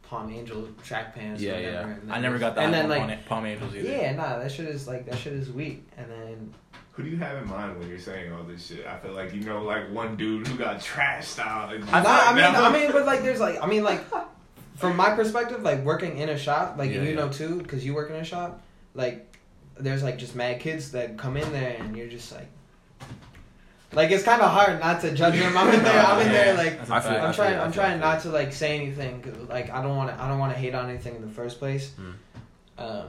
Palm 0.03 0.31
Angel 0.31 0.67
track 0.83 1.13
pants. 1.15 1.41
or 1.41 1.45
Yeah, 1.45 1.53
whatever, 1.55 1.99
yeah. 2.07 2.13
I 2.13 2.19
never 2.21 2.37
got 2.37 2.55
that 2.55 2.63
And 2.63 2.73
then 2.73 2.87
Palm, 2.87 3.07
like 3.09 3.25
Palm 3.25 3.45
Angels 3.45 3.75
either. 3.75 3.89
Yeah, 3.89 4.13
nah, 4.15 4.39
that 4.39 4.51
shit 4.51 4.67
is 4.67 4.87
like 4.87 5.05
that 5.07 5.17
shit 5.17 5.33
is 5.33 5.51
weak. 5.51 5.85
And 5.97 6.09
then 6.09 6.53
Who 6.93 7.03
do 7.03 7.09
you 7.09 7.17
have 7.17 7.41
in 7.43 7.49
mind 7.49 7.77
when 7.79 7.89
you're 7.89 7.99
saying 7.99 8.31
all 8.31 8.43
this 8.43 8.67
shit? 8.67 8.85
I 8.87 8.97
feel 8.99 9.11
like 9.13 9.33
you 9.33 9.41
know, 9.41 9.63
like 9.63 9.91
one 9.91 10.15
dude 10.15 10.47
who 10.47 10.57
got 10.57 10.79
trash 10.81 11.27
style. 11.27 11.73
and- 11.73 11.83
nah, 11.85 11.91
I 12.01 12.33
mean, 12.33 12.43
I 12.45 12.71
mean, 12.71 12.91
but 12.91 13.05
like, 13.05 13.21
there's 13.23 13.39
like, 13.41 13.61
I 13.61 13.67
mean, 13.67 13.83
like, 13.83 14.01
from 14.75 14.95
my 14.95 15.15
perspective, 15.15 15.61
like 15.63 15.83
working 15.83 16.17
in 16.17 16.29
a 16.29 16.37
shop, 16.37 16.75
like 16.77 16.91
Yeah, 16.91 17.01
you 17.01 17.09
yeah. 17.09 17.15
know 17.15 17.29
too, 17.29 17.57
because 17.61 17.83
you 17.85 17.93
work 17.93 18.09
in 18.09 18.15
a 18.15 18.23
shop, 18.23 18.61
like, 18.93 19.26
there's 19.79 20.03
like 20.03 20.17
just 20.17 20.35
mad 20.35 20.59
kids 20.59 20.91
that 20.91 21.17
come 21.17 21.37
in 21.37 21.51
there, 21.51 21.77
and 21.79 21.95
you're 21.95 22.07
just 22.07 22.31
like, 22.31 22.47
like 23.93 24.11
it's 24.11 24.23
kind 24.23 24.41
of 24.41 24.51
hard 24.51 24.79
not 24.79 25.01
to 25.01 25.11
judge 25.13 25.39
them. 25.39 25.55
I'm 25.57 25.73
in 25.73 25.83
there, 25.83 26.03
I'm 26.05 26.19
in 26.25 26.31
there, 26.31 26.55
like. 26.55 26.77
That's 26.79 26.89
a 26.89 26.95
I 26.95 26.99
feel- 27.01 27.11
I'm 27.21 27.33
trying. 27.33 27.53
I 27.55 27.63
I'm 27.65 27.71
trying 27.71 27.99
not 27.99 28.21
to 28.23 28.29
like 28.29 28.51
say 28.53 28.75
anything. 28.79 29.21
'cause, 29.21 29.33
like 29.49 29.69
I 29.71 29.81
don't 29.81 29.95
want 29.95 30.09
to. 30.15 30.21
I 30.21 30.27
don't 30.27 30.39
want 30.39 30.53
to 30.53 30.59
hate 30.59 30.75
on 30.75 30.89
anything 30.89 31.15
in 31.15 31.21
the 31.21 31.27
first 31.33 31.59
place. 31.59 31.93
Mm. 31.99 32.13
Um, 32.83 33.05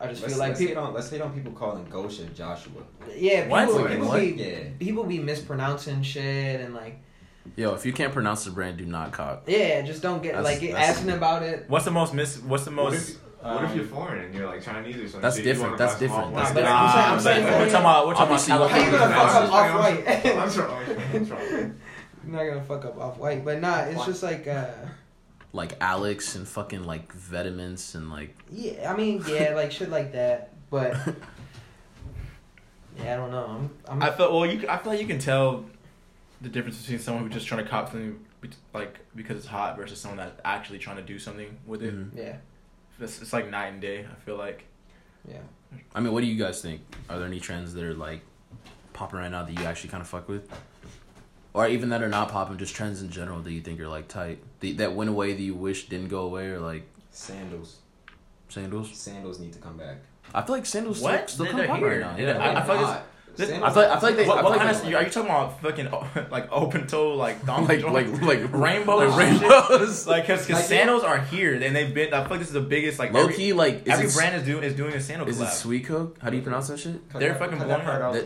I 0.00 0.08
just 0.08 0.22
Let's, 0.22 0.34
feel 0.34 0.40
like 0.40 0.48
let's 0.50 0.60
hate 0.60 0.68
people. 0.68 0.82
on 0.82 0.92
let's 0.94 1.08
hate 1.10 1.20
on 1.22 1.32
people 1.32 1.52
calling 1.52 1.86
Gosha 1.86 2.32
Joshua. 2.34 2.82
Yeah, 3.16 3.42
people, 3.44 3.82
Wait, 3.84 3.90
people 3.92 4.08
what? 4.08 4.20
be 4.20 4.26
Yeah. 4.36 4.58
people 4.78 5.04
be 5.04 5.18
mispronouncing 5.18 6.02
shit 6.02 6.60
and 6.60 6.74
like 6.74 6.98
Yo, 7.56 7.74
if 7.74 7.84
you 7.86 7.92
can't 7.92 8.12
pronounce 8.12 8.44
the 8.44 8.50
brand, 8.50 8.78
do 8.78 8.86
not 8.86 9.12
cop. 9.12 9.44
yeah, 9.48 9.82
just 9.82 10.02
don't 10.02 10.22
get 10.22 10.34
That's- 10.34 10.60
like 10.60 10.70
that's- 10.70 10.96
asking 10.96 11.10
about 11.10 11.42
it. 11.42 11.64
What's 11.68 11.84
the 11.84 11.90
most 11.90 12.12
miss? 12.14 12.38
What's 12.38 12.64
the 12.64 12.70
What 12.70 12.92
most? 12.92 13.18
If, 13.44 13.54
what 13.54 13.64
if 13.64 13.70
um, 13.70 13.76
you're 13.76 13.86
foreign 13.86 14.24
and 14.24 14.34
you're 14.34 14.46
like 14.46 14.62
Chinese 14.62 14.96
or 14.96 15.00
something? 15.02 15.20
That's 15.20 15.36
shit, 15.36 15.44
you 15.44 15.52
different, 15.52 15.76
that's 15.78 15.98
different, 15.98 16.34
that's 16.34 16.48
Nah, 16.50 16.54
but 16.54 16.64
I'm 16.64 17.20
saying- 17.20 17.46
I'm 17.46 17.46
saying- 17.46 17.60
we're 17.60 17.70
talking 17.70 17.80
about. 17.80 18.06
We're 18.06 18.14
talking 18.14 18.54
about. 18.56 18.70
How 18.70 18.78
you 18.78 18.90
gonna 18.90 19.14
fuck 19.14 19.34
up 19.34 19.52
off 19.52 19.80
white? 19.80 20.36
I'm 20.36 20.50
sorry. 20.50 21.70
I'm 22.24 22.32
not 22.32 22.44
gonna 22.44 22.62
fuck 22.64 22.84
up 22.86 22.98
off 22.98 23.18
white, 23.18 23.44
but 23.44 23.60
nah, 23.60 23.80
it's 23.82 24.04
just 24.06 24.22
like 24.22 24.46
uh 24.48 24.68
Like 25.52 25.76
Alex 25.80 26.34
and 26.36 26.48
fucking 26.48 26.84
like 26.84 27.12
Vitamins 27.12 27.94
and 27.94 28.10
like 28.10 28.34
yeah, 28.50 28.90
I 28.92 28.96
mean 28.96 29.22
yeah, 29.28 29.52
like 29.54 29.72
shit 29.72 29.90
like 29.90 30.12
that, 30.12 30.52
but 30.70 30.96
yeah, 32.98 33.14
I 33.14 33.16
don't 33.16 33.30
know. 33.30 33.44
I'm 33.46 33.70
I'm 33.88 34.02
I 34.02 34.10
feel 34.10 34.32
well. 34.32 34.46
You, 34.46 34.66
I 34.68 34.78
feel 34.78 34.92
like 34.92 35.00
you 35.00 35.06
can 35.06 35.18
tell 35.18 35.64
the 36.40 36.48
difference 36.48 36.80
between 36.80 36.98
someone 36.98 37.24
who's 37.24 37.34
just 37.34 37.46
trying 37.46 37.62
to 37.64 37.70
cop 37.70 37.90
something, 37.90 38.18
like 38.72 39.00
because 39.14 39.36
it's 39.36 39.46
hot, 39.46 39.76
versus 39.76 40.00
someone 40.00 40.18
that's 40.18 40.40
actually 40.44 40.78
trying 40.78 40.96
to 40.96 41.02
do 41.02 41.18
something 41.18 41.56
with 41.66 41.82
it. 41.82 41.94
Mhm. 41.94 42.10
yeah 42.16 42.36
It's, 43.00 43.20
it's 43.20 43.32
like 43.32 43.50
night 43.50 43.66
and 43.72 43.80
day. 43.80 44.04
I 44.10 44.14
feel 44.24 44.36
like. 44.36 44.64
yeah. 45.28 45.38
I 45.94 46.00
mean, 46.00 46.12
what 46.12 46.20
do 46.20 46.26
you 46.26 46.36
guys 46.42 46.62
think? 46.62 46.82
Are 47.10 47.18
there 47.18 47.26
any 47.26 47.40
trends 47.40 47.74
that 47.74 47.82
are 47.82 47.94
like 47.94 48.20
popping 48.92 49.18
right 49.18 49.30
now 49.30 49.42
that 49.42 49.52
you 49.58 49.64
actually 49.64 49.90
kind 49.90 50.00
of 50.00 50.06
fuck 50.08 50.28
with? 50.28 50.48
Or 51.52 51.66
even 51.68 51.88
that 51.90 52.02
are 52.02 52.08
not 52.08 52.30
popping, 52.30 52.56
just 52.58 52.74
trends 52.74 53.02
in 53.02 53.10
general 53.10 53.40
that 53.40 53.52
you 53.52 53.60
think 53.60 53.80
are 53.80 53.88
like 53.88 54.08
tight, 54.08 54.38
that, 54.60 54.76
that 54.78 54.94
went 54.94 55.10
away 55.10 55.32
that 55.32 55.42
you 55.42 55.54
wish 55.54 55.88
didn't 55.88 56.08
go 56.08 56.22
away, 56.22 56.46
or 56.48 56.60
like 56.60 56.84
Sandals. 57.10 57.76
sandals. 58.48 58.96
Sandals 58.96 59.38
need 59.38 59.52
to 59.52 59.58
come 59.60 59.76
back. 59.76 59.98
I 60.34 60.42
feel 60.42 60.56
like 60.56 60.66
sandals 60.66 61.00
What? 61.00 61.30
still, 61.30 61.46
still 61.46 61.56
They're- 61.56 61.66
come 61.66 61.80
pop 61.80 61.88
right 61.88 62.00
now. 62.00 62.16
Yeah, 62.16 62.34
Yeah, 62.36 62.38
I- 62.38 62.60
I 62.60 62.66
feel 62.66 62.74
like 62.76 62.84
Hot. 62.86 63.06
This- 63.36 63.50
I 63.50 63.70
feel, 63.70 63.82
I 63.82 63.98
feel 64.00 64.08
like 64.10 64.16
they. 64.16 64.26
What, 64.26 64.44
what 64.44 64.52
feel 64.52 64.58
kind 64.60 64.76
like 64.76 64.86
of? 64.86 64.94
Are 64.94 65.02
you 65.04 65.10
talking 65.10 65.30
about 65.30 65.60
fucking 65.60 66.30
like 66.30 66.52
open 66.52 66.86
toe 66.86 67.14
like 67.14 67.40
thong 67.42 67.66
like 67.66 67.80
joints? 67.80 68.20
like 68.22 68.40
like 68.42 68.52
rainbows, 68.52 69.12
like 69.14 69.30
and 69.32 69.40
rainbows. 69.42 70.06
Like, 70.06 70.26
cause, 70.26 70.40
cause 70.46 70.50
Like, 70.56 70.64
sandals 70.64 71.02
are 71.02 71.20
here 71.20 71.54
and 71.54 71.74
they've 71.74 71.92
been. 71.92 72.14
I 72.14 72.22
feel 72.22 72.30
like 72.30 72.38
this 72.40 72.48
is 72.48 72.54
the 72.54 72.60
biggest 72.60 72.98
like 72.98 73.12
Low 73.12 73.22
every, 73.22 73.34
key, 73.34 73.52
like 73.52 73.88
every 73.88 74.06
it, 74.06 74.14
brand 74.14 74.36
is 74.36 74.44
doing 74.44 74.62
is 74.64 74.74
doing 74.74 74.94
a 74.94 75.00
sandal 75.00 75.28
is 75.28 75.40
it 75.40 75.44
collab. 75.44 75.84
Suicoke? 75.84 76.20
How 76.20 76.30
do 76.30 76.36
you 76.36 76.42
pronounce 76.42 76.68
that 76.68 76.78
shit? 76.78 77.08
They're 77.12 77.30
that- 77.30 77.38
fucking 77.38 77.58
cut 77.58 77.66
blowing 77.66 77.84
that 78.12 78.24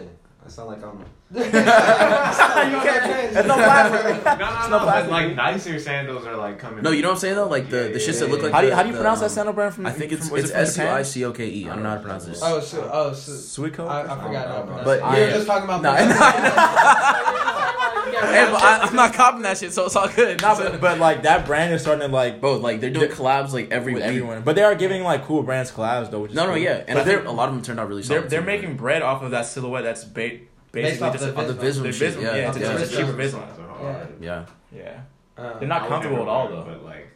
part 0.57 0.69
up. 0.69 0.85
out 0.85 0.99
That- 1.31 1.53
then. 1.53 1.69
I 1.69 2.33
sound 2.33 2.53
like 2.59 2.73
I'm. 2.73 2.73
you 2.73 2.81
can't. 2.81 3.33
That's 3.35 3.49
no 3.49 3.55
blasphemy. 3.57 4.25
No, 4.25 4.35
no, 4.35 4.69
no. 4.69 4.69
no 4.79 4.85
but 4.87 5.09
like 5.11 5.35
nicer 5.35 5.79
sandals 5.79 6.27
are 6.27 6.37
like 6.37 6.59
coming. 6.59 6.83
No, 6.83 6.91
you 6.91 7.03
know 7.03 7.09
what 7.09 7.15
I'm 7.15 7.21
saying 7.21 7.35
though. 7.37 7.49
Like 7.49 7.69
the 7.71 7.77
Yeah, 7.77 7.83
the 7.93 7.99
shits 7.99 8.15
yeah, 8.15 8.21
that 8.21 8.31
look 8.31 8.39
yeah. 8.41 8.45
like. 8.47 8.53
How 8.55 8.61
do 8.61 8.67
you 8.67 8.71
the- 8.71 8.77
how 8.77 8.83
do 8.83 8.89
you 8.89 8.95
the, 8.95 8.99
pronounce 9.01 9.21
that 9.21 9.27
um, 9.27 9.31
sandal 9.31 9.53
brand 9.55 9.75
from? 9.75 9.87
I 9.87 9.93
think 9.93 10.13
it's 10.13 10.29
from, 10.29 10.33
was 10.35 10.45
it's 10.45 10.51
it 10.51 10.55
from 10.55 10.63
S 10.63 10.77
U 10.77 10.83
Japan? 10.83 10.97
I 10.97 11.03
C 11.03 11.25
O 11.25 11.33
K 11.33 11.47
E. 11.49 11.69
I 11.69 11.75
don't 11.75 11.83
know 11.83 11.89
how 11.91 11.95
to 11.97 12.01
pronounce 12.01 12.27
it. 12.27 12.39
Oh, 12.43 12.61
so 12.61 12.91
oh, 12.93 13.13
so 13.13 13.33
Sweet 13.33 13.79
I, 13.81 14.03
I 14.03 14.03
forgot. 14.05 14.47
I 14.49 14.49
how 14.49 14.59
to 14.61 14.67
pronounce 14.67 14.85
But 14.85 14.99
it. 14.99 15.01
yeah, 15.01 15.11
we 15.15 15.21
were 15.21 15.27
yeah. 15.27 15.33
just 15.35 15.47
talking 15.47 15.65
about. 15.65 15.83
Nah, 15.83 17.75
Hey, 17.93 18.49
but 18.51 18.63
I, 18.63 18.79
I'm 18.83 18.97
not 18.97 19.15
copping 19.15 19.43
that 19.43 19.59
shit, 19.59 19.73
so 19.73 19.87
it's 19.87 19.97
all 19.97 20.09
good. 20.09 20.41
Nah, 20.43 20.57
but, 20.57 20.81
but 20.81 20.99
like 20.99 21.23
that 21.23 21.47
brand 21.47 21.73
is 21.73 21.83
starting 21.83 22.09
to 22.09 22.15
like 22.15 22.41
both. 22.41 22.63
like 22.63 22.81
they're 22.81 22.91
doing 22.91 23.11
collabs 23.11 23.53
like 23.53 23.71
every 23.71 23.95
with 23.95 24.03
week. 24.03 24.09
everyone, 24.09 24.43
but 24.43 24.57
they 24.57 24.63
are 24.63 24.75
giving 24.75 25.03
like 25.03 25.25
cool 25.25 25.43
brands 25.43 25.71
collabs 25.71 26.11
though. 26.11 26.21
Which 26.21 26.31
is 26.33 26.37
No, 26.37 26.45
no, 26.45 26.51
cool. 26.51 26.59
yeah, 26.59 26.85
and 26.87 26.97
But 26.97 26.99
I 26.99 27.05
think 27.05 27.27
a 27.27 27.31
lot 27.31 27.49
of 27.49 27.55
them 27.55 27.63
turned 27.63 27.79
out 27.81 27.89
really 27.89 28.03
they're 28.03 28.19
solid. 28.19 28.31
they're 28.31 28.41
too, 28.41 28.47
making 28.47 28.77
bread 28.77 29.03
off 29.03 29.23
of 29.23 29.31
that 29.33 29.47
silhouette. 29.47 29.85
That's 29.85 30.05
ba- 30.05 30.39
basically 30.73 31.07
off 31.07 31.13
just 31.15 31.25
the 31.27 31.35
a, 31.35 31.43
on 31.43 31.47
the 31.47 31.55
Visma. 31.55 31.87
Visvim 31.89 31.93
shit. 31.95 32.15
Yeah, 32.21 32.35
yeah, 32.37 32.49
it's, 32.49 32.59
yeah. 32.59 32.79
it's 32.79 32.93
a 32.93 32.97
cheaper 32.97 33.13
Visvim. 33.13 33.57
Visvim. 33.57 34.23
Yeah. 34.23 34.45
yeah. 34.73 34.81
Yeah, 34.81 35.01
Um, 35.37 35.57
they're 35.61 35.69
not 35.69 35.89
comfortable 35.89 36.23
at 36.23 36.29
all 36.29 36.49
though. 36.49 36.63
But 36.63 36.85
like, 36.85 37.09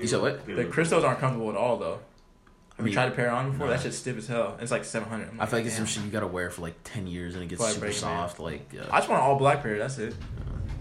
You 0.00 0.06
said 0.06 0.20
what? 0.20 0.44
The 0.46 0.64
crystals 0.64 1.04
aren't 1.04 1.20
comfortable 1.20 1.50
at 1.50 1.56
all 1.56 1.76
though. 1.76 2.00
Have 2.78 2.86
you 2.86 2.90
mean, 2.92 2.94
tried 2.94 3.08
to 3.10 3.14
pair 3.16 3.26
it 3.26 3.30
on 3.32 3.50
before? 3.50 3.66
no. 3.66 3.72
That 3.72 3.82
shit's 3.82 3.98
stiff 3.98 4.16
as 4.16 4.28
hell. 4.28 4.56
It's 4.60 4.70
like 4.70 4.84
seven 4.84 5.08
hundred. 5.08 5.30
I 5.38 5.46
feel 5.46 5.58
like 5.58 5.66
it's 5.66 5.76
some 5.76 5.84
shit 5.86 6.04
you 6.04 6.10
gotta 6.10 6.26
wear 6.28 6.48
for 6.48 6.62
like 6.62 6.76
ten 6.84 7.06
years 7.06 7.34
and 7.34 7.42
it 7.42 7.48
gets 7.48 7.58
Probably 7.60 7.74
super 7.74 7.86
break, 7.86 7.92
man. 7.94 8.00
soft. 8.00 8.38
Like, 8.40 8.72
yeah. 8.72 8.82
I 8.90 8.98
just 8.98 9.08
want 9.08 9.20
an 9.22 9.28
all 9.28 9.36
black 9.36 9.62
pair. 9.62 9.76
That's 9.78 9.98
it. 9.98 10.14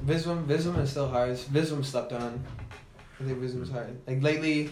Visvim, 0.06 0.46
Visvim 0.46 0.78
is 0.80 0.92
still 0.92 1.10
hard. 1.10 1.32
Visvim 1.36 1.84
slept 1.84 2.14
on. 2.14 2.44
I 3.20 3.24
think 3.24 3.40
Visvim's 3.42 3.72
hard. 3.72 4.00
Like 4.08 4.22
lately, 4.22 4.70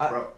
I- 0.00 0.08
Bro, 0.08 0.28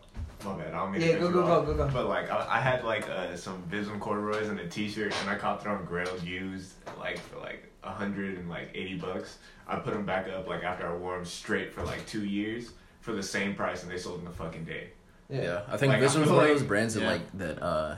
my 0.44 0.56
bad. 0.56 0.74
I 0.74 0.78
don't 0.78 0.92
mean 0.92 1.00
Yeah, 1.00 1.12
to 1.14 1.20
go, 1.20 1.30
go, 1.30 1.42
go, 1.46 1.62
go, 1.64 1.74
go. 1.74 1.90
But 1.92 2.06
like, 2.08 2.30
I, 2.30 2.56
I 2.56 2.60
had 2.60 2.84
like 2.84 3.08
uh, 3.08 3.36
some 3.36 3.62
Visvim 3.70 4.00
corduroys 4.00 4.48
and 4.48 4.58
a 4.58 4.66
T-shirt, 4.68 5.14
and 5.20 5.30
I 5.30 5.36
copped 5.36 5.64
it 5.64 5.68
on 5.68 5.86
Grailed 5.86 6.24
used, 6.26 6.72
like 6.98 7.18
for 7.20 7.38
like 7.38 7.70
a 7.84 7.90
hundred 7.90 8.36
and 8.36 8.48
like 8.50 8.70
eighty 8.74 8.96
bucks. 8.96 9.38
I 9.68 9.76
put 9.76 9.94
them 9.94 10.04
back 10.04 10.28
up 10.28 10.48
like 10.48 10.64
after 10.64 10.88
I 10.88 10.96
wore 10.96 11.14
them 11.16 11.24
straight 11.24 11.72
for 11.72 11.84
like 11.84 12.04
two 12.06 12.24
years 12.24 12.70
for 13.00 13.12
the 13.12 13.22
same 13.22 13.54
price, 13.54 13.84
and 13.84 13.92
they 13.92 13.96
sold 13.98 14.20
in 14.22 14.26
a 14.26 14.32
fucking 14.32 14.64
day. 14.64 14.88
Yeah. 15.30 15.42
yeah, 15.42 15.60
I 15.68 15.76
think 15.76 15.92
Like, 15.92 16.02
I 16.02 16.06
Visvim 16.06 16.22
is 16.22 16.26
feel 16.28 16.36
one 16.36 16.44
of 16.44 16.50
those 16.50 16.62
brands 16.62 16.94
that 16.94 17.02
yeah. 17.02 17.10
like 17.10 17.38
that 17.38 17.62
uh 17.62 17.96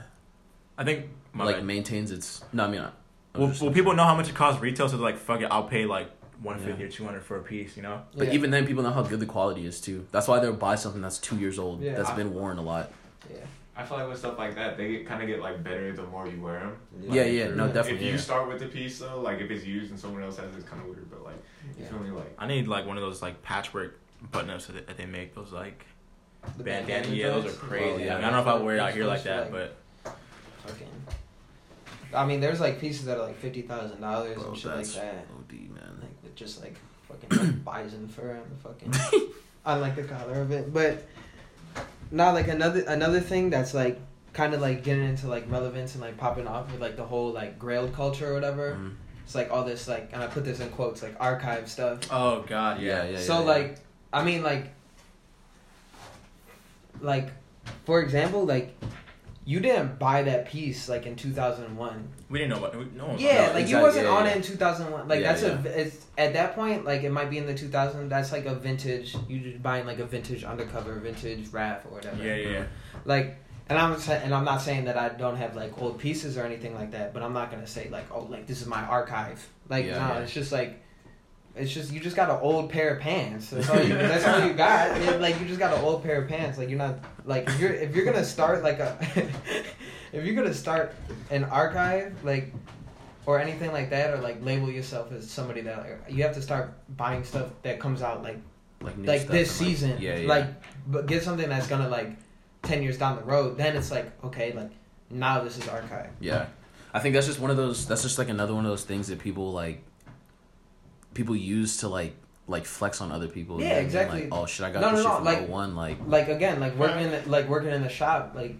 I 0.77 0.85
think 0.85 1.07
my 1.33 1.45
like 1.45 1.57
bad. 1.57 1.65
maintains 1.65 2.11
its. 2.11 2.43
No, 2.53 2.65
I 2.65 2.69
mean, 2.69 2.81
I, 2.81 2.85
I 2.87 2.89
was 2.89 2.93
well, 3.39 3.49
just- 3.49 3.63
well, 3.63 3.73
people 3.73 3.93
know 3.95 4.05
how 4.05 4.17
much 4.17 4.29
it 4.29 4.35
costs 4.35 4.61
retail, 4.61 4.89
so 4.89 4.97
they're 4.97 5.05
like, 5.05 5.19
fuck 5.19 5.41
it, 5.43 5.49
I'll 5.51 5.65
pay 5.65 5.85
like 5.85 6.11
one 6.43 6.59
fifty 6.59 6.81
Yeah. 6.83 6.89
or 6.89 6.91
two 6.91 7.05
hundred 7.05 7.23
for 7.23 7.37
a 7.37 7.43
piece. 7.43 7.77
You 7.77 7.83
know. 7.83 8.03
But 8.17 8.29
yeah. 8.29 8.35
even 8.35 8.51
then, 8.51 8.67
people 8.67 8.83
know 8.83 8.91
how 8.91 9.03
good 9.03 9.21
the 9.21 9.27
quality 9.27 9.67
is 9.67 9.81
too. 9.81 10.07
That's 10.11 10.27
why 10.27 10.41
they'll 10.41 10.55
buy 10.55 10.75
something 10.77 11.03
that's 11.03 11.19
two 11.19 11.37
years 11.37 11.59
old 11.59 11.83
Yeah. 11.83 11.95
that's 11.95 12.11
been 12.13 12.35
worn 12.35 12.59
a 12.59 12.63
lot. 12.63 12.91
yeah. 13.31 13.39
I 13.77 13.85
feel 13.85 13.97
like 13.97 14.09
with 14.09 14.19
stuff 14.19 14.37
like 14.39 14.57
that, 14.57 14.77
they 14.77 15.05
kind 15.05 15.23
of 15.23 15.29
get 15.29 15.41
like 15.41 15.63
better 15.65 15.91
the 15.93 16.03
more 16.03 16.27
you 16.27 16.39
wear 16.43 16.59
them. 16.61 16.77
Yeah, 17.09 17.25
yeah, 17.25 17.49
no, 17.49 17.67
definitely. 17.69 17.95
If 17.95 18.03
you 18.03 18.11
yeah. 18.11 18.17
start 18.19 18.49
with 18.49 18.59
the 18.59 18.67
piece 18.67 18.99
though, 18.99 19.21
like 19.21 19.39
if 19.41 19.51
it's 19.51 19.65
used 19.65 19.91
and 19.91 19.99
someone 19.99 20.23
else 20.23 20.37
has 20.39 20.53
it, 20.55 20.59
it's 20.59 20.69
kind 20.69 20.83
of 20.83 20.89
weird. 20.89 21.09
But 21.11 21.25
like, 21.25 21.43
you 21.79 21.85
Yeah. 21.85 21.89
feel 21.91 21.99
me? 22.01 22.11
Like, 22.11 22.35
I 22.39 22.47
need 22.47 22.67
like 22.69 22.87
one 22.87 22.97
of 22.99 23.03
those 23.03 23.23
like 23.23 23.41
patchwork 23.43 23.99
button-ups 24.33 24.67
that 24.67 24.87
that 24.87 24.97
they 24.99 25.07
make. 25.07 25.35
Those 25.35 25.53
like 25.53 25.87
The 26.57 26.65
bandana. 26.65 26.87
bandana 27.03 27.15
Yeah, 27.17 27.29
those 27.31 27.47
are 27.47 27.57
crazy. 27.57 27.85
Oh, 27.91 27.97
yeah. 27.99 28.15
I, 28.15 28.17
mean, 28.17 28.25
I 28.25 28.31
don't 28.31 28.45
know 28.45 28.51
if 28.53 28.61
I 28.61 28.63
wear 28.63 28.77
it 28.77 28.81
out 28.81 28.93
here 28.93 29.05
like 29.05 29.23
that, 29.25 29.53
like- 29.53 29.73
but 30.05 30.13
Fucking. 30.67 30.87
I 32.15 32.27
mean, 32.27 32.41
there's 32.41 32.61
like 32.61 32.81
pieces 32.81 33.05
that 33.07 33.19
are 33.19 33.25
like 33.27 33.37
fifty 33.39 33.63
thousand 33.63 34.01
dollars 34.01 34.37
Bro, 34.37 34.49
and 34.49 34.57
shit 34.57 34.67
like 34.67 34.77
that's 34.79 34.95
that. 34.97 35.27
OD, 35.39 35.53
man. 35.53 35.99
Like 36.01 36.11
with 36.23 36.35
just 36.35 36.61
like 36.61 36.77
fucking 37.09 37.39
like 37.39 37.65
bison 37.65 38.09
fur 38.09 38.33
on 38.33 38.43
the 38.51 38.91
fucking 38.91 39.23
I 39.65 39.75
like 39.77 39.97
the 39.97 40.03
color 40.05 40.41
of 40.41 40.51
it. 40.51 40.73
But 40.73 41.07
not 42.11 42.35
like 42.35 42.49
another 42.49 42.81
another 42.89 43.21
thing 43.21 43.51
that's 43.51 43.75
like 43.75 43.99
kind 44.33 44.55
of 44.55 44.61
like 44.61 44.83
getting 44.85 45.05
into 45.05 45.29
like 45.29 45.49
relevance 45.51 45.95
and 45.95 46.03
like 46.03 46.17
popping 46.17 46.47
off 46.49 46.71
with 46.73 46.81
like 46.81 46.97
the 46.97 47.05
whole 47.05 47.31
like 47.33 47.59
grail 47.59 47.89
culture 47.89 48.31
or 48.31 48.35
whatever. 48.35 48.73
Mhm. 48.81 48.95
It's 49.25 49.35
like 49.37 49.51
all 49.53 49.65
this 49.65 49.87
like 49.87 50.11
and 50.13 50.21
I 50.23 50.27
put 50.27 50.45
this 50.45 50.59
in 50.61 50.69
quotes 50.71 51.03
like 51.03 51.15
archive 51.21 51.71
stuff. 51.71 52.01
oh 52.11 52.43
god, 52.43 52.81
Yeah, 52.81 53.05
yeah. 53.05 53.11
yeah. 53.11 53.19
so 53.21 53.35
yeah. 53.41 53.45
like 53.47 53.77
I 54.13 54.25
mean 54.25 54.43
like 54.43 54.73
like 57.01 57.31
for 57.85 58.01
example 58.03 58.45
like 58.47 58.77
you 59.45 59.59
didn't 59.61 59.99
buy 59.99 60.23
that 60.23 60.47
piece 60.49 60.89
like 60.89 61.07
in 61.07 61.17
2001 61.17 62.09
we 62.29 62.39
didn't 62.39 62.55
know 62.55 62.61
what. 62.61 62.77
we- 62.77 62.85
No 62.97 63.07
one 63.07 63.19
yeah, 63.19 63.49
No, 63.49 63.55
like 63.55 63.69
you 63.69 63.79
wasn't 63.81 64.05
yeah, 64.07 64.13
on 64.13 64.25
yeah. 64.25 64.31
it 64.33 64.37
in 64.37 64.43
2001. 64.43 65.09
Like 65.09 65.21
Yeah, 65.21 65.33
that's 65.33 65.43
yeah. 65.43 65.49
a 65.65 65.81
it's 65.81 66.07
at 66.17 66.33
that 66.35 66.55
point 66.55 66.85
like 66.85 67.03
it 67.03 67.11
might 67.11 67.29
be 67.31 67.39
in 67.39 67.47
the 67.47 67.55
2000. 67.55 68.09
That's 68.09 68.31
like 68.31 68.47
a 68.47 68.55
vintage. 68.55 69.17
You 69.29 69.41
just 69.41 69.63
buying 69.63 69.85
like 69.87 69.99
a 69.99 70.05
vintage 70.07 70.45
undercover, 70.45 70.95
vintage 71.01 71.49
Raf 71.49 71.85
or 71.87 71.89
whatever. 71.89 72.23
Yeah, 72.23 72.37
yeah. 72.37 72.65
Like, 73.05 73.39
and 73.69 73.77
I'm 73.79 73.95
and 74.11 74.33
I'm 74.33 74.45
not 74.45 74.61
saying 74.63 74.85
that 74.85 74.97
I 74.97 75.09
don't 75.09 75.37
have 75.37 75.57
like 75.57 75.81
old 75.83 75.99
pieces 75.99 76.37
or 76.39 76.45
anything 76.45 76.75
like 76.77 76.93
that. 76.93 77.13
But 77.13 77.25
I'm 77.25 77.33
not 77.33 77.51
gonna 77.51 77.67
say 77.67 77.89
like 77.91 78.07
oh 78.15 78.25
like 78.31 78.47
this 78.47 78.61
is 78.61 78.69
my 78.69 78.83
archive. 78.83 79.45
Like 79.69 79.87
Yeah, 79.87 79.95
no, 80.07 80.15
yeah. 80.15 80.21
it's 80.21 80.33
just 80.33 80.53
like. 80.53 80.81
It's 81.61 81.73
just 81.73 81.93
you 81.93 82.01
just 82.01 82.17
got 82.17 82.31
an 82.31 82.39
old 82.41 82.71
pair 82.71 82.95
of 82.95 83.01
pants. 83.01 83.51
That's 83.51 83.69
all 83.69 83.83
you. 83.83 83.95
that's 83.95 84.25
all 84.27 84.47
you 84.47 84.55
got. 84.55 84.97
It- 85.01 85.21
like 85.21 85.39
you 85.41 85.47
just 85.47 85.59
got 85.59 85.73
an 85.77 85.81
old 85.85 86.03
pair 86.03 86.23
of 86.23 86.29
pants. 86.29 86.59
Like 86.59 86.69
you're 86.69 86.79
not 86.79 86.99
like 87.25 87.49
if 87.49 87.61
you're 87.61 87.73
if 87.73 87.95
you're 87.95 88.05
gonna 88.05 88.25
start 88.25 88.63
like 88.63 88.79
a 88.79 88.97
if 90.13 90.25
you're 90.25 90.35
gonna 90.35 90.55
start 90.55 90.95
an 91.31 91.45
archive 91.45 92.13
like 92.25 92.53
or 93.27 93.39
anything 93.39 93.73
like 93.73 93.91
that 93.91 94.15
or 94.15 94.19
like 94.19 94.43
label 94.45 94.71
yourself 94.71 95.13
as 95.13 95.31
somebody 95.31 95.61
that 95.61 95.79
like, 95.79 96.01
you 96.09 96.23
have 96.23 96.35
to 96.35 96.43
start 96.43 96.73
buying 96.97 97.23
stuff 97.23 97.49
that 97.63 97.79
comes 97.79 98.03
out 98.03 98.23
like 98.23 98.39
like, 98.81 98.97
like 98.99 99.27
this 99.29 99.61
like- 99.61 99.69
season 99.69 100.01
Yeah, 100.01 100.17
yeah. 100.17 100.29
like 100.29 100.47
but 100.89 101.07
get 101.07 101.23
something 101.23 101.49
that's 101.49 101.67
gonna 101.67 101.89
like 101.89 102.17
10 102.63 102.83
years 102.83 102.97
down 102.99 103.17
the 103.17 103.23
road 103.23 103.59
then 103.59 103.77
it's 103.77 103.91
like 103.91 104.11
okay 104.25 104.53
like 104.55 104.71
now 105.11 105.45
this 105.45 105.59
is 105.59 105.69
archive 105.69 106.09
Yeah. 106.19 106.47
I 106.93 106.99
think 106.99 107.15
that's 107.15 107.27
just 107.27 107.39
one 107.39 107.51
of 107.51 107.57
those 107.57 107.87
that's 107.87 108.03
just 108.03 108.19
like 108.19 108.31
another 108.31 108.55
one 108.55 108.65
of 108.65 108.71
those 108.71 108.85
things 108.85 109.09
that 109.09 109.19
people 109.19 109.53
like 109.53 109.85
people 111.15 111.35
use 111.37 111.79
to 111.79 111.89
like 111.89 112.15
like 112.47 112.65
flex 112.65 113.01
on 113.01 113.13
other 113.13 113.29
people. 113.29 113.61
Yeah, 113.61 113.63
you 113.63 113.69
know 113.69 113.71
what 113.71 113.77
I 113.77 113.79
mean? 113.79 113.87
exactly. 113.87 114.21
Like, 114.23 114.35
oh 114.35 114.47
shit, 114.47 114.67
I 114.67 114.71
got 114.73 114.81
No, 114.83 114.91
this 114.97 115.05
no, 115.05 115.15
shit 115.17 115.25
no, 115.25 115.31
like- 115.31 115.49
one 115.49 115.75
like 115.77 115.99
like 116.07 116.29
again 116.29 116.59
like 116.61 116.75
working 116.77 117.03
in 117.05 117.11
the, 117.13 117.23
like 117.29 117.49
working 117.49 117.71
in 117.71 117.83
the 117.83 117.89
shop 117.89 118.33
like 118.35 118.57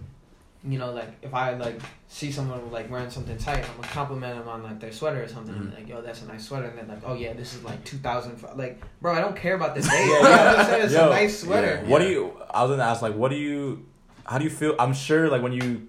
you 0.63 0.79
know 0.79 0.93
like 0.93 1.09
if 1.23 1.33
i 1.33 1.55
like 1.55 1.81
see 2.09 2.31
someone 2.31 2.71
like 2.71 2.91
wearing 2.91 3.09
something 3.09 3.39
tight 3.39 3.65
i'm 3.67 3.77
gonna 3.77 3.89
compliment 3.89 4.39
them 4.39 4.47
on 4.47 4.63
like 4.63 4.79
their 4.79 4.93
sweater 4.93 5.23
or 5.23 5.27
something 5.27 5.55
and 5.55 5.73
Mhm. 5.73 5.75
like 5.75 5.89
yo 5.89 6.03
that's 6.03 6.21
a 6.21 6.27
nice 6.27 6.45
sweater 6.47 6.67
and 6.67 6.77
they're 6.77 6.85
like 6.97 7.03
oh 7.07 7.15
yeah 7.15 7.33
this 7.33 7.55
is 7.55 7.65
like 7.65 7.83
two 7.87 7.97
thousand. 7.97 8.37
like 8.57 8.79
bro 9.01 9.15
i 9.15 9.23
don't 9.23 9.35
care 9.35 9.55
about 9.55 9.75
this. 9.75 9.89
date 9.91 10.07
Yeah, 10.07 10.21
Bro, 10.21 10.29
yeah. 10.31 10.51
I'm 10.51 10.57
just 10.67 10.85
it's 10.85 10.93
Yo, 10.93 11.07
a 11.07 11.11
nice 11.15 11.39
sweater 11.41 11.83
What 11.87 12.01
do 12.01 12.09
you? 12.11 12.35
I 12.51 12.63
was 12.63 12.73
gonna 12.73 12.83
ask, 12.83 13.01
like, 13.01 13.15
what 13.15 13.31
do 13.31 13.37
you? 13.39 13.87
How 14.27 14.37
do 14.37 14.45
you 14.45 14.51
feel? 14.51 14.77
I'm 14.79 14.93
sure, 14.93 15.31
like, 15.31 15.41
when 15.43 15.53
you 15.55 15.89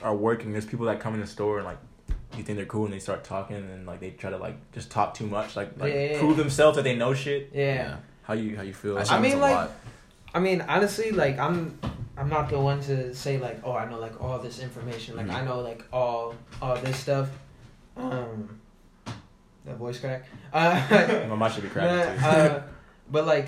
are 0.00 0.14
working, 0.14 0.52
there's 0.52 0.64
people 0.66 0.86
that 0.86 1.00
come 1.00 1.14
in 1.14 1.20
the 1.20 1.26
store 1.26 1.56
and 1.58 1.66
like 1.66 1.78
you 2.36 2.42
think 2.44 2.56
they're 2.56 2.66
cool 2.66 2.84
and 2.84 2.92
they 2.94 2.98
start 2.98 3.24
talking 3.24 3.56
and 3.56 3.86
like 3.86 4.00
they 4.00 4.10
try 4.10 4.30
to 4.30 4.36
like 4.38 4.56
just 4.72 4.90
talk 4.90 5.14
too 5.14 5.26
much, 5.26 5.56
like 5.56 5.70
like 5.78 5.92
Yeah, 5.92 6.00
yeah, 6.00 6.10
yeah. 6.12 6.18
prove 6.18 6.36
themselves 6.36 6.76
that 6.76 6.82
they 6.82 6.96
know 6.96 7.14
shit. 7.14 7.50
yeah. 7.54 7.96
How 8.22 8.32
you 8.34 8.56
how 8.56 8.62
you 8.62 8.72
feel? 8.74 8.96
I, 8.98 9.02
I 9.02 9.20
mean, 9.20 9.32
mean, 9.32 9.40
like- 9.40 9.54
lot. 9.54 9.70
I 10.34 10.40
mean, 10.40 10.62
honestly, 10.62 11.12
like 11.12 11.38
I'm, 11.38 11.78
I'm 12.16 12.28
not 12.28 12.48
the 12.50 12.58
one 12.58 12.80
to 12.82 13.14
say 13.14 13.38
like, 13.38 13.60
oh, 13.62 13.72
I 13.74 13.88
know 13.88 13.98
like 14.00 14.20
all 14.20 14.38
this 14.40 14.58
information. 14.58 15.16
Like 15.16 15.26
Mhm. 15.28 15.34
I 15.34 15.44
know 15.44 15.60
like 15.60 15.84
all 15.92 16.34
all 16.60 16.74
this 16.76 16.96
stuff. 16.96 17.28
Um, 17.96 18.60
that 19.64 19.76
voice 19.76 19.98
crack. 20.00 20.24
Uh, 20.52 21.26
My 21.28 21.36
mic 21.36 21.52
should 21.52 21.62
be 21.62 21.68
cracking 21.70 22.18
too. 22.20 22.26
uh, 22.26 22.62
but 23.10 23.26
like, 23.26 23.46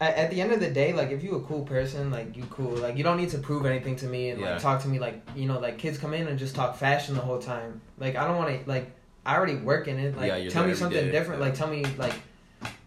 at, 0.00 0.30
the 0.30 0.40
end 0.40 0.52
of 0.52 0.60
the 0.60 0.70
day, 0.70 0.92
like 0.92 1.10
if 1.10 1.22
you 1.24 1.34
a 1.36 1.40
cool 1.42 1.62
person, 1.62 2.10
like 2.10 2.36
you 2.36 2.44
cool. 2.50 2.70
Like 2.76 2.96
you 2.96 3.02
don't 3.04 3.16
need 3.16 3.30
to 3.30 3.38
prove 3.38 3.66
anything 3.66 3.96
to 3.96 4.06
me 4.06 4.30
and 4.30 4.40
Yeah. 4.40 4.52
like 4.52 4.62
talk 4.62 4.82
to 4.82 4.88
me 4.88 4.98
like 4.98 5.26
you 5.34 5.46
know 5.48 5.58
like 5.58 5.78
kids 5.78 5.98
come 5.98 6.14
in 6.14 6.28
and 6.28 6.38
just 6.38 6.54
talk 6.54 6.76
fashion 6.76 7.14
the 7.14 7.20
whole 7.20 7.38
time. 7.40 7.80
Like 7.98 8.16
I 8.16 8.26
don't 8.26 8.36
want 8.36 8.50
to 8.64 8.68
like 8.68 8.92
I 9.26 9.36
already 9.36 9.56
work 9.56 9.88
in 9.88 9.98
it. 9.98 10.16
Like 10.16 10.44
Yeah, 10.44 10.50
tell 10.50 10.66
me 10.66 10.74
something 10.74 11.04
day. 11.06 11.10
different. 11.10 11.40
Like 11.40 11.54
tell 11.54 11.68
me 11.68 11.84
like 11.96 12.14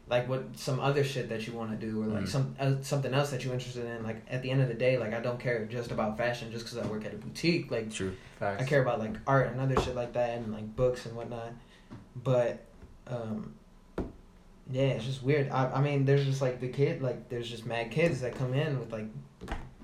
like 0.09 0.27
what 0.27 0.43
some 0.57 0.79
other 0.79 1.03
shit 1.05 1.29
that 1.29 1.47
you 1.47 1.53
want 1.53 1.71
to 1.71 1.77
do 1.85 2.01
or 2.03 2.07
like 2.07 2.23
Mhm. 2.23 2.27
some 2.27 2.55
uh, 2.59 2.73
something 2.81 3.13
else 3.13 3.31
that 3.31 3.43
you're 3.43 3.53
interested 3.53 3.85
in. 3.85 4.03
Like 4.03 4.21
at 4.29 4.41
the 4.41 4.49
end 4.51 4.61
of 4.61 4.67
the 4.67 4.73
day, 4.73 4.97
like 4.97 5.13
I 5.13 5.19
don't 5.19 5.39
care 5.39 5.65
just 5.65 5.91
about 5.91 6.17
fashion 6.17 6.51
just 6.51 6.65
because 6.65 6.77
I 6.77 6.87
work 6.89 7.05
at 7.05 7.13
a 7.13 7.17
boutique. 7.17 7.71
Like 7.71 7.91
True. 7.91 8.13
I 8.41 8.63
care 8.63 8.81
about 8.81 8.99
like 8.99 9.13
art 9.27 9.51
and 9.51 9.59
other 9.59 9.79
shit 9.81 9.95
like 9.95 10.13
that 10.13 10.37
and 10.37 10.51
like 10.53 10.75
books 10.75 11.05
and 11.05 11.15
whatnot. 11.15 11.51
But 12.15 12.59
um 13.07 13.53
yeah, 14.71 14.81
it's 14.83 15.05
just 15.05 15.21
weird. 15.23 15.49
I 15.49 15.67
I 15.73 15.81
mean 15.81 16.05
there's 16.05 16.25
just 16.25 16.41
like 16.41 16.59
the 16.59 16.67
kid 16.69 17.01
like 17.01 17.29
there's 17.29 17.49
just 17.49 17.65
mad 17.65 17.91
kids 17.91 18.21
that 18.21 18.35
come 18.35 18.53
in 18.53 18.79
with 18.79 18.91
like 18.91 19.05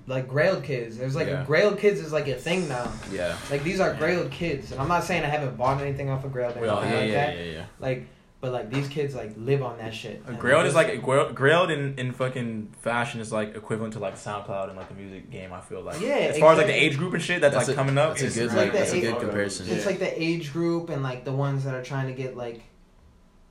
like 0.06 0.28
grailed 0.28 0.64
kids. 0.64 0.96
There's 0.96 1.14
like 1.14 1.28
Yeah. 1.28 1.44
grailed 1.46 1.78
kids 1.78 2.00
is 2.00 2.12
like 2.12 2.28
a 2.28 2.34
thing 2.34 2.68
now. 2.68 2.90
Yeah. 3.12 3.36
Like 3.50 3.62
these 3.62 3.78
are 3.80 3.94
grailed 3.94 4.30
kids. 4.30 4.72
And 4.72 4.80
I'm 4.80 4.88
not 4.88 5.04
saying 5.04 5.22
I 5.24 5.28
haven't 5.28 5.56
bought 5.56 5.80
anything 5.82 6.08
off 6.08 6.24
of 6.24 6.32
grailed 6.32 6.56
or 6.56 6.60
Well, 6.62 6.80
anything 6.80 6.92
yeah, 6.92 7.00
like 7.04 7.10
yeah, 7.12 7.26
that. 7.26 7.36
yeah, 7.46 7.52
yeah. 7.52 7.64
Like 7.78 8.06
but 8.40 8.52
like 8.52 8.70
these 8.70 8.86
kids 8.88 9.16
like 9.16 9.32
live 9.36 9.62
on 9.64 9.78
that 9.78 9.92
shit. 9.92 10.22
A 10.28 10.32
Grailed 10.32 10.60
is 10.64 10.72
just- 10.72 10.76
like 10.76 11.02
grailed, 11.02 11.34
grailed 11.34 11.70
in, 11.76 11.98
in 11.98 12.12
fucking 12.12 12.68
fashion 12.80 13.20
is 13.20 13.32
like 13.32 13.56
equivalent 13.56 13.94
to 13.94 13.98
like 13.98 14.14
SoundCloud 14.14 14.68
and 14.68 14.76
like 14.78 14.88
the 14.88 14.94
music 14.94 15.28
game. 15.28 15.52
I 15.52 15.60
feel 15.60 15.82
like 15.82 16.00
Yeah, 16.00 16.14
as 16.30 16.38
far 16.38 16.52
as 16.52 16.58
like 16.58 16.68
the 16.68 16.72
age 16.84 16.96
group 16.96 17.12
and 17.14 17.22
shit 17.22 17.40
that's, 17.40 17.54
That's 17.56 17.66
like 17.68 17.74
a- 17.74 17.78
coming 17.80 17.98
up. 17.98 18.10
That's 18.10 18.22
a 18.22 18.26
it's 18.26 18.36
good 18.36 18.46
like 18.48 18.56
like 18.56 18.72
the 18.72 18.78
that's 18.78 18.92
a 18.92 19.00
good 19.00 19.18
comparison. 19.18 19.66
It's 19.68 19.84
like 19.86 19.98
the 19.98 20.22
age 20.22 20.52
group 20.52 20.88
and 20.88 21.02
like 21.02 21.24
the 21.24 21.32
ones 21.32 21.64
that 21.64 21.74
are 21.74 21.82
trying 21.82 22.06
to 22.06 22.14
get 22.14 22.36
like 22.36 22.62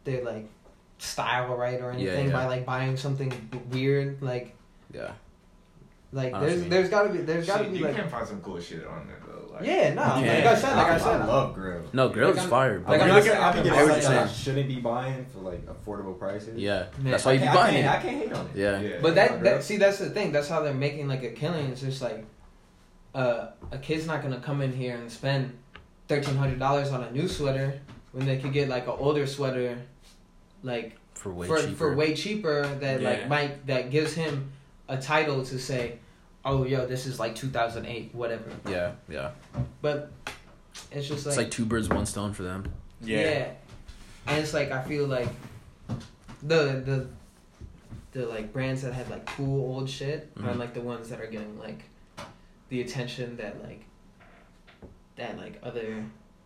they're 0.06 0.24
like 0.24 0.48
style 1.00 1.56
right 1.56 1.80
or 1.82 1.92
anything 1.92 2.28
yeah. 2.28 2.34
by 2.34 2.46
like 2.48 2.66
buying 2.66 2.98
something 2.98 3.32
weird. 3.72 4.22
Like 4.22 4.56
yeah. 4.94 5.12
like 6.12 6.34
I 6.34 6.40
know 6.40 6.46
what 6.46 6.52
you 6.52 6.58
there's 6.62 6.70
there's 6.70 6.90
gotta 6.90 7.10
be 7.10 7.20
there's 7.20 7.46
gotta 7.48 7.64
Shit, 7.66 7.74
be 7.74 7.80
you 7.80 7.86
like 7.86 7.96
can 7.96 8.10
find 8.10 8.28
some 8.28 8.42
cool 8.42 8.60
shit 8.60 8.86
on 8.88 9.08
there 9.08 9.18
though. 9.28 9.54
Like, 9.54 9.66
yeah 9.66 9.94
no 9.94 10.04
You 10.04 10.28
like 10.28 10.44
can. 10.44 10.48
I 10.48 10.56
said 10.56 10.76
like 10.76 10.88
I 10.88 10.96
I, 10.96 10.98
said 10.98 11.26
love 11.28 11.54
grill. 11.56 11.82
No, 11.94 12.10
Grill's 12.10 12.36
Like, 12.36 12.42
I'm- 12.42 12.50
fire. 12.50 12.78
like, 12.80 12.86
But 12.88 12.94
I'm 12.96 13.02
I 13.02 13.08
not 13.08 13.14
think 13.24 13.26
saying- 13.34 13.44
I 13.44 13.52
think 13.52 13.66
I 13.66 13.68
it's 13.70 13.78
hear 13.78 13.88
what 13.88 14.02
that 14.02 14.24
I 14.24 14.28
shouldn't 14.32 14.68
be 14.68 14.80
buying 14.80 15.26
for 15.26 15.40
like 15.40 15.66
affordable 15.66 16.18
prices. 16.18 16.58
yeah, 16.58 16.86
Man, 17.00 17.12
that's 17.12 17.26
why 17.26 17.34
you 17.34 17.40
I 17.40 17.42
be 17.42 17.46
can't, 17.48 17.58
I 17.58 17.62
buying 17.62 17.74
can't, 17.84 17.88
I 17.88 18.02
can't 18.02 18.18
hate 18.24 18.34
on 18.34 18.46
it. 18.48 18.52
Yeah. 18.56 18.80
Yeah. 18.82 18.96
but 19.02 19.16
that, 19.16 19.44
that 19.44 19.64
see 19.64 19.78
that's 19.78 19.98
the 20.00 20.10
thing 20.10 20.32
that's 20.32 20.48
how 20.48 20.62
they're 20.62 20.74
making 20.74 21.08
like 21.08 21.24
a 21.24 21.30
killing. 21.32 21.68
It's 21.72 21.82
just 21.82 22.02
like 22.02 22.26
uh, 23.16 23.48
a 23.72 23.78
kid's 23.78 24.06
not 24.08 24.22
gonna 24.22 24.40
come 24.40 24.62
in 24.62 24.72
here 24.74 24.96
and 24.96 25.12
spend 25.12 25.58
thirteen 26.08 26.36
hundred 26.36 26.60
dollars 26.60 26.92
on 26.92 27.04
a 27.04 27.12
new 27.12 27.28
sweater 27.28 27.80
when 28.12 28.26
they 28.26 28.38
could 28.38 28.54
get 28.54 28.70
like 28.70 28.84
an 28.88 28.94
older 28.98 29.26
sweater 29.28 29.78
like 30.64 30.96
For 31.14 31.32
way 31.34 31.48
for 31.48 31.58
cheaper. 31.62 31.76
for 31.76 31.96
way 31.96 32.16
cheaper 32.16 32.62
that 32.80 33.02
Yeah. 33.02 33.10
like 33.10 33.28
might 33.30 33.68
that 33.68 33.90
gives 33.92 34.14
him 34.14 34.52
a 34.90 34.98
title 34.98 35.44
to 35.46 35.60
say, 35.60 36.00
oh 36.46 36.64
yo, 36.66 36.86
this 36.88 37.06
is 37.06 37.20
like 37.20 37.36
2008, 37.36 38.14
whatever. 38.16 38.50
yeah, 38.70 38.94
yeah. 39.10 39.32
But 39.82 40.12
it's 40.92 41.08
just 41.08 41.26
like, 41.26 41.34
It's 41.34 41.38
like 41.38 41.52
two 41.52 41.66
birds, 41.66 41.90
one 41.90 42.06
stone 42.06 42.34
for 42.34 42.44
them. 42.44 42.66
yeah. 43.02 43.50
and 44.28 44.38
it's 44.42 44.54
like 44.54 44.72
I 44.72 44.82
feel 44.84 45.08
like 45.08 45.30
the 46.44 46.82
the 46.86 47.08
the 48.14 48.26
like 48.26 48.52
brands 48.54 48.82
that 48.84 48.94
have 48.94 49.10
like 49.10 49.26
cool 49.26 49.76
old 49.76 49.90
shit 49.90 50.32
are 50.38 50.54
Mhm. 50.54 50.58
like 50.58 50.74
the 50.74 50.82
ones 50.82 51.10
that 51.10 51.20
are 51.22 51.28
getting 51.28 51.58
like 51.60 51.84
the 52.70 52.82
attention 52.82 53.38
that 53.38 53.62
like 53.64 53.84
that 55.16 55.38
like 55.38 55.60
other 55.64 56.04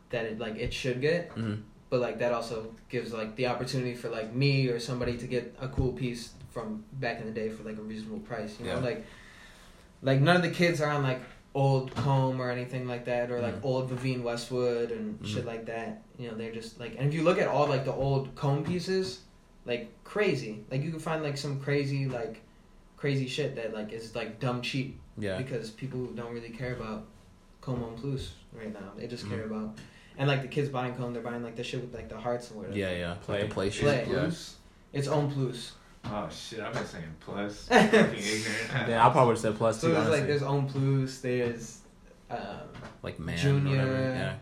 that 0.09 0.25
it 0.25 0.39
like 0.39 0.55
it 0.55 0.73
should 0.73 1.01
get 1.01 1.29
hmm 1.31 1.55
but 1.91 1.99
like 1.99 2.17
that 2.19 2.31
also 2.31 2.73
gives 2.89 3.13
like 3.13 3.35
the 3.35 3.45
opportunity 3.45 3.93
for 3.93 4.09
like 4.09 4.33
me 4.33 4.67
or 4.69 4.79
somebody 4.79 5.15
to 5.17 5.27
get 5.27 5.53
a 5.61 5.67
cool 5.67 5.91
piece 5.91 6.31
from 6.49 6.83
back 6.93 7.19
in 7.19 7.25
the 7.27 7.31
day 7.31 7.49
for 7.49 7.61
like 7.63 7.77
a 7.77 7.81
reasonable 7.81 8.19
price 8.19 8.57
you 8.59 8.65
know 8.65 8.75
Yeah. 8.79 8.79
like 8.89 9.05
like 10.01 10.19
none 10.21 10.37
of 10.37 10.41
the 10.41 10.49
kids 10.49 10.81
are 10.81 10.89
on 10.89 11.03
like 11.03 11.21
old 11.53 11.93
Comme 11.95 12.41
or 12.41 12.49
anything 12.49 12.87
like 12.87 13.03
that 13.05 13.29
or 13.29 13.41
like 13.41 13.55
Mhm. 13.61 13.65
old 13.65 13.89
Vivienne 13.89 14.23
Westwood 14.23 14.91
and 14.91 15.19
Mhm. 15.19 15.27
shit 15.27 15.45
like 15.45 15.65
that 15.65 16.01
you 16.17 16.29
know 16.29 16.35
they're 16.35 16.53
just 16.53 16.79
like 16.79 16.95
and 16.97 17.07
if 17.09 17.13
you 17.13 17.23
look 17.23 17.37
at 17.37 17.47
all 17.47 17.67
like 17.67 17.83
the 17.85 17.93
old 17.93 18.33
Comme 18.35 18.63
pieces 18.63 19.19
like 19.65 19.89
crazy 20.05 20.63
like 20.71 20.81
you 20.81 20.89
can 20.91 20.99
find 20.99 21.21
like 21.21 21.37
some 21.37 21.59
crazy 21.59 22.07
like 22.07 22.41
crazy 22.95 23.27
shit 23.27 23.55
that 23.57 23.73
like 23.73 23.91
is 23.91 24.15
like 24.15 24.39
dumb 24.39 24.61
cheap 24.61 24.97
Yeah. 25.17 25.37
because 25.37 25.69
people 25.71 26.05
don't 26.15 26.33
really 26.33 26.49
care 26.61 26.73
about 26.73 27.05
Comme 27.59 27.81
Homme 27.81 27.95
Plus 27.95 28.31
right 28.53 28.71
now 28.73 28.91
they 28.95 29.07
just 29.07 29.25
Mhm. 29.25 29.29
care 29.31 29.43
about 29.45 29.77
and 30.21 30.27
like 30.29 30.41
the 30.43 30.47
kids 30.47 30.69
buying 30.69 30.93
Comme 30.95 31.11
they're 31.13 31.21
buying 31.21 31.43
like 31.43 31.55
the 31.57 31.63
shit 31.63 31.81
with 31.81 31.93
like 31.93 32.07
the 32.07 32.17
hearts 32.17 32.49
and 32.51 32.59
whatever 32.59 32.77
Yeah, 32.77 32.91
yeah. 32.91 33.15
Play. 33.25 33.39
Like 33.39 33.49
the 33.49 33.53
play 33.53 33.69
shit. 33.71 33.83
Play. 33.83 34.05
Yeah. 34.07 34.19
Plus? 34.19 34.55
it's 34.93 35.07
Homme 35.07 35.31
Plus 35.33 35.73
Oh 36.05 36.29
shit, 36.31 36.59
I've 36.61 36.73
been 36.73 36.85
saying 36.85 37.03
plus. 37.19 37.65
Fucking 37.67 37.91
ignorant. 37.91 38.89
Yeah, 38.89 39.05
I 39.05 39.09
probably 39.11 39.25
would 39.27 39.31
have 39.33 39.39
said 39.41 39.55
plus 39.57 39.79
so 39.81 39.87
too. 39.87 39.93
there's 39.93 40.09
like 40.09 40.27
there's 40.27 40.41
Homme 40.41 40.67
Plus 40.67 41.17
there's 41.19 41.79
um 42.29 42.37
Like 43.03 43.19
man. 43.19 43.37
Junior. 43.37 43.77
Whatever. 43.77 43.97
Yeah. 44.15 44.33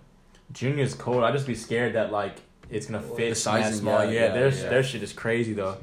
Junya's 0.54 0.94
cold. 0.94 1.24
I'd 1.24 1.34
just 1.34 1.48
be 1.48 1.56
scared 1.56 1.94
that 1.96 2.12
like 2.12 2.36
it's 2.70 2.86
gonna 2.88 3.06
Well, 3.06 3.16
fit 3.16 3.30
the 3.30 3.36
size 3.36 3.72
that 3.72 3.78
small. 3.78 4.04
yeah, 4.06 4.12
Yeah, 4.12 4.20
yeah, 4.28 4.34
their 4.34 4.50
yeah. 4.50 4.70
their 4.70 4.84
shit 4.84 5.02
is 5.04 5.14
crazy 5.14 5.54
though. 5.54 5.78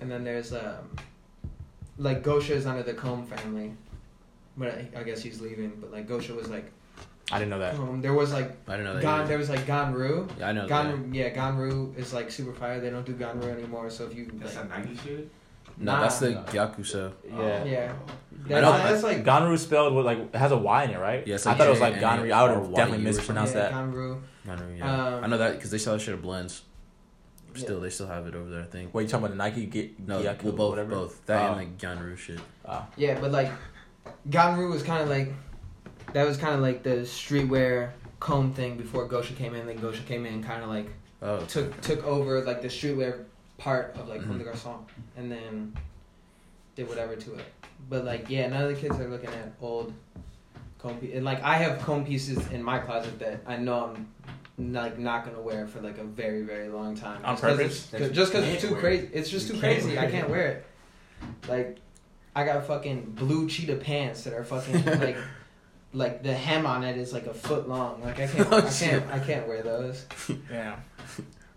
and 0.00 0.10
then 0.10 0.24
there's 0.24 0.52
um 0.52 0.96
like 1.98 2.22
Gosha 2.22 2.50
is 2.50 2.64
under 2.66 2.82
the 2.84 2.94
Comme 2.94 3.26
family, 3.26 3.72
but 4.56 4.68
I, 4.68 4.88
I 5.00 5.02
guess 5.02 5.20
he's 5.22 5.40
leaving. 5.40 5.72
But 5.80 5.92
like 5.92 6.08
Gosha 6.08 6.34
was 6.34 6.48
like, 6.48 6.70
I 7.30 7.38
didn't 7.38 7.50
know 7.50 7.58
that. 7.58 7.74
um, 7.74 8.00
there 8.00 8.14
was 8.14 8.32
like 8.32 8.50
I 8.66 8.72
didn't 8.72 8.84
know 8.84 8.94
that. 8.94 9.02
Gon, 9.02 9.20
either. 9.20 9.28
there 9.28 9.38
was 9.38 9.50
like 9.50 9.60
Ganryu. 9.66 10.30
Yeah, 10.38 10.48
I 10.48 10.52
know 10.52 10.66
that. 10.66 10.68
Gan, 10.68 11.14
yeah, 11.14 11.28
Ganryu 11.34 11.96
is 11.96 12.12
like 12.14 12.30
super 12.30 12.52
fire. 12.54 12.80
They 12.80 12.90
don't 12.90 13.04
do 13.04 13.14
Ganryu 13.14 13.50
anymore. 13.50 13.90
So 13.90 14.06
if 14.06 14.14
you 14.16 14.30
That's 14.34 14.56
like, 14.56 14.68
that 14.70 14.84
Nike 14.86 14.96
shit. 15.04 15.30
No, 15.80 16.00
that's 16.00 16.18
the 16.18 16.30
Nah. 16.30 16.42
Gyakusou. 16.44 17.12
Yeah. 17.28 17.64
yeah, 17.64 17.92
I 18.56 18.60
know- 18.60 18.72
that's 18.72 19.02
like 19.02 19.24
Ganryu 19.24 19.58
spelled 19.58 19.94
with 19.94 20.06
like 20.06 20.18
it 20.18 20.34
has 20.34 20.50
a 20.52 20.56
Y 20.56 20.84
in 20.84 20.90
it, 20.90 20.98
right? 20.98 21.26
Yeah, 21.26 21.34
it's 21.36 21.46
I 21.46 21.50
like 21.50 21.58
thought 21.58 21.66
it 21.68 21.70
was 21.70 21.80
like 21.80 21.94
J-N-A 22.00 22.22
Ganryu. 22.22 22.32
I 22.32 22.42
would 22.44 22.50
have 22.50 22.74
definitely 22.74 23.04
or 23.04 23.08
mispronounced 23.08 23.54
yeah, 23.54 23.60
that. 23.68 23.72
Ganryu. 23.72 24.20
I 24.48 24.56
know, 24.56 24.62
yeah. 24.76 25.06
Um, 25.16 25.24
I 25.24 25.26
know 25.26 25.38
that 25.38 25.52
because 25.56 25.70
they 25.70 25.78
sell 25.78 25.92
that 25.94 26.00
shit 26.00 26.14
at 26.14 26.22
Blends. 26.22 26.62
Yeah. 27.54 27.60
Still, 27.60 27.80
they 27.80 27.90
still 27.90 28.06
have 28.06 28.26
it 28.26 28.34
over 28.34 28.48
there. 28.50 28.62
I 28.62 28.66
think. 28.66 28.94
Wait, 28.94 29.02
you 29.04 29.08
talking 29.08 29.26
about 29.26 29.30
the 29.32 29.36
Nike 29.36 29.66
get 29.66 30.00
No, 30.00 30.20
Gyaku 30.22 30.44
well, 30.44 30.52
both, 30.52 30.70
whatever? 30.70 30.90
both 30.90 31.26
that 31.26 31.42
Oh. 31.42 31.46
and 31.48 31.56
like 31.56 31.78
Ganryu 31.78 32.16
shit. 32.16 32.40
Ah. 32.66 32.86
Yeah, 32.96 33.20
but 33.20 33.30
like 33.32 33.50
Ganryu 34.30 34.70
was 34.70 34.82
kind 34.82 35.02
of 35.02 35.08
like 35.08 35.32
that 36.12 36.26
was 36.26 36.36
kind 36.36 36.54
of 36.54 36.60
like 36.60 36.82
the 36.82 37.00
streetwear 37.00 37.90
Comme 38.20 38.52
thing 38.52 38.76
before 38.76 39.08
Gosha 39.08 39.36
came 39.36 39.54
in. 39.54 39.66
Then 39.66 39.78
Gosha 39.78 40.04
came 40.04 40.26
in 40.26 40.34
and 40.34 40.44
kind 40.44 40.62
of 40.62 40.68
like 40.68 40.88
Oh, 41.22 41.38
took 41.46 41.80
took 41.80 42.04
over 42.04 42.40
like 42.42 42.62
the 42.62 42.68
streetwear 42.68 43.24
part 43.58 43.96
of 43.96 44.08
like. 44.08 44.20
Comme 44.22 44.38
des 44.38 44.44
mm-hmm. 44.44 44.68
Garçons, 44.68 44.84
and 45.16 45.30
then 45.30 45.72
did 46.76 46.88
whatever 46.88 47.16
to 47.16 47.34
it. 47.34 47.44
But 47.88 48.04
like 48.04 48.28
yeah, 48.28 48.46
none 48.48 48.62
of 48.62 48.68
the 48.68 48.76
kids 48.80 48.98
are 48.98 49.08
looking 49.08 49.30
at 49.30 49.52
old 49.60 49.92
Comme 50.78 50.96
pieces. 50.98 51.16
And 51.16 51.24
like 51.24 51.42
I 51.42 51.54
have 51.54 51.80
Comme 51.80 52.04
pieces 52.04 52.38
in 52.52 52.62
my 52.62 52.78
closet 52.78 53.18
that 53.20 53.40
I 53.46 53.56
know 53.56 53.94
I'm 54.58 54.72
like 54.72 54.98
not 54.98 55.24
gonna 55.24 55.40
wear 55.40 55.66
for 55.68 55.80
like 55.80 55.98
a 55.98 56.04
very 56.04 56.42
very 56.42 56.68
long 56.68 56.96
time. 56.96 57.24
On 57.24 57.34
Just 57.34 57.42
'cause 57.42 57.56
purpose? 57.56 57.88
it's- 57.94 58.08
'cause- 58.08 58.16
just 58.16 58.32
because 58.32 58.48
it's 58.48 58.62
too 58.62 58.74
crazy. 58.76 59.08
It's 59.12 59.30
just 59.30 59.48
You 59.48 59.54
too 59.54 59.60
crazy. 59.60 59.98
I 59.98 60.10
can't 60.10 60.28
wear 60.28 60.46
it. 60.48 60.66
Like 61.48 61.78
I 62.34 62.44
got 62.44 62.64
fucking 62.66 63.12
blue 63.16 63.48
cheetah 63.48 63.76
pants 63.76 64.22
that 64.24 64.32
are 64.34 64.44
fucking 64.44 64.84
like. 64.84 65.16
Like 65.92 66.22
the 66.22 66.34
hem 66.34 66.66
on 66.66 66.84
it 66.84 66.96
is 66.98 67.12
like 67.12 67.26
a 67.26 67.34
foot 67.34 67.68
long. 67.68 68.02
Like 68.02 68.20
I 68.20 68.26
can't, 68.28 68.48
Oh, 68.52 68.58
I 68.58 68.70
can't, 68.70 69.10
I 69.10 69.18
can't 69.18 69.48
wear 69.48 69.62
those. 69.62 70.04
Yeah. 70.50 70.76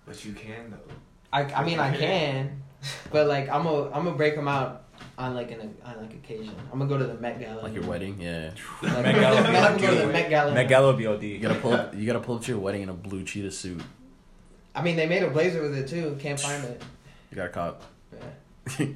But 0.05 0.23
you 0.25 0.33
can 0.33 0.71
though. 0.71 0.93
I, 1.31 1.43
I 1.43 1.63
mean 1.65 1.79
I 1.79 1.95
can, 2.05 2.63
but 3.11 3.27
like 3.27 3.49
I'm 3.49 3.63
gonna 3.63 3.85
I'm 3.91 4.03
gonna 4.05 4.15
break 4.15 4.35
them 4.35 4.47
out 4.47 4.83
on 5.17 5.35
like 5.35 5.51
an 5.51 5.75
on 5.85 5.97
like 6.01 6.13
occasion. 6.13 6.55
I'm 6.71 6.79
gonna 6.79 6.89
go 6.89 6.97
to 6.97 7.05
the 7.05 7.13
Met 7.15 7.39
Gala. 7.39 7.61
like 7.61 7.73
your 7.73 7.85
wedding, 7.85 8.19
yeah. 8.19 8.51
Like, 8.81 9.03
Met 9.03 9.15
Gala. 9.15 9.37
I'm 9.41 9.77
gonna 9.77 9.79
go 9.81 9.95
to 10.01 10.07
the 10.07 10.13
Met 10.13 10.29
Gala. 10.29 10.53
Met 10.53 10.67
Gala 10.69 10.93
BOD. 10.93 11.23
You 11.23 11.39
gotta 11.39 11.59
pull 11.59 11.73
up. 11.73 11.95
You 11.95 12.05
gotta 12.05 12.19
pull 12.19 12.35
up 12.35 12.41
to 12.43 12.51
your 12.51 12.59
wedding 12.59 12.81
in 12.81 12.89
a 12.89 12.93
blue 12.93 13.23
cheetah 13.23 13.51
suit. 13.51 13.81
I 14.73 14.81
mean 14.81 14.95
they 14.95 15.05
made 15.07 15.23
a 15.23 15.29
blazer 15.29 15.61
with 15.61 15.77
it 15.77 15.87
too. 15.87 16.17
Can't 16.19 16.39
find 16.39 16.63
it. 16.63 16.81
You 17.29 17.35
got 17.35 17.47
a 17.47 17.49
cop. 17.49 17.83
Yeah. 18.13 18.19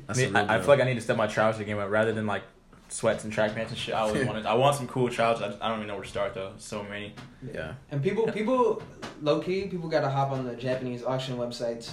That's 0.07 0.19
I, 0.19 0.21
a 0.23 0.25
mean, 0.27 0.35
I, 0.35 0.55
I 0.55 0.59
feel 0.59 0.69
like 0.69 0.81
I 0.81 0.85
need 0.85 0.95
to 0.95 1.01
step 1.01 1.17
my 1.17 1.27
trouser 1.27 1.63
game 1.63 1.79
up 1.79 1.89
rather 1.89 2.13
than 2.13 2.25
like 2.25 2.43
sweats 2.87 3.23
and 3.23 3.33
track 3.33 3.53
pants 3.55 3.71
and 3.71 3.79
shit. 3.79 3.93
I 3.95 3.99
always 3.99 4.25
wanted. 4.27 4.45
I 4.45 4.53
want 4.55 4.75
some 4.75 4.87
cool 4.87 5.09
trousers. 5.09 5.43
I, 5.43 5.47
just- 5.49 5.61
I 5.63 5.67
don't 5.69 5.77
even 5.79 5.87
know 5.87 5.95
where 5.95 6.03
to 6.03 6.09
start 6.09 6.33
though. 6.33 6.53
So 6.57 6.83
many. 6.83 7.13
Yeah. 7.53 7.73
And 7.91 8.01
people 8.03 8.27
people 8.31 8.81
low 9.21 9.39
key 9.39 9.67
people 9.67 9.89
gotta 9.89 10.09
hop 10.09 10.31
on 10.31 10.45
the 10.45 10.55
Japanese 10.55 11.03
auction 11.03 11.37
websites, 11.37 11.91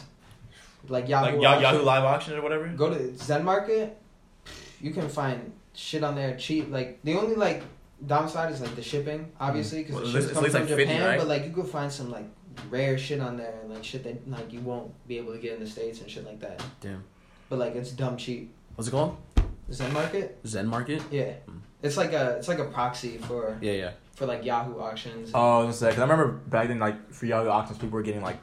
like 0.88 1.08
Yahoo. 1.08 1.32
like 1.36 1.42
Yah- 1.42 1.50
auction. 1.50 1.62
Yahoo 1.62 1.82
Live 1.84 2.04
Auction 2.04 2.34
or 2.34 2.42
whatever. 2.42 2.68
Go 2.68 2.90
to 2.92 3.16
Zen 3.16 3.44
Market. 3.44 3.98
You 4.80 4.90
can 4.92 5.08
find 5.08 5.52
shit 5.74 6.02
on 6.04 6.14
there 6.14 6.36
cheap. 6.36 6.70
Like 6.70 7.00
the 7.04 7.14
only 7.16 7.34
like 7.36 7.62
downside 8.04 8.52
is 8.52 8.60
like 8.60 8.74
the 8.74 8.82
shipping, 8.82 9.30
obviously, 9.40 9.80
mm. 9.84 9.86
because 9.86 9.94
Well, 10.02 10.04
the 10.04 10.18
it's- 10.18 10.22
shit 10.24 10.30
it's 10.32 10.40
comes 10.40 10.54
like 10.54 10.62
from 10.68 10.76
50, 10.76 10.84
Japan. 10.84 11.06
right? 11.08 11.18
But 11.18 11.28
like 11.28 11.44
you 11.44 11.52
could 11.52 11.66
find 11.68 11.90
some 11.90 12.10
like 12.10 12.26
rare 12.68 12.98
shit 12.98 13.20
on 13.20 13.36
there, 13.36 13.54
and 13.62 13.72
like 13.72 13.82
shit 13.84 14.04
that 14.04 14.28
like 14.28 14.52
you 14.52 14.60
won't 14.60 14.92
be 15.08 15.18
able 15.18 15.32
to 15.32 15.38
get 15.38 15.54
in 15.54 15.60
the 15.60 15.66
states 15.70 16.00
and 16.00 16.10
shit 16.10 16.24
like 16.26 16.40
that. 16.40 16.62
Damn. 16.80 17.04
But 17.48 17.58
like 17.58 17.74
it's 17.76 17.90
dumb 17.92 18.16
cheap. 18.16 18.52
What's 18.74 18.88
it 18.88 18.90
called? 18.90 19.16
Zen 19.70 19.92
Market. 19.92 20.38
Zen 20.46 20.66
Market. 20.66 21.02
Yeah, 21.10 21.34
Mm. 21.48 21.60
it's 21.82 21.96
like 21.96 22.12
a 22.12 22.36
it's 22.38 22.48
like 22.48 22.58
a 22.58 22.64
proxy 22.64 23.18
for 23.18 23.56
Yeah, 23.60 23.72
yeah. 23.72 23.90
for 24.14 24.26
like 24.26 24.44
Yahoo 24.44 24.78
auctions. 24.80 25.30
Oh, 25.34 25.60
I 25.60 25.64
was 25.64 25.64
gonna 25.80 25.90
say, 25.92 25.96
'cause 25.96 25.98
I 25.98 26.02
remember 26.02 26.28
back 26.32 26.68
then, 26.68 26.78
like 26.78 27.12
for 27.12 27.26
Yahoo 27.26 27.48
auctions, 27.48 27.78
people 27.78 27.94
were 27.96 28.02
getting 28.02 28.22
like, 28.22 28.38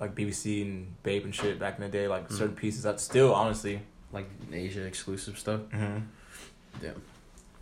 like 0.00 0.14
BBC 0.14 0.62
and 0.62 0.94
BAPE 1.02 1.24
and 1.24 1.34
shit 1.34 1.58
back 1.58 1.76
in 1.76 1.82
the 1.82 1.88
day, 1.88 2.06
like 2.08 2.28
Mhm. 2.28 2.32
certain 2.32 2.54
pieces 2.56 2.82
that 2.84 3.00
still 3.00 3.34
honestly. 3.34 3.82
Like 4.12 4.28
Asia 4.52 4.84
exclusive 4.84 5.38
stuff. 5.38 5.62
Mm-hmm. 5.72 5.98
Yeah. 6.82 6.90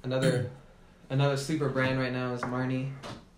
Another 0.02 0.50
another 1.10 1.36
sleeper 1.36 1.68
brand 1.68 1.98
right 1.98 2.12
now 2.12 2.32
is 2.34 2.42
Marni. 2.42 2.92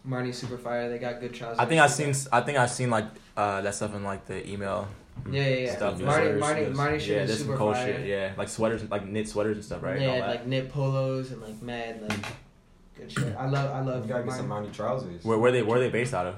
Marni 0.07 0.33
Super 0.35 0.57
Fire. 0.59 0.89
They 0.89 0.99
got 0.99 1.21
good 1.21 1.35
trousers. 1.35 1.59
I 1.59 1.67
think 1.67 1.81
I've 1.81 1.91
seen. 1.91 2.15
I 2.33 2.41
think 2.41 2.59
I've 2.59 2.71
seen 2.71 2.91
like 2.91 3.07
uh 3.37 3.61
that 3.63 3.75
stuff 3.75 3.95
in 3.95 4.03
like 4.05 4.27
the 4.27 4.49
email 4.49 4.89
Yeah, 5.31 5.43
yeah, 5.43 5.57
yeah. 5.57 5.77
stuff. 5.77 5.95
Marni, 5.99 6.39
sweaters, 6.39 6.43
Marni, 6.43 6.67
shoes. 6.67 6.77
Marni 6.79 7.01
shit 7.01 7.09
yeah, 7.17 7.23
is 7.23 7.29
there's 7.29 7.39
super 7.41 7.53
some 7.53 7.59
cool 7.59 7.73
fire. 7.75 7.87
shit. 7.97 8.07
Yeah, 8.07 8.33
like 8.37 8.49
sweaters, 8.49 8.91
like 8.91 9.07
knit 9.07 9.29
sweaters 9.29 9.57
and 9.57 9.65
stuff, 9.65 9.83
right? 9.83 9.97
and 9.97 10.07
all 10.07 10.15
Yeah, 10.17 10.21
that. 10.21 10.29
like 10.31 10.47
knit 10.47 10.71
polos 10.73 11.33
and 11.33 11.43
like 11.43 11.61
mad 11.63 12.03
like 12.03 12.27
good 12.97 13.11
shit. 13.11 13.35
I 13.37 13.49
love 13.49 13.71
I 13.71 13.81
love 13.81 14.05
You 14.05 14.09
gotta 14.13 14.25
get 14.25 14.33
Marni. 14.33 14.37
some 14.37 14.49
Mountie 14.49 14.73
trousers. 14.73 15.25
where 15.25 15.39
where 15.39 15.51
they 15.53 15.63
where 15.63 15.81
they 15.81 15.91
based 15.91 16.15
out 16.15 16.27
of? 16.27 16.35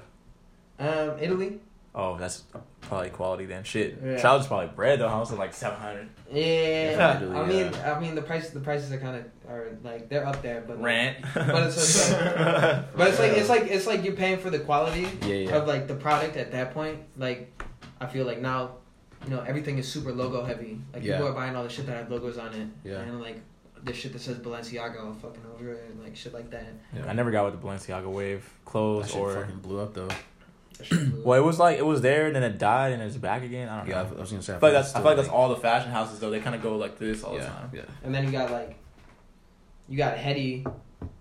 Um, 0.79 1.19
Italy. 1.21 1.61
Oh, 1.95 2.17
that's 2.17 2.45
probably 2.83 3.11
quality 3.11 3.47
then. 3.47 3.65
Shit, 3.65 3.99
Yeah. 4.05 4.19
trousers 4.21 4.47
probably 4.47 4.69
bread 4.69 5.01
though. 5.01 5.09
I 5.09 5.19
was 5.19 5.33
like 5.33 5.53
seven 5.53 5.79
hundred. 5.81 6.09
Yeah, 6.33 7.19
Yeah, 7.21 7.39
I 7.41 7.45
mean, 7.47 7.73
yeah. 7.73 7.95
I 7.97 8.01
mean 8.01 8.15
the 8.15 8.23
price 8.23 8.51
the 8.51 8.61
prices 8.61 8.93
are 8.93 8.99
kind 8.99 9.17
of 9.17 9.51
are 9.51 9.67
like 9.83 10.09
they're 10.09 10.25
up 10.27 10.41
there, 10.43 10.63
but 10.67 10.77
like, 10.77 10.85
Rant. 10.87 11.17
But 11.35 11.65
it's 11.65 11.75
just 11.75 12.13
like, 12.13 12.23
but 12.97 13.09
it's 13.09 13.19
like 13.19 13.33
it's 13.33 13.49
like 13.49 13.63
it's 13.65 13.87
like 13.87 14.05
you're 14.05 14.13
paying 14.15 14.39
for 14.39 14.51
the 14.51 14.61
quality 14.61 15.09
Yeah, 15.23 15.35
yeah. 15.35 15.57
of 15.57 15.67
like 15.67 15.89
the 15.89 15.95
product 15.97 16.37
at 16.37 16.53
that 16.53 16.73
point. 16.73 17.01
Like, 17.17 17.58
I 18.01 18.07
feel 18.07 18.27
like 18.27 18.41
now, 18.41 18.73
you 19.25 19.31
know, 19.31 19.41
everything 19.41 19.79
is 19.79 19.87
super 19.89 20.13
logo 20.13 20.45
heavy. 20.45 20.81
Like 20.95 21.03
Yeah. 21.03 21.15
people 21.17 21.29
are 21.29 21.33
buying 21.33 21.57
all 21.57 21.65
the 21.65 21.69
shit 21.69 21.87
that 21.87 21.97
have 21.97 22.11
logos 22.11 22.39
on 22.39 22.53
it. 22.55 22.69
Yeah. 22.85 23.01
And 23.01 23.21
like 23.21 23.41
the 23.85 23.93
shit 23.93 24.13
that 24.13 24.21
says 24.21 24.39
Balenciaga 24.39 25.05
all 25.05 25.13
fucking 25.15 25.43
over 25.55 25.73
it 25.73 25.85
and 25.91 26.03
like 26.03 26.17
shit 26.17 26.33
like 26.35 26.51
that. 26.51 26.67
I 27.07 27.13
never 27.13 27.31
got 27.31 27.45
with 27.51 27.61
the 27.61 27.67
Balenciaga 27.67 28.07
wave 28.11 28.43
That 28.43 28.65
clothes 28.71 29.11
shit 29.11 29.21
or. 29.21 29.35
fucking 29.35 29.59
blew 29.61 29.81
up 29.81 29.95
though. 29.95 30.09
That 30.79 30.85
shit 30.87 31.11
blew 31.13 31.23
Well, 31.25 31.41
it 31.41 31.45
was 31.45 31.59
like 31.59 31.79
it 31.79 31.87
was 31.87 32.01
there 32.01 32.27
and 32.27 32.37
then 32.37 32.43
it 32.43 32.59
died 32.59 32.93
and 32.93 33.03
it's 33.03 33.17
back 33.17 33.43
again. 33.43 33.69
I 33.69 33.79
don't 33.79 33.89
Yeah, 33.89 34.01
I 34.03 34.21
was 34.21 34.31
gonna 34.31 34.43
say. 34.43 34.55
I 34.55 34.59
feel 34.59 34.69
like 34.73 34.83
that's 34.83 34.95
I 34.95 34.99
feel 34.99 35.05
like 35.07 35.17
that's 35.17 35.29
all 35.29 35.49
the 35.49 35.57
fashion 35.57 35.91
houses 35.91 36.21
though. 36.21 36.31
They 36.31 36.41
kind 36.41 36.55
of 36.57 36.63
go 36.63 36.77
like 36.77 36.99
this 36.99 37.23
all 37.25 37.35
the 37.35 37.45
time. 37.45 37.71
yeah. 37.73 37.83
And 38.05 38.15
then 38.15 38.25
you 38.25 38.33
got 38.33 38.51
like, 38.51 38.77
you 39.89 39.97
got 39.97 40.17
Hedi, 40.17 40.65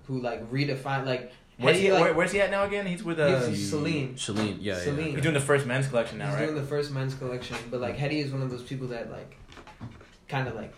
who 0.05 0.19
like 0.21 0.49
redefined 0.51 1.05
like 1.05 1.31
Where's 1.59 1.77
Hedi 1.77 1.81
he, 1.81 1.91
like 1.91 2.01
where, 2.03 2.13
where's 2.13 2.31
he 2.31 2.39
at 2.41 2.51
now 2.51 2.63
again? 2.65 2.85
He's 2.85 3.03
with 3.03 3.19
uh. 3.19 3.47
He's- 3.47 3.69
Celine. 3.69 4.15
Celine, 4.17 4.57
yeah, 4.61 4.75
Celine. 4.79 5.13
He's 5.13 5.21
doing 5.21 5.33
the 5.33 5.39
first 5.41 5.65
men's 5.65 5.87
collection 5.87 6.17
now, 6.19 6.27
he's 6.27 6.35
right? 6.35 6.45
doing 6.45 6.55
the 6.55 6.63
first 6.67 6.91
men's 6.91 7.15
collection, 7.15 7.57
but 7.71 7.81
like 7.81 7.97
Hedi 7.97 8.23
is 8.23 8.31
one 8.31 8.41
of 8.43 8.49
those 8.51 8.61
people 8.63 8.87
that 8.89 9.11
like, 9.11 9.37
kind 10.27 10.47
of 10.47 10.55
like, 10.55 10.73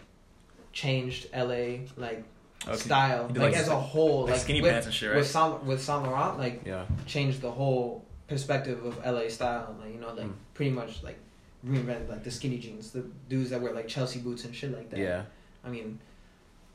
changed 0.73 1.27
LA 1.35 1.79
like 1.97 2.23
Okay. 2.67 2.75
style 2.75 3.27
like, 3.29 3.37
like, 3.37 3.53
as 3.55 3.69
a 3.69 3.75
whole 3.79 4.23
like 4.23 4.31
like 4.33 4.39
skinny 4.41 4.61
with, 4.61 4.71
pants 4.71 4.85
and 4.85 4.93
shit, 4.93 5.09
with 5.15 5.17
right? 5.17 5.25
Saint 5.25 5.63
with 5.63 5.81
Saint 5.81 6.03
Laurent 6.03 6.37
like 6.37 6.61
yeah, 6.65 6.85
changed 7.05 7.39
the 7.41 7.49
whole 7.49 8.03
perspective 8.27 8.83
of 8.85 8.97
LA 9.05 9.29
style 9.29 9.75
like 9.81 9.93
you 9.93 9.99
know 9.99 10.09
like 10.13 10.25
Mm. 10.27 10.33
pretty 10.53 10.71
much 10.71 11.01
like 11.01 11.17
reinvented 11.65 12.09
like 12.09 12.23
the 12.25 12.29
skinny 12.31 12.57
jeans 12.57 12.91
the 12.91 13.03
dudes 13.29 13.49
that 13.51 13.61
wear 13.61 13.71
like 13.73 13.87
Chelsea 13.87 14.19
boots 14.19 14.43
and 14.43 14.53
shit 14.53 14.71
like 14.75 14.89
that 14.89 14.99
yeah. 14.99 15.23
I 15.63 15.69
mean 15.69 15.99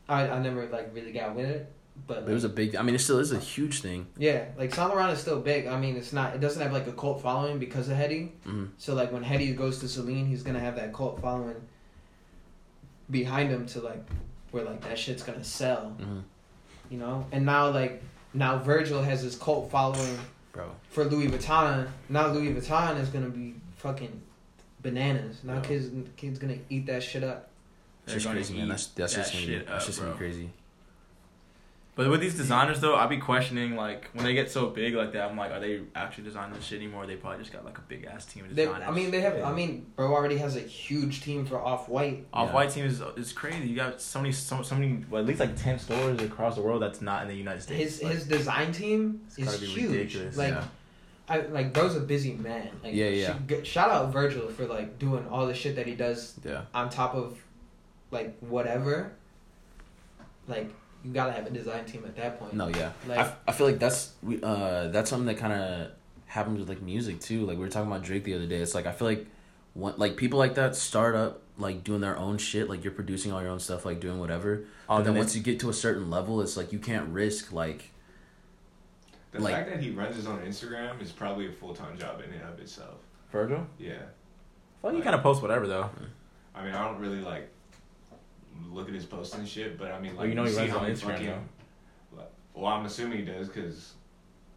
I 0.08 0.26
I 0.28 0.38
never 0.40 0.66
like 0.68 0.90
really 0.94 1.12
got 1.12 1.34
with 1.34 1.46
it 1.50 1.70
but 2.06 2.18
It 2.18 2.28
was 2.28 2.44
a 2.44 2.48
big. 2.48 2.76
I 2.76 2.82
mean, 2.82 2.94
it 2.94 2.98
still 3.00 3.18
is 3.18 3.32
a 3.32 3.38
huge 3.38 3.80
thing. 3.80 4.06
yeah 4.18 4.46
like 4.58 4.74
Saint 4.74 4.88
Laurent 4.90 5.12
is 5.12 5.20
still 5.20 5.40
big 5.40 5.66
I 5.66 5.78
mean 5.78 5.96
it's 5.96 6.12
not 6.12 6.34
it 6.34 6.40
doesn't 6.40 6.60
have 6.62 6.72
like 6.72 6.86
a 6.86 6.92
cult 6.92 7.22
following 7.22 7.58
because 7.58 7.88
of 7.88 7.96
Hedi 7.96 8.30
hmm 8.44 8.66
so 8.78 8.94
like 8.94 9.12
when 9.12 9.24
Hedi 9.24 9.56
goes 9.56 9.78
to 9.80 9.88
Celine, 9.88 10.26
he's 10.26 10.42
gonna 10.42 10.60
have 10.60 10.76
that 10.76 10.92
cult 10.92 11.20
following 11.20 11.56
behind 13.10 13.50
him 13.50 13.66
to 13.66 13.80
like 13.80 14.02
where 14.50 14.64
like 14.64 14.80
that 14.82 14.98
shit's 14.98 15.22
gonna 15.22 15.44
sell, 15.44 15.90
hmm 15.98 16.20
you 16.90 16.98
know. 16.98 17.26
And 17.32 17.44
now 17.46 17.70
like 17.70 18.02
now 18.34 18.58
Virgil 18.58 19.02
has 19.02 19.22
his 19.22 19.36
cult 19.36 19.70
following 19.70 20.18
Bro, 20.52 20.70
for 20.90 21.04
Louis 21.04 21.28
Vuitton. 21.28 21.88
Now 22.08 22.28
Louis 22.28 22.52
Vuitton 22.54 22.98
is 23.00 23.08
gonna 23.08 23.28
be 23.30 23.54
fucking 23.76 24.20
bananas. 24.82 25.38
Now 25.44 25.54
Yeah. 25.54 25.60
kids 25.60 25.90
kids 26.16 26.38
gonna 26.38 26.58
eat 26.68 26.86
that 26.86 27.02
shit 27.02 27.24
up. 27.24 27.50
They're 28.06 28.16
just 28.16 28.28
crazy, 28.28 28.54
man. 28.56 28.68
That's 28.68 28.86
that's 28.88 29.14
that 29.14 29.20
just 29.22 29.32
gonna 29.32 29.46
be, 29.46 29.52
shit 29.52 29.66
that's 29.66 29.86
just 29.86 29.98
gonna 30.00 30.12
be 30.12 30.18
crazy. 30.18 30.50
But 31.96 32.10
with 32.10 32.20
these 32.20 32.34
designers 32.36 32.80
though, 32.80 32.96
I'd 32.96 33.08
be 33.08 33.18
questioning 33.18 33.76
like 33.76 34.10
when 34.14 34.24
they 34.24 34.34
get 34.34 34.50
so 34.50 34.66
big 34.66 34.94
like 34.94 35.12
that. 35.12 35.30
I'm 35.30 35.36
like, 35.36 35.52
are 35.52 35.60
they 35.60 35.82
actually 35.94 36.24
designing 36.24 36.54
this 36.54 36.64
shit 36.64 36.78
anymore? 36.80 37.06
They 37.06 37.14
probably 37.14 37.38
just 37.38 37.52
got 37.52 37.64
like 37.64 37.78
a 37.78 37.82
big 37.82 38.04
ass 38.04 38.24
team 38.26 38.44
of 38.46 38.54
They, 38.56 38.64
designers. 38.64 38.88
I 38.88 38.90
mean 38.90 39.12
they 39.12 39.20
have. 39.20 39.40
I 39.44 39.52
mean 39.52 39.86
bro 39.94 40.12
already 40.12 40.36
has 40.38 40.56
a 40.56 40.60
huge 40.60 41.22
team 41.22 41.46
for 41.46 41.56
Off 41.60 41.88
White. 41.88 42.26
Off 42.32 42.52
White 42.52 42.70
team 42.70 42.84
is 42.84 43.00
is 43.16 43.32
crazy. 43.32 43.68
You 43.68 43.76
got 43.76 44.00
so 44.00 44.20
many 44.20 44.32
so, 44.32 44.62
so 44.62 44.74
many 44.74 45.04
well, 45.08 45.20
at 45.22 45.26
least 45.28 45.38
like 45.38 45.54
ten 45.56 45.78
stores 45.78 46.20
across 46.20 46.56
the 46.56 46.62
world 46.62 46.82
that's 46.82 47.00
not 47.00 47.22
in 47.22 47.28
the 47.28 47.34
United 47.36 47.62
States. 47.62 47.98
His 47.98 48.02
Like, 48.02 48.12
his 48.14 48.24
design 48.26 48.72
team 48.72 49.20
is 49.38 49.60
huge. 49.60 49.90
ridiculous. 49.92 50.36
Like 50.36 50.54
yeah, 50.54 50.64
I 51.28 51.40
like 51.42 51.72
bro's 51.72 51.94
a 51.94 52.00
busy 52.00 52.32
man. 52.32 52.70
Like, 52.82 52.92
Yeah, 52.94 53.08
yeah. 53.10 53.34
sh- 53.34 53.40
g- 53.48 53.64
shout 53.64 53.90
out 53.92 54.12
Virgil 54.12 54.48
for 54.48 54.66
like 54.66 54.98
doing 54.98 55.28
all 55.28 55.46
the 55.46 55.54
shit 55.54 55.76
that 55.76 55.86
he 55.86 55.94
does 55.94 56.34
yeah. 56.44 56.62
on 56.74 56.90
top 56.90 57.14
of 57.14 57.38
like 58.10 58.36
whatever. 58.40 59.12
Like 60.48 60.70
you 61.04 61.12
gotta 61.12 61.32
have 61.32 61.46
a 61.46 61.50
design 61.50 61.84
team 61.84 62.04
at 62.06 62.16
that 62.16 62.38
point. 62.38 62.54
No, 62.54 62.68
yeah. 62.68 62.92
Like- 63.06 63.18
I, 63.18 63.22
f- 63.22 63.36
I 63.48 63.52
feel 63.52 63.66
like 63.66 63.78
that's 63.78 64.12
we 64.22 64.40
uh 64.42 64.88
that's 64.88 65.10
something 65.10 65.26
that 65.26 65.36
kind 65.38 65.52
of 65.52 65.90
happens 66.26 66.58
with 66.58 66.68
like 66.68 66.82
music 66.82 67.20
too. 67.20 67.44
Like 67.46 67.56
we 67.58 67.62
were 67.64 67.68
talking 67.70 67.90
about 67.90 68.02
Drake 68.02 68.24
the 68.24 68.34
other 68.34 68.46
day. 68.46 68.56
It's 68.56 68.74
like 68.74 68.86
I 68.86 68.92
feel 68.92 69.08
like 69.08 69.26
one 69.74 69.94
like 69.96 70.16
people 70.16 70.38
like 70.38 70.54
that 70.54 70.74
start 70.76 71.14
up 71.14 71.42
like 71.58 71.84
doing 71.84 72.00
their 72.00 72.16
own 72.16 72.38
shit, 72.38 72.68
like 72.68 72.82
you're 72.82 72.92
producing 72.92 73.30
all 73.32 73.40
your 73.42 73.50
own 73.50 73.60
stuff, 73.60 73.84
like 73.84 74.00
doing 74.00 74.18
whatever. 74.18 74.64
Oh, 74.88 74.96
but 74.96 75.04
then 75.04 75.14
then 75.14 75.18
once 75.18 75.36
you 75.36 75.42
get 75.42 75.60
to 75.60 75.68
a 75.70 75.72
certain 75.74 76.10
level, 76.10 76.40
it's 76.40 76.56
like 76.56 76.72
you 76.72 76.78
can't 76.78 77.08
risk 77.10 77.52
like 77.52 77.90
The 79.32 79.40
Like- 79.40 79.54
fact 79.54 79.70
that 79.70 79.80
he 79.80 79.90
runs 79.90 80.16
his 80.16 80.26
own 80.26 80.40
Instagram 80.40 81.00
is 81.02 81.12
probably 81.12 81.48
a 81.48 81.52
full 81.52 81.74
time 81.74 81.98
job 81.98 82.20
in 82.26 82.32
and 82.32 82.42
of 82.48 82.58
itself. 82.60 82.96
Virgil. 83.30 83.66
Yeah. 83.78 83.94
Well, 84.82 84.94
you 84.94 85.02
kind 85.02 85.14
of 85.14 85.22
post 85.22 85.42
whatever 85.42 85.66
though. 85.66 85.90
I 86.54 86.64
mean, 86.64 86.72
I 86.74 86.84
don't 86.86 87.00
really 87.00 87.20
like 87.20 87.48
look 88.72 88.88
at 88.88 88.94
his 88.94 89.04
posts 89.04 89.34
and 89.34 89.46
shit, 89.48 89.78
but 89.78 89.92
I 89.92 90.00
mean, 90.00 90.12
like, 90.12 90.18
Well, 90.20 90.28
you 90.28 90.34
know 90.34 90.44
he 90.44 90.50
see 90.50 90.58
runs 90.58 90.70
how 90.72 90.78
on 90.78 90.86
he 90.86 90.92
Instagram, 90.92 91.10
fucking- 91.12 91.48
like- 92.16 92.30
Well, 92.54 92.66
I'm 92.66 92.84
assuming 92.86 93.18
he 93.18 93.24
does 93.24 93.48
because 93.48 93.94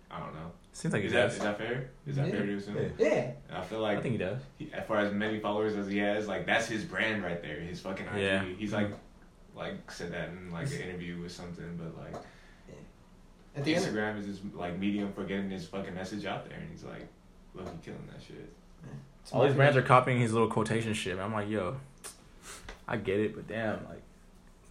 I 0.09 0.19
don't 0.19 0.33
know. 0.33 0.51
Seems 0.73 0.93
like 0.93 1.01
he 1.01 1.07
is 1.07 1.13
that 1.13 1.23
does. 1.23 1.33
is 1.33 1.39
that 1.41 1.57
fair? 1.57 1.89
Is 2.05 2.15
that 2.15 2.27
Yeah. 2.27 2.31
fair 2.31 2.45
to 2.45 2.55
assume? 2.55 2.77
Yeah. 2.77 2.89
Yeah. 2.99 3.31
I 3.51 3.61
feel 3.63 3.79
like 3.79 3.97
I 3.97 4.01
think 4.01 4.11
he 4.13 4.17
does. 4.19 4.41
he, 4.57 4.71
as 4.73 4.85
far 4.87 4.99
as 4.99 5.11
many 5.11 5.39
followers 5.39 5.75
as 5.75 5.87
he 5.87 5.97
has, 5.97 6.27
like 6.27 6.45
that's 6.45 6.67
his 6.67 6.83
brand 6.85 7.23
right 7.23 7.41
there. 7.41 7.59
His 7.59 7.79
fucking 7.81 8.05
IG. 8.07 8.21
Yeah. 8.21 8.43
He's 8.43 8.73
like, 8.73 8.87
mm-hmm. 8.87 9.57
like 9.57 9.91
said 9.91 10.11
that 10.13 10.29
in 10.29 10.51
like 10.51 10.67
an 10.67 10.81
interview 10.81 11.19
with 11.21 11.31
something, 11.31 11.77
but 11.77 11.97
like 12.03 12.15
At 13.55 13.63
the 13.63 13.73
end, 13.73 13.85
Instagram 13.85 14.19
is 14.19 14.27
his 14.27 14.39
like 14.53 14.77
medium 14.77 15.11
for 15.13 15.23
getting 15.23 15.49
his 15.49 15.67
fucking 15.67 15.95
message 15.95 16.25
out 16.25 16.47
there, 16.47 16.59
and 16.59 16.69
he's 16.69 16.83
like, 16.83 17.07
look, 17.55 17.67
he 17.67 17.77
killing 17.83 18.07
that 18.13 18.21
shit. 18.21 18.53
it's 19.23 19.31
All 19.33 19.43
these 19.43 19.55
brands 19.55 19.75
are 19.75 19.81
copying 19.81 20.19
his 20.19 20.31
little 20.31 20.47
quotation 20.47 20.93
shit. 20.93 21.15
Man. 21.15 21.25
I'm 21.25 21.33
like, 21.33 21.49
yo, 21.49 21.77
I 22.87 22.97
get 22.97 23.19
it, 23.19 23.35
but 23.35 23.47
damn, 23.47 23.75
like, 23.85 24.01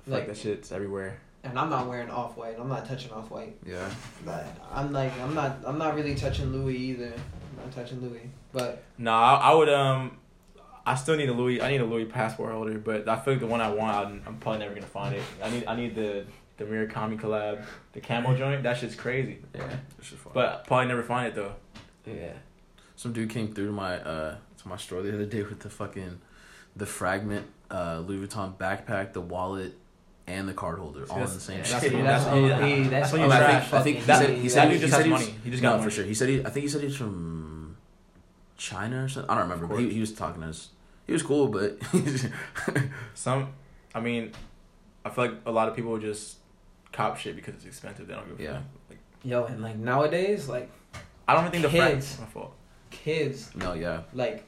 like 0.06 0.20
Like- 0.20 0.26
that 0.28 0.36
shit's 0.36 0.72
everywhere. 0.72 1.18
and 1.44 1.59
I'm 1.59 1.70
not 1.70 1.86
wearing 1.88 2.10
off 2.10 2.36
white. 2.36 2.56
I'm 2.59 2.68
not 2.68 2.86
touching 2.86 3.12
off 3.12 3.30
white. 3.30 3.56
yeah. 3.64 3.88
But 4.24 4.47
I'm 4.72 4.93
like, 4.93 5.12
I'm 5.20 5.34
not, 5.34 5.59
I'm 5.64 5.78
not 5.78 5.94
really 5.94 6.14
touching 6.14 6.52
Louis 6.52 6.76
either. 6.76 7.12
I'm 7.14 7.64
not 7.64 7.72
touching 7.72 8.01
Louis. 8.01 8.28
But 8.52 8.82
No, 8.98 9.12
I, 9.12 9.34
I 9.51 9.55
would 9.55 9.68
um, 9.68 10.18
I 10.84 10.94
still 10.94 11.16
need 11.16 11.28
a 11.28 11.32
Louis. 11.32 11.60
I 11.60 11.70
need 11.70 11.80
a 11.80 11.84
Louis 11.84 12.05
passport 12.06 12.52
holder, 12.52 12.78
but 12.78 13.09
I 13.09 13.16
feel 13.20 13.34
like 13.34 13.40
the 13.40 13.47
one 13.47 13.60
I 13.60 13.68
want, 13.70 13.97
I'm, 13.97 14.22
I'm 14.26 14.36
probably 14.38 14.60
never 14.60 14.74
gonna 14.74 14.86
find 14.86 15.14
it. 15.14 15.22
I 15.43 15.51
need 15.51 15.64
I 15.66 15.76
need 15.76 15.94
the 15.94 16.24
the 16.59 16.64
Murakami 16.64 17.20
collab, 17.20 17.64
the 17.93 18.01
camo 18.01 18.34
joint. 18.36 18.62
That 18.62 18.78
shit's 18.78 18.94
crazy, 18.94 19.38
Yeah. 19.55 19.68
It's 19.98 20.09
just 20.10 20.22
fun. 20.22 20.32
but 20.34 20.66
probably 20.66 20.86
never 20.86 21.02
find 21.02 21.26
it 21.28 21.34
though. 21.34 21.55
yeah, 22.06 22.32
Some 22.97 23.12
dude 23.12 23.28
came 23.30 23.52
through 23.55 23.66
to 23.66 23.72
my 23.72 23.98
uh 24.01 24.36
to 24.62 24.68
my 24.68 24.76
store 24.78 25.02
the 25.02 25.12
other 25.14 25.26
day 25.26 25.43
with 25.43 25.60
the 25.60 25.68
fucking 25.70 26.20
the 26.74 26.86
fragment 26.86 27.47
uh 27.70 28.02
Louis 28.06 28.26
Vuitton 28.26 28.56
backpack, 28.56 29.12
the 29.12 29.20
wallet, 29.20 29.74
and 30.26 30.48
the 30.48 30.55
card 30.55 30.78
holder 30.78 31.05
all 31.10 31.18
in 31.18 31.24
the 31.24 31.28
same 31.28 31.59
that's 31.59 31.70
shit. 31.70 31.93
what 31.93 31.98
you- 31.98 32.05
that's, 32.05 32.24
that's- 32.24 32.43
all- 32.43 32.48
that's 32.48 32.90
That's 32.90 33.12
what 33.12 33.20
all 33.20 33.26
you 33.26 33.32
I 33.32 33.38
trash 33.38 33.62
think, 33.70 33.74
I 33.74 33.82
think 33.82 33.97
he 33.98 34.02
fucking 34.02 34.26
said 34.26 34.38
he 34.38 34.48
said 34.48 34.64
dude 34.64 34.72
he, 34.74 34.78
just 34.80 34.93
said 34.93 34.97
has 34.98 35.06
he 35.06 35.12
was- 35.12 35.20
money. 35.26 35.34
He 35.44 35.51
just 35.51 35.62
got 35.62 35.68
no, 35.70 35.76
money. 35.78 35.84
for 35.84 35.90
sure. 35.94 36.05
He 36.05 36.14
said 36.14 36.28
he 36.28 36.40
I 36.44 36.51
think 36.51 36.62
he 36.64 36.68
said 36.68 36.82
he's 36.82 36.97
from 36.97 37.76
China 38.56 39.05
or 39.05 39.09
something. 39.09 39.30
I 39.30 39.34
don't 39.34 39.44
remember, 39.44 39.66
but 39.66 39.76
he, 39.80 39.90
he 39.93 40.01
was 40.01 40.12
talking 40.12 40.43
to 40.43 40.48
us. 40.48 40.68
He 41.06 41.12
was 41.12 41.22
cool, 41.22 41.48
but 41.48 41.78
Some, 43.14 43.52
I 43.94 44.01
mean, 44.01 44.32
I 45.05 45.10
feel 45.10 45.24
like 45.26 45.34
a 45.47 45.52
lot 45.52 45.68
of 45.68 45.76
people 45.76 45.97
just 45.98 46.38
cop 46.93 47.16
shit 47.16 47.36
because 47.36 47.55
it's 47.55 47.64
expensive. 47.64 48.06
They 48.09 48.14
don't 48.14 48.28
give 48.28 48.40
a 48.40 48.43
Yeah. 48.43 48.52
fuck. 48.55 48.62
Like, 48.90 48.98
Yo, 49.22 49.44
and 49.44 49.62
like 49.62 49.76
nowadays, 49.76 50.48
like 50.48 50.70
I 51.28 51.34
don't 51.34 51.43
even 51.47 51.62
think 51.62 51.72
the 51.72 51.78
Kids. 51.78 52.18
My 52.20 52.26
fault. 52.26 52.55
kids, 52.90 53.55
no, 53.55 53.72
yeah. 53.74 54.02
like, 54.14 54.44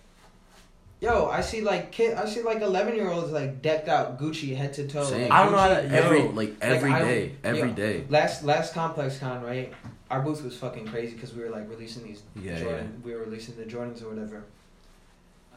yo, 1.00 1.26
I 1.28 1.40
see 1.40 1.60
like 1.60 1.92
kid, 1.92 2.14
I 2.16 2.26
see 2.26 2.42
like 2.42 2.60
eleven 2.60 2.94
year 2.94 3.10
olds 3.10 3.32
like 3.32 3.62
decked 3.62 3.88
out 3.88 4.18
Gucci 4.18 4.56
head 4.56 4.72
to 4.74 4.86
toe. 4.88 5.04
Same. 5.04 5.22
like, 5.22 5.30
I 5.32 5.42
don't 5.42 5.52
know 5.52 5.58
how 5.58 5.68
Gucci- 5.68 5.88
to- 5.88 5.94
Every 5.96 6.18
Yo. 6.20 6.30
like 6.30 6.54
every 6.60 6.90
I 6.92 6.98
don't- 6.98 7.08
day, 7.08 7.32
every 7.44 7.68
yo, 7.70 7.74
day. 7.74 8.04
Last 8.08 8.44
last 8.44 8.74
ComplexCon 8.74 9.42
right, 9.44 9.72
our 10.10 10.20
booth 10.22 10.42
was 10.42 10.56
fucking 10.56 10.86
crazy 10.88 11.14
because 11.14 11.34
we 11.34 11.42
were 11.42 11.50
like 11.50 11.68
releasing 11.68 12.04
these 12.04 12.22
Yeah, 12.40 12.58
Jordan, 12.58 13.02
we 13.04 13.12
were 13.14 13.20
releasing 13.24 13.56
the 13.56 13.64
Jordans 13.64 14.02
or 14.02 14.08
whatever. 14.08 14.42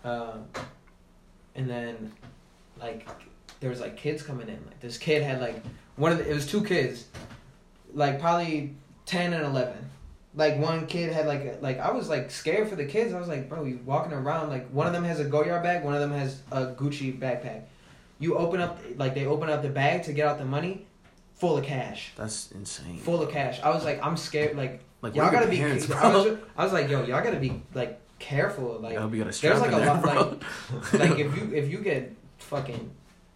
Um, 0.03 0.45
and 1.55 1.69
then, 1.69 2.11
like, 2.79 3.07
there 3.59 3.69
was 3.69 3.79
like 3.81 3.97
kids 3.97 4.23
coming 4.23 4.47
in. 4.47 4.59
Like 4.65 4.79
this 4.79 4.97
kid 4.97 5.21
had 5.23 5.39
like 5.41 5.61
one 5.95 6.11
of 6.11 6.17
the, 6.17 6.29
it 6.29 6.33
was 6.33 6.47
two 6.47 6.63
kids, 6.63 7.05
like 7.93 8.19
probably 8.19 8.73
ten 9.05 9.33
and 9.33 9.45
eleven. 9.45 9.89
Like 10.33 10.57
one 10.59 10.87
kid 10.87 11.11
had 11.11 11.27
like 11.27 11.41
a, 11.41 11.57
like 11.61 11.79
I 11.79 11.91
was 11.91 12.07
like 12.07 12.31
scared 12.31 12.69
for 12.69 12.75
the 12.77 12.85
kids. 12.85 13.13
I 13.13 13.19
was 13.19 13.27
like, 13.27 13.49
bro, 13.49 13.65
you 13.65 13.79
walking 13.85 14.13
around 14.13 14.49
like 14.49 14.69
one 14.69 14.87
of 14.87 14.93
them 14.93 15.03
has 15.03 15.19
a 15.19 15.25
Goyard 15.25 15.61
bag, 15.63 15.83
one 15.83 15.93
of 15.93 15.99
them 15.99 16.11
has 16.13 16.41
a 16.51 16.67
Gucci 16.67 17.17
backpack. 17.19 17.63
You 18.19 18.37
open 18.37 18.61
up 18.61 18.79
like 18.97 19.13
they 19.13 19.25
open 19.25 19.49
up 19.49 19.61
the 19.61 19.69
bag 19.69 20.03
to 20.03 20.13
get 20.13 20.25
out 20.27 20.37
the 20.37 20.45
money, 20.45 20.85
full 21.35 21.57
of 21.57 21.65
cash, 21.65 22.11
That's 22.15 22.51
insane. 22.51 22.97
full 22.99 23.21
of 23.21 23.29
cash. 23.31 23.59
I 23.61 23.69
was 23.71 23.83
like, 23.83 23.99
I'm 24.05 24.15
scared. 24.15 24.55
Like 24.55 24.81
Like 25.01 25.15
y'all 25.15 25.31
gotta 25.31 25.45
your 25.47 25.51
be. 25.51 25.57
parents, 25.57 25.91
I, 25.91 26.15
was, 26.15 26.37
I 26.55 26.63
was 26.63 26.71
like, 26.71 26.89
yo, 26.89 27.03
y'all 27.03 27.23
gotta 27.23 27.39
be 27.39 27.61
like 27.73 27.99
careful. 28.19 28.79
Like, 28.79 28.95
I 28.97 29.01
hope 29.01 29.13
you 29.13 29.23
got 29.23 29.35
a 29.35 29.41
there's 29.41 29.59
like 29.59 29.71
a 29.73 29.75
there, 29.77 29.85
lot. 29.87 30.01
bro. 30.01 30.13
Like, 30.93 30.93
like 31.09 31.19
if 31.19 31.35
you 31.37 31.51
if 31.53 31.69
you 31.69 31.79
get 31.79 32.15
fucking 32.37 32.91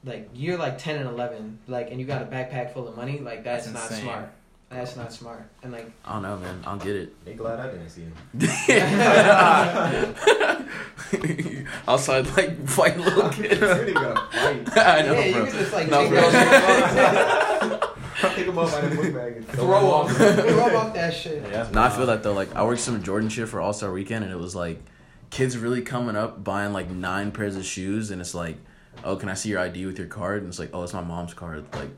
like 0.06 0.30
you're 0.34 0.58
like 0.58 0.78
ten 0.78 0.98
and 0.98 1.10
eleven, 1.10 1.60
like, 1.68 1.90
and 1.92 2.00
you 2.00 2.06
got 2.06 2.22
a 2.22 2.26
backpack 2.26 2.72
full 2.74 2.88
of 2.88 2.96
money, 2.96 3.20
like 3.20 3.44
that's, 3.44 3.66
That's 3.66 3.90
not 3.92 4.00
smart. 4.00 4.30
That's 4.76 4.98
not 4.98 5.14
smart. 5.14 5.50
And 5.64 5.72
like, 5.72 5.90
I 6.04 6.14
don't 6.14 6.24
know, 6.24 6.36
man. 6.38 6.62
I 6.66 6.72
don't 6.72 6.84
get 6.84 6.96
it. 6.98 7.26
They 7.26 7.34
glad 7.34 7.60
I 7.62 7.72
didn't 7.72 7.90
see 7.90 8.02
him. 8.02 8.14
Outside, 11.88 12.28
like 12.36 12.68
fighting 12.68 13.04
little 13.06 13.30
kids. 13.30 13.62
You 13.62 13.68
ain't 13.72 13.94
gonna. 13.94 14.28
I 14.34 15.02
know, 15.02 15.14
yeah, 15.14 15.26
you 15.26 15.34
bro. 15.34 15.46
can 15.46 15.54
just 15.54 15.74
like 15.74 15.90
No, 15.90 16.02
take 16.02 16.10
bro. 16.10 16.32
that 16.32 17.92
Pick 18.36 18.48
him 18.48 18.58
up 18.58 18.72
by 18.72 18.82
the 18.82 18.96
book 18.96 19.14
bag 19.14 19.38
and 19.38 19.46
shit, 19.46 19.56
throw 19.56 19.92
off, 19.92 20.12
throw 20.12 20.76
off 20.78 20.94
that 20.94 21.14
shit. 21.14 21.42
Yeah, 21.44 21.50
that's 21.50 21.72
No, 21.72 21.84
I 21.84 21.90
feel 21.90 22.06
that 22.08 22.24
though. 22.24 22.34
Like 22.34 22.54
I 22.56 22.66
worked 22.66 22.82
some 22.82 23.02
Jordan 23.04 23.30
shit 23.30 23.48
for 23.48 23.62
All 23.62 23.74
Star 23.74 23.92
Weekend, 23.92 24.24
and 24.26 24.34
it 24.34 24.40
was 24.40 24.56
like 24.56 24.82
kids 25.30 25.58
really 25.58 25.82
coming 25.82 26.16
up 26.16 26.44
buying 26.44 26.74
like 26.74 26.90
nine 26.90 27.32
pairs 27.32 27.56
of 27.56 27.66
shoes, 27.66 28.12
and 28.12 28.20
it's 28.22 28.34
like, 28.34 28.58
oh, 29.04 29.16
can 29.16 29.30
I 29.30 29.34
see 29.36 29.50
your 29.50 29.60
ID 29.60 29.86
with 29.86 30.00
your 30.00 30.08
card? 30.08 30.42
And 30.42 30.50
it's 30.50 30.60
like, 30.60 30.72
oh, 30.74 30.84
it's 30.84 30.94
my 30.94 31.04
mom's 31.04 31.34
card. 31.34 31.66
Like, 31.74 31.90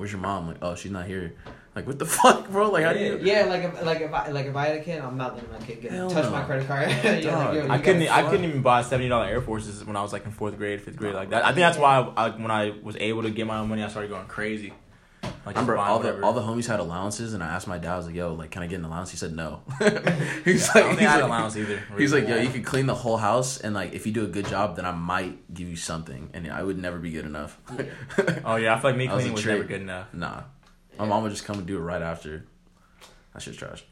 where's 0.00 0.10
your 0.10 0.20
mom? 0.20 0.48
Like, 0.48 0.56
oh, 0.62 0.74
she's 0.74 0.90
not 0.90 1.06
here. 1.06 1.34
Like, 1.76 1.86
what 1.86 1.98
the 1.98 2.06
fuck, 2.18 2.50
bro? 2.50 2.70
Like, 2.70 2.84
how 2.84 2.94
do 2.94 2.98
you? 2.98 3.18
Yeah, 3.22 3.44
like 3.44 3.62
if 3.62 3.84
like 3.84 4.00
if 4.00 4.12
I 4.12 4.28
like 4.30 4.46
if 4.46 4.56
I 4.56 4.66
had 4.66 4.78
a 4.78 4.82
kid, 4.82 5.00
I'm 5.00 5.16
not 5.16 5.34
letting 5.34 5.52
my 5.52 5.58
kid 5.58 5.82
get 5.82 5.92
Hell 5.92 6.10
touch 6.10 6.24
no. 6.24 6.30
my 6.30 6.42
credit 6.42 6.66
card. 6.66 6.88
yeah, 7.04 7.12
like, 7.12 7.22
yo, 7.22 7.52
you 7.64 7.70
I 7.70 7.78
couldn't 7.78 8.08
I 8.08 8.28
couldn't 8.28 8.46
even 8.46 8.62
buy 8.62 8.82
seventy 8.82 9.08
dollar 9.08 9.26
Air 9.26 9.42
Forces 9.42 9.84
when 9.84 9.96
I 9.96 10.02
was 10.02 10.12
like 10.12 10.24
in 10.24 10.32
fourth 10.32 10.56
grade, 10.56 10.80
fifth 10.80 10.96
grade, 10.96 11.14
like 11.14 11.30
that. 11.30 11.44
I 11.44 11.48
think 11.48 11.58
that's 11.58 11.78
why 11.78 11.98
I, 11.98 12.26
I, 12.26 12.30
when 12.30 12.50
I 12.50 12.72
was 12.82 12.96
able 12.96 13.22
to 13.22 13.30
get 13.30 13.46
my 13.46 13.58
own 13.58 13.68
money, 13.68 13.84
I 13.84 13.88
started 13.88 14.10
going 14.10 14.26
crazy. 14.26 14.72
Like 15.22 15.56
I 15.56 15.60
remember 15.60 15.76
buying 15.76 15.90
all 15.90 15.98
the 15.98 16.22
all 16.22 16.32
the 16.32 16.42
homies 16.42 16.66
had 16.66 16.80
allowances, 16.80 17.34
and 17.34 17.42
I 17.42 17.48
asked 17.48 17.66
my 17.66 17.78
dad, 17.78 17.92
I 17.94 17.96
was 17.96 18.06
like, 18.06 18.14
"Yo, 18.14 18.34
like, 18.34 18.50
can 18.50 18.62
I 18.62 18.66
get 18.66 18.78
an 18.78 18.84
allowance?" 18.84 19.10
He 19.10 19.16
said 19.16 19.34
no. 19.34 19.62
he's 19.78 19.88
I 19.88 19.94
like, 19.94 20.74
don't 20.74 20.88
think 20.88 20.98
he's 21.00 21.08
I 21.08 21.10
had 21.12 21.14
like, 21.16 21.24
allowance 21.24 21.56
either. 21.56 21.82
he's 21.96 22.12
like, 22.12 22.28
"Yo, 22.28 22.36
you 22.36 22.50
can 22.50 22.62
clean 22.62 22.86
the 22.86 22.94
whole 22.94 23.16
house, 23.16 23.58
and 23.58 23.74
like, 23.74 23.92
if 23.94 24.06
you 24.06 24.12
do 24.12 24.24
a 24.24 24.28
good 24.28 24.46
job, 24.46 24.76
then 24.76 24.84
I 24.84 24.92
might 24.92 25.52
give 25.52 25.68
you 25.68 25.76
something, 25.76 26.30
and 26.34 26.46
I 26.50 26.62
would 26.62 26.78
never 26.78 26.98
be 26.98 27.10
good 27.10 27.24
enough." 27.24 27.58
Oh 28.44 28.56
yeah, 28.56 28.74
I 28.74 28.80
feel 28.80 28.90
like 28.90 28.98
me 28.98 29.06
That 29.06 29.14
was 29.14 29.22
cleaning 29.24 29.34
was 29.34 29.46
never 29.46 29.64
good 29.64 29.80
enough. 29.82 30.12
Nah, 30.12 30.42
my 30.98 31.04
mom 31.06 31.22
would 31.22 31.30
just 31.32 31.44
come 31.44 31.58
and 31.58 31.66
do 31.66 31.76
it 31.78 31.80
right 31.80 32.02
after. 32.02 32.44
That 33.32 33.42
shit's 33.42 33.56
trash. 33.56 33.84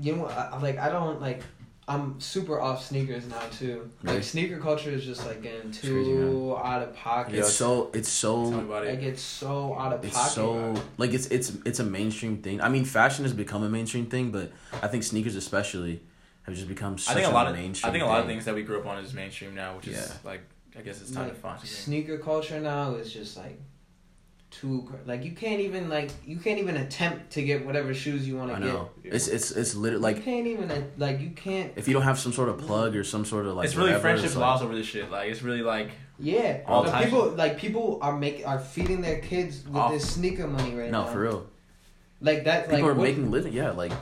you 0.00 0.16
know, 0.16 0.26
I, 0.26 0.50
I- 0.52 0.58
like 0.60 0.78
I 0.78 0.88
don't 0.90 1.20
like. 1.20 1.42
I'm 1.88 2.20
super 2.20 2.60
off 2.60 2.84
sneakers 2.84 3.26
now 3.26 3.40
too. 3.50 3.90
Like 4.02 4.12
Really? 4.12 4.22
sneaker 4.22 4.58
culture 4.58 4.90
is 4.90 5.04
just 5.04 5.24
like 5.26 5.42
getting 5.42 5.72
crazy, 5.72 5.88
too 5.88 6.54
out 6.62 6.82
of 6.82 6.94
pocket. 6.94 7.36
It's 7.36 7.52
so 7.52 7.90
it's 7.94 8.10
so 8.10 8.52
about 8.58 8.84
like 8.84 8.98
it. 8.98 9.04
it's 9.04 9.22
so 9.22 9.74
out 9.74 9.94
of 9.94 10.04
it's 10.04 10.14
pocket. 10.14 10.32
so 10.32 10.74
like 10.98 11.14
it's 11.14 11.26
it's 11.28 11.52
it's 11.64 11.80
a 11.80 11.84
mainstream 11.84 12.42
thing. 12.42 12.60
I 12.60 12.68
mean, 12.68 12.84
fashion 12.84 13.24
has 13.24 13.32
become 13.32 13.62
a 13.62 13.70
mainstream 13.70 14.06
thing, 14.06 14.30
but 14.30 14.52
I 14.82 14.88
think 14.88 15.02
sneakers 15.02 15.34
especially 15.34 16.02
have 16.42 16.54
just 16.54 16.68
become 16.68 16.98
such 16.98 17.16
I 17.16 17.20
think 17.20 17.32
a 17.32 17.34
lot 17.34 17.46
of. 17.46 17.54
I 17.54 17.90
think 17.90 18.02
a 18.02 18.06
lot 18.06 18.20
of 18.20 18.26
things 18.26 18.44
that 18.44 18.54
we 18.54 18.62
grew 18.62 18.80
up 18.80 18.86
on 18.86 19.02
is 19.02 19.14
mainstream 19.14 19.54
now, 19.54 19.76
which 19.76 19.88
is 19.88 20.12
like 20.24 20.42
I 20.78 20.82
guess 20.82 21.00
it's 21.00 21.10
time 21.10 21.24
like, 21.24 21.34
to 21.34 21.40
find 21.40 21.60
sneaker 21.60 22.18
culture 22.18 22.60
now 22.60 22.94
is 22.94 23.12
just 23.12 23.36
like 23.36 23.58
too 24.50 24.90
like 25.04 25.24
you 25.24 25.32
can't 25.32 25.60
even 25.60 25.88
like 25.90 26.10
you 26.26 26.38
can't 26.38 26.58
even 26.58 26.76
attempt 26.78 27.30
to 27.32 27.42
get 27.42 27.66
whatever 27.66 27.92
shoes 27.92 28.26
you 28.26 28.36
want 28.36 28.50
to 28.54 28.58
get. 28.60 28.68
I 28.68 28.72
know 28.72 28.88
it's 29.04 29.28
it's 29.28 29.50
it's 29.50 29.74
literally 29.74 30.02
like 30.02 30.16
you 30.16 30.22
can't 30.22 30.46
even 30.46 30.92
like 30.96 31.20
you 31.20 31.30
can't. 31.30 31.72
if 31.76 31.86
you 31.86 31.94
don't 31.94 32.02
have 32.02 32.18
some 32.18 32.32
sort 32.32 32.48
of 32.48 32.58
plug 32.58 32.96
or 32.96 33.04
some 33.04 33.24
sort 33.24 33.46
of 33.46 33.56
like 33.56 33.66
it's 33.66 33.76
really 33.76 33.88
whatever, 33.90 34.02
friendship 34.02 34.26
it's 34.26 34.36
like- 34.36 34.40
laws 34.40 34.62
over 34.62 34.74
this 34.74 34.86
shit. 34.86 35.10
Like 35.10 35.30
it's 35.30 35.42
really 35.42 35.62
like 35.62 35.90
Yeah, 36.18 36.62
All 36.66 36.82
but 36.84 36.90
types 36.90 37.04
people 37.04 37.28
like 37.30 37.58
people 37.58 37.98
are 38.00 38.16
make 38.16 38.46
are 38.46 38.58
feeding 38.58 39.02
their 39.02 39.20
kids 39.20 39.64
with 39.66 39.76
Oh. 39.76 39.92
this 39.92 40.10
sneaker 40.10 40.46
money 40.48 40.74
right 40.74 40.90
No, 40.90 41.04
now. 41.04 41.12
for 41.12 41.20
real. 41.20 41.46
Like 42.20 42.44
that. 42.44 42.64
People 42.70 42.76
like, 42.80 42.90
are 42.90 42.94
what- 42.94 43.02
making 43.04 43.30
living. 43.30 43.52
Yeah, 43.52 43.72
like 43.72 43.92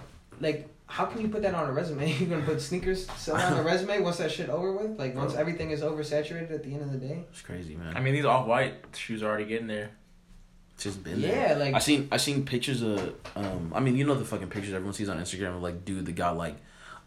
like 0.41 0.69
how 0.89 1.05
can 1.07 1.21
you 1.21 1.29
put 1.29 1.43
that 1.43 1.53
on 1.57 1.69
a 1.69 1.73
resume? 1.73 2.09
You're 2.21 2.29
gonna 2.29 2.43
put 2.47 2.61
sneakers 2.61 3.11
sell 3.17 3.35
on 3.35 3.53
a 3.59 3.63
resume 3.73 3.99
once 4.01 4.19
that 4.19 4.31
shit 4.31 4.49
over 4.49 4.73
with? 4.77 4.97
Like 4.97 5.17
once 5.17 5.35
everything 5.35 5.73
is 5.73 5.81
oversaturated 5.83 6.53
at 6.53 6.63
the 6.63 6.73
end 6.73 6.83
of 6.83 6.93
the 6.93 6.99
day? 6.99 7.25
it's 7.31 7.43
crazy, 7.43 7.75
man. 7.75 7.97
I 7.97 8.01
mean 8.01 8.15
these 8.15 8.25
off 8.25 8.47
white 8.47 8.75
shoes 8.95 9.25
are 9.25 9.29
already 9.29 9.47
getting 9.47 9.67
there. 9.67 9.91
Just 10.79 11.03
been 11.03 11.23
there. 11.23 11.49
Yeah, 11.51 11.55
like 11.57 11.75
I 11.75 11.79
seen 11.79 12.09
I 12.13 12.17
seen 12.19 12.45
pictures 12.45 12.83
of 12.83 13.15
um 13.35 13.73
I 13.75 13.81
mean 13.81 13.97
you 13.97 14.05
know 14.07 14.15
the 14.15 14.25
fucking 14.25 14.49
pictures 14.49 14.75
everyone 14.75 14.93
sees 14.95 15.09
on 15.09 15.19
Instagram 15.19 15.57
of 15.57 15.63
like 15.63 15.85
dude 15.85 16.05
that 16.07 16.13
got 16.17 16.37
like 16.37 16.57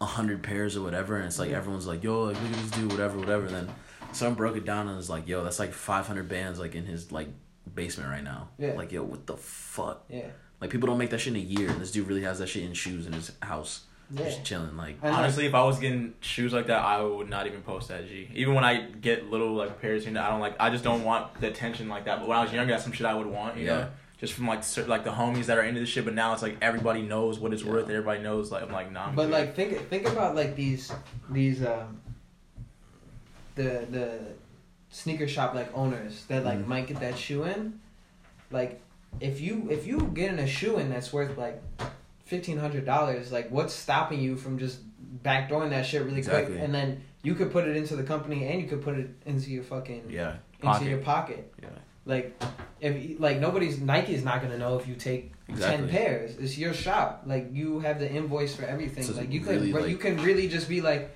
a 0.02 0.06
hundred 0.06 0.42
pairs 0.42 0.76
or 0.78 0.82
whatever 0.82 1.18
and 1.18 1.26
it's 1.26 1.38
like 1.38 1.52
everyone's 1.52 1.86
like 1.86 2.04
yo 2.04 2.24
like 2.24 2.42
look 2.42 2.52
at 2.52 2.58
this 2.58 2.72
dude 2.72 2.92
whatever 2.92 3.20
whatever 3.20 3.46
and 3.46 3.54
then 3.56 3.70
someone 4.14 4.34
broke 4.36 4.56
it 4.56 4.66
down 4.66 4.88
and 4.88 4.96
was 4.98 5.10
like 5.10 5.28
yo 5.28 5.44
that's 5.44 5.60
like 5.60 5.74
five 5.74 6.08
hundred 6.08 6.28
bands 6.30 6.58
like 6.58 6.74
in 6.74 6.86
his 6.86 7.12
like 7.12 7.28
basement 7.76 8.10
right 8.10 8.24
now 8.24 8.48
Yeah. 8.58 8.74
like 8.74 8.92
yo 8.92 9.04
what 9.04 9.28
the 9.28 9.36
fuck 9.38 10.06
yeah. 10.10 10.28
like 10.62 10.70
people 10.72 10.88
don't 10.88 10.98
make 10.98 11.10
that 11.12 11.20
shit 11.20 11.34
in 11.34 11.40
a 11.40 11.44
year 11.44 11.70
and 11.70 11.80
this 11.82 11.92
dude 11.92 12.08
really 12.08 12.24
has 12.24 12.40
that 12.40 12.48
shit 12.48 12.64
in 12.64 12.74
shoes 12.74 13.06
in 13.06 13.14
his 13.14 13.32
house 13.44 13.82
Yeah. 14.12 14.24
just 14.26 14.44
chilling. 14.44 14.76
Like 14.76 14.96
And, 15.02 15.12
like, 15.12 15.14
Honestly, 15.20 15.46
if 15.46 15.54
I 15.54 15.64
was 15.64 15.80
getting 15.80 16.14
shoes 16.22 16.52
like 16.54 16.68
that, 16.68 16.84
I 16.84 17.02
would 17.02 17.30
not 17.30 17.46
even 17.48 17.62
post 17.62 17.90
that 17.90 18.08
G. 18.08 18.30
Even 18.34 18.56
when 18.56 18.64
I 18.64 18.82
get 18.90 19.30
little 19.30 19.54
like 19.54 19.80
pairs, 19.82 20.06
you 20.06 20.12
know, 20.12 20.22
I 20.24 20.30
don't 20.30 20.40
like. 20.40 20.56
I 20.60 20.70
just 20.70 20.84
don't 20.84 21.04
want 21.04 21.40
the 21.42 21.48
attention 21.48 21.90
like 21.90 22.06
that. 22.06 22.20
But 22.20 22.28
when 22.28 22.38
I 22.38 22.42
was 22.44 22.52
younger, 22.52 22.72
that's 22.74 22.84
some 22.84 22.92
shit 22.94 23.06
I 23.06 23.14
would 23.14 23.28
want. 23.28 23.58
You 23.58 23.66
Yeah. 23.66 23.72
know, 23.78 23.88
just 24.20 24.34
from 24.34 24.48
like 24.48 24.64
cer- 24.64 24.86
like 24.88 25.04
the 25.04 25.12
homies 25.12 25.46
that 25.46 25.58
are 25.58 25.64
into 25.64 25.80
this 25.80 25.90
shit. 25.90 26.06
But 26.06 26.14
now 26.16 26.34
it's 26.34 26.42
like 26.42 26.58
everybody 26.62 27.02
knows 27.04 27.40
what 27.40 27.54
it's 27.54 27.64
Yeah. 27.64 27.72
worth. 27.72 27.90
Everybody 27.90 28.22
knows. 28.22 28.52
Like 28.52 28.64
I'm 28.64 28.72
like 28.72 28.92
nah. 28.92 29.08
I'm 29.10 29.16
But 29.16 29.26
good. 29.26 29.32
like 29.32 29.56
think 29.56 29.90
think 29.90 30.08
about 30.08 30.36
like 30.36 30.56
these 30.56 30.92
these 31.30 31.64
um 31.64 32.02
the 33.56 33.86
the 33.92 34.20
sneaker 34.90 35.28
shop 35.28 35.54
like 35.54 35.70
owners 35.78 36.26
that 36.30 36.44
like 36.44 36.60
Mhm. 36.60 36.68
might 36.68 36.88
get 36.88 37.00
that 37.02 37.18
shoe 37.18 37.44
in. 37.44 37.80
Like 38.52 38.82
if 39.20 39.40
you 39.40 39.68
if 39.70 39.86
you 39.86 40.12
get 40.14 40.34
in 40.34 40.40
a 40.40 40.48
shoe 40.48 40.78
in 40.80 40.90
that's 40.90 41.14
worth 41.14 41.38
like 41.38 41.62
fifteen 42.30 42.58
hundred 42.58 42.86
dollars, 42.86 43.32
like 43.32 43.50
what's 43.50 43.74
stopping 43.74 44.20
you 44.22 44.36
from 44.38 44.58
just 44.60 44.80
backdooring 45.24 45.72
that 45.72 45.86
shit 45.86 46.04
really 46.04 46.20
Exactly. 46.20 46.54
quick 46.54 46.64
and 46.64 46.74
then 46.74 47.02
you 47.24 47.34
could 47.36 47.52
put 47.52 47.68
it 47.68 47.76
into 47.76 47.96
the 47.96 48.04
company 48.04 48.48
and 48.48 48.62
you 48.62 48.68
could 48.68 48.82
put 48.82 48.96
it 48.98 49.10
into 49.26 49.50
your 49.50 49.64
fucking 49.64 50.04
yeah, 50.10 50.36
into 50.62 50.86
your 50.86 51.00
pocket. 51.00 51.52
yeah, 51.62 51.70
Like 52.06 52.42
if 52.80 53.20
like 53.20 53.40
nobody's 53.40 53.82
Nike's 53.82 54.24
not 54.24 54.42
gonna 54.42 54.58
know 54.58 54.78
if 54.80 54.88
you 54.88 54.96
take 54.96 55.34
Exactly. 55.50 55.78
ten 55.78 55.90
pairs. 55.90 56.38
It's 56.38 56.58
your 56.58 56.74
shop. 56.74 57.24
Like 57.26 57.50
you 57.52 57.80
have 57.80 58.00
the 58.00 58.10
invoice 58.10 58.56
for 58.56 58.64
everything. 58.66 59.04
So 59.04 59.14
like 59.14 59.32
you 59.32 59.42
really, 59.44 59.72
can 59.72 59.82
like- 59.82 59.90
you 59.90 59.98
can 59.98 60.22
really 60.24 60.48
just 60.48 60.70
be 60.70 60.80
like, 60.82 61.10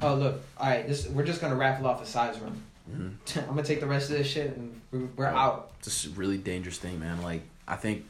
oh 0.00 0.14
look, 0.14 0.40
all 0.56 0.66
right, 0.66 0.88
this 0.88 1.06
we're 1.08 1.26
just 1.26 1.40
gonna 1.42 1.56
raffle 1.56 1.86
off 1.86 2.02
a 2.02 2.06
size 2.06 2.38
run. 2.40 2.62
hmm 2.90 3.08
I'm 3.38 3.46
gonna 3.48 3.62
take 3.62 3.80
the 3.80 3.86
rest 3.86 4.10
of 4.10 4.16
this 4.16 4.26
shit 4.26 4.56
and 4.56 4.80
we're, 4.90 5.06
we're 5.16 5.24
Right. 5.26 5.34
out. 5.34 5.72
it's 5.78 6.06
a 6.06 6.10
really 6.10 6.38
dangerous 6.38 6.78
thing, 6.78 6.98
man. 6.98 7.22
Like 7.22 7.42
I 7.68 7.76
think. 7.76 8.06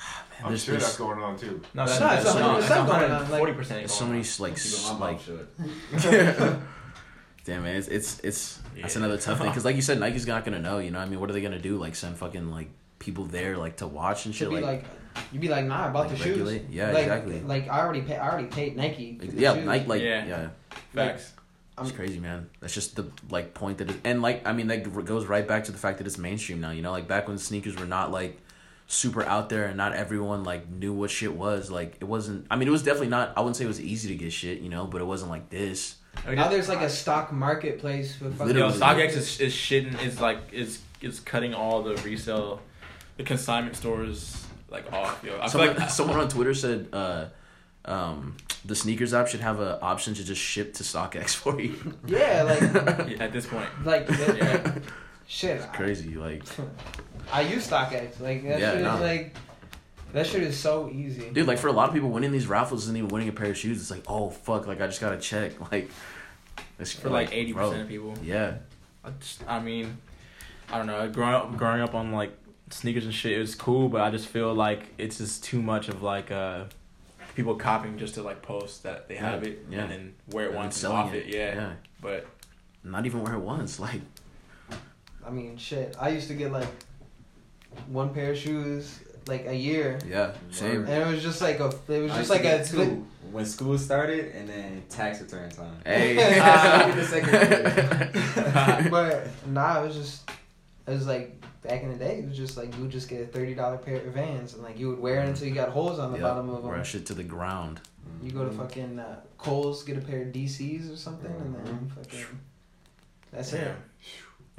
Man, 0.00 0.44
I'm 0.44 0.48
there's, 0.48 0.64
sure 0.64 0.72
there's, 0.72 0.84
that's 0.84 0.96
going 0.96 1.18
on 1.20 1.36
too. 1.38 1.60
no, 1.74 1.84
No, 1.84 1.90
that's, 1.90 2.24
it's 2.24 2.34
that's 2.34 2.68
100% 2.68 2.86
going 2.86 3.10
on, 3.12 3.30
like- 3.30 3.38
Forty 3.38 3.52
percent. 3.52 3.80
there's 3.80 3.92
so 3.92 4.06
many 4.06 4.22
like 4.38 4.52
s- 4.54 4.92
like. 4.98 5.20
Damn 7.44 7.62
man, 7.62 7.76
it's 7.76 7.88
it's 7.88 8.20
it's 8.20 8.60
that's 8.80 8.96
another 8.96 9.16
tough 9.18 9.38
thing 9.38 9.48
because 9.48 9.64
like 9.64 9.74
you 9.76 9.82
said, 9.82 9.98
Nike's 10.04 10.26
not 10.26 10.44
gonna 10.44 10.58
know. 10.60 10.78
You 10.78 10.90
know, 10.90 10.98
what 10.98 11.06
I 11.06 11.10
mean, 11.10 11.20
what 11.20 11.30
are 11.30 11.32
they 11.32 11.40
gonna 11.40 11.58
do? 11.58 11.78
Like 11.78 11.94
send 11.94 12.16
fucking 12.16 12.50
like 12.50 12.68
people 12.98 13.24
there 13.24 13.56
like 13.56 13.76
to 13.78 13.86
watch 13.86 14.26
and 14.26 14.34
Should 14.34 14.50
shit. 14.50 14.60
be 14.60 14.64
Like, 14.64 14.82
like, 14.82 15.24
you'd 15.32 15.40
be 15.40 15.48
like, 15.48 15.64
nah, 15.64 15.86
I 15.86 15.90
bought 15.90 16.08
like, 16.10 16.18
the 16.18 16.24
regulate? 16.30 16.62
shoes. 16.66 16.70
Yeah, 16.70 16.90
like, 16.92 17.02
exactly. 17.04 17.40
Like 17.40 17.68
I 17.68 17.80
already 17.80 18.02
paid. 18.02 18.18
I 18.18 18.28
already 18.30 18.48
paid 18.48 18.76
Nike. 18.76 19.18
For 19.18 19.26
the 19.26 19.40
yeah, 19.40 19.54
shoes. 19.54 19.64
Nike 19.64 19.86
like 19.86 20.02
Yeah. 20.02 20.26
yeah. 20.26 20.48
facts. 20.94 21.32
It's 21.78 21.88
I'm- 21.88 21.96
crazy, 21.96 22.18
man. 22.20 22.50
That's 22.60 22.74
just 22.74 22.94
the 22.96 23.10
like 23.30 23.54
point 23.54 23.78
that 23.78 23.90
it, 23.90 23.96
and 24.04 24.20
like 24.20 24.46
I 24.46 24.52
mean 24.52 24.66
that 24.68 24.82
goes 25.06 25.24
right 25.26 25.46
back 25.48 25.64
to 25.64 25.72
the 25.72 25.78
fact 25.78 25.96
that 25.98 26.06
it's 26.06 26.18
mainstream 26.18 26.60
now. 26.60 26.72
You 26.72 26.82
know, 26.82 26.90
like 26.92 27.08
back 27.08 27.26
when 27.26 27.38
sneakers 27.38 27.74
were 27.76 27.86
not 27.86 28.12
like 28.12 28.38
super 28.92 29.22
out 29.24 29.48
there 29.48 29.66
and 29.66 29.76
not 29.76 29.92
everyone 29.94 30.42
like 30.42 30.68
knew 30.68 30.92
what 30.92 31.10
shit 31.10 31.32
was. 31.34 31.70
Like 31.70 31.96
it 32.00 32.04
wasn't. 32.04 32.46
I 32.50 32.56
mean, 32.56 32.68
it 32.68 32.72
was 32.72 32.82
definitely 32.82 33.08
not. 33.08 33.32
I 33.36 33.40
wouldn't 33.40 33.56
say 33.56 33.64
it 33.64 33.68
was 33.68 33.80
easy 33.80 34.08
to 34.08 34.16
get 34.16 34.32
shit, 34.32 34.60
you 34.60 34.68
know, 34.68 34.86
but 34.86 35.00
it 35.00 35.04
wasn't 35.04 35.30
like 35.30 35.48
this. 35.50 35.96
Now 36.28 36.48
there's 36.48 36.68
like 36.68 36.80
a 36.80 36.90
stock 36.90 37.32
marketplace 37.32 38.16
for 38.16 38.30
fucking. 38.30 38.56
Yo, 38.56 38.66
Literally. 38.68 38.78
StockX 39.06 39.16
is, 39.16 39.40
is 39.40 39.52
shitting 39.54 40.02
is 40.04 40.20
like 40.20 40.38
is 40.52 40.80
is 41.00 41.20
cutting 41.20 41.54
all 41.54 41.82
the 41.82 41.94
resale, 41.98 42.60
the 43.16 43.22
consignment 43.22 43.76
stores 43.76 44.44
like 44.70 44.92
off. 44.92 45.22
Yo, 45.24 45.36
I 45.36 45.42
feel 45.42 45.48
Someone, 45.48 45.76
like 45.76 45.90
someone 45.98 46.18
on 46.18 46.28
Twitter 46.28 46.52
said 46.54 46.88
uh, 46.92 47.26
um, 47.84 48.36
the 48.64 48.74
sneakers 48.74 49.14
app 49.14 49.28
should 49.28 49.40
have 49.40 49.60
an 49.60 49.78
option 49.82 50.14
to 50.14 50.24
just 50.24 50.40
ship 50.40 50.74
to 50.74 50.82
StockX 50.82 51.30
for 51.36 51.60
you. 51.60 51.76
Yeah, 52.06 52.42
like 52.42 52.60
at 53.20 53.32
this 53.32 53.46
point, 53.46 53.68
like 53.84 54.08
Yeah. 54.08 54.78
shit. 55.28 55.62
Crazy, 55.72 56.16
like 56.16 56.42
I 57.32 57.42
use 57.42 57.68
StockX. 57.68 58.20
Like 58.20 58.42
that 58.44 58.60
Yeah, 58.60 58.72
shit 58.72 58.82
no. 58.82 58.94
is 58.94 59.00
like 59.00 59.34
that 60.12 60.26
shit 60.26 60.42
is 60.42 60.58
so 60.58 60.90
easy. 60.90 61.30
dude, 61.30 61.46
like 61.46 61.58
for 61.58 61.68
a 61.68 61.72
lot 61.72 61.88
of 61.88 61.94
people, 61.94 62.08
winning 62.10 62.32
these 62.32 62.46
raffles 62.48 62.84
isn't 62.84 62.96
even 62.96 63.08
winning 63.08 63.28
a 63.28 63.32
pair 63.32 63.50
of 63.50 63.56
shoes. 63.56 63.80
It's 63.80 63.90
like, 63.90 64.04
oh 64.08 64.30
fuck, 64.30 64.66
like 64.66 64.80
I 64.80 64.86
just 64.86 65.00
gotta 65.00 65.18
check, 65.18 65.52
like. 65.72 65.90
It's 66.78 66.92
for 66.92 67.10
like 67.10 67.32
eighty 67.32 67.52
bro, 67.52 67.66
percent 67.68 67.82
of 67.82 67.88
people. 67.88 68.14
Yeah, 68.22 68.54
I, 69.04 69.10
just, 69.20 69.42
I 69.46 69.60
mean, 69.60 69.98
I 70.70 70.78
don't 70.78 70.86
know. 70.86 71.08
Growing 71.10 71.34
up, 71.34 71.56
growing 71.56 71.80
up 71.82 71.94
on 71.94 72.10
like 72.12 72.32
sneakers 72.70 73.04
and 73.04 73.14
shit, 73.14 73.32
it 73.32 73.38
was 73.38 73.54
cool, 73.54 73.88
but 73.88 74.00
I 74.00 74.10
just 74.10 74.26
feel 74.28 74.54
like 74.54 74.82
it's 74.98 75.18
just 75.18 75.44
too 75.44 75.60
much 75.60 75.88
of 75.88 76.02
like 76.02 76.30
uh 76.30 76.64
people 77.34 77.54
copying 77.54 77.98
just 77.98 78.14
to 78.14 78.22
like 78.22 78.40
post 78.42 78.82
that 78.82 79.08
they 79.08 79.14
have 79.16 79.42
it 79.44 79.64
Yeah. 79.70 79.82
and 79.82 79.90
then 79.90 80.14
wear 80.30 80.46
it 80.46 80.48
And 80.48 80.56
once 80.56 80.74
and 80.76 80.80
selling 80.92 80.96
off 80.96 81.14
it. 81.14 81.26
Yeah. 81.26 81.54
yeah. 81.54 81.72
but 82.00 82.26
Not 82.82 83.04
even 83.06 83.22
where 83.22 83.34
it 83.34 83.40
once, 83.40 83.78
like 83.78 84.00
I 85.26 85.30
mean, 85.30 85.56
shit. 85.58 85.94
I 86.00 86.08
used 86.08 86.28
to 86.28 86.34
get 86.34 86.50
like 86.50 86.68
one 87.88 88.12
pair 88.14 88.30
of 88.32 88.38
shoes 88.38 88.98
like 89.26 89.46
a 89.46 89.54
year, 89.54 89.98
yeah, 90.08 90.32
same. 90.50 90.84
and 90.86 91.02
it 91.02 91.06
was 91.06 91.22
just 91.22 91.40
like 91.40 91.60
a. 91.60 91.66
It 91.88 92.00
was 92.02 92.12
I 92.12 92.18
just 92.18 92.30
like 92.30 92.40
a. 92.40 92.44
get 92.44 92.66
two 92.66 93.06
when 93.30 93.44
school 93.46 93.78
started, 93.78 94.34
and 94.34 94.48
then 94.48 94.82
tax 94.88 95.20
return 95.20 95.50
time. 95.50 95.76
Hey, 95.84 96.16
Maybe 96.16 97.30
but 98.90 99.28
nah, 99.46 99.82
it 99.82 99.86
was 99.86 99.94
just. 99.96 100.30
It 100.86 100.92
was 100.92 101.06
like 101.06 101.40
back 101.62 101.82
in 101.82 101.90
the 101.90 101.96
day. 101.96 102.18
It 102.20 102.28
was 102.28 102.36
just 102.36 102.56
like 102.56 102.74
you 102.74 102.82
would 102.82 102.90
just 102.90 103.08
get 103.08 103.20
a 103.22 103.26
thirty 103.26 103.54
dollar 103.54 103.76
pair 103.78 103.96
of 103.96 104.04
Vans, 104.14 104.54
and 104.54 104.62
like 104.62 104.78
you 104.78 104.88
would 104.88 104.98
wear 104.98 105.20
it 105.22 105.28
until 105.28 105.46
you 105.46 105.54
got 105.54 105.68
holes 105.68 105.98
on 105.98 106.10
the 106.12 106.18
Yeah, 106.18 106.24
bottom 106.24 106.48
of 106.50 106.62
them. 106.62 106.70
rush 106.72 106.94
it 106.94 107.06
to 107.06 107.14
the 107.14 107.22
ground. 107.24 107.80
You 108.22 108.32
go 108.32 108.44
to 108.44 108.50
fucking 108.50 108.98
uh, 108.98 109.20
Kohl's, 109.38 109.84
get 109.84 109.96
a 109.96 110.00
pair 110.00 110.22
of 110.22 110.28
DCs 110.28 110.92
or 110.92 110.96
something, 110.96 111.30
and 111.30 111.54
then 111.54 111.92
fucking. 111.94 112.26
That's 113.32 113.52
it. 113.52 113.72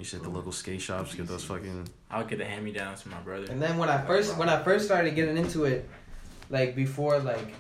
Yeah. 0.02 0.06
You 0.06 0.06
should 0.06 0.20
at 0.20 0.24
the 0.24 0.30
local 0.30 0.52
skate 0.52 0.82
shops 0.82 1.14
get 1.14 1.28
those 1.28 1.44
fucking. 1.44 1.88
I'll 2.10 2.26
get 2.26 2.40
the 2.40 2.46
hand 2.46 2.66
me 2.66 2.72
downs 2.72 3.02
from 3.02 3.12
my 3.12 3.20
brother. 3.20 3.46
And 3.50 3.62
then 3.62 3.78
when 3.78 3.90
I 3.90 4.04
first 4.06 4.36
when 4.38 4.50
I 4.50 4.62
first 4.64 4.86
started 4.86 5.14
getting 5.14 5.38
into 5.38 5.66
it, 5.66 5.88
like 6.50 6.76
before 6.76 7.20
like 7.20 7.54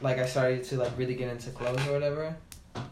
like 0.00 0.18
I 0.18 0.26
started 0.26 0.64
to 0.64 0.76
like 0.76 0.96
really 0.96 1.14
get 1.14 1.30
into 1.30 1.50
clothes 1.50 1.84
or 1.88 1.92
whatever, 1.92 2.36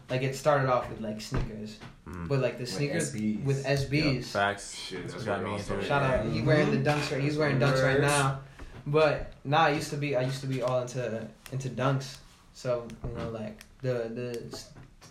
like 0.09 0.21
it 0.21 0.35
started 0.35 0.69
off 0.69 0.89
with 0.89 0.99
like 0.99 1.21
sneakers. 1.21 1.77
Mm. 2.07 2.27
But 2.27 2.39
like 2.39 2.57
the 2.57 2.65
sneakers 2.65 3.13
with 3.13 3.21
SBs. 3.21 3.43
with 3.45 3.65
SBs. 3.65 4.25
Facts. 4.25 4.75
Shit, 4.75 5.01
That's 5.01 5.13
that's 5.13 5.25
what 5.25 5.37
got 5.37 5.43
me 5.43 5.55
it 5.55 5.59
into 5.59 5.73
all 5.73 5.79
it. 5.79 5.85
Shout 5.85 6.03
out 6.03 6.25
he 6.25 6.41
wearing 6.41 6.71
the 6.71 6.89
dunks 6.89 7.11
right 7.11 7.21
he's 7.21 7.37
wearing 7.37 7.59
dunks 7.59 7.83
right 7.83 8.01
now. 8.01 8.41
But 8.85 9.33
nah 9.43 9.65
I 9.65 9.69
used 9.71 9.91
to 9.91 9.97
be 9.97 10.15
I 10.15 10.23
used 10.23 10.41
to 10.41 10.47
be 10.47 10.61
all 10.61 10.81
into 10.81 11.27
into 11.51 11.69
dunks. 11.69 12.17
So, 12.53 12.85
you 13.07 13.17
know, 13.17 13.29
like 13.29 13.63
the 13.81 14.11
the 14.13 14.65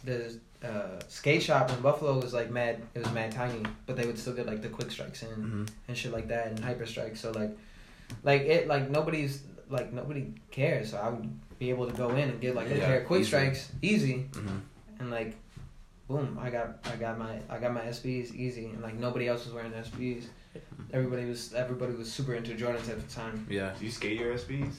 the 0.04 0.38
uh, 0.64 1.00
skate 1.08 1.42
shop 1.42 1.70
in 1.70 1.80
Buffalo 1.80 2.20
was 2.20 2.32
like 2.34 2.50
mad 2.50 2.82
it 2.94 2.98
was 3.04 3.12
mad 3.12 3.32
tiny, 3.32 3.62
but 3.86 3.96
they 3.96 4.06
would 4.06 4.18
still 4.18 4.34
get 4.34 4.46
like 4.46 4.60
the 4.62 4.68
quick 4.68 4.90
strikes 4.90 5.22
in. 5.22 5.28
hmm 5.28 5.64
and 5.88 5.96
shit 5.96 6.12
like 6.12 6.28
that 6.28 6.48
and 6.48 6.58
hyper 6.60 6.86
strikes. 6.86 7.20
so 7.20 7.30
like 7.32 7.56
like 8.22 8.42
it 8.42 8.66
like 8.68 8.90
nobody's 8.90 9.42
like 9.68 9.92
nobody 9.92 10.32
cares 10.50 10.90
so 10.90 10.96
i 10.98 11.08
would 11.08 11.28
be 11.60 11.70
able 11.70 11.86
to 11.88 11.96
go 11.96 12.10
in 12.10 12.28
and 12.28 12.40
get 12.40 12.54
like 12.56 12.66
a 12.70 12.74
pair 12.74 13.00
of 13.00 13.06
quick 13.06 13.20
easy. 13.20 13.28
strikes 13.28 13.72
easy 13.82 14.16
hmm 14.34 14.58
and 14.98 15.10
like 15.10 15.36
boom 16.08 16.36
i 16.42 16.50
got 16.50 16.78
i 16.92 16.96
got 16.96 17.16
my 17.18 17.38
i 17.48 17.56
got 17.58 17.72
my 17.72 17.82
sbs 17.82 18.34
easy 18.34 18.66
and 18.66 18.82
like 18.82 18.94
nobody 18.94 19.28
else 19.28 19.44
was 19.44 19.54
wearing 19.54 19.70
sbs 19.72 20.24
everybody 20.92 21.24
was 21.24 21.54
everybody 21.54 21.94
was 21.94 22.10
super 22.12 22.34
into 22.34 22.52
jordans 22.54 22.88
at 22.90 23.00
the 23.00 23.14
time 23.14 23.46
Yeah. 23.48 23.72
Do 23.78 23.84
you 23.84 23.90
skate 23.92 24.18
your 24.18 24.34
SBs? 24.34 24.74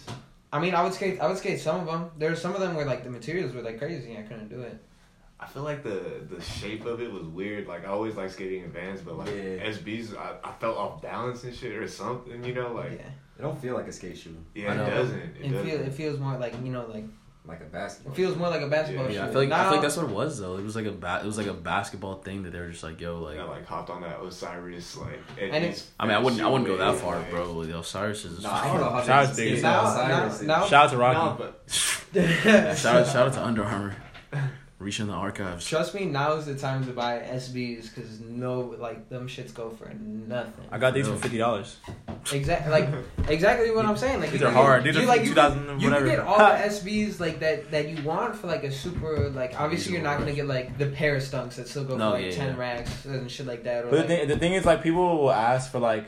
i 0.51 0.59
mean 0.59 0.75
i 0.75 0.83
would 0.83 0.93
skate 0.93 1.21
i 1.21 1.27
would 1.27 1.37
skate 1.37 1.59
some 1.61 1.79
of 1.79 1.85
them 1.85 2.11
there 2.17 2.29
were 2.29 2.35
some 2.35 2.53
of 2.53 2.59
them 2.59 2.75
where 2.75 2.85
like 2.85 3.03
the 3.05 3.09
materials 3.09 3.53
were 3.55 3.61
like 3.61 3.77
crazy 3.79 4.17
i 4.17 4.21
couldn't 4.23 4.49
do 4.49 4.61
it 4.61 4.77
I 5.41 5.47
feel 5.47 5.63
like 5.63 5.81
the 5.83 6.21
the 6.29 6.39
shape 6.41 6.85
of 6.85 7.01
it 7.01 7.11
was 7.11 7.23
weird. 7.23 7.67
Like 7.67 7.83
I 7.85 7.89
always 7.89 8.15
like 8.15 8.29
skating 8.31 8.63
in 8.63 8.71
Vans, 8.71 9.01
but 9.01 9.17
like 9.17 9.29
Yeah. 9.29 9.69
SBs, 9.71 10.15
I, 10.15 10.35
I 10.43 10.51
felt 10.59 10.77
off 10.77 11.01
balance 11.01 11.43
and 11.43 11.53
shit 11.55 11.73
or 11.75 11.87
something. 11.87 12.43
You 12.43 12.53
know, 12.53 12.73
like 12.73 12.91
yeah 12.91 13.07
It 13.39 13.41
don't 13.41 13.59
feel 13.59 13.73
like 13.75 13.87
a 13.87 13.91
skate 13.91 14.17
shoe, 14.17 14.37
yeah, 14.53 14.73
it 14.73 14.77
doesn't. 14.77 15.17
It, 15.19 15.35
it, 15.41 15.49
doesn't. 15.49 15.65
feel, 15.65 15.79
it 15.81 15.93
feels 15.93 16.19
more 16.19 16.37
like 16.37 16.53
you 16.63 16.71
know 16.71 16.85
like 16.93 17.05
like 17.43 17.59
a 17.61 17.63
basketball. 17.65 18.13
it 18.13 18.15
feels 18.15 18.35
more 18.37 18.49
like 18.49 18.61
a 18.61 18.67
basketball 18.67 19.07
Yeah, 19.09 19.13
Yeah, 19.23 19.25
I 19.25 19.31
feel 19.31 19.41
like 19.41 19.51
I 19.51 19.63
feel 19.63 19.71
like 19.71 19.81
that's 19.81 19.97
what 19.97 20.05
it 20.07 20.11
was 20.13 20.39
though. 20.39 20.57
It 20.57 20.63
was 20.63 20.75
like 20.75 20.85
a 20.85 20.91
ba- 20.91 21.21
it 21.23 21.25
was 21.25 21.39
like 21.39 21.47
a 21.47 21.53
basketball 21.53 22.21
thing 22.21 22.43
that 22.43 22.51
they 22.51 22.59
were 22.59 22.69
just 22.69 22.83
like, 22.83 23.01
yo, 23.01 23.19
like. 23.19 23.39
I 23.39 23.43
like 23.45 23.65
hopped 23.65 23.89
on 23.89 24.01
that 24.03 24.21
Osiris 24.21 24.95
like. 24.97 25.19
And 25.41 25.51
Eddie's 25.55 25.89
I 25.99 26.05
mean, 26.05 26.15
I 26.15 26.19
wouldn't 26.19 26.39
I 26.39 26.47
wouldn't 26.47 26.67
go 26.67 26.77
that 26.77 26.95
far, 26.99 27.17
like- 27.17 27.31
bro. 27.31 27.51
Like, 27.53 27.69
Osiris 27.73 28.25
is. 28.25 28.43
Nah, 28.43 28.53
I 28.53 28.67
don't 28.67 28.79
know 28.79 28.89
how 28.91 29.01
Shout 29.01 29.25
out 29.25 29.29
to 29.29 29.35
this 29.35 29.39
Biggie. 29.39 29.53
is. 29.53 29.63
Now- 29.63 29.85
Osiris 29.87 30.69
Shout 30.69 30.73
out 30.85 30.89
to 30.91 30.97
Rocky. 30.97 31.17
No, 31.17 31.35
but 31.39 31.71
shout 32.77 32.95
out 32.97 33.07
shout 33.07 33.27
out 33.27 33.33
to 33.33 33.43
Under 33.43 33.63
Armour, 33.63 33.95
reaching 34.81 35.07
the 35.07 35.13
archives. 35.13 35.65
Trust 35.67 35.93
me, 35.93 36.05
now 36.05 36.33
is 36.33 36.45
the 36.45 36.55
time 36.55 36.85
to 36.85 36.91
buy 36.91 37.19
SBs 37.19 37.93
because 37.93 38.19
no, 38.19 38.75
like 38.79 39.09
them 39.09 39.27
shits 39.27 39.53
go 39.53 39.69
for 39.69 39.91
nothing. 39.93 40.65
I 40.71 40.77
got 40.77 40.93
these 40.93 41.07
for 41.07 41.15
fifty 41.15 41.37
dollars. 41.37 41.77
Exactly, 42.31 42.71
like 42.71 42.89
exactly 43.29 43.71
what 43.71 43.85
I'm 43.85 43.97
saying. 43.97 44.19
Like 44.19 44.31
These 44.31 44.41
you 44.41 44.47
are 44.47 44.51
hard. 44.51 44.83
Get, 44.83 44.93
These 44.95 45.03
you, 45.03 45.09
are 45.09 45.15
like, 45.15 45.23
2000 45.23 45.65
can, 45.65 45.79
you 45.79 45.87
whatever. 45.87 46.07
can 46.07 46.15
get 46.17 46.25
all 46.25 46.37
the 46.37 46.43
SBs 46.43 47.19
like 47.19 47.39
that 47.39 47.71
that 47.71 47.89
you 47.89 48.03
want 48.03 48.35
for 48.35 48.47
like 48.47 48.63
a 48.63 48.71
super 48.71 49.29
like 49.29 49.59
obviously 49.59 49.93
you're 49.93 50.01
not 50.01 50.19
gonna 50.19 50.33
get 50.33 50.47
like 50.47 50.77
the 50.77 50.87
Paris 50.87 51.29
dunks 51.31 51.55
that 51.55 51.67
still 51.67 51.83
go 51.85 51.97
No, 51.97 52.11
for 52.11 52.17
like 52.17 52.25
yeah, 52.25 52.31
ten 52.31 52.53
yeah. 52.55 52.59
racks 52.59 53.05
and 53.05 53.29
shit 53.29 53.45
like 53.47 53.63
that. 53.63 53.85
Or 53.85 53.89
But 53.91 54.01
the 54.01 54.07
thing, 54.07 54.27
the 54.27 54.37
thing 54.37 54.53
is, 54.53 54.65
like, 54.65 54.81
people 54.83 55.17
will 55.19 55.31
ask 55.31 55.71
for 55.71 55.79
like, 55.79 56.05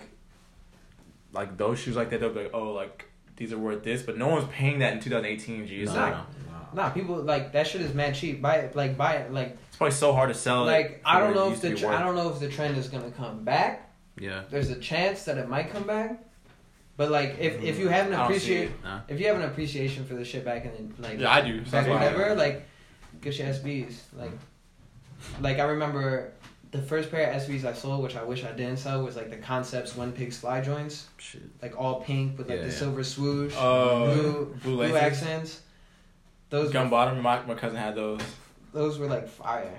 like 1.31 1.57
those 1.57 1.79
shoes 1.79 1.95
like 1.95 2.09
that. 2.11 2.19
They'll 2.19 2.29
be 2.33 2.43
like, 2.43 2.51
oh, 2.53 2.71
like 2.73 3.05
these 3.35 3.51
are 3.51 3.57
worth 3.57 3.83
this, 3.83 4.01
but 4.03 4.17
no 4.17 4.27
one's 4.27 4.47
paying 4.49 4.79
that 4.79 4.93
in 4.93 4.99
2018. 4.99 5.67
G. 5.67 5.83
No, 5.85 5.93
like 5.93 6.13
no. 6.13 6.23
Nah, 6.73 6.89
people 6.89 7.15
like 7.23 7.51
that 7.53 7.67
shit 7.67 7.81
is 7.81 7.93
mad 7.93 8.15
cheap. 8.15 8.41
Buy 8.41 8.57
it, 8.57 8.75
like 8.75 8.97
buy 8.97 9.13
it, 9.15 9.33
like 9.33 9.57
it's 9.67 9.77
probably 9.77 9.93
so 9.95 10.13
hard 10.13 10.29
to 10.29 10.35
sell. 10.35 10.65
like 10.65 11.01
I 11.05 11.19
don't 11.19 11.33
know 11.35 11.51
if 11.51 11.61
the 11.61 11.75
tr- 11.75 11.87
I 11.87 11.99
don't 12.01 12.15
know 12.15 12.29
if 12.29 12.39
the 12.39 12.49
trend 12.49 12.77
is 12.77 12.87
gonna 12.89 13.11
come 13.11 13.43
back. 13.43 13.91
Yeah. 14.19 14.43
There's 14.49 14.69
a 14.69 14.75
chance 14.75 15.23
that 15.25 15.37
it 15.37 15.49
might 15.49 15.71
come 15.71 15.83
back, 15.83 16.23
But 16.97 17.09
like, 17.09 17.37
if 17.39 17.61
if 17.63 17.79
you 17.79 17.85
mm-hmm. 17.85 17.93
have 17.93 18.07
an 18.07 18.13
I 18.13 18.17
don't 18.27 18.39
see 18.39 18.53
appreciate. 18.63 18.83
Nah. 18.83 18.99
if 19.07 19.19
you 19.19 19.27
have 19.27 19.37
an 19.37 19.43
appreciation 19.43 20.05
for 20.05 20.13
the 20.13 20.23
shit 20.25 20.45
back 20.45 20.65
in 20.65 20.93
the, 20.95 21.01
like 21.01 21.19
Yeah, 21.19 21.31
I 21.31 21.41
do. 21.41 21.61
Back 21.61 21.69
that's 21.71 21.87
why 21.87 21.95
I- 21.95 22.11
whatever, 22.13 22.35
like 22.35 22.67
get 23.21 23.37
your 23.39 23.47
SBs. 23.47 23.95
Like, 24.17 24.31
like 25.41 25.59
I 25.59 25.63
remember 25.63 26.33
the 26.71 26.81
first 26.81 27.11
pair 27.11 27.31
of 27.31 27.41
SBs 27.41 27.65
I 27.65 27.73
sold, 27.73 28.01
which 28.03 28.15
I 28.15 28.23
wish 28.23 28.43
I 28.43 28.51
didn't 28.51 28.77
sell, 28.77 29.03
was 29.03 29.15
like 29.15 29.29
the 29.29 29.37
Concepts 29.37 29.95
One 29.95 30.11
Pig 30.11 30.33
Fly 30.33 30.59
joints, 30.61 31.07
Shit. 31.17 31.43
like 31.61 31.79
all 31.79 32.01
pink 32.01 32.37
with 32.37 32.49
like 32.49 32.57
Yeah, 32.57 32.63
the 32.65 32.71
yeah. 32.71 32.77
silver 32.77 33.03
swoosh, 33.03 33.53
Oh, 33.57 34.05
blue, 34.13 34.57
blue 34.63 34.75
blue 34.87 34.95
accents. 34.95 35.61
Those 36.53 36.71
Gun 36.71 36.85
were, 36.85 36.91
bottom. 36.91 37.19
My 37.21 37.41
my 37.45 37.55
cousin 37.55 37.77
had 37.77 37.95
those. 37.95 38.21
those 38.73 38.99
were 38.99 39.07
like 39.07 39.27
fire. 39.27 39.73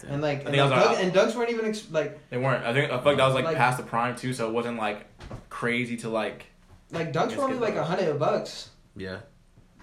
Damn. 0.00 0.12
And 0.14 0.22
like, 0.22 0.38
and, 0.40 0.48
think 0.48 0.58
I 0.58 0.64
like 0.64 0.70
like- 0.70 0.84
Doug, 0.96 1.04
and 1.04 1.12
Doug's 1.12 1.36
weren't 1.36 1.50
even 1.50 1.66
ex- 1.66 1.90
like 1.90 2.18
They 2.30 2.38
weren't. 2.38 2.64
I 2.64 2.72
think 2.72 2.90
I 2.90 2.96
feel 2.96 3.04
like 3.04 3.16
that 3.18 3.26
was 3.26 3.34
like, 3.34 3.44
Like- 3.44 3.56
past 3.58 3.76
the 3.76 3.84
prime 3.84 4.16
too, 4.16 4.32
so 4.32 4.48
it 4.48 4.52
wasn't 4.54 4.78
like 4.78 5.06
crazy 5.50 5.98
to 5.98 6.08
like. 6.08 6.46
like 6.90 7.12
Doug's 7.12 7.32
Let's 7.32 7.36
were 7.42 7.44
only 7.48 7.58
like 7.58 7.74
a 7.76 7.84
hundred 7.84 8.18
bucks. 8.18 8.70
Yeah. 8.96 9.18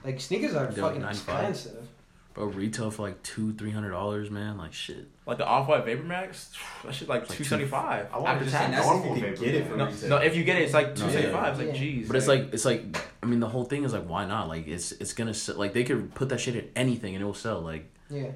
Like 0.03 0.19
sneakers 0.19 0.55
are 0.55 0.65
They're 0.65 0.83
fucking 0.83 1.01
95. 1.01 1.49
expensive. 1.49 1.87
Bro, 2.39 2.47
retail 2.47 2.89
for 2.89 3.01
like 3.01 3.21
two, 3.21 3.51
three 3.53 3.69
hundred 3.71 3.89
dollars, 3.89 4.31
man. 4.31 4.57
Like 4.57 4.71
shit. 4.71 5.05
Like 5.25 5.39
the 5.39 5.45
off 5.45 5.67
white 5.67 5.83
Vapor 5.83 6.03
Max, 6.03 6.53
that 6.85 6.95
shit 6.95 7.09
like 7.09 7.27
Like 7.27 7.37
two 7.37 7.43
seventy 7.43 7.67
five 7.67 8.07
I 8.13 8.17
wanna 8.17 8.39
just 8.39 8.53
tax. 8.55 8.71
That's 8.71 8.85
normal 8.87 9.11
if 9.13 9.17
you 9.21 9.33
can 9.33 9.43
get 9.43 9.55
it 9.55 9.67
for 9.67 9.75
No, 9.75 9.85
retail. 9.87 10.09
no, 10.09 10.17
if 10.19 10.35
you 10.37 10.43
get 10.45 10.55
it, 10.57 10.61
it's 10.63 10.73
like 10.73 10.95
two 10.95 11.09
seventy 11.11 11.33
five. 11.33 11.49
It's 11.49 11.59
like, 11.59 11.75
yeah. 11.75 11.81
geez. 11.81 12.07
But 12.07 12.15
it's 12.15 12.27
like 12.29 12.53
it's 12.53 12.63
like 12.63 12.95
I 13.21 13.25
mean 13.25 13.41
the 13.41 13.49
whole 13.49 13.65
thing 13.65 13.83
is 13.83 13.91
like 13.91 14.07
why 14.07 14.25
not? 14.25 14.47
Like 14.47 14.67
it's 14.69 14.93
it's 14.93 15.11
gonna 15.11 15.33
sell, 15.33 15.57
like 15.57 15.73
they 15.73 15.83
could 15.83 16.15
put 16.15 16.29
that 16.29 16.39
shit 16.39 16.55
in 16.55 16.69
anything 16.77 17.13
and 17.13 17.21
it 17.21 17.25
will 17.25 17.33
sell. 17.33 17.59
Like 17.59 17.91
Yeah. 18.09 18.27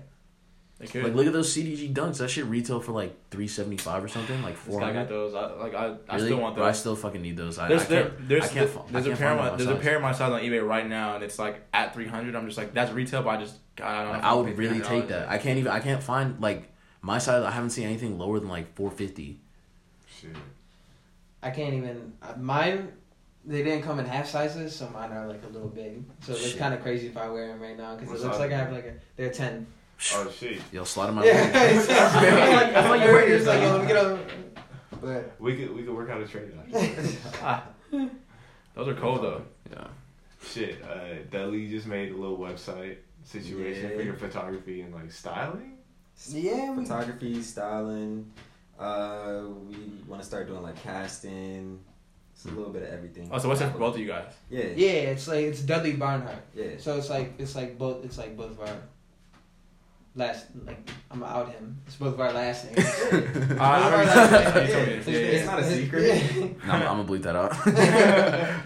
They 0.83 0.91
could. 0.91 1.03
like 1.03 1.13
look 1.15 1.27
at 1.27 1.33
those 1.33 1.55
CDG 1.55 1.93
dunks. 1.93 2.17
That 2.19 2.29
shit 2.29 2.45
retail 2.45 2.79
for 2.79 2.91
like 2.91 3.15
three 3.31 3.47
seventy 3.47 3.77
five 3.77 4.03
or 4.03 4.07
something. 4.07 4.41
Like 4.41 4.55
this 4.55 4.63
four 4.65 4.79
guy 4.81 4.93
got 4.93 5.09
those. 5.09 5.33
I, 5.33 5.51
like 5.53 5.73
I, 5.73 5.95
I 6.09 6.15
Really? 6.15 6.27
still 6.27 6.39
want 6.39 6.55
Bro, 6.55 6.65
I 6.65 6.71
still 6.71 6.95
fucking 6.95 7.21
need 7.21 7.37
those. 7.37 7.57
I, 7.57 7.67
There's 7.69 7.81
I 7.81 7.85
there, 7.85 8.03
can't. 8.05 8.27
there's 8.29 8.43
I 8.43 8.47
can't. 8.49 8.69
fi- 8.69 8.79
I 8.79 8.83
there's 8.91 9.05
a 9.05 9.09
can't 9.09 9.19
pair 9.19 9.31
of 9.31 9.37
find 9.37 9.39
my, 9.39 9.49
them 9.49 9.57
there's 9.57 9.69
a 9.69 9.73
size. 9.73 9.83
pair 9.83 9.95
of 9.97 10.01
my 10.01 10.11
size 10.11 10.31
on 10.31 10.41
eBay 10.41 10.67
right 10.67 10.87
now, 10.87 11.15
and 11.15 11.23
it's 11.23 11.39
like 11.39 11.61
at 11.73 11.93
three 11.93 12.07
hundred. 12.07 12.35
I'm 12.35 12.45
just 12.45 12.57
like 12.57 12.73
that's 12.73 12.91
retail, 12.91 13.23
but 13.23 13.29
I 13.31 13.37
just 13.41 13.55
God, 13.75 13.87
I 13.87 14.03
don't 14.03 14.21
know. 14.21 14.27
I 14.27 14.33
would 14.33 14.57
really 14.57 14.81
take 14.81 15.07
that. 15.09 15.29
I 15.29 15.37
can't 15.37 15.57
even. 15.59 15.71
I 15.71 15.79
can't 15.79 16.03
find 16.03 16.39
like 16.41 16.71
my 17.01 17.17
size. 17.17 17.43
I 17.43 17.51
haven't 17.51 17.71
seen 17.71 17.85
anything 17.85 18.17
lower 18.17 18.39
than 18.39 18.49
like 18.49 18.73
four 18.75 18.91
fifty. 18.91 19.39
Shit. 20.07 20.31
I 21.41 21.49
can't 21.51 21.73
even 21.73 22.13
uh, 22.21 22.33
mine. 22.37 22.93
They 23.45 23.61
didn't 23.61 23.83
come 23.83 23.99
in 23.99 24.05
half 24.05 24.27
sizes, 24.29 24.73
so 24.73 24.87
mine 24.89 25.11
are 25.11 25.27
like 25.27 25.43
a 25.43 25.51
little 25.51 25.67
big. 25.67 26.01
So 26.21 26.31
it 26.31 26.41
looks 26.41 26.53
kind 26.53 26.73
of 26.73 26.81
crazy 26.81 27.07
if 27.07 27.17
I 27.17 27.27
wear 27.27 27.49
them 27.49 27.59
right 27.59 27.77
now 27.77 27.97
because 27.97 28.21
it 28.21 28.25
looks 28.25 28.39
like 28.39 28.53
I 28.53 28.57
have 28.57 28.71
like 28.71 28.85
a. 28.85 28.93
They're 29.17 29.31
ten. 29.33 29.67
Oh 30.15 30.29
shit. 30.37 30.59
Yo, 30.71 30.83
slide 30.83 31.07
them 31.07 31.19
out. 31.19 31.25
Yeah, 31.25 31.49
it's 31.55 31.87
like, 31.87 32.75
I'm 32.75 32.99
you 32.99 33.05
you're 33.05 33.13
were 33.13 33.27
just 33.27 33.47
like, 33.47 33.61
yo, 33.61 33.71
let 33.73 33.81
me 33.81 33.87
get 33.87 33.95
a. 33.97 34.19
But 35.01 35.35
We 35.39 35.55
could 35.57 35.75
we 35.75 35.83
could 35.83 35.93
work 35.95 36.09
out 36.09 36.21
a 36.21 36.27
trade. 36.27 36.51
actually. 36.73 38.09
Those 38.75 38.87
are 38.87 38.95
cold 38.95 39.23
though. 39.23 39.41
Yeah. 39.71 39.87
Shit. 40.45 40.83
Uh, 40.83 41.23
Dudley 41.31 41.69
just 41.69 41.87
made 41.87 42.11
a 42.11 42.15
little 42.17 42.37
website 42.37 42.97
situation 43.23 43.91
for 43.95 44.01
your 44.01 44.15
photography 44.15 44.81
and 44.81 44.93
like 44.93 45.11
styling. 45.11 45.77
yeah, 46.29 46.71
we, 46.71 46.83
photography, 46.83 47.41
styling. 47.41 48.31
Uh, 48.79 49.43
we 49.69 49.75
want 50.07 50.21
to 50.21 50.27
start 50.27 50.47
doing 50.47 50.63
like 50.63 50.81
casting. 50.83 51.79
It's 52.33 52.45
a 52.45 52.49
little 52.49 52.73
bit 52.73 52.81
of 52.83 52.89
everything. 52.89 53.29
Oh, 53.31 53.37
so 53.37 53.47
what's 53.47 53.59
that 53.61 53.71
for 53.71 53.77
both 53.79 53.93
of 53.93 54.01
you 54.01 54.07
guys? 54.07 54.33
Yeah, 54.49 54.65
yeah, 54.75 55.11
it's 55.13 55.27
like 55.27 55.45
it's 55.45 55.61
Dudley 55.61 55.93
Barnhart. 55.93 56.43
yeah. 56.55 56.71
So 56.79 56.97
it's 56.97 57.09
like 57.09 57.33
it's 57.37 57.55
like 57.55 57.77
both 57.77 58.03
it's 58.03 58.17
like 58.17 58.35
both 58.35 58.51
of 58.51 58.59
our 58.61 58.75
last 60.15 60.45
like 60.65 60.89
I'm 61.11 61.19
gonna 61.19 61.31
out 61.33 61.49
him. 61.51 61.81
It's 61.87 61.95
both 61.95 62.13
of 62.13 62.19
our 62.21 62.31
last 62.33 62.65
names. 62.65 62.77
Uh, 63.09 63.63
I 63.63 63.79
Both 63.79 63.87
of 63.87 63.93
our 63.93 64.05
last 64.05 64.55
names. 64.55 64.67
you 64.69 64.73
told 64.75 64.87
me 64.87 64.95
this, 64.95 65.07
It's- 65.07 65.33
it's 65.35 65.45
not 65.45 65.59
a 65.59 65.63
secret. 65.63 66.03
yeah. 66.03 66.47
I'm, 66.73 66.81
I'm 66.81 67.05
gonna 67.05 67.05
bleep 67.05 67.23
that 67.23 67.35
out. 67.35 67.51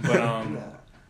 But 0.02 0.22
um, 0.22 0.54
Nah. 0.56 0.62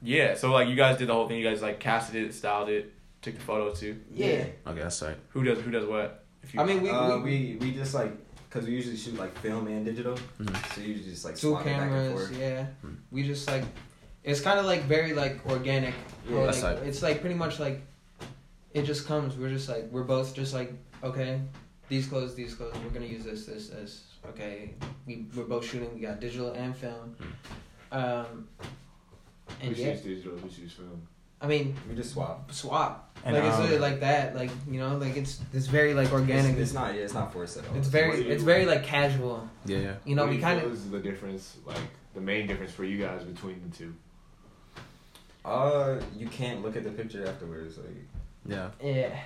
yeah. 0.01 0.35
So 0.35 0.51
like 0.51 0.67
you 0.67 0.75
guys 0.75 0.97
did 0.97 1.07
the 1.09 1.13
whole 1.13 1.27
thing. 1.27 1.37
You 1.39 1.47
guys 1.49 1.61
like 1.61 1.79
casted 1.79 2.15
it, 2.23 2.33
styled 2.33 2.69
it, 2.69 2.93
took 3.21 3.35
the 3.35 3.41
photos 3.41 3.79
too. 3.79 3.99
Yeah. 4.13 4.45
okay, 4.67 4.81
that's 4.81 5.01
right. 5.01 5.17
Who 5.29 5.43
does 5.43 5.59
who 5.61 5.71
does 5.71 5.85
what? 5.85 6.23
If 6.43 6.53
you, 6.53 6.61
I 6.61 6.65
mean, 6.65 6.81
we, 6.81 6.89
uh, 6.89 7.17
we, 7.17 7.21
we 7.23 7.57
we 7.59 7.71
just 7.73 7.93
like 7.93 8.11
because 8.49 8.65
we 8.67 8.73
usually 8.73 8.95
shoot 8.95 9.17
like 9.17 9.37
film 9.39 9.67
and 9.67 9.83
digital, 9.85 10.15
Mhm. 10.39 10.73
so 10.75 10.81
you 10.81 10.95
just 10.95 11.25
like 11.25 11.35
two 11.35 11.49
swap 11.49 11.65
back 11.65 11.73
and 11.73 11.91
cameras. 11.91 12.11
forth. 12.29 12.39
Yeah, 12.39 12.65
Hmm. 12.81 12.93
we 13.11 13.23
just 13.23 13.47
like 13.49 13.63
it's 14.23 14.39
kind 14.41 14.59
of 14.59 14.65
like 14.65 14.83
very 14.83 15.13
like 15.13 15.45
organic. 15.49 15.93
Yeah, 16.29 16.45
that's 16.45 16.63
like, 16.63 16.77
like- 16.79 16.87
it's 16.87 17.01
like 17.01 17.19
pretty 17.21 17.35
much 17.35 17.59
like 17.59 17.81
it 18.73 18.83
just 18.83 19.07
comes. 19.07 19.35
We're 19.35 19.49
just 19.49 19.69
like 19.69 19.87
we're 19.91 20.03
both 20.03 20.33
just 20.35 20.53
like 20.53 20.73
okay, 21.03 21.41
these 21.89 22.07
clothes, 22.07 22.35
these 22.35 22.53
clothes. 22.53 22.75
We're 22.83 22.89
gonna 22.91 23.05
use 23.05 23.23
this, 23.23 23.45
this, 23.45 23.69
this. 23.69 24.03
Okay, 24.29 24.73
we 25.05 25.25
we're 25.35 25.43
both 25.45 25.65
shooting. 25.65 25.93
We 25.93 26.01
got 26.01 26.19
digital 26.19 26.51
and 26.51 26.75
film. 26.75 27.15
Um, 27.91 28.47
We 29.61 29.67
and 29.67 29.77
yeah, 29.77 29.93
choose 29.93 30.01
digital. 30.01 30.33
We 30.43 30.49
choose 30.49 30.73
film. 30.73 31.07
I 31.39 31.45
mean 31.45 31.75
We 31.87 31.95
just 31.95 32.13
swap. 32.13 32.51
swap. 32.51 33.03
And, 33.23 33.35
like 33.35 33.45
it's 33.45 33.55
um, 33.57 33.63
really 33.63 33.79
like 33.79 33.99
that. 34.01 34.35
Like 34.35 34.51
you 34.69 34.79
know, 34.79 34.97
like 34.97 35.15
it's 35.17 35.39
it's 35.53 35.67
very 35.67 35.93
like 35.93 36.11
organic. 36.11 36.51
It's, 36.53 36.61
it's 36.61 36.73
not. 36.73 36.93
Yeah, 36.95 37.01
it's 37.01 37.13
not 37.13 37.31
forced 37.33 37.57
at 37.57 37.67
all. 37.67 37.75
It's 37.77 37.87
very 37.87 38.09
What 38.09 38.19
you- 38.19 38.31
it's 38.31 38.43
very 38.43 38.65
like 38.65 38.83
casual. 38.83 39.47
Yeah, 39.65 39.77
yeah. 39.77 39.95
You 40.05 40.15
know, 40.15 40.23
what 40.23 40.27
do 40.27 40.31
we 40.31 40.37
you 40.37 40.41
kind 40.43 40.61
of 40.61 40.71
is 40.71 40.89
the 40.89 40.99
difference, 40.99 41.57
like 41.65 41.77
the 42.15 42.21
main 42.21 42.47
difference 42.47 42.71
for 42.71 42.83
you 42.83 42.97
guys 42.97 43.23
between 43.23 43.61
the 43.69 43.75
two. 43.77 43.93
Uh, 45.45 45.99
you 46.17 46.27
can't 46.27 46.61
look 46.61 46.75
at 46.75 46.83
the 46.83 46.91
picture 46.91 47.25
afterwards. 47.25 47.77
Like 47.77 47.95
Yeah. 48.47 48.69
yeah. 48.81 49.19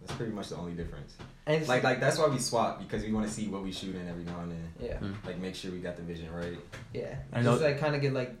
that's 0.00 0.12
pretty 0.16 0.32
much 0.32 0.48
the 0.50 0.56
only 0.56 0.72
difference. 0.72 1.14
And 1.46 1.66
Like 1.68 1.82
like 1.82 2.00
that's 2.00 2.18
why 2.18 2.26
we 2.28 2.38
swap 2.38 2.78
because 2.80 3.02
we 3.04 3.12
want 3.12 3.26
to 3.26 3.32
see 3.32 3.46
what 3.48 3.62
we 3.62 3.72
shoot 3.72 3.94
in 3.94 4.08
every 4.08 4.24
now 4.24 4.40
and 4.40 4.52
then. 4.52 4.72
yeah. 4.80 4.96
Hmm. 4.98 5.12
Like 5.24 5.38
make 5.38 5.54
sure 5.54 5.70
we 5.72 5.78
got 5.78 5.96
the 5.96 6.02
vision 6.02 6.32
right. 6.32 6.58
Yeah, 6.92 7.14
I 7.32 7.42
just 7.42 7.60
know- 7.60 7.66
like 7.66 7.78
kind 7.78 7.94
of 7.94 8.00
get 8.00 8.12
like 8.12 8.34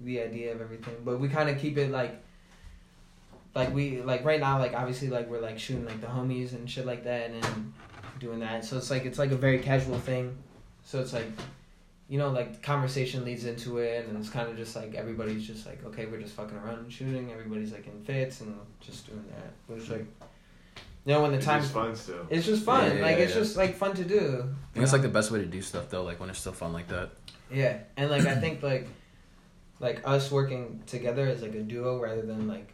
the 0.00 0.20
idea 0.20 0.52
of 0.52 0.60
everything, 0.60 0.96
but 1.04 1.18
we 1.20 1.28
kind 1.28 1.48
of 1.50 1.58
keep 1.58 1.76
it 1.78 1.90
like, 1.90 2.22
like 3.54 3.72
we 3.74 4.00
like 4.02 4.24
right 4.24 4.40
now, 4.40 4.58
like 4.58 4.74
obviously 4.74 5.08
like 5.08 5.28
we're 5.28 5.40
like 5.40 5.58
shooting 5.58 5.84
like 5.84 6.00
the 6.00 6.06
homies 6.06 6.52
and 6.52 6.68
shit 6.70 6.86
like 6.86 7.04
that, 7.04 7.30
and 7.30 7.72
doing 8.18 8.40
that. 8.40 8.64
So 8.64 8.76
it's 8.78 8.90
like 8.90 9.04
it's 9.04 9.18
like 9.18 9.30
a 9.32 9.36
very 9.36 9.58
casual 9.58 9.98
thing. 9.98 10.36
So 10.84 11.00
it's 11.00 11.12
like, 11.12 11.26
you 12.08 12.18
know, 12.18 12.30
like 12.30 12.62
conversation 12.62 13.24
leads 13.24 13.44
into 13.46 13.78
it, 13.78 14.06
and 14.06 14.16
it's 14.18 14.28
kind 14.28 14.48
of 14.48 14.56
just 14.56 14.76
like 14.76 14.94
everybody's 14.94 15.46
just 15.46 15.66
like, 15.66 15.84
okay, 15.86 16.06
we're 16.06 16.20
just 16.20 16.34
fucking 16.34 16.56
around 16.56 16.78
and 16.80 16.92
shooting. 16.92 17.32
Everybody's 17.32 17.72
like 17.72 17.86
in 17.86 18.00
fits 18.02 18.40
and 18.40 18.54
just 18.80 19.06
doing 19.06 19.24
that. 19.30 19.52
But 19.68 19.78
it's 19.78 19.88
like, 19.88 20.06
you 21.04 21.12
know, 21.12 21.22
when 21.22 21.30
the 21.32 21.38
It's 21.38 21.46
time's 21.46 21.64
just 21.64 21.74
fun 21.74 21.96
still. 21.96 22.26
it's 22.30 22.46
just 22.46 22.64
fun. 22.64 22.84
Yeah, 22.84 22.94
yeah, 22.94 23.02
like 23.02 23.16
yeah, 23.18 23.24
it's 23.24 23.34
yeah. 23.34 23.40
just 23.40 23.56
like 23.56 23.76
fun 23.76 23.94
to 23.94 24.04
do. 24.04 24.18
I 24.18 24.74
think 24.74 24.84
it's 24.84 24.92
like 24.92 25.02
the 25.02 25.08
best 25.08 25.30
way 25.30 25.38
to 25.40 25.46
do 25.46 25.62
stuff 25.62 25.88
though. 25.90 26.02
Like 26.04 26.20
when 26.20 26.28
it's 26.30 26.38
still 26.38 26.52
fun 26.52 26.72
like 26.72 26.88
that. 26.88 27.10
Yeah, 27.52 27.78
and 27.96 28.10
like 28.10 28.26
I 28.26 28.36
think 28.36 28.62
like 28.62 28.88
like 29.80 30.00
us 30.04 30.30
working 30.30 30.82
together 30.86 31.26
as 31.26 31.42
like 31.42 31.54
a 31.54 31.62
duo 31.62 31.98
rather 32.00 32.22
than 32.22 32.46
like 32.46 32.72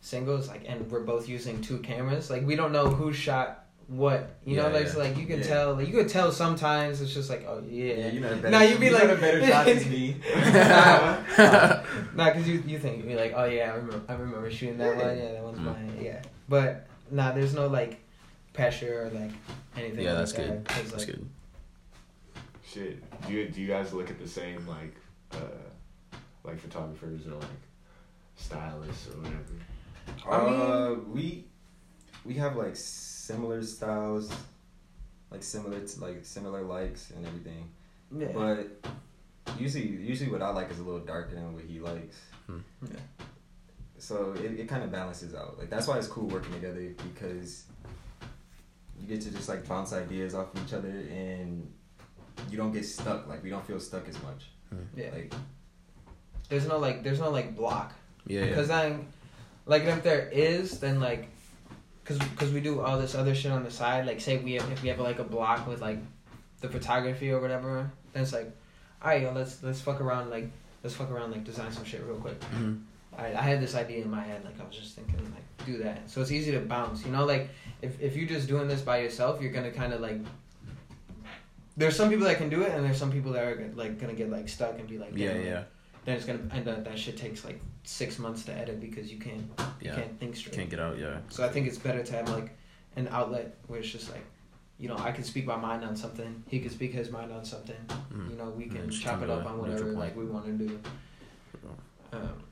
singles. 0.00 0.48
Like, 0.48 0.64
and 0.66 0.90
we're 0.90 1.00
both 1.04 1.28
using 1.28 1.60
two 1.60 1.78
cameras. 1.78 2.30
Like, 2.30 2.46
we 2.46 2.56
don't 2.56 2.72
know 2.72 2.88
who 2.88 3.12
shot 3.12 3.65
what. 3.88 4.30
You 4.44 4.56
know, 4.56 4.68
like 4.68 4.86
yeah. 4.86 4.92
so, 4.92 4.98
like 4.98 5.16
you 5.16 5.26
can 5.26 5.38
Yeah. 5.40 5.46
tell. 5.46 5.74
Like, 5.74 5.88
you 5.88 5.94
could 5.94 6.08
tell 6.08 6.30
sometimes. 6.32 7.00
It's 7.00 7.14
just 7.14 7.30
like, 7.30 7.44
oh 7.48 7.62
yeah. 7.68 7.94
Yeah, 7.94 8.08
you 8.08 8.20
know 8.20 8.30
the 8.30 8.36
better. 8.36 8.50
Nah, 8.50 8.60
you 8.62 8.78
be 8.78 8.86
you 8.86 8.92
like- 8.92 9.04
know 9.04 9.14
the 9.14 9.20
better 9.20 9.46
shot 9.46 9.68
is 9.68 9.86
me. 9.86 10.16
nah, 10.36 11.22
nah, 12.14 12.32
cause 12.32 12.46
you 12.48 12.62
you 12.66 12.78
think 12.78 12.98
you'd 12.98 13.06
be 13.06 13.14
like, 13.16 13.32
oh 13.36 13.44
yeah, 13.44 13.72
I 13.72 13.76
remember, 13.76 14.00
I 14.08 14.12
remember 14.14 14.50
shooting 14.50 14.78
that 14.78 14.96
Yeah. 14.98 15.06
one. 15.06 15.16
Yeah, 15.18 15.32
that 15.32 15.42
one's 15.44 15.58
Mm. 15.58 15.64
mine. 15.64 15.98
Yeah, 16.02 16.22
but 16.48 16.86
nah, 17.10 17.32
there's 17.32 17.54
no 17.54 17.66
like 17.68 18.00
pressure 18.52 19.02
or 19.02 19.10
like 19.20 19.30
anything. 19.76 20.04
Yeah, 20.04 20.10
like 20.12 20.18
that's 20.18 20.32
that, 20.32 20.46
good. 20.46 20.64
'cause, 20.64 20.90
That's 20.90 21.06
like, 21.06 21.16
good. 21.16 21.28
Shit. 22.66 23.26
Do 23.26 23.32
you 23.32 23.48
do 23.48 23.60
you 23.60 23.68
guys 23.68 23.92
look 23.92 24.10
at 24.10 24.18
the 24.18 24.28
same 24.28 24.66
like 24.66 24.94
uh 25.32 25.36
like 26.44 26.58
photographers 26.58 27.26
or 27.26 27.34
like 27.34 27.48
stylists 28.36 29.08
or 29.08 29.18
whatever? 29.18 29.40
I 30.30 30.50
mean- 30.50 30.60
uh, 30.60 30.94
we 31.12 31.44
we 32.24 32.34
have 32.34 32.56
like 32.56 32.74
similar 33.26 33.62
styles, 33.62 34.30
like 35.30 35.42
similar 35.42 35.80
to 35.80 36.00
like 36.00 36.24
similar 36.24 36.62
likes 36.62 37.10
and 37.10 37.26
everything. 37.26 37.68
Yeah. 38.16 38.28
But 38.32 38.86
usually, 39.58 39.86
usually 39.86 40.30
what 40.30 40.42
I 40.42 40.50
like 40.50 40.70
is 40.70 40.78
a 40.78 40.82
little 40.82 41.00
darker 41.00 41.34
than 41.34 41.52
what 41.54 41.64
he 41.64 41.80
likes. 41.80 42.16
Hmm. 42.46 42.58
Yeah. 42.90 42.98
So 43.98 44.34
it, 44.34 44.60
it 44.60 44.68
kind 44.68 44.84
of 44.84 44.92
balances 44.92 45.34
out. 45.34 45.58
Like 45.58 45.70
that's 45.70 45.86
why 45.88 45.98
it's 45.98 46.06
cool 46.06 46.28
working 46.28 46.52
together 46.52 46.94
because 47.08 47.64
you 49.00 49.06
get 49.08 49.20
to 49.22 49.30
just 49.30 49.48
like 49.48 49.66
bounce 49.66 49.92
ideas 49.92 50.34
off 50.34 50.54
of 50.54 50.64
each 50.66 50.72
other 50.72 50.88
and 50.88 51.70
you 52.50 52.56
don't 52.56 52.72
get 52.72 52.84
stuck. 52.84 53.26
Like 53.26 53.42
we 53.42 53.50
don't 53.50 53.66
feel 53.66 53.80
stuck 53.80 54.08
as 54.08 54.22
much. 54.22 54.50
yeah. 54.96 55.10
Like 55.12 55.34
There's 56.48 56.68
no 56.68 56.78
like, 56.78 57.02
there's 57.02 57.20
no 57.20 57.30
like 57.30 57.56
block. 57.56 57.92
Yeah, 58.26 58.40
yeah. 58.40 58.46
Because 58.48 58.68
then, 58.68 59.06
like, 59.66 59.84
if 59.84 60.02
there 60.02 60.28
is, 60.28 60.80
then 60.80 60.98
like, 61.00 61.28
cause, 62.06 62.18
cause 62.36 62.50
we 62.52 62.60
do 62.60 62.80
all 62.80 62.98
this 62.98 63.14
other 63.14 63.34
shit 63.34 63.52
on 63.52 63.62
the 63.64 63.70
side. 63.70 64.06
Like, 64.06 64.20
say 64.20 64.38
we 64.38 64.54
have, 64.54 64.70
if 64.72 64.82
we 64.82 64.88
have 64.88 64.98
like 65.00 65.18
a 65.18 65.24
block 65.24 65.66
with 65.66 65.80
like 65.82 65.98
the 66.60 66.68
photography 66.68 67.30
or 67.30 67.40
whatever, 67.40 67.90
then 68.12 68.22
it's 68.22 68.32
like, 68.32 68.50
all 69.02 69.08
right, 69.10 69.22
yo, 69.22 69.32
let's 69.32 69.62
let's 69.62 69.80
fuck 69.80 70.00
around, 70.00 70.30
like, 70.30 70.48
let's 70.82 70.96
fuck 70.96 71.10
around, 71.10 71.30
like, 71.32 71.44
design 71.44 71.70
some 71.70 71.84
shit 71.84 72.02
real 72.04 72.16
quick. 72.16 72.40
Mhm. 72.56 72.80
I, 73.18 73.26
I 73.34 73.42
had 73.42 73.60
this 73.60 73.74
idea 73.74 74.02
in 74.02 74.10
my 74.10 74.22
head, 74.22 74.44
like, 74.44 74.58
I 74.60 74.64
was 74.64 74.76
just 74.76 74.94
thinking, 74.94 75.16
like, 75.34 75.66
do 75.66 75.78
that. 75.78 76.08
So 76.08 76.20
it's 76.22 76.30
easy 76.32 76.52
to 76.52 76.60
bounce, 76.60 77.04
you 77.04 77.12
know, 77.12 77.24
like, 77.26 77.50
if 77.82 78.00
if 78.00 78.16
you're 78.16 78.28
just 78.28 78.48
doing 78.48 78.68
this 78.68 78.80
by 78.82 78.98
yourself, 78.98 79.40
you're 79.42 79.52
gonna 79.52 79.70
kind 79.72 79.92
of 79.92 80.00
like. 80.00 80.18
There's 81.76 81.94
some 81.94 82.08
people 82.08 82.24
that 82.26 82.38
can 82.38 82.48
do 82.48 82.62
it, 82.62 82.72
and 82.72 82.82
there's 82.84 82.96
some 82.96 83.12
people 83.12 83.32
that 83.32 83.44
are 83.44 83.70
like 83.74 84.00
gonna 84.00 84.14
get 84.14 84.30
like 84.30 84.48
stuck 84.48 84.78
and 84.78 84.88
be 84.88 84.96
like, 84.98 85.12
Yeah, 85.14 85.34
yeah. 85.36 85.62
then 86.06 86.16
it's 86.16 86.24
gonna 86.24 86.40
end 86.52 86.68
up 86.68 86.84
that 86.84 86.98
shit 86.98 87.16
takes 87.18 87.44
like 87.44 87.60
six 87.86 88.18
months 88.18 88.44
to 88.44 88.52
edit 88.52 88.80
because 88.80 89.10
you 89.12 89.18
can't 89.18 89.48
you 89.80 89.88
Yeah. 89.88 89.94
can't 89.94 90.18
think 90.18 90.36
straight. 90.36 90.54
Can't 90.56 90.68
get 90.70 90.80
out. 90.80 90.98
Yeah. 90.98 91.18
So 91.30 91.44
I 91.44 91.48
think 91.48 91.66
it's 91.68 91.78
better 91.78 92.02
to 92.02 92.12
have 92.12 92.28
like 92.28 92.50
an 92.96 93.08
outlet 93.08 93.54
where 93.68 93.78
it's 93.80 93.88
just 93.88 94.10
like, 94.10 94.24
you 94.78 94.88
know, 94.88 94.96
I 94.98 95.12
can 95.12 95.22
speak 95.24 95.46
my 95.46 95.56
mind 95.56 95.84
on 95.84 95.94
something. 95.96 96.42
He 96.48 96.58
can 96.60 96.70
speak 96.70 96.92
his 96.92 97.10
mind 97.10 97.32
on 97.32 97.44
something. 97.44 97.76
Mm. 98.12 98.30
You 98.30 98.36
know, 98.36 98.50
we 98.50 98.66
can 98.66 98.90
just 98.90 99.02
chop 99.02 99.22
it 99.22 99.30
up 99.30 99.46
on 99.46 99.58
whatever 99.58 99.84
like 99.92 100.16
we 100.16 100.24
want 100.26 100.46
to 100.46 100.52
do. 100.52 100.80
Um, 102.12 102.42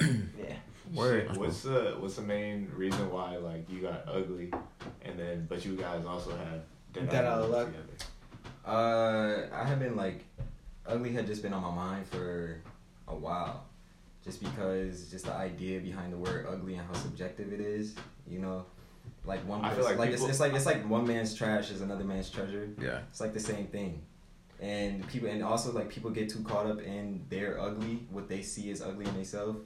yeah. 0.38 0.56
Word. 0.94 1.36
What's 1.36 1.62
the 1.62 1.96
what's 1.98 2.16
the 2.16 2.22
main 2.22 2.70
reason 2.74 3.10
why 3.10 3.36
like 3.36 3.68
you 3.70 3.80
got 3.80 4.04
ugly, 4.06 4.52
and 5.02 5.18
then 5.18 5.46
but 5.48 5.64
you 5.64 5.76
guys 5.76 6.04
also 6.04 6.30
had 6.36 6.62
Dead 6.92 7.24
Out 7.24 7.42
of 7.42 7.50
Luck. 7.50 7.66
together? 7.66 7.86
Uh, 8.66 9.46
I 9.54 9.64
have 9.64 9.78
been 9.78 9.96
like, 9.96 10.24
ugly 10.86 11.12
had 11.12 11.26
just 11.26 11.42
been 11.42 11.52
on 11.52 11.62
my 11.62 11.70
mind 11.70 12.06
for 12.06 12.60
a 13.08 13.14
while, 13.14 13.64
just 14.24 14.42
because 14.42 15.10
just 15.10 15.26
the 15.26 15.32
idea 15.32 15.80
behind 15.80 16.12
the 16.12 16.16
word 16.16 16.46
ugly 16.48 16.74
and 16.74 16.86
how 16.86 16.94
subjective 16.94 17.52
it 17.52 17.60
is. 17.60 17.94
You 18.26 18.38
know, 18.38 18.64
like 19.24 19.46
one 19.46 19.60
I 19.60 19.68
person, 19.68 19.82
feel 19.82 19.90
like, 19.90 19.98
like 19.98 20.10
it's, 20.10 20.22
it's 20.24 20.40
like 20.40 20.54
it's 20.54 20.66
like 20.66 20.88
one 20.88 21.06
man's 21.06 21.34
trash 21.34 21.70
is 21.70 21.80
another 21.80 22.04
man's 22.04 22.30
treasure. 22.30 22.70
Yeah. 22.80 23.00
It's 23.10 23.20
like 23.20 23.34
the 23.34 23.40
same 23.40 23.66
thing. 23.66 24.02
And 24.60 25.06
people, 25.08 25.28
and 25.28 25.42
also 25.42 25.72
like 25.72 25.90
people 25.90 26.10
get 26.10 26.30
too 26.30 26.42
caught 26.42 26.66
up 26.66 26.80
in 26.80 27.24
their 27.28 27.60
ugly, 27.60 28.06
what 28.10 28.28
they 28.28 28.40
see 28.40 28.70
as 28.70 28.80
ugly 28.80 29.04
in 29.04 29.14
themselves, 29.14 29.58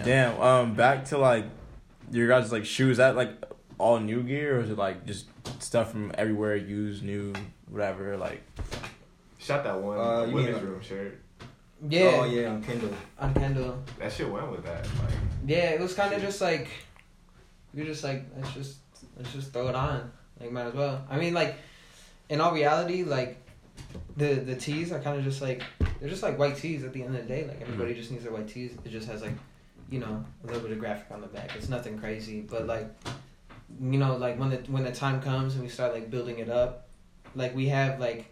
Damn. 0.03 0.39
Um, 0.41 0.73
back 0.75 1.05
to 1.05 1.17
like 1.17 1.45
your 2.11 2.27
guys' 2.27 2.51
like 2.51 2.65
shoes. 2.65 2.97
That 2.97 3.15
like 3.15 3.29
all 3.77 3.99
new 3.99 4.23
gear, 4.23 4.57
or 4.57 4.61
is 4.61 4.69
it 4.69 4.77
like 4.77 5.05
just 5.05 5.27
stuff 5.61 5.91
from 5.91 6.11
everywhere, 6.17 6.55
used, 6.55 7.03
new, 7.03 7.33
whatever? 7.69 8.17
Like, 8.17 8.41
Shot 9.37 9.63
that 9.63 9.79
one 9.79 9.97
Uh, 9.99 10.25
you 10.25 10.33
women's 10.33 10.57
mean- 10.57 10.65
room 10.71 10.81
shirt. 10.81 11.19
Yeah, 11.87 12.19
Oh 12.21 12.25
yeah, 12.25 12.49
on 12.51 12.63
Kendall. 12.63 12.93
on 13.19 13.33
Kendall. 13.33 13.83
That 13.99 14.11
shit 14.11 14.29
went 14.29 14.49
with 14.49 14.63
that. 14.63 14.85
Like, 14.85 15.13
Yeah, 15.45 15.71
it 15.71 15.79
was 15.79 15.93
kind 15.93 16.13
of 16.13 16.21
just 16.21 16.39
like 16.41 16.69
we 17.73 17.81
were 17.81 17.87
just 17.87 18.03
like 18.03 18.23
let's 18.35 18.53
just 18.53 18.77
let's 19.17 19.31
just 19.33 19.51
throw 19.53 19.67
it 19.67 19.75
on. 19.75 20.09
Like 20.39 20.51
might 20.51 20.65
as 20.67 20.73
well. 20.73 21.05
I 21.09 21.17
mean, 21.19 21.33
like 21.33 21.57
in 22.29 22.39
all 22.41 22.53
reality, 22.53 23.03
like 23.03 23.37
the 24.17 24.35
the 24.35 24.55
tees 24.55 24.91
are 24.93 24.99
kind 24.99 25.17
of 25.19 25.23
just 25.25 25.41
like 25.41 25.61
they're 25.99 26.09
just 26.09 26.23
like 26.23 26.39
white 26.39 26.55
tees 26.57 26.83
at 26.85 26.93
the 26.93 27.03
end 27.03 27.15
of 27.15 27.21
the 27.21 27.27
day. 27.27 27.45
Like 27.45 27.61
everybody 27.61 27.93
just 27.93 28.09
needs 28.09 28.23
their 28.23 28.33
white 28.33 28.47
tees. 28.47 28.71
It 28.85 28.89
just 28.89 29.07
has 29.09 29.21
like 29.21 29.33
you 29.91 29.99
know 29.99 30.23
a 30.43 30.47
little 30.47 30.61
bit 30.61 30.71
of 30.71 30.79
graphic 30.79 31.11
on 31.11 31.21
the 31.21 31.27
back. 31.27 31.55
It's 31.57 31.69
nothing 31.69 31.99
crazy, 31.99 32.39
but 32.41 32.65
like 32.65 32.87
you 33.79 33.97
know 33.97 34.15
like 34.15 34.39
when 34.39 34.49
the 34.49 34.57
when 34.67 34.83
the 34.83 34.91
time 34.91 35.21
comes 35.21 35.55
and 35.55 35.63
we 35.63 35.69
start 35.69 35.93
like 35.93 36.09
building 36.09 36.39
it 36.39 36.49
up, 36.49 36.87
like 37.35 37.55
we 37.55 37.67
have 37.69 37.99
like 37.99 38.25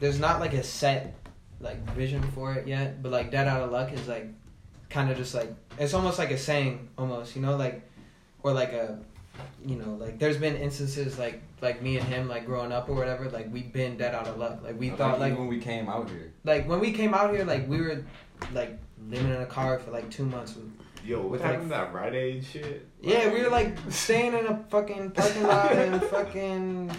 there's 0.00 0.18
not 0.18 0.40
like 0.40 0.52
a 0.54 0.62
set 0.62 1.14
like 1.60 1.78
vision 1.94 2.22
for 2.34 2.54
it 2.54 2.66
yet, 2.66 3.02
but 3.02 3.12
like 3.12 3.30
Dead 3.30 3.46
Out 3.46 3.62
of 3.62 3.70
Luck 3.70 3.92
is 3.92 4.08
like 4.08 4.28
kind 4.90 5.10
of 5.10 5.16
just 5.16 5.34
like 5.34 5.52
it's 5.78 5.94
almost 5.94 6.18
like 6.18 6.30
a 6.30 6.38
saying 6.38 6.88
almost, 6.98 7.34
you 7.36 7.42
know, 7.42 7.56
like 7.56 7.82
or 8.42 8.52
like 8.52 8.72
a 8.72 8.98
you 9.64 9.76
know, 9.76 9.94
like 9.94 10.18
there's 10.18 10.36
been 10.36 10.56
instances 10.56 11.18
like 11.18 11.42
like 11.60 11.82
me 11.82 11.96
and 11.96 12.06
him 12.06 12.28
like 12.28 12.46
growing 12.46 12.72
up 12.72 12.88
or 12.88 12.94
whatever, 12.94 13.28
like 13.30 13.52
we've 13.52 13.72
been 13.72 13.96
dead 13.96 14.14
out 14.14 14.28
of 14.28 14.38
luck. 14.38 14.62
Like 14.62 14.78
we 14.78 14.90
thought 14.90 15.18
like 15.18 15.36
when 15.36 15.48
we 15.48 15.58
came 15.58 15.88
out 15.88 16.08
here. 16.08 16.32
like 16.44 16.68
when 16.68 16.80
we 16.80 16.92
came 16.92 17.14
out 17.14 17.34
here 17.34 17.44
like 17.44 17.68
we 17.68 17.80
were 17.80 18.04
like 18.52 18.78
living 19.08 19.30
in 19.30 19.40
a 19.40 19.46
car 19.46 19.78
for 19.78 19.90
like 19.90 20.10
two 20.10 20.24
months 20.24 20.54
with 20.54 20.70
yo, 21.04 21.20
what 21.22 21.30
With, 21.32 21.40
happened 21.42 21.62
to 21.64 21.68
that 21.70 21.92
Rite 21.92 22.14
Aid 22.14 22.44
shit? 22.44 22.88
Yeah, 23.00 23.32
we 23.32 23.42
were 23.42 23.50
like 23.50 23.76
staying 23.90 24.34
in 24.34 24.46
a 24.46 24.64
fucking 24.70 25.10
parking 25.12 25.42
lot 25.44 25.72
and 25.72 26.02
fucking 26.14 26.90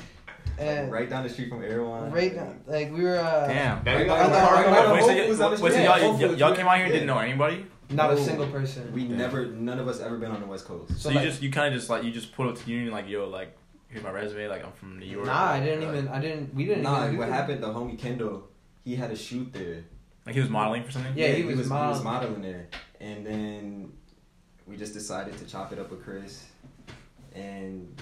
and 0.57 0.91
right 0.91 1.09
down 1.09 1.23
the 1.23 1.29
street 1.29 1.49
from 1.49 1.63
Erewhon. 1.63 2.11
right 2.11 2.33
down, 2.33 2.61
like 2.65 2.91
we 2.93 3.03
were 3.03 3.17
uh 3.17 3.47
damn. 3.47 3.83
That 3.83 3.95
Right 3.95 4.07
got 4.07 4.31
by 4.31 4.71
right 4.71 4.93
Wait, 4.93 5.01
so 5.01 5.07
y- 5.07 5.15
down 5.49 5.55
the 5.57 5.61
wait, 5.63 5.73
so 5.73 5.79
y'all, 5.81 5.91
Whole 5.93 6.01
y'all, 6.01 6.17
Foods, 6.29 6.39
y'all 6.39 6.49
yeah. 6.51 6.55
came 6.55 6.67
out 6.67 6.75
here 6.77 6.85
and 6.85 6.93
didn't 6.93 7.07
know 7.07 7.17
anybody? 7.19 7.65
not 7.91 8.11
a 8.11 8.17
single 8.17 8.47
person. 8.47 8.91
We 8.93 9.03
Yeah. 9.03 9.15
never, 9.15 9.45
none 9.45 9.77
of 9.77 9.87
us 9.87 9.99
ever 9.99 10.17
been 10.17 10.31
on 10.31 10.41
the 10.41 10.47
West 10.47 10.65
Coast. 10.65 10.89
So, 10.93 10.95
So, 10.97 11.09
you 11.09 11.15
like- 11.17 11.25
just 11.25 11.41
you 11.43 11.51
kind 11.51 11.67
of 11.73 11.79
just 11.79 11.89
like 11.89 12.03
you 12.03 12.11
just 12.11 12.31
pulled 12.33 12.49
up 12.49 12.57
to 12.63 12.71
Union 12.71 12.91
like 12.91 13.07
yo 13.07 13.27
like 13.29 13.55
here's 13.89 14.03
my 14.03 14.11
resume 14.11 14.47
like 14.47 14.65
I'm 14.65 14.71
from 14.71 14.97
New 14.97 15.05
York. 15.05 15.25
Nah, 15.27 15.51
I 15.51 15.59
didn't 15.59 15.81
Like- 15.87 15.89
even 15.97 16.07
I 16.07 16.19
didn't 16.21 16.53
we 16.55 16.65
didn't 16.65 16.83
Nah, 16.83 17.01
even 17.03 17.13
do 17.13 17.17
what 17.19 17.29
happened? 17.29 17.61
The 17.61 17.67
homie 17.67 17.99
Kendall, 17.99 18.47
he 18.83 18.95
had 18.95 19.11
a 19.11 19.15
shoot 19.15 19.51
there. 19.53 19.83
Like 20.25 20.35
he 20.35 20.41
was 20.41 20.49
modeling 20.49 20.83
for 20.83 20.91
something. 20.91 21.13
Yeah, 21.15 21.27
he 21.33 21.43
was 21.43 21.53
he 21.55 21.59
was 21.59 21.69
modeling. 21.69 22.03
modeling 22.03 22.41
there, 22.41 22.67
and 22.99 23.25
then 23.25 23.91
we 24.65 24.75
just 24.77 24.93
decided 24.93 25.37
to 25.37 25.45
chop 25.45 25.71
it 25.71 25.79
up 25.79 25.91
with 25.91 26.03
Chris, 26.03 26.43
and 27.33 27.95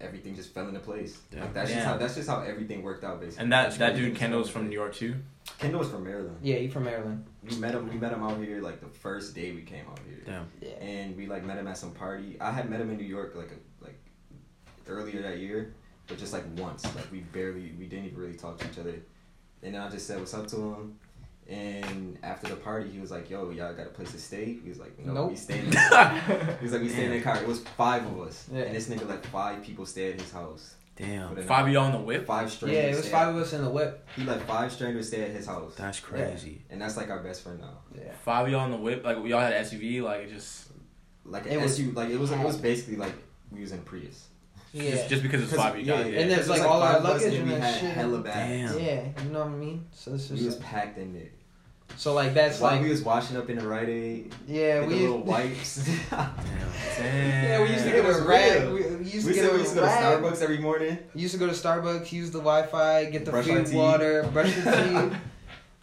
everything 0.00 0.36
just 0.36 0.52
fell 0.52 0.68
into 0.68 0.80
place. 0.80 1.18
Yeah. 1.32 1.40
Like 1.42 1.54
that's 1.54 1.70
just 1.72 1.86
how 1.86 1.96
that's 1.96 2.14
just 2.14 2.28
how 2.28 2.42
everything 2.42 2.82
worked 2.82 3.04
out 3.04 3.20
basically. 3.20 3.42
And 3.44 3.52
that 3.52 3.64
That's 3.64 3.78
that 3.78 3.96
dude 3.96 4.10
Just 4.10 4.20
Kendall's 4.20 4.50
from 4.50 4.68
New 4.68 4.74
York 4.74 4.94
too. 4.94 5.12
place. 5.12 5.22
Kendall 5.58 5.78
was 5.80 5.88
from 5.88 6.04
Maryland. 6.04 6.36
Yeah, 6.42 6.56
he 6.56 6.68
from 6.68 6.84
Maryland. 6.84 7.24
We 7.42 7.56
met 7.56 7.74
him. 7.74 7.88
We 7.88 7.96
met 7.96 8.12
him 8.12 8.22
out 8.22 8.38
here 8.42 8.60
like 8.60 8.80
the 8.80 8.88
first 8.88 9.34
day 9.34 9.52
we 9.52 9.62
came 9.62 9.86
out 9.90 9.98
here. 10.06 10.20
Damn. 10.26 10.46
Yeah. 10.60 10.70
and 10.84 11.16
we 11.16 11.26
like 11.26 11.44
met 11.44 11.56
him 11.56 11.66
at 11.68 11.78
some 11.78 11.92
party. 11.92 12.36
I 12.40 12.50
had 12.50 12.68
met 12.68 12.80
him 12.80 12.90
in 12.90 12.98
New 12.98 13.04
York 13.04 13.34
like 13.34 13.52
a, 13.52 13.84
like 13.84 13.98
earlier 14.86 15.22
that 15.22 15.38
year, 15.38 15.72
but 16.06 16.18
just 16.18 16.34
like 16.34 16.44
once. 16.58 16.84
Like 16.94 17.10
we 17.10 17.20
barely, 17.20 17.72
we 17.78 17.86
didn't 17.86 18.06
even 18.06 18.18
really 18.18 18.34
talk 18.34 18.58
to 18.58 18.68
each 18.70 18.78
other. 18.78 18.96
And 19.62 19.74
then 19.74 19.80
I 19.80 19.88
just 19.88 20.06
said 20.06 20.18
what's 20.18 20.34
up 20.34 20.46
to 20.48 20.56
him. 20.56 20.98
And 21.48 22.18
after 22.24 22.48
the 22.48 22.56
party, 22.56 22.90
he 22.90 22.98
was 22.98 23.10
like, 23.12 23.30
"Yo, 23.30 23.50
y'all 23.50 23.72
got 23.74 23.86
a 23.86 23.90
place 23.90 24.10
to 24.12 24.18
stay?" 24.18 24.58
He 24.62 24.68
was 24.68 24.78
like, 24.80 24.98
"No, 24.98 25.12
Nope. 25.12 25.30
we 25.30 25.36
stayed." 25.36 25.62
In 25.64 25.70
he 25.70 25.74
was 26.64 26.72
like, 26.72 26.82
"We 26.82 26.88
stayed 26.88 27.04
in 27.04 27.12
the 27.12 27.20
car." 27.20 27.36
It 27.40 27.46
was 27.46 27.60
five 27.60 28.04
of 28.04 28.20
us, 28.20 28.48
Yeah. 28.52 28.62
and 28.62 28.74
this 28.74 28.88
nigga 28.88 29.08
like 29.08 29.24
five 29.26 29.62
people 29.62 29.86
stay 29.86 30.12
at 30.12 30.20
his 30.20 30.32
house. 30.32 30.74
Damn. 30.96 31.36
Five 31.42 31.66
of 31.66 31.72
y'all 31.72 31.84
on 31.84 31.92
the 31.92 31.98
whip. 31.98 32.26
Five 32.26 32.50
strangers. 32.50 32.74
Yeah, 32.76 32.80
strangers. 32.82 32.94
it 32.96 32.98
was 32.98 33.06
stayed- 33.06 33.12
five 33.12 33.34
of 33.36 33.42
us 33.42 33.52
in 33.52 33.62
the 33.62 33.70
whip. 33.70 34.08
He 34.16 34.24
let 34.24 34.40
five 34.42 34.72
strangers 34.72 35.08
stay 35.08 35.22
at 35.22 35.30
his 35.30 35.46
house, 35.46 35.74
That's 35.76 36.00
crazy. 36.00 36.62
and 36.70 36.80
that's 36.80 36.96
like 36.96 37.10
our 37.10 37.20
best 37.20 37.42
friend 37.42 37.60
now. 37.60 37.78
Yeah. 37.94 38.12
Five 38.24 38.46
of 38.46 38.52
y'all 38.52 38.62
on 38.62 38.70
the 38.70 38.76
whip. 38.78 39.04
Like 39.04 39.18
y'all 39.24 39.40
had 39.40 39.52
an 39.52 39.62
SUV. 39.64 40.02
Like 40.02 40.22
it 40.22 40.32
just 40.32 40.68
Like 41.24 41.44
It 41.46 41.52
it 41.52 41.60
was- 41.60 41.78
was 41.80 41.94
like 41.94 42.08
it 42.10 42.18
was 42.18 42.32
it 42.32 42.38
was 42.40 42.56
basically 42.56 42.96
like 42.96 43.12
we 43.52 43.60
was 43.60 43.72
in 43.72 43.82
Prius. 43.82 44.26
Yeah. 44.72 44.90
just, 44.90 45.08
just 45.08 45.22
because 45.22 45.42
it's 45.42 45.54
five 45.54 45.74
of 45.74 45.80
you 45.80 45.86
guys. 45.86 46.06
And 46.06 46.30
there's, 46.30 46.32
It 46.32 46.50
was 46.50 46.60
like, 46.60 46.62
all 46.68 46.82
our 46.82 46.94
five 46.94 47.00
of 47.04 47.06
us, 47.10 47.22
luggage 47.22 47.38
and 47.38 47.48
we 47.50 47.54
had 47.54 47.80
shit. 47.80 47.90
hella 47.92 48.18
bags. 48.18 48.74
Damn. 48.74 48.84
yeah, 48.84 49.22
you 49.24 49.30
know 49.30 49.38
what 49.40 49.48
I 49.48 49.50
mean? 49.52 49.86
So 49.92 50.14
it's 50.14 50.28
We 50.28 50.36
just 50.36 50.46
was 50.46 50.56
like, 50.58 50.64
packed 50.66 50.98
in 50.98 51.14
there. 51.14 51.28
So 51.96 52.12
like 52.12 52.34
that's 52.34 52.60
While 52.60 52.72
like 52.72 52.82
we 52.82 52.90
was 52.90 53.02
washing 53.02 53.36
up 53.36 53.48
in 53.48 53.58
the 53.58 53.66
Rite 53.66 53.88
Aid, 53.88 54.34
yeah 54.46 54.80
we 54.84 54.94
the 54.94 55.00
little 55.00 55.16
used, 55.16 55.26
wipes. 55.28 55.88
Damn. 56.10 56.30
yeah 56.98 57.62
we 57.62 57.68
used 57.70 57.84
to 57.84 57.90
get 57.90 58.04
a 58.04 58.22
rag. 58.22 58.68
We, 58.68 58.82
we 58.96 59.04
used 59.10 59.26
we 59.26 59.32
to 59.34 59.40
get 59.40 59.52
we 59.52 59.58
used 59.60 59.74
to 59.74 59.80
go 59.80 59.86
to. 59.86 59.92
Starbucks 59.92 60.42
every 60.42 60.58
morning. 60.58 60.98
Used 61.14 61.32
to 61.34 61.38
go 61.40 61.46
to 61.46 61.52
Starbucks, 61.52 62.12
use 62.12 62.30
the 62.30 62.38
Wi-Fi, 62.38 63.04
get 63.06 63.24
the 63.24 63.30
Brush 63.30 63.46
free 63.46 63.74
water, 63.76 64.28
brush 64.32 64.54
your 64.64 64.64
teeth. 64.74 65.16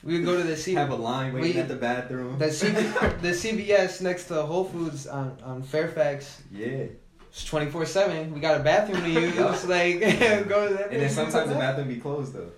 we 0.03 0.13
would 0.15 0.25
go 0.25 0.37
to 0.37 0.43
the 0.43 0.55
C 0.55 0.73
Have 0.75 0.91
a 0.91 0.95
line 0.95 1.33
waiting 1.33 1.53
We- 1.55 1.59
at 1.61 1.67
the 1.67 1.75
bathroom. 1.75 2.37
the 2.37 2.51
C 2.51 2.67
the 2.71 3.29
CVS 3.33 4.01
next 4.01 4.25
to 4.25 4.43
Whole 4.43 4.65
Foods 4.65 5.07
on 5.07 5.37
on 5.43 5.63
Fairfax. 5.63 6.43
yeah. 6.51 6.85
It's 7.29 7.43
twenty 7.45 7.71
four 7.71 7.83
seven. 7.87 8.31
We 8.31 8.39
got 8.39 8.61
a 8.61 8.63
bathroom 8.63 9.01
to 9.01 9.09
use. 9.09 9.65
Like 9.65 9.99
go 10.47 10.67
to 10.69 10.73
that. 10.75 10.91
And 10.91 11.01
then 11.01 11.09
sometimes 11.09 11.49
the 11.49 11.55
bathroom 11.55 11.87
be 11.87 11.95
closed 11.97 12.33
though. 12.33 12.51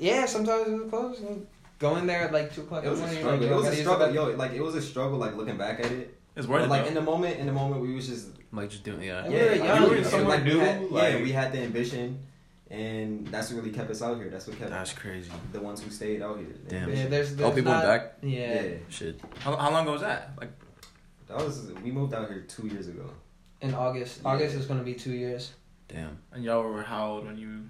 Yeah, 0.00 0.24
sometimes 0.24 0.68
it 0.68 0.72
was 0.72 0.88
closed. 0.88 1.22
And 1.22 1.46
go 1.82 1.96
in 1.96 2.06
there 2.06 2.22
at 2.22 2.32
like 2.32 2.54
two 2.54 2.62
o'clock 2.62 2.84
It 2.84 2.88
was 2.90 3.00
a 3.00 3.02
morning. 3.02 3.18
struggle. 3.18 3.38
like, 3.40 3.46
It 3.46 3.50
yo, 3.50 3.56
was 3.58 3.66
a 3.66 3.76
struggle, 3.82 4.10
yo. 4.14 4.24
Like 4.42 4.52
it 4.52 4.62
was 4.62 4.74
a 4.74 4.82
struggle. 4.82 5.18
Like 5.18 5.34
looking 5.36 5.58
back 5.58 5.80
at 5.80 5.92
it. 5.92 6.18
It's 6.34 6.46
worth 6.46 6.60
But 6.60 6.64
it. 6.66 6.70
like 6.70 6.82
though. 6.84 6.88
in 6.88 6.94
the 6.94 7.02
moment, 7.12 7.38
in 7.38 7.46
the 7.46 7.52
moment, 7.52 7.82
we 7.82 7.94
was 7.94 8.06
just 8.08 8.28
Like 8.52 8.70
just 8.70 8.84
doing 8.84 9.02
yeah. 9.02 9.28
We 9.28 9.34
were 9.34 9.54
yeah, 9.54 9.72
like, 9.72 9.80
We 9.82 9.86
were 9.90 9.96
and, 9.96 10.06
somewhere 10.06 10.36
like, 10.36 10.44
we 10.44 10.50
new, 10.54 10.58
had, 10.60 10.82
yeah, 10.90 11.22
we 11.22 11.32
had 11.32 11.52
the 11.52 11.58
ambition, 11.58 12.18
and 12.70 13.26
that's 13.28 13.50
what 13.50 13.58
really 13.58 13.70
kept 13.78 13.90
us 13.90 14.00
out 14.00 14.16
here. 14.16 14.30
That's 14.30 14.46
what 14.46 14.56
kept 14.58 14.70
us. 14.72 14.76
That's 14.78 14.92
crazy. 14.98 15.30
the 15.52 15.60
ones 15.60 15.82
who 15.82 15.90
stayed 15.90 16.22
out 16.22 16.38
here. 16.38 16.46
Damn. 16.68 16.88
Yeah, 16.88 16.94
ambition. 17.04 17.10
there's, 17.10 17.40
Oh, 17.40 17.50
people 17.50 17.72
not, 17.72 17.84
back. 17.84 18.12
Yeah. 18.22 18.62
yeah. 18.62 18.70
Shit. 18.88 19.20
how, 19.40 19.54
how 19.56 19.70
long 19.70 19.82
ago 19.82 19.92
was 19.92 20.00
that? 20.02 20.30
Like 20.40 20.52
That 21.28 21.36
was 21.38 21.70
we 21.84 21.90
moved 21.90 22.14
out 22.14 22.28
here 22.28 22.44
two 22.48 22.66
years 22.68 22.88
ago. 22.88 23.10
in 23.60 23.74
August. 23.74 24.20
Yeah. 24.22 24.30
August 24.30 24.54
is 24.56 24.66
gonna 24.66 24.82
be 24.84 24.94
two 24.94 25.12
years. 25.12 25.52
Damn. 25.88 26.16
and 26.32 26.42
y'all 26.42 26.62
were 26.62 26.82
how 26.82 27.06
old 27.12 27.26
when 27.26 27.36
you? 27.36 27.64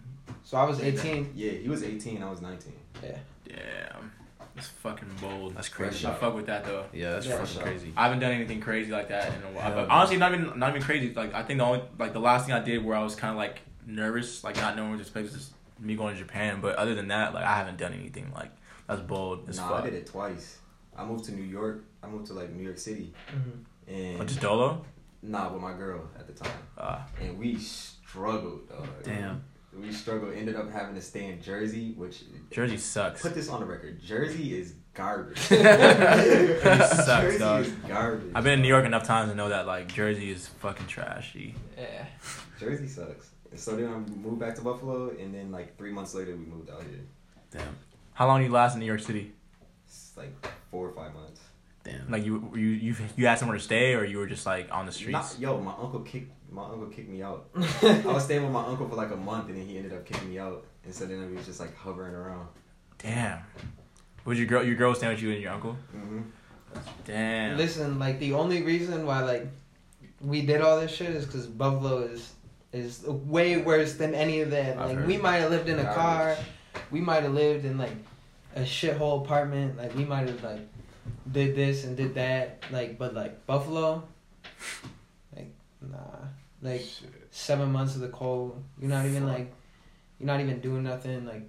So 0.45 0.57
I 0.57 0.65
was 0.65 0.79
eighteen. 0.81 1.33
Yeah, 1.35 1.51
he 1.53 1.69
was 1.69 1.83
18. 1.83 2.23
I 2.23 2.31
was 2.31 2.41
19. 2.41 2.73
Yeah. 3.03 3.19
Damn, 3.55 4.13
that's 4.55 4.69
fucking 4.69 5.09
bold. 5.21 5.55
That's 5.55 5.69
crazy. 5.69 6.07
I 6.07 6.15
fuck 6.15 6.35
with 6.35 6.47
that 6.47 6.65
though. 6.65 6.87
Yeah, 6.93 7.13
that's 7.13 7.27
Yeah, 7.27 7.37
fucking 7.39 7.55
sure. 7.55 7.63
crazy. 7.63 7.93
I 7.97 8.05
haven't 8.05 8.21
done 8.21 8.33
anything 8.33 8.61
crazy 8.61 8.91
like 8.91 9.09
that 9.09 9.29
in 9.35 9.43
a 9.43 9.47
while. 9.53 9.63
Hell 9.65 9.75
But 9.75 9.91
honestly, 9.91 10.17
not 10.17 10.33
even 10.35 10.59
not 10.59 10.71
even 10.71 10.83
crazy. 10.83 11.13
Like 11.15 11.35
I 11.35 11.43
think 11.43 11.59
the 11.59 11.65
only 11.65 11.83
like 11.99 12.13
the 12.13 12.21
last 12.21 12.47
thing 12.47 12.55
I 12.55 12.61
did 12.61 12.85
where 12.85 12.97
I 12.97 13.03
was 13.03 13.15
kind 13.15 13.31
of 13.33 13.37
like 13.37 13.61
nervous, 13.87 14.43
like 14.45 14.57
not 14.57 14.77
knowing 14.77 14.91
what 14.91 14.97
to 14.97 15.03
expect, 15.03 15.33
was 15.33 15.53
me 15.79 15.95
going 15.97 16.15
to 16.15 16.21
Japan. 16.21 16.61
But 16.61 16.77
other 16.77 16.95
than 16.95 17.09
that, 17.09 17.35
like 17.35 17.45
I 17.45 17.57
haven't 17.57 17.79
done 17.79 17.93
anything 17.93 18.33
like 18.35 18.51
that's 18.87 19.01
bold 19.01 19.49
as 19.49 19.59
Nah, 19.59 19.69
fuck. 19.69 19.83
I 19.83 19.85
did 19.91 19.95
it 19.95 20.07
twice. 20.07 20.59
I 20.97 21.05
moved 21.05 21.25
to 21.25 21.33
New 21.33 21.43
York. 21.45 21.85
I 22.03 22.09
moved 22.09 22.27
to 22.27 22.33
like 22.35 22.51
New 22.53 22.63
York 22.65 22.79
City, 22.79 23.13
Mm-hmm. 23.29 23.93
and 23.95 24.21
Oh, 24.21 24.25
just 24.25 24.41
dolo. 24.41 24.85
Nah, 25.23 25.53
with 25.53 25.63
my 25.63 25.73
girl 25.73 26.09
at 26.19 26.27
the 26.27 26.33
time, 26.33 26.53
Uh, 26.77 26.99
and 27.21 27.39
we 27.39 27.57
struggled. 27.57 28.69
Dog. 28.69 28.87
Damn. 29.05 29.45
We 29.79 29.91
struggled. 29.93 30.35
Ended 30.35 30.57
up 30.57 30.71
having 30.71 30.95
to 30.95 31.01
stay 31.01 31.27
in 31.27 31.41
Jersey, 31.41 31.93
which 31.97 32.25
Jersey 32.51 32.77
sucks. 32.77 33.23
Put 33.23 33.35
this 33.35 33.49
on 33.49 33.61
the 33.61 33.67
record. 33.67 34.03
Jersey 34.03 34.59
is 34.59 34.75
garbage. 34.93 35.39
sucks, 35.39 37.07
Jersey 37.07 37.39
dog. 37.39 37.65
is 37.65 37.73
garbage. 37.89 38.33
I've 38.35 38.45
been 38.45 38.55
in 38.55 38.63
New 38.63 38.69
York 38.69 38.85
enough 38.85 39.05
times 39.05 39.31
to 39.31 39.35
know 39.35 39.49
that 39.49 39.67
like 39.67 39.93
Jersey 39.93 40.31
is 40.31 40.47
fucking 40.47 40.87
trashy. 40.87 41.55
Yeah. 41.79 42.07
Jersey 42.61 42.87
sucks. 42.87 43.31
So 43.55 43.77
then 43.77 43.89
I 43.89 43.97
moved 43.97 44.41
back 44.41 44.55
to 44.57 44.63
Buffalo, 44.63 45.11
and 45.19 45.35
then 45.35 45.51
like 45.51 45.77
three 45.77 45.93
months 45.93 46.15
later 46.15 46.37
we 46.37 46.45
moved 46.45 46.71
out 46.71 46.83
here. 46.83 47.01
Damn. 47.51 47.77
How 48.15 48.27
long 48.27 48.41
did 48.41 48.47
you 48.47 48.53
last 48.53 48.75
in 48.75 48.81
New 48.81 48.87
York 48.87 49.01
City? 49.01 49.33
It's 49.87 50.13
like 50.17 50.35
four 50.71 50.89
or 50.89 50.93
five 50.93 51.15
months. 51.15 51.41
Damn. 51.85 52.11
Like 52.11 52.25
you 52.25 52.51
you 52.55 52.69
you 52.69 52.97
you 53.17 53.27
had 53.27 53.39
somewhere 53.39 53.57
to 53.57 53.63
stay, 53.63 53.95
or 53.95 54.05
you 54.05 54.19
were 54.19 54.27
just 54.27 54.47
like 54.47 54.69
on 54.71 54.87
the 54.87 54.93
streets? 54.93 55.13
Not, 55.13 55.37
yo, 55.41 55.61
my 55.61 55.73
uncle 55.73 56.01
kicked 56.01 56.31
my 56.53 56.65
uncle 56.65 56.87
kicked 56.87 57.09
me 57.09 57.23
out. 57.23 57.49
I 57.57 58.03
was 58.05 58.25
staying 58.25 58.43
with 58.43 58.53
my 58.53 58.65
uncle 58.65 58.89
for 58.89 58.97
like 58.97 59.11
a 59.11 59.17
month, 59.17 59.49
and 59.49 59.57
then 59.57 59.67
he 59.67 59.77
ended 59.77 59.93
up 59.93 60.05
kicking 60.05 60.31
me 60.31 60.39
out. 60.39 60.65
And 60.85 60.95
so 60.95 61.07
then 61.07 61.29
we 61.29 61.37
was 61.37 61.47
just 61.47 61.61
like 61.61 61.75
hovering 61.77 62.15
around. 62.15 62.49
Damn. 62.99 63.39
Would 64.25 64.39
your 64.39 64.47
girl 64.47 64.63
your 64.63 64.77
girl 64.77 64.95
staying 64.95 65.15
with 65.15 65.23
you 65.23 65.33
and 65.33 65.43
your 65.43 65.53
uncle? 65.53 65.77
hmm 65.91 66.21
Damn. 67.05 67.59
Listen, 67.59 67.99
like 67.99 68.19
the 68.19 68.33
only 68.33 68.63
reason 68.63 69.07
why 69.07 69.23
like 69.23 69.47
we 70.21 70.43
did 70.43 70.61
all 70.61 70.81
this 70.81 70.93
shit 70.93 71.11
is 71.11 71.27
because 71.27 71.47
Buffalo 71.47 72.03
is 72.03 72.33
is 72.73 73.03
way 73.07 73.59
worse 73.59 73.95
than 73.95 74.15
any 74.15 74.41
of 74.41 74.51
that. 74.51 74.79
I've 74.79 74.97
Like 74.97 75.07
we 75.07 75.17
might 75.17 75.37
have 75.39 75.51
lived 75.51 75.69
in 75.69 75.79
a 75.79 75.95
car, 75.95 76.37
we 76.91 77.01
might 77.01 77.23
have 77.23 77.35
lived 77.35 77.65
in 77.65 77.77
like 77.79 77.93
a 78.55 78.61
shithole 78.61 79.25
apartment. 79.25 79.77
Like 79.77 79.95
we 79.95 80.05
might 80.05 80.29
have 80.29 80.43
like 80.43 80.61
did 81.31 81.55
this 81.55 81.85
and 81.85 81.97
did 81.97 82.15
that. 82.15 82.63
Like 82.71 82.99
but 82.99 83.15
like 83.15 83.47
Buffalo, 83.47 84.05
like 85.37 85.53
nah, 85.81 85.99
like 86.63 86.85
seven 87.31 87.73
months 87.73 87.95
of 87.95 88.01
the 88.01 88.09
cold. 88.09 88.63
You're 88.81 88.91
not 88.91 89.05
even 89.07 89.27
like 89.27 89.53
you're 90.19 90.27
not 90.27 90.41
even 90.41 90.61
doing 90.61 90.85
nothing. 90.85 91.27
Like 91.27 91.43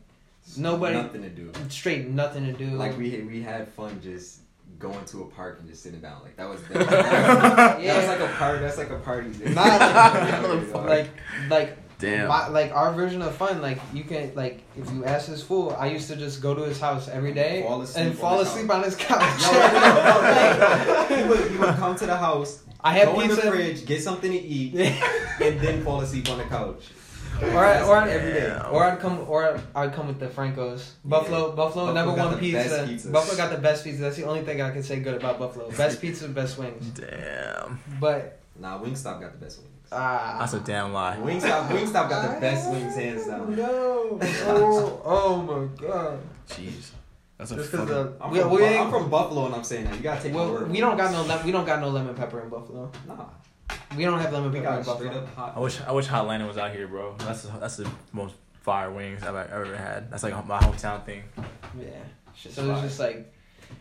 Nobody- 0.58 0.96
Nothing 0.98 1.22
to 1.22 1.30
do. 1.30 1.52
straight 1.70 2.08
nothing 2.10 2.46
to 2.46 2.52
do. 2.52 2.72
Like 2.72 2.98
we 2.98 3.22
we 3.22 3.42
had 3.42 3.68
fun 3.70 4.02
just 4.04 4.40
going 4.80 5.06
to 5.06 5.22
a 5.22 5.26
park 5.28 5.60
and 5.60 5.70
just 5.70 5.82
sitting 5.84 6.02
down. 6.02 6.22
Like 6.24 6.36
that 6.36 6.50
was 6.50 6.62
that, 6.70 6.90
that 6.90 7.78
was 7.78 7.86
Yeah. 7.86 8.06
like 8.08 8.20
a 8.20 8.34
party. 8.34 8.60
That's 8.60 8.78
like 8.78 8.90
a 8.90 9.00
party. 9.00 9.30
Not 9.54 10.44
like, 10.44 10.74
like 10.74 11.10
like 11.50 11.78
Damn. 12.00 12.28
My, 12.28 12.48
like 12.50 12.74
our 12.74 12.92
version 12.92 13.22
of 13.22 13.34
fun, 13.36 13.62
like 13.62 13.80
you 13.94 14.04
can 14.04 14.34
like 14.36 14.64
if 14.76 14.92
you 14.92 15.06
ask 15.06 15.28
this 15.28 15.42
fool, 15.42 15.74
I 15.80 15.88
used 15.88 16.10
to 16.10 16.18
just 16.18 16.42
go 16.42 16.54
to 16.54 16.64
his 16.64 16.78
house 16.80 17.08
every 17.08 17.34
day 17.34 17.64
Fall 17.66 17.82
asleep 17.82 18.02
and 18.06 18.10
on 18.16 18.18
fall 18.18 18.38
the 18.40 18.44
asleep 18.44 18.70
on 18.70 18.84
his 18.84 18.96
couch. 18.96 19.42
No, 19.44 19.52
no, 19.54 19.68
no, 19.72 21.08
no. 21.10 21.16
he, 21.16 21.30
would, 21.30 21.52
he 21.52 21.58
would 21.58 21.76
come 21.76 21.96
to 21.96 22.06
the 22.06 22.18
house, 22.18 22.64
I 22.84 22.94
had 22.94 23.08
go 23.08 23.20
in 23.22 23.30
the 23.30 23.36
fridge, 23.38 23.86
get 23.86 24.02
something 24.02 24.32
to 24.32 24.38
eat, 24.38 24.74
and 24.76 25.60
then 25.60 25.84
fall 25.84 26.02
asleep 26.02 26.30
on 26.30 26.38
the 26.38 26.44
couch. 26.46 26.84
or 27.42 27.58
I, 27.66 27.82
or 27.82 27.96
I, 27.98 28.10
every 28.10 28.34
day. 28.34 28.60
or 28.72 28.84
I'd 28.84 29.00
come 29.00 29.26
or 29.28 29.60
I'd 29.76 29.94
come 29.94 30.08
with 30.08 30.20
the 30.20 30.28
Francos. 30.28 30.92
Buffalo, 31.04 31.56
Buffalo, 31.56 31.56
Buffalo 31.56 31.94
number 31.94 32.14
one 32.14 32.32
the 32.32 32.38
pizza. 32.38 33.10
Buffalo 33.10 33.38
got 33.38 33.52
the 33.52 33.58
best 33.58 33.84
pizza. 33.84 34.02
That's 34.02 34.18
the 34.18 34.26
only 34.26 34.42
thing 34.44 34.62
I 34.62 34.70
can 34.72 34.84
say 34.84 35.00
good 35.00 35.16
about 35.16 35.40
Buffalo. 35.40 35.72
Best 35.72 36.00
pizza, 36.02 36.28
best 36.28 36.58
wings. 36.58 36.86
Damn. 36.90 37.80
But 38.00 38.40
Nah, 38.60 38.78
Wingstop 38.80 39.20
got 39.20 39.32
the 39.32 39.44
best 39.46 39.60
wings. 39.60 39.72
ah, 39.92 40.38
That's 40.40 40.54
a 40.54 40.60
damn 40.60 40.94
lie. 40.94 41.18
Wingstop, 41.18 41.70
Wingstop 41.70 42.08
got 42.10 42.36
the 42.36 42.40
best 42.40 42.70
wings 42.70 42.96
hands 42.96 43.26
down. 43.26 43.56
No, 43.56 44.20
oh, 44.22 45.02
oh 45.04 45.42
my 45.42 45.88
god. 45.88 46.20
Jeez. 46.50 46.92
That's 47.38 47.52
a 47.52 47.56
Just 47.56 47.72
because 47.72 47.90
fucking. 47.90 48.14
I'm, 48.22 48.32
we, 48.32 48.40
from, 48.40 48.50
we, 48.52 48.64
ain't- 48.64 48.82
I'm 48.86 48.92
from 48.92 49.10
Buffalo, 49.10 49.46
and 49.48 49.56
I'm 49.56 49.64
saying 49.64 49.86
that 49.86 49.96
you 49.96 50.02
gotta 50.02 50.22
take 50.22 50.34
my 50.34 50.40
well, 50.40 50.52
word. 50.54 50.70
we 50.72 50.80
don't 50.80 50.96
got 50.98 51.12
no 51.12 51.24
lem- 51.24 51.46
we 51.46 51.52
don't 51.52 51.66
got 51.66 51.80
no 51.82 51.90
lemon 51.90 52.14
pepper 52.16 52.42
in 52.42 52.50
Buffalo. 52.50 52.92
Nah, 53.08 53.26
We 53.98 54.04
don't 54.06 54.20
have 54.20 54.32
lemon 54.32 54.52
we 54.52 54.60
pepper 54.60 54.78
in 54.80 54.84
got 54.84 54.96
straight 54.96 55.08
Buffalo. 55.12 55.24
up 55.24 55.36
hot. 55.36 55.54
I 55.56 55.60
wish 55.60 55.82
I 55.82 55.92
wish 55.92 56.06
Hot 56.08 56.28
Landing 56.28 56.48
was 56.48 56.58
out 56.58 56.72
here, 56.72 56.88
bro. 56.88 57.16
That's 57.20 57.44
the, 57.44 57.58
that's 57.60 57.78
the 57.78 57.90
most 58.12 58.36
fire 58.62 58.92
wings 58.92 59.24
I've 59.24 59.36
ever 59.36 59.76
had. 59.76 60.10
That's 60.12 60.24
like 60.24 60.34
my 60.48 60.60
hometown 60.60 61.04
thing. 61.06 61.24
Yeah. 61.80 61.88
Shit's 62.36 62.56
So 62.56 62.72
it's 62.72 62.82
just 62.82 63.00
like, 63.00 63.34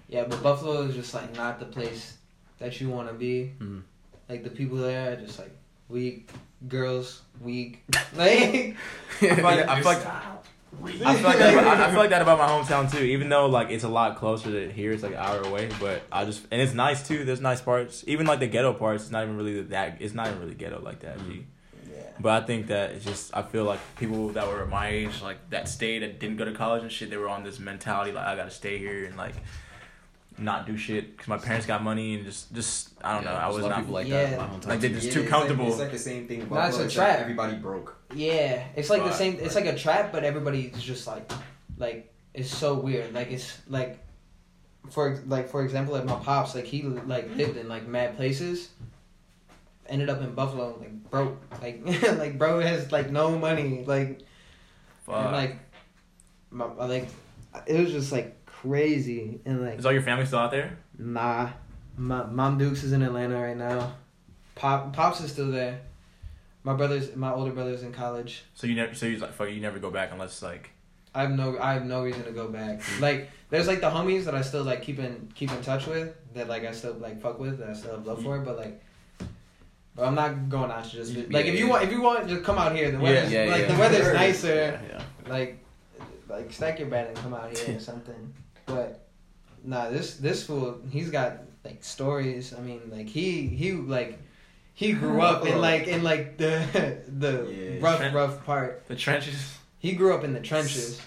yeah, 0.09 0.25
but 0.25 0.43
Buffalo 0.43 0.83
is 0.83 0.95
just 0.95 1.13
like 1.15 1.35
not 1.37 1.61
the 1.61 1.67
place 1.67 2.17
that 2.59 2.81
you 2.81 2.89
want 2.89 3.09
to 3.09 3.15
be. 3.15 3.53
Mhm. 3.61 3.83
Like 4.29 4.45
the 4.45 4.51
people 4.51 4.79
there 4.79 5.13
are 5.13 5.17
just 5.17 5.39
like 5.39 5.55
weak, 5.89 6.31
girls 6.69 7.21
weak. 7.41 7.85
Like 8.17 8.77
I 9.21 9.35
feel 9.35 9.45
like, 9.45 9.69
I 9.69 9.77
feel 9.83 9.85
like, 9.93 10.03
I 10.85 11.15
feel 11.15 11.25
like 11.25 11.39
that 11.39 11.53
about, 11.59 11.81
I, 11.81 11.91
feel 11.91 11.99
like 11.99 12.11
that 12.11 12.23
about 12.23 12.39
my 12.39 12.47
hometown 12.47 12.91
too. 12.91 13.03
Even 13.03 13.29
though 13.29 13.47
like 13.47 13.71
it's 13.71 13.85
a 13.85 13.89
lot 13.89 14.17
closer 14.17 14.51
to 14.51 14.73
here, 14.73 14.93
it's 14.93 15.03
like 15.03 15.13
an 15.13 15.19
hour 15.19 15.43
away. 15.43 15.69
But 15.81 16.03
I 16.11 16.25
just 16.25 16.47
and 16.51 16.61
it's 16.61 16.75
nice 16.75 17.07
too. 17.07 17.25
There's 17.25 17.41
nice 17.41 17.61
parts. 17.61 18.05
Even 18.07 18.27
like 18.27 18.41
the 18.41 18.47
ghetto 18.47 18.73
parts, 18.73 19.05
it's 19.05 19.13
not 19.13 19.25
even 19.25 19.37
really 19.37 19.63
that. 19.63 19.99
It's 20.01 20.15
not 20.15 20.29
even 20.29 20.41
really 20.41 20.55
ghetto 20.55 20.81
like 20.81 21.01
that. 21.01 21.19
G. 21.19 21.45
yeah. 21.91 22.03
But 22.19 22.43
I 22.43 22.47
think 22.47 22.69
that 22.69 22.91
it's 22.93 23.05
just 23.05 23.37
I 23.37 23.43
feel 23.43 23.65
like 23.65 23.81
people 23.97 24.31
that 24.31 24.47
were 24.47 24.65
my 24.67 24.89
age, 24.89 25.23
like 25.23 25.51
that 25.51 25.69
stayed 25.69 26.03
that 26.03 26.19
didn't 26.19 26.37
go 26.37 26.45
to 26.45 26.53
college 26.53 26.83
and 26.83 26.91
shit, 26.91 27.11
they 27.11 27.17
were 27.17 27.29
on 27.29 27.45
this 27.45 27.59
mentality 27.59 28.13
like 28.13 28.27
I 28.27 28.37
gotta 28.37 28.51
stay 28.51 28.79
here 28.79 29.05
and 29.05 29.17
like 29.17 29.35
not 30.39 30.67
do 30.67 30.77
shit 30.77 31.13
because 31.13 31.29
my 31.29 31.37
parents 31.39 31.67
got 31.67 31.83
money 31.83 32.15
and 32.15 32.25
just 32.25 32.53
just 32.55 32.91
I 33.05 33.15
don't 33.15 33.25
know. 33.25 33.33
I 33.33 33.49
was 33.49 33.59
a 33.59 33.63
lot 33.63 33.69
not 33.69 33.79
of 33.79 33.85
people 33.85 33.95
like 33.95 34.07
Yeah. 34.09 34.23
that. 34.25 34.33
in 34.33 34.39
my 34.39 34.47
hometown 34.47 34.67
Like, 34.69 34.81
they 34.81 34.89
too. 34.89 34.95
just 34.95 35.07
Yeah, 35.09 35.13
too 35.15 35.21
it's 35.23 35.31
comfortable. 35.31 35.65
Like, 35.65 35.73
it's 35.73 35.81
like 35.81 35.93
the 35.93 35.99
same 35.99 36.27
thing. 36.29 36.41
in 36.43 36.49
Nah, 36.49 36.67
it's 36.69 36.79
a 36.79 36.85
it's 36.85 36.97
like 36.97 37.07
trap. 37.09 37.21
everybody 37.21 37.57
broke. 37.57 37.97
Yeah, 38.15 38.65
it's 38.77 38.91
like 38.91 39.05
the 39.05 39.13
same. 39.13 39.37
It's 39.41 39.55
like 39.55 39.67
a 39.67 39.77
trap, 39.77 40.13
but 40.13 40.25
everybody's 40.25 40.81
just 40.83 41.07
like, 41.07 41.31
like 41.79 42.13
it's 42.35 42.51
so 42.55 42.75
weird. 42.75 43.13
Like 43.15 43.31
it's 43.31 43.59
like, 43.69 43.99
for 44.91 45.21
like 45.27 45.49
for 45.49 45.63
example, 45.65 45.95
like 45.95 46.05
my 46.05 46.17
pops, 46.17 46.55
like 46.55 46.65
he 46.65 46.83
like 46.83 47.35
lived 47.37 47.57
in 47.57 47.69
like 47.69 47.87
mad 47.87 48.17
places. 48.17 48.71
Ended 49.89 50.09
up 50.09 50.23
in 50.23 50.33
Buffalo, 50.35 50.77
like 50.81 51.11
broke, 51.11 51.39
like 51.61 51.83
like 52.19 52.39
bro 52.39 52.61
has 52.61 52.91
like 52.93 53.11
no 53.11 53.37
money, 53.39 53.85
like 53.87 54.21
Fuck. 55.05 55.17
and 55.17 55.33
like, 55.33 55.57
my, 56.51 56.65
like 56.87 57.09
it 57.67 57.81
was 57.81 57.91
just 57.91 58.13
like 58.13 58.37
crazy 58.63 59.41
and 59.45 59.63
like 59.63 59.79
Is 59.79 59.87
all 59.87 59.93
your 59.93 60.03
family 60.03 60.27
still 60.27 60.39
out 60.39 60.51
there? 60.51 60.79
Nah, 60.99 61.51
my 61.97 62.25
mom 62.27 62.59
Dukes 62.59 62.83
is 62.85 62.93
in 62.93 63.03
Atlanta 63.03 63.41
right 63.41 63.57
now. 63.57 63.95
Pop 64.55 64.93
pops 64.93 65.21
is 65.21 65.33
still 65.33 65.51
there. 65.51 65.81
My 66.65 66.75
brothers, 66.75 67.17
my 67.17 67.33
older 67.33 67.51
brother's 67.51 67.83
in 67.83 67.93
college. 67.93 68.45
So 68.55 68.67
you 68.67 68.75
never 68.75 68.95
so 68.95 69.07
you 69.07 69.19
like 69.19 69.33
fuck 69.33 69.51
you 69.51 69.61
never 69.61 69.79
go 69.79 69.91
back 69.91 70.11
unless 70.13 70.43
like 70.43 70.71
I 71.15 71.23
have 71.23 71.33
no, 71.33 71.59
I 71.59 71.75
have 71.75 71.85
no 71.85 72.03
reason 72.05 72.25
to 72.25 72.31
go 72.33 72.49
back. 72.49 72.81
Like, 72.99 73.31
there's 73.51 73.67
like 73.69 73.83
the 73.83 73.91
homies 73.91 74.25
that 74.25 74.35
I 74.35 74.41
still 74.41 74.65
like 74.65 74.81
keep 74.81 74.99
in 74.99 75.31
keep 75.35 75.53
in 75.53 75.61
touch 75.63 75.87
with. 75.87 76.15
That 76.35 76.49
like 76.49 76.65
I 76.65 76.73
still 76.73 76.95
like 76.95 77.21
fuck 77.21 77.39
with. 77.39 77.59
That 77.59 77.69
I 77.71 77.73
still 77.75 77.93
have 77.97 78.07
love 78.07 78.23
for. 78.23 78.39
But 78.39 78.57
like, 78.57 78.83
but 79.95 80.05
I'm 80.07 80.15
not 80.15 80.49
going 80.49 80.71
out 80.71 80.85
to 80.85 80.91
just 80.91 81.13
Yeah, 81.13 81.25
like 81.29 81.47
if 81.47 81.59
you 81.59 81.67
yeah. 81.67 81.71
want 81.71 81.85
if 81.85 81.91
you 81.93 82.01
want 82.01 82.29
just 82.29 82.45
come 82.45 82.57
out 82.57 82.75
here. 82.75 82.91
The 82.91 82.99
weather's 82.99 83.31
Yeah, 83.31 83.45
like 83.45 83.63
yeah. 83.63 83.73
the 83.75 83.79
weather's 83.79 84.15
nicer. 84.23 84.81
Yeah, 84.89 84.97
yeah. 84.99 85.31
Like, 85.31 85.59
like 86.29 86.51
stack 86.53 86.79
your 86.79 86.89
bed 86.89 87.09
and 87.09 87.17
come 87.19 87.35
out 87.35 87.55
here 87.55 87.77
or 87.77 87.81
something. 87.81 88.33
But 88.67 89.07
nah, 89.65 89.91
this 89.91 90.17
this 90.17 90.45
fool, 90.47 90.81
he's 90.91 91.11
got 91.11 91.39
like 91.65 91.83
stories. 91.85 92.55
I 92.55 92.61
mean, 92.61 92.81
like 92.91 93.09
he 93.09 93.47
he 93.47 93.73
like 93.73 94.19
he 94.75 94.93
grew 94.93 95.21
up 95.21 95.47
in 95.47 95.61
like 95.61 95.87
in 95.89 96.03
like 96.03 96.37
the 96.39 96.99
the 97.09 97.47
Yeah. 97.51 97.85
rough 97.85 98.01
Tren- 98.01 98.15
rough 98.15 98.45
part. 98.47 98.85
the 98.89 98.97
trenches. 98.97 99.59
He 99.79 99.93
grew 99.93 100.15
up 100.15 100.25
in 100.25 100.33
the 100.33 100.41
trenches. 100.41 101.01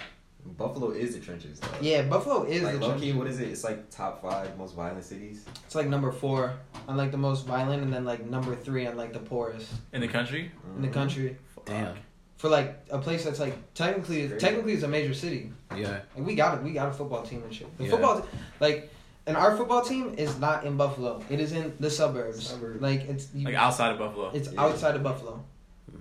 Buffalo 0.57 0.91
is 0.91 1.15
the 1.15 1.21
trenches. 1.21 1.59
Though. 1.59 1.67
Yeah, 1.81 2.03
Buffalo 2.03 2.43
is 2.43 2.61
Like 2.61 2.73
the 2.73 2.79
low 2.79 2.87
trenches. 2.89 3.11
key, 3.13 3.17
what 3.17 3.25
is 3.25 3.39
it? 3.39 3.47
It's 3.49 3.63
like 3.63 3.89
top 3.89 4.21
five 4.21 4.55
most 4.59 4.75
violent 4.75 5.03
cities. 5.03 5.43
It's 5.65 5.73
like 5.73 5.87
number 5.87 6.11
four 6.11 6.53
on 6.87 6.97
like 6.97 7.09
the 7.11 7.17
most 7.17 7.47
violent, 7.47 7.81
and 7.81 7.91
then 7.91 8.05
like 8.05 8.23
number 8.29 8.55
three 8.55 8.85
on 8.85 8.95
like 8.95 9.11
the 9.11 9.19
poorest 9.19 9.71
In 9.91 10.01
the 10.01 10.07
country? 10.07 10.51
in 10.75 10.83
the 10.83 10.87
country. 10.89 11.37
Damn. 11.65 11.95
For 12.37 12.49
like 12.49 12.85
a 12.89 12.99
place 12.99 13.23
that's 13.23 13.39
like 13.39 13.55
technically 13.73 14.27
Crazy. 14.27 14.39
technically 14.39 14.73
is 14.73 14.83
a 14.83 14.87
major 14.87 15.13
city. 15.13 15.51
Yeah. 15.75 16.01
Like 16.15 16.25
we 16.27 16.35
got 16.35 16.57
it. 16.57 16.63
We 16.63 16.71
got 16.73 16.89
a 16.89 16.93
football 16.93 17.23
team 17.23 17.43
and 17.43 17.53
shit. 17.53 17.75
The 17.77 17.85
Yeah. 17.85 17.91
football, 17.91 18.25
like, 18.59 18.91
and 19.25 19.37
our 19.37 19.55
football 19.55 19.81
team 19.81 20.13
is 20.17 20.37
not 20.37 20.65
in 20.65 20.75
Buffalo. 20.77 21.23
It 21.29 21.39
is 21.39 21.53
in 21.53 21.73
the 21.79 21.89
suburbs. 21.89 22.47
Suburbs. 22.49 22.81
Like 22.81 23.01
it's 23.07 23.29
you, 23.33 23.45
Like 23.45 23.55
outside 23.55 23.93
of 23.93 23.99
Buffalo. 23.99 24.31
it's 24.33 24.51
Yeah. 24.51 24.61
outside 24.61 24.95
of 24.95 25.03
Buffalo. 25.03 25.43
Hmm. 25.89 25.97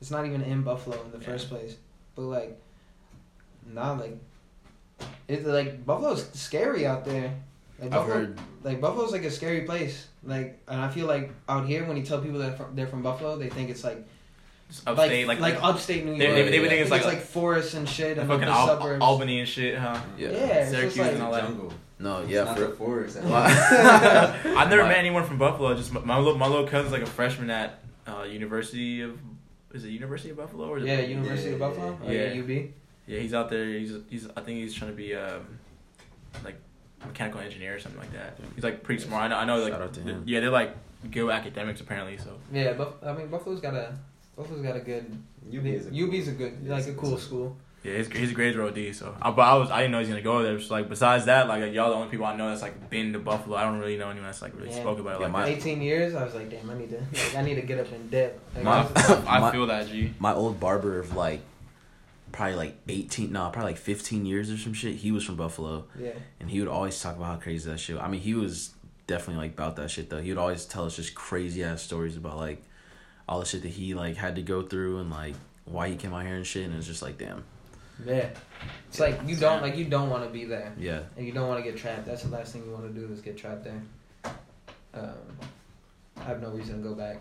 It's 0.00 0.10
not 0.10 0.26
even 0.26 0.42
in 0.42 0.62
Buffalo 0.62 1.00
in 1.04 1.10
the 1.10 1.18
Yeah. 1.18 1.24
first 1.32 1.48
place. 1.48 1.76
But 2.14 2.22
like, 2.22 2.60
nah, 3.66 3.92
like, 3.92 4.16
it's 5.26 5.46
like 5.46 5.84
Buffalo's 5.86 6.28
scary 6.34 6.86
out 6.86 7.04
there. 7.04 7.34
Like 7.80 7.92
I've 7.92 8.06
heard. 8.06 8.38
like 8.64 8.80
Buffalo's 8.80 9.12
like 9.12 9.24
a 9.24 9.30
scary 9.30 9.62
place. 9.62 10.06
Like, 10.24 10.60
and 10.68 10.80
I 10.80 10.88
feel 10.90 11.06
like 11.06 11.30
out 11.48 11.66
here 11.66 11.84
when 11.86 11.96
you 11.96 12.02
tell 12.02 12.20
people 12.20 12.40
that 12.40 12.56
from, 12.58 12.74
they're 12.74 12.86
from 12.88 13.02
Buffalo, 13.02 13.36
they 13.38 13.48
think 13.48 13.70
it's 13.70 13.84
like 13.84 13.96
Just 13.96 14.08
upstate 14.86 15.26
like 15.26 15.40
like 15.40 15.54
like, 15.54 15.62
upstate 15.64 16.04
New 16.04 16.10
York. 16.12 16.20
They- 16.20 16.42
they- 16.42 16.50
they 16.50 16.60
would 16.60 16.68
think 16.68 16.80
it's 16.82 16.90
think 16.90 17.04
like- 17.04 17.14
like 17.14 17.22
forests 17.22 17.74
and 17.74 17.88
shit 17.88 18.16
the 18.16 18.20
and 18.22 18.30
like 18.30 18.40
fucking 18.40 18.52
the 18.52 18.58
Al- 18.58 18.66
suburbs. 18.66 19.02
Albany 19.02 19.40
and 19.40 19.48
shit, 19.48 19.76
huh? 19.78 19.98
Yeah. 20.18 20.28
Yeah, 20.28 20.36
it's 20.36 20.70
Syracuse 20.70 20.98
like 20.98 21.12
and 21.12 21.22
all 21.22 21.32
that. 21.32 21.44
a 21.44 21.46
jungle. 21.48 21.72
No, 22.00 22.18
It's 22.20 22.30
yeah. 22.30 22.44
not 22.44 22.56
For, 22.56 22.64
the 22.64 22.68
forest. 22.76 23.16
I've 23.22 24.68
never 24.70 24.82
My- 24.82 24.88
met 24.88 24.98
anyone 24.98 25.24
from 25.24 25.38
Buffalo. 25.38 25.74
Just 25.74 25.92
my, 25.92 26.00
my 26.00 26.18
little 26.18 26.36
my 26.38 26.46
little 26.46 26.66
cousin's 26.66 26.92
like 26.92 27.02
a 27.02 27.06
freshman 27.06 27.50
at 27.50 27.80
uh, 28.06 28.22
University 28.22 29.00
of 29.02 29.18
is 29.74 29.84
it 29.84 29.88
University 29.90 30.30
of 30.30 30.36
Buffalo 30.36 30.68
or 30.68 30.78
is 30.78 30.84
yeah, 30.84 30.94
it, 30.94 31.10
University 31.10 31.52
of 31.52 31.58
Buffalo. 31.58 31.98
yeah, 32.04 32.08
Oh, 32.08 32.12
yeah. 32.12 32.32
yeah, 32.32 32.40
UB. 32.42 32.50
yeah 33.06 33.18
he's 33.20 33.34
out 33.34 33.48
there. 33.50 33.66
He's 33.66 33.92
he's 34.08 34.28
I 34.36 34.40
think 34.42 34.58
he's 34.60 34.74
trying 34.74 34.90
to 34.92 34.96
be 34.96 35.14
um 35.14 35.58
like 36.44 36.56
mechanical 37.06 37.40
engineer 37.40 37.74
or 37.74 37.78
something 37.80 38.00
like 38.00 38.12
that. 38.12 38.38
He's 38.54 38.64
like 38.64 38.82
pretty 38.82 39.02
smart. 39.02 39.24
I 39.24 39.28
know 39.28 39.36
I 39.36 39.44
know 39.44 39.58
like 39.62 39.72
Shout 39.72 39.82
out 39.82 39.92
to 39.94 40.00
him. 40.00 40.22
yeah 40.26 40.40
they're 40.40 40.50
like 40.50 40.74
good 41.10 41.28
academics 41.30 41.80
apparently. 41.80 42.16
So 42.18 42.38
Yeah, 42.52 42.74
but 42.74 42.98
I 43.04 43.12
mean 43.12 43.28
Buffalo's 43.28 43.60
got 43.60 43.74
a 43.74 43.96
Buffalo's 44.38 44.62
got 44.62 44.76
a 44.76 44.80
good. 44.80 45.04
UB 45.52 45.66
is 45.66 45.86
a 45.86 45.90
cool- 45.90 45.98
UB's 46.14 46.28
a 46.28 46.32
good 46.32 46.58
yeah, 46.62 46.72
like 46.74 46.86
a 46.86 46.90
a- 46.90 46.94
cool 46.94 47.18
school. 47.18 47.56
yeah, 47.82 47.92
his 47.94 48.08
his 48.08 48.32
grades 48.32 48.56
were 48.56 48.62
OD. 48.64 48.92
So 48.94 49.14
I, 49.20 49.30
but 49.32 49.42
I 49.42 49.54
was 49.56 49.70
I 49.70 49.78
didn't 49.80 49.92
know 49.92 49.98
he's 50.00 50.08
gonna 50.08 50.22
go 50.22 50.42
there. 50.42 50.58
So 50.60 50.72
like 50.74 50.88
besides 50.88 51.24
that, 51.26 51.48
like 51.48 51.72
y'all 51.74 51.90
the 51.90 51.96
only 51.96 52.08
people 52.08 52.24
I 52.26 52.36
know 52.36 52.48
that's 52.48 52.62
like 52.62 52.88
been 52.90 53.12
to 53.14 53.18
Buffalo. 53.18 53.56
I 53.56 53.64
don't 53.64 53.78
really 53.78 53.96
know 53.98 54.08
anyone 54.10 54.26
that's 54.26 54.40
like 54.42 54.54
really 54.56 54.70
Yeah. 54.70 54.80
spoke 54.80 54.98
about 55.00 55.16
it 55.16 55.20
Yeah, 55.20 55.26
like 55.26 55.32
my- 55.32 55.46
18 55.48 55.82
years, 55.82 56.14
I 56.14 56.24
was 56.24 56.34
like, 56.34 56.48
damn, 56.50 56.70
I 56.70 56.74
need 56.78 56.90
to 56.90 56.98
like 56.98 57.36
I 57.36 57.42
need 57.42 57.56
to 57.56 57.62
get 57.62 57.78
up 57.80 57.90
and 57.92 58.10
dip. 58.10 58.40
Like, 58.54 58.64
My- 58.64 58.78
I 58.78 58.82
was- 58.82 58.92
I 59.26 59.50
feel 59.52 59.66
that 59.66 59.88
G. 59.88 60.12
My 60.18 60.32
old 60.34 60.60
barber 60.60 60.98
of 61.00 61.14
like 61.16 61.40
probably 62.30 62.56
like 62.56 62.76
18 62.88 63.32
no 63.32 63.48
probably 63.50 63.72
like 63.72 63.78
15 63.78 64.26
years 64.26 64.50
or 64.50 64.58
some 64.58 64.74
shit 64.74 64.96
he 64.96 65.10
was 65.10 65.24
from 65.24 65.36
buffalo 65.36 65.86
yeah. 65.98 66.10
and 66.38 66.50
he 66.50 66.60
would 66.60 66.68
always 66.68 67.00
talk 67.00 67.16
about 67.16 67.24
how 67.26 67.36
crazy 67.36 67.68
that 67.70 67.78
shit 67.80 67.96
i 67.98 68.06
mean 68.06 68.20
he 68.20 68.34
was 68.34 68.74
definitely 69.06 69.42
like 69.42 69.54
about 69.54 69.76
that 69.76 69.90
shit 69.90 70.10
though 70.10 70.20
he 70.20 70.28
would 70.28 70.36
always 70.38 70.66
tell 70.66 70.84
us 70.84 70.94
just 70.94 71.14
crazy 71.14 71.64
ass 71.64 71.80
stories 71.80 72.18
about 72.18 72.36
like 72.36 72.62
all 73.28 73.40
the 73.40 73.46
shit 73.46 73.62
that 73.62 73.68
he 73.68 73.94
like 73.94 74.16
had 74.16 74.36
to 74.36 74.42
go 74.42 74.62
through 74.62 74.98
and 75.00 75.10
like 75.10 75.34
why 75.64 75.88
he 75.88 75.96
came 75.96 76.14
out 76.14 76.24
here 76.24 76.34
and 76.36 76.46
shit 76.46 76.64
and 76.64 76.74
it's 76.74 76.86
just 76.86 77.02
like 77.02 77.18
damn 77.18 77.44
Yeah. 78.06 78.28
It's 78.88 79.00
like 79.00 79.20
you 79.26 79.36
don't 79.36 79.60
like 79.62 79.76
you 79.76 79.84
don't 79.84 80.08
want 80.10 80.24
to 80.24 80.30
be 80.30 80.44
there. 80.44 80.72
yeah 80.78 81.00
And 81.16 81.26
you 81.26 81.32
don't 81.32 81.48
want 81.48 81.62
to 81.62 81.70
get 81.70 81.78
trapped. 81.78 82.06
That's 82.06 82.22
the 82.22 82.30
last 82.30 82.52
thing 82.52 82.64
you 82.64 82.72
want 82.72 82.92
to 82.92 83.00
do 83.00 83.12
is 83.12 83.20
get 83.20 83.36
trapped 83.36 83.64
there. 83.64 83.82
Um, 84.94 85.12
I 86.16 86.24
have 86.24 86.40
no 86.42 86.50
reason 86.50 86.82
to 86.82 86.88
go 86.88 86.94
back. 86.94 87.18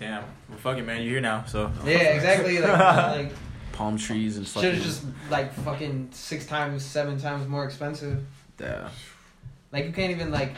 Damn. 0.00 0.24
Well, 0.48 0.58
fuck 0.58 0.78
it, 0.78 0.82
man. 0.84 1.02
You're 1.02 1.12
here 1.12 1.20
now, 1.20 1.44
so. 1.46 1.70
Yeah, 1.84 1.98
exactly. 2.14 2.58
Like, 2.60 2.78
like 2.78 3.32
palm 3.72 3.96
trees 3.96 4.36
and 4.36 4.46
should 4.46 4.54
fucking 4.54 4.74
have 4.74 4.82
just 4.82 5.04
like 5.30 5.52
fucking 5.54 6.08
six 6.12 6.44
times, 6.46 6.84
seven 6.84 7.18
times 7.20 7.46
more 7.46 7.64
expensive. 7.64 8.24
yeah 8.58 8.88
Like 9.72 9.84
you 9.86 9.92
can't 9.92 10.10
even 10.10 10.30
like 10.32 10.56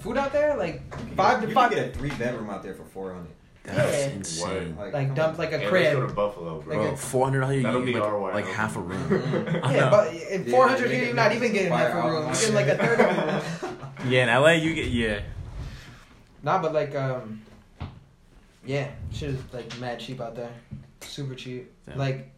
food 0.00 0.16
out 0.18 0.32
there 0.32 0.56
like 0.58 0.82
You 1.08 1.14
five 1.16 1.38
can 1.38 1.48
to 1.48 1.54
five. 1.54 1.70
get 1.70 1.88
a 1.88 1.90
three 1.98 2.10
bedroom 2.10 2.50
out 2.50 2.62
there 2.62 2.74
for 2.74 2.84
four 2.84 3.14
hundred. 3.14 3.30
That's 3.66 4.06
Yeah. 4.06 4.10
insane 4.12 4.76
Like, 4.76 4.92
Like 4.92 5.06
come 5.08 5.14
dump 5.16 5.38
like 5.38 5.52
a 5.52 5.58
Hey, 5.58 5.70
let's 5.70 5.92
go 5.94 6.00
to 6.00 6.06
crib. 6.06 6.16
Buffalo, 6.16 6.60
bro. 6.60 6.76
Like 6.84 6.92
a- 6.92 6.96
four 6.96 7.24
hundred 7.26 7.40
dollars 7.40 7.62
That'll 7.62 7.80
you 7.80 7.86
be 7.86 7.92
get 7.94 8.02
our 8.02 8.20
like, 8.20 8.34
like 8.34 8.46
half 8.46 8.76
a 8.76 8.80
room. 8.80 9.60
Yeah, 9.70 9.90
but 9.90 10.14
in 10.14 10.44
Yeah, 10.44 10.50
four 10.50 10.68
hundred 10.68 10.90
they 10.90 11.04
you're 11.06 11.14
not 11.14 11.32
even 11.32 11.52
getting 11.52 11.72
half 11.72 11.92
a 11.92 12.08
room. 12.08 12.24
You're 12.26 12.32
getting 12.34 12.54
like 12.54 12.66
a 12.68 12.76
third 12.76 13.00
of 13.00 13.18
a 13.18 13.66
room. 13.66 13.72
Yeah, 14.08 14.22
in 14.36 14.42
LA, 14.42 14.50
you 14.52 14.74
get 14.74 14.86
yeah. 14.88 15.20
Nah, 16.42 16.60
but 16.62 16.72
like 16.72 16.94
um, 16.94 17.42
yeah, 18.64 18.88
shit 19.12 19.30
is 19.30 19.40
like 19.52 19.78
mad 19.80 19.98
cheap 20.00 20.20
out 20.20 20.36
there, 20.36 20.50
super 21.00 21.34
cheap. 21.34 21.72
Damn. 21.86 21.98
Like, 21.98 22.30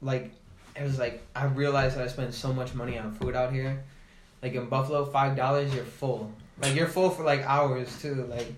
like 0.00 0.32
it 0.74 0.82
was 0.82 0.98
like 0.98 1.22
I 1.36 1.44
realized 1.44 1.96
that 1.96 2.04
I 2.04 2.08
spend 2.08 2.32
so 2.34 2.52
much 2.52 2.74
money 2.74 2.98
on 2.98 3.12
food 3.14 3.36
out 3.36 3.52
here. 3.52 3.84
Like 4.42 4.54
in 4.54 4.66
Buffalo, 4.68 5.04
five 5.04 5.36
dollars 5.36 5.72
you're 5.74 5.84
full. 5.84 6.32
Like 6.62 6.74
you're 6.74 6.88
full 6.88 7.10
for 7.10 7.22
like 7.24 7.42
hours 7.42 8.00
too. 8.00 8.26
Like, 8.28 8.52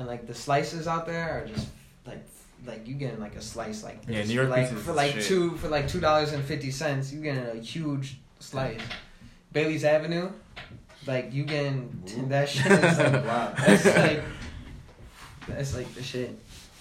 and 0.00 0.08
like 0.08 0.26
the 0.26 0.34
slices 0.34 0.88
out 0.88 1.06
there 1.06 1.28
are 1.30 1.46
just 1.46 1.68
like 2.06 2.24
like 2.66 2.88
you 2.88 2.94
getting 2.94 3.20
like 3.20 3.36
a 3.36 3.40
slice 3.42 3.84
like 3.84 4.04
this 4.06 4.16
Yeah, 4.16 4.24
New 4.24 4.34
York 4.34 4.48
for 4.48 4.54
like 4.56 4.68
pizza's 4.68 4.84
for 4.84 4.92
like 4.92 5.12
shit. 5.12 5.24
two 5.24 5.56
for 5.58 5.68
like 5.68 5.86
two 5.88 6.00
dollars 6.00 6.32
and 6.32 6.42
fifty 6.42 6.70
cents. 6.70 7.12
You 7.12 7.20
getting 7.20 7.44
a 7.44 7.60
huge 7.62 8.18
slice. 8.38 8.80
Bailey's 9.52 9.84
Avenue, 9.84 10.30
like 11.06 11.32
you 11.32 11.44
getting 11.44 12.02
that 12.28 12.48
shit 12.48 12.70
is 12.72 12.98
like 12.98 13.12
wow. 13.26 13.52
that's 13.58 13.84
like 13.84 14.22
that's 15.46 15.76
like 15.76 15.94
the 15.94 16.02
shit. 16.02 16.38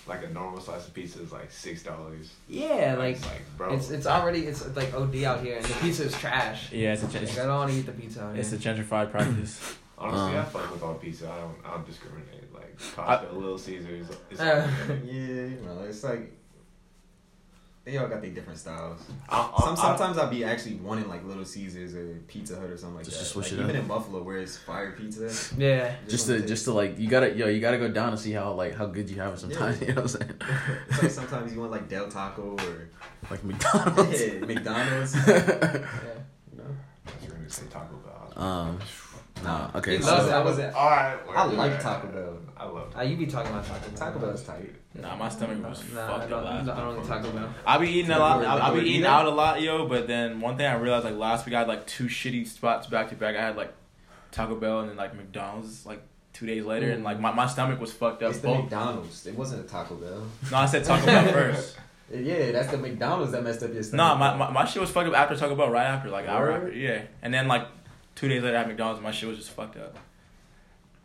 Like 0.08 0.24
a 0.24 0.30
normal 0.30 0.60
slice 0.60 0.88
of 0.88 0.94
pizza 0.94 1.22
is 1.22 1.32
like 1.32 1.52
six 1.52 1.84
dollars. 1.84 2.32
Yeah, 2.48 2.96
like 2.98 3.18
it's 3.18 3.26
like 3.26 3.42
bro. 3.58 3.74
it's 3.74 3.90
it's 3.90 4.08
already 4.08 4.46
it's 4.46 4.66
like 4.76 4.94
OD 4.94 5.24
out 5.24 5.42
here, 5.42 5.58
and 5.58 5.66
the 5.66 5.74
pizza 5.76 6.06
is 6.06 6.18
trash. 6.18 6.72
Yeah, 6.72 6.94
it's 6.94 7.04
a, 7.04 7.08
Like, 7.08 7.38
I 7.38 7.46
don't 7.46 7.50
want 7.50 7.72
to 7.72 7.78
eat 7.78 7.86
the 7.86 7.92
pizza 7.92 8.24
out 8.24 8.32
here. 8.34 8.42
it's 8.42 8.54
a 8.54 8.58
gentrified 8.58 9.12
practice. 9.12 9.76
Honestly, 10.00 10.38
Um, 10.38 10.38
I 10.38 10.44
fuck 10.46 10.72
with 10.72 10.82
all 10.84 10.94
pizza. 10.96 11.30
I 11.30 11.38
don't. 11.42 11.56
I 11.66 11.74
don't 11.76 11.86
discriminate. 11.86 12.54
Like 12.54 12.78
Costco, 12.80 13.34
Little 13.34 13.58
Caesars. 13.58 14.08
It's 14.32 14.40
Uh, 14.40 14.70
all 14.90 14.96
Yeah, 15.06 15.14
you 15.14 15.60
know, 15.66 15.84
it's 15.88 16.04
like 16.04 16.32
they 17.86 17.98
all 17.98 18.08
got 18.08 18.22
their 18.22 18.30
different 18.32 18.60
styles. 18.60 19.02
I, 19.30 19.52
I, 19.58 19.64
Some, 19.64 19.76
sometimes 19.76 20.18
I'll 20.18 20.30
be 20.30 20.44
actually 20.44 20.76
wanting 20.76 21.08
like 21.10 21.26
Little 21.26 21.46
Caesars 21.46 21.96
or 21.96 22.20
Pizza 22.28 22.56
Hut 22.60 22.70
or 22.70 22.78
something 22.78 22.98
like 22.98 23.06
Just 23.06 23.18
that. 23.18 23.24
to 23.26 23.30
switch 23.32 23.52
like, 23.52 23.62
it 23.62 23.64
even 23.64 23.76
up. 23.78 23.82
in 23.82 23.88
Buffalo, 23.88 24.22
where 24.22 24.38
it's 24.38 24.58
fire 24.58 24.92
pizza. 24.92 25.32
yeah, 25.58 25.96
just 26.08 26.30
wanna 26.30 26.42
just 26.46 26.66
to 26.66 26.74
like 26.74 27.00
you 27.00 27.10
gotta 27.10 27.34
yo 27.36 27.48
you 27.48 27.60
gotta 27.60 27.78
go 27.80 27.90
down 27.90 28.10
and 28.10 28.20
see 28.20 28.32
how 28.34 28.52
like 28.54 28.76
how 28.76 28.86
good 28.86 29.10
you 29.10 29.20
have 29.20 29.34
it 29.34 29.40
sometimes 29.40 29.82
Yeah. 29.82 29.88
you 29.88 29.94
know 29.96 30.02
what 30.04 30.14
i'm 30.16 30.22
saying 30.22 30.34
It's 30.90 31.02
like 31.04 31.12
sometimes 31.12 31.54
you 31.54 31.60
want 31.62 31.72
like 31.72 31.90
Del 31.90 32.08
Taco 32.10 32.56
or 32.58 32.90
like 33.32 33.44
mcdonald's 33.44 34.22
yeah, 34.22 34.40
McDonald's. 34.40 35.16
yeah. 35.28 35.74
You 36.52 36.58
know? 36.58 36.64
You're 37.24 37.32
gonna 37.32 37.50
say 37.50 37.64
Taco 37.72 37.96
Bell. 37.96 38.34
um 38.44 38.80
nah 39.44 39.70
okay 39.76 39.98
He 39.98 40.04
so 40.04 40.12
loves 40.12 40.28
that. 40.28 40.44
Was 40.46 40.60
it? 40.60 40.74
All 40.74 40.90
right. 40.90 41.18
I 41.36 41.46
like 41.46 41.82
Taco 41.82 42.08
Bell. 42.08 42.38
I 42.58 42.66
love. 42.66 42.94
Uh, 42.98 43.02
you 43.04 43.16
be 43.16 43.26
talking 43.26 43.52
about 43.52 43.66
Taco 43.66 43.88
Bell. 43.90 43.98
Taco 43.98 44.20
Bell's 44.20 44.44
tight. 44.44 44.76
Nah, 44.96 45.16
my 45.16 45.30
stomach 45.30 45.64
was 45.64 45.84
Nah, 45.94 46.04
I 46.04 46.18
fucked 46.20 46.30
don't, 46.30 46.40
up 46.44 46.46
I 46.46 46.56
last 46.58 46.66
don't, 46.66 46.78
I 46.78 46.82
don't 46.82 47.04
eat 47.04 47.08
Taco 47.08 47.32
Bell. 47.32 47.50
I 47.66 47.78
be 47.78 47.88
eating 47.90 48.12
a 48.12 48.20
lot. 48.20 48.44
I, 48.44 48.70
I 48.70 48.74
be 48.80 48.82
eating 48.90 49.06
out 49.06 49.26
a 49.26 49.30
lot, 49.30 49.62
yo. 49.62 49.88
But 49.88 50.08
then 50.08 50.42
one 50.42 50.58
thing 50.58 50.66
I 50.66 50.76
realized, 50.76 51.06
like 51.06 51.16
last 51.16 51.46
week, 51.46 51.56
I 51.56 51.60
had 51.60 51.68
like 51.68 51.86
two 51.88 52.06
shitty 52.06 52.48
spots 52.48 52.88
back 52.88 53.10
to 53.10 53.16
back. 53.16 53.36
I 53.36 53.42
had 53.42 53.56
like 53.56 53.74
Taco 54.32 54.56
Bell 54.56 54.82
and 54.82 54.90
then 54.90 54.98
like 54.98 55.16
McDonald's 55.16 55.86
like 55.86 56.02
two 56.34 56.46
days 56.46 56.66
later, 56.66 56.92
and 56.92 57.04
like 57.04 57.20
my, 57.20 57.32
my 57.32 57.48
stomach 57.48 57.80
was 57.80 57.94
fucked 57.94 58.24
up. 58.24 58.32
It's 58.32 58.40
the 58.40 58.48
Both- 58.48 58.62
McDonald's. 58.64 59.26
It 59.26 59.36
wasn't 59.36 59.66
a 59.66 59.68
Taco 59.70 59.96
Bell. 59.96 60.26
no, 60.52 60.58
I 60.58 60.66
said 60.66 60.84
Taco 60.84 61.06
Bell 61.06 61.32
first. 61.32 61.78
Yeah, 62.12 62.52
that's 62.54 62.70
the 62.72 62.78
McDonald's 62.80 63.32
that 63.34 63.44
messed 63.44 63.62
up 63.62 63.70
your 63.70 63.78
No, 63.78 63.82
stomach. 63.84 64.18
my, 64.20 64.36
my 64.36 64.50
my 64.52 64.66
shit 64.66 64.82
was 64.82 64.90
fucked 64.90 65.10
up 65.10 65.16
after 65.16 65.36
Taco 65.36 65.54
Bell, 65.56 65.70
right 65.70 65.86
after, 65.86 66.10
like 66.10 66.28
hour 66.28 66.52
after, 66.52 66.72
yeah. 66.72 67.04
And 67.22 67.32
then 67.32 67.48
like 67.48 67.68
two 68.20 68.28
days 68.28 68.44
later 68.44 68.58
at 68.58 68.68
McDonald's, 68.68 69.02
my 69.02 69.12
shit 69.12 69.30
was 69.30 69.38
just 69.38 69.52
fucked 69.52 69.78
up. 69.78 69.98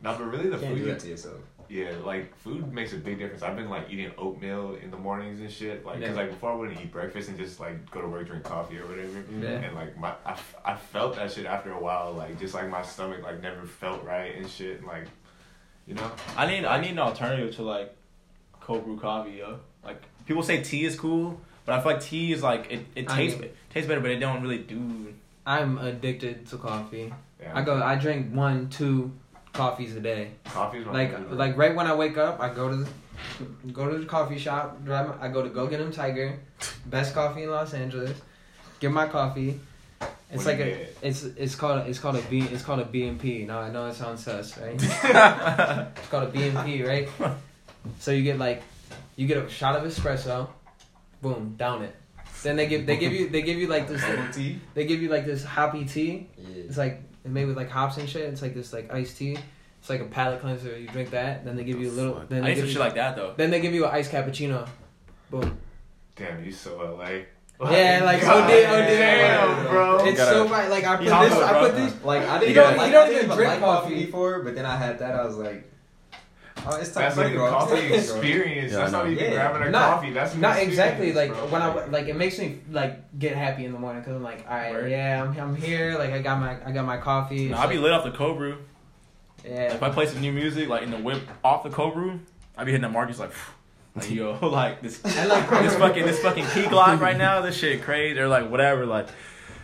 No, 0.02 0.16
but 0.18 0.24
really 0.24 0.48
the 0.48 0.58
can't 0.58 0.74
do 0.74 0.82
food. 0.82 0.90
that 0.90 1.00
to 1.00 1.08
yourself. 1.08 1.36
Yeah, 1.68 1.92
like 2.04 2.36
food 2.38 2.72
makes 2.72 2.92
a 2.92 2.96
big 2.96 3.18
difference. 3.18 3.42
I've 3.42 3.54
been 3.56 3.70
like 3.70 3.88
eating 3.88 4.10
oatmeal 4.18 4.76
in 4.82 4.90
the 4.90 4.96
mornings 4.96 5.40
and 5.40 5.50
shit. 5.50 5.86
Like, 5.86 6.04
cause 6.04 6.16
like 6.16 6.30
before 6.30 6.50
I 6.52 6.56
wouldn't 6.56 6.80
eat 6.80 6.90
breakfast 6.90 7.28
and 7.28 7.38
just 7.38 7.60
like 7.60 7.88
go 7.92 8.02
to 8.02 8.08
work, 8.08 8.26
drink 8.26 8.42
coffee 8.42 8.78
or 8.78 8.86
whatever. 8.86 9.24
Yeah. 9.40 9.48
And 9.48 9.76
like 9.76 9.96
my, 9.96 10.12
I, 10.26 10.36
I 10.64 10.74
felt 10.74 11.14
that 11.16 11.30
shit 11.30 11.46
after 11.46 11.72
a 11.72 11.80
while. 11.80 12.12
Like 12.12 12.38
just 12.38 12.52
like 12.52 12.68
my 12.68 12.82
stomach 12.82 13.22
like 13.22 13.40
never 13.40 13.64
felt 13.64 14.02
right 14.04 14.34
and 14.36 14.50
shit. 14.50 14.78
And, 14.78 14.86
like, 14.86 15.06
you 15.86 15.94
know. 15.94 16.10
I 16.36 16.46
need 16.46 16.64
I 16.64 16.80
need 16.80 16.90
an 16.90 16.98
alternative 16.98 17.54
to 17.56 17.62
like 17.62 17.94
cold 18.60 18.84
brew 18.84 18.98
coffee, 18.98 19.38
yo. 19.38 19.60
Like 19.84 20.02
people 20.26 20.42
say 20.42 20.62
tea 20.62 20.84
is 20.84 20.98
cool, 20.98 21.40
but 21.64 21.78
I 21.78 21.80
feel 21.80 21.92
like 21.92 22.02
tea 22.02 22.32
is 22.32 22.42
like 22.42 22.70
it, 22.72 22.86
it 22.96 23.10
I 23.10 23.16
tastes 23.16 23.38
mean- 23.38 23.48
it 23.50 23.56
tastes 23.70 23.88
better, 23.88 24.00
but 24.00 24.10
it 24.10 24.18
don't 24.18 24.42
really 24.42 24.58
do. 24.58 25.14
I'm 25.46 25.78
addicted 25.78 26.46
to 26.48 26.56
coffee. 26.58 27.12
Yeah, 27.40 27.52
I 27.54 27.62
go. 27.62 27.82
I 27.82 27.96
drink 27.96 28.34
one, 28.34 28.68
two 28.68 29.12
coffees 29.52 29.94
a 29.96 30.00
day. 30.00 30.30
Coffee 30.44 30.78
is 30.78 30.86
my 30.86 30.92
Like 30.92 31.10
favorite. 31.16 31.36
like 31.36 31.56
right 31.56 31.74
when 31.74 31.86
I 31.86 31.94
wake 31.94 32.16
up, 32.16 32.40
I 32.40 32.48
go 32.52 32.68
to 32.70 32.76
the 32.76 32.88
go 33.72 33.90
to 33.90 33.98
the 33.98 34.06
coffee 34.06 34.38
shop. 34.38 34.84
Drive. 34.84 35.08
My, 35.20 35.26
I 35.26 35.28
go 35.28 35.42
to 35.42 35.48
Go 35.50 35.66
get 35.66 35.80
'Em 35.80 35.92
Tiger, 35.92 36.38
best 36.86 37.14
coffee 37.14 37.42
in 37.42 37.50
Los 37.50 37.74
Angeles. 37.74 38.16
Get 38.80 38.90
my 38.90 39.06
coffee. 39.06 39.60
It's 40.30 40.44
What 40.44 40.46
like 40.46 40.60
a 40.60 40.64
get? 40.70 40.96
it's 41.02 41.22
it's 41.24 41.54
called 41.54 41.86
it's 41.86 41.98
called 41.98 42.16
a 42.16 42.22
B 42.22 42.40
it's 42.40 42.62
called 42.64 42.80
a 42.80 42.84
BMP. 42.84 43.46
Now 43.46 43.60
I 43.60 43.70
know 43.70 43.86
it 43.86 43.94
sounds 43.94 44.24
sus, 44.24 44.56
right? 44.58 44.74
it's 44.74 46.08
called 46.08 46.24
a 46.24 46.32
BMP, 46.32 46.86
right? 46.86 47.08
So 48.00 48.10
you 48.10 48.22
get 48.22 48.38
like 48.38 48.62
you 49.16 49.26
get 49.28 49.36
a 49.36 49.48
shot 49.48 49.76
of 49.76 49.82
espresso, 49.84 50.48
boom, 51.22 51.54
down 51.56 51.82
it. 51.82 51.94
Then 52.44 52.56
they 52.56 52.66
give 52.66 52.86
they 52.86 52.96
give 52.96 53.12
you 53.12 53.28
they 53.28 53.42
give 53.42 53.58
you 53.58 53.66
like 53.66 53.88
this 53.92 54.00
Bubble 54.04 54.32
tea. 54.32 54.60
they 54.74 54.86
give 54.86 55.02
you 55.02 55.08
like 55.08 55.24
this 55.26 55.42
hoppy 55.44 55.84
tea. 55.84 56.28
Yeah. 56.38 56.62
It's 56.68 56.76
like 56.78 57.02
it's 57.24 57.32
made 57.32 57.46
with 57.46 57.56
like 57.56 57.70
hops 57.70 57.96
and 57.96 58.08
shit. 58.08 58.22
It's 58.32 58.42
like 58.42 58.54
this 58.54 58.72
like 58.72 58.92
iced 58.92 59.16
tea. 59.18 59.36
It's 59.80 59.90
like 59.90 60.00
a 60.00 60.04
palate 60.06 60.40
cleanser. 60.40 60.78
You 60.78 60.86
drink 60.88 61.10
that, 61.10 61.44
then 61.44 61.56
they 61.56 61.64
give 61.64 61.80
you 61.80 61.90
a 61.90 61.92
little. 61.92 62.14
Then 62.28 62.42
they 62.42 62.48
need 62.50 62.54
some 62.56 62.62
give 62.62 62.64
shit 62.68 62.74
you, 62.74 62.80
like 62.80 62.94
that 62.94 63.16
though. 63.16 63.34
Then 63.36 63.50
they 63.50 63.60
give 63.60 63.74
you 63.74 63.84
an 63.86 63.90
iced 63.92 64.12
cappuccino. 64.12 64.68
Boom. 65.30 65.58
Damn, 66.16 66.44
you 66.44 66.52
so 66.52 66.76
LA. 66.76 67.24
Yeah, 67.70 68.02
like 68.04 68.20
God 68.22 68.44
OD, 68.44 68.50
OD. 68.50 68.86
Damn, 68.88 69.66
bro. 69.68 70.04
It's 70.06 70.16
gotta- 70.18 70.30
so 70.32 70.48
fine. 70.48 70.70
Like 70.70 70.84
I 70.84 70.96
put 70.96 71.04
this. 71.04 71.32
I 71.34 71.60
put 71.60 71.76
this. 71.76 72.04
Like 72.04 72.22
I 72.28 72.38
didn't 72.40 72.54
don't- 72.54 72.76
like, 72.76 72.86
you 72.86 72.92
don't 72.92 73.10
even 73.10 73.24
even 73.24 73.36
drink 73.36 73.50
like 73.52 73.60
coffee. 73.60 73.90
coffee 73.94 74.04
before, 74.06 74.42
but 74.42 74.54
then 74.54 74.66
I 74.66 74.76
had 74.76 74.98
that. 75.00 75.14
I 75.14 75.24
was 75.24 75.36
like, 75.36 75.70
oh, 76.66 76.76
it's 76.76 76.92
time 76.92 77.02
That's 77.04 77.16
like 77.16 77.32
to 77.32 77.44
a 77.44 77.48
coffee 77.50 77.92
experience. 77.94 78.72
Yeah, 78.72 78.78
that's 78.78 78.92
I 78.94 78.98
not 79.02 79.10
even 79.10 79.24
Yeah. 79.24 79.30
grabbing 79.32 79.68
a 79.68 79.70
Not- 79.70 79.94
coffee. 79.94 80.10
That's 80.12 80.34
Not 80.34 80.58
exactly 80.58 81.12
like 81.12 81.30
experience, 81.30 81.52
when. 81.52 81.62
I 81.62 81.84
like 81.86 82.06
it 82.08 82.16
makes 82.16 82.38
me 82.38 82.58
like 82.70 83.18
get 83.18 83.36
happy 83.36 83.64
in 83.64 83.72
the 83.72 83.78
morning 83.78 84.02
because 84.02 84.16
I'm 84.16 84.22
like, 84.22 84.44
all 84.48 84.56
right, 84.56 84.72
Word. 84.72 84.90
yeah, 84.90 85.22
I'm 85.22 85.38
I'm 85.40 85.56
here. 85.56 85.96
Like 85.98 86.10
I 86.12 86.20
got 86.20 86.38
my 86.40 86.56
I 86.66 86.72
got 86.72 86.84
my 86.84 86.96
coffee. 86.98 87.48
No, 87.48 87.54
It's 87.56 87.60
I 87.60 87.66
be 87.66 87.74
like- 87.76 87.82
lit 87.84 87.92
off 87.92 88.04
the 88.04 88.10
cold 88.12 88.38
brew. 88.38 88.56
Yeah. 89.44 89.74
If 89.74 89.82
I 89.82 89.90
play 89.90 90.06
some 90.06 90.20
new 90.20 90.32
music, 90.32 90.68
like 90.68 90.82
in 90.82 90.90
the 90.90 90.96
whip 90.98 91.22
off 91.42 91.62
the 91.64 91.70
cold 91.70 91.94
brew, 91.94 92.20
I 92.56 92.64
be 92.64 92.70
hitting 92.72 92.82
the 92.82 92.88
markets 92.88 93.18
like, 93.18 93.30
like 93.94 94.10
yo, 94.10 94.38
like 94.48 94.80
this, 94.82 95.04
like 95.04 95.48
this 95.50 95.76
fucking 95.76 96.06
this 96.06 96.18
fucking 96.20 96.44
key 96.46 96.62
glock 96.72 96.98
right 97.00 97.16
now, 97.16 97.40
this 97.42 97.56
shit 97.56 97.82
crazy 97.82 98.18
or 98.18 98.28
like 98.28 98.50
whatever, 98.50 98.86
like 98.86 99.06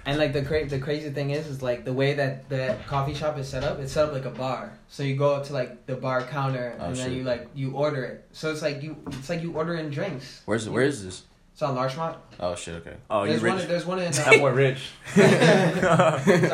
And 0.06 0.18
like 0.18 0.32
the 0.32 0.42
cra- 0.42 0.66
the 0.66 0.78
crazy 0.78 1.10
thing 1.10 1.30
is, 1.30 1.46
is 1.46 1.62
like 1.62 1.84
the 1.84 1.92
way 1.92 2.14
that 2.14 2.48
the 2.48 2.76
coffee 2.86 3.14
shop 3.14 3.36
is 3.38 3.48
set 3.48 3.62
up. 3.64 3.78
It's 3.80 3.92
set 3.92 4.06
up 4.06 4.12
like 4.12 4.24
a 4.24 4.30
bar. 4.30 4.72
So 4.88 5.02
you 5.02 5.14
go 5.14 5.34
up 5.34 5.44
to 5.46 5.52
like 5.52 5.86
the 5.86 5.94
bar 5.94 6.22
counter, 6.22 6.74
Oh, 6.80 6.86
and 6.86 6.96
then 6.96 7.12
you 7.12 7.22
like 7.22 7.48
you 7.54 7.72
order 7.72 8.04
it. 8.04 8.24
So 8.32 8.50
it's 8.50 8.62
like 8.62 8.82
you 8.82 8.96
it's 9.08 9.28
like 9.28 9.42
you 9.42 9.52
ordering 9.52 9.90
drinks. 9.90 10.40
where's 10.46 10.68
where 10.68 10.84
is 10.84 11.04
this 11.04 11.24
It's 11.52 11.60
on 11.62 11.74
Larchmont. 11.74 12.16
oh 12.40 12.54
shit 12.54 12.76
okay 12.76 12.96
oh 13.10 13.24
you 13.24 13.30
there's 13.38 13.42
one. 13.42 13.56
rich. 13.58 13.68
There's 13.68 13.86
one 13.86 13.98
in. 13.98 14.10
That 14.12 14.26
Uh, 14.28 14.38
boy 14.38 14.50
rich. 14.52 14.90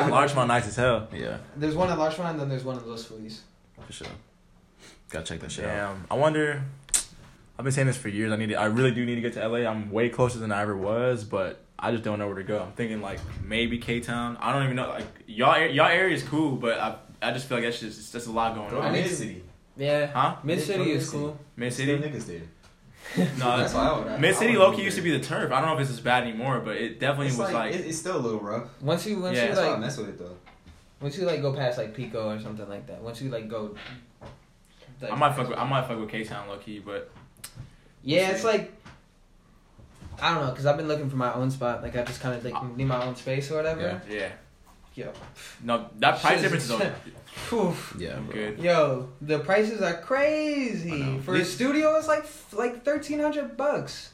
Larchmont 0.09 0.47
nice 0.49 0.67
as 0.67 0.75
hell. 0.75 1.07
yeah 1.13 1.37
there's 1.55 1.75
one 1.75 1.89
in 1.89 1.97
Larchmont, 1.97 2.31
and 2.31 2.39
then 2.39 2.49
there's 2.49 2.63
one 2.63 2.77
in 2.77 2.87
Los 2.89 3.05
Feliz. 3.05 3.41
for 3.85 3.93
sure 3.93 4.07
Gotta 5.09 5.23
check 5.25 5.39
that 5.39 5.51
shit 5.53 5.63
out. 5.63 5.93
Damn. 5.95 6.05
I 6.11 6.15
wonder. 6.15 6.63
I've 7.57 7.63
been 7.63 7.71
saying 7.71 7.87
this 7.87 7.95
for 7.95 8.09
years. 8.09 8.29
I 8.33 8.35
need. 8.35 8.49
To, 8.49 8.55
I 8.55 8.65
really 8.65 8.91
do 8.91 9.05
need 9.05 9.15
to 9.15 9.21
get 9.21 9.31
to 9.35 9.47
LA. 9.47 9.59
I'm 9.59 9.89
way 9.89 10.09
closer 10.09 10.37
than 10.37 10.51
I 10.51 10.61
ever 10.61 10.75
was, 10.75 11.23
but 11.23 11.61
I 11.79 11.91
just 11.91 12.03
don't 12.03 12.17
know 12.19 12.25
where 12.27 12.35
to 12.37 12.43
go. 12.43 12.59
I'm 12.63 12.71
thinking 12.73 13.01
like 13.01 13.19
maybe 13.43 13.77
K 13.77 13.99
Town. 13.99 14.37
I 14.39 14.51
don't 14.53 14.63
even 14.63 14.75
know. 14.75 14.89
Like 14.89 15.05
y'all, 15.27 15.59
y'all 15.65 15.87
area 15.87 16.15
is 16.15 16.23
cool, 16.23 16.55
but 16.55 16.79
I, 16.79 16.95
I 17.21 17.31
just 17.33 17.47
feel 17.47 17.57
like 17.57 17.65
that's 17.65 17.79
just 17.79 18.11
that's 18.13 18.25
a 18.27 18.31
lot 18.31 18.55
going 18.55 18.69
Go 18.69 18.81
on. 18.81 18.93
need 18.93 19.01
Mid 19.03 19.11
City. 19.11 19.43
Yeah. 19.77 20.07
Huh? 20.07 20.35
Mid 20.43 20.59
City 20.61 20.91
is 20.91 21.09
cool. 21.09 21.37
Mid 21.55 21.71
City. 21.73 21.97
niggas 21.97 22.25
there. 22.25 22.41
No, 23.39 23.57
That's 23.57 23.73
why 23.73 24.17
Mid 24.19 24.35
City 24.35 24.53
would 24.57 24.59
low 24.59 24.69
move 24.71 24.77
key 24.79 24.83
used 24.83 24.97
to 24.97 25.01
be 25.01 25.17
the 25.17 25.23
turf. 25.23 25.49
I 25.51 25.61
don't 25.61 25.69
know 25.69 25.75
if 25.75 25.79
it's 25.81 25.91
as 25.91 26.01
bad 26.01 26.23
anymore, 26.23 26.59
but 26.59 26.75
it 26.75 26.99
definitely 26.99 27.27
It's 27.27 27.37
was 27.37 27.53
like, 27.53 27.71
like. 27.71 27.73
it, 27.75 27.85
it's 27.87 27.97
still 27.97 28.17
a 28.17 28.19
little 28.19 28.39
rough. 28.41 28.67
Once 28.81 29.05
you 29.05 29.19
once 29.21 29.37
Yeah, 29.37 29.43
you 29.43 29.47
That's 29.49 29.61
why 29.61 29.67
I 29.67 29.71
like 29.71 29.79
mess 29.79 29.97
with 29.97 30.09
it 30.09 30.17
though. 30.19 30.35
once 30.99 31.17
you 31.17 31.25
like 31.25 31.41
go 31.41 31.53
past 31.53 31.77
like 31.77 31.93
Pico 31.93 32.29
or 32.29 32.39
something 32.41 32.67
like 32.67 32.85
that. 32.87 33.01
Once 33.01 33.21
you 33.21 33.29
like 33.29 33.47
go. 33.47 33.75
like- 35.01 35.11
I 35.11 35.15
might 35.15 35.35
fuck. 35.35 35.47
With, 35.47 35.57
I 35.57 35.63
might 35.63 35.87
fuck 35.87 35.99
with 35.99 36.09
K 36.09 36.23
Town 36.25 36.49
low 36.49 36.57
key, 36.57 36.79
but 36.79 37.09
Yeah, 38.03 38.31
it's 38.31 38.43
like 38.43 38.76
I 40.21 40.33
don't 40.33 40.45
know, 40.47 40.51
cause 40.53 40.65
I've 40.65 40.77
been 40.77 40.87
looking 40.87 41.09
for 41.09 41.15
my 41.15 41.33
own 41.33 41.51
spot. 41.51 41.83
Like 41.83 41.95
I 41.95 42.03
just 42.03 42.21
kind 42.21 42.35
of 42.35 42.43
like 42.43 42.75
need 42.77 42.85
my 42.85 43.03
own 43.03 43.15
space 43.15 43.51
or 43.51 43.55
whatever. 43.57 44.01
yeah. 44.09 44.29
Yo, 44.95 45.11
No, 45.63 45.89
that 45.99 46.19
price 46.19 46.33
Shit 46.35 46.41
difference 46.41 46.63
is- 46.63 46.69
is 46.71 46.75
okay. 46.81 46.93
Whew. 47.49 47.75
Yeah, 47.99 48.15
I'm 48.17 48.25
good. 48.31 48.57
Yo, 48.57 49.09
the 49.21 49.37
prices 49.39 49.79
are 49.83 49.93
crazy. 50.01 50.89
know. 51.03 51.21
For 51.21 51.35
a 51.35 51.45
studio, 51.45 51.95
it's 51.97 52.07
like 52.07 52.25
like 52.53 52.83
thirteen 52.83 53.19
hundred 53.19 53.55
bucks 53.55 54.09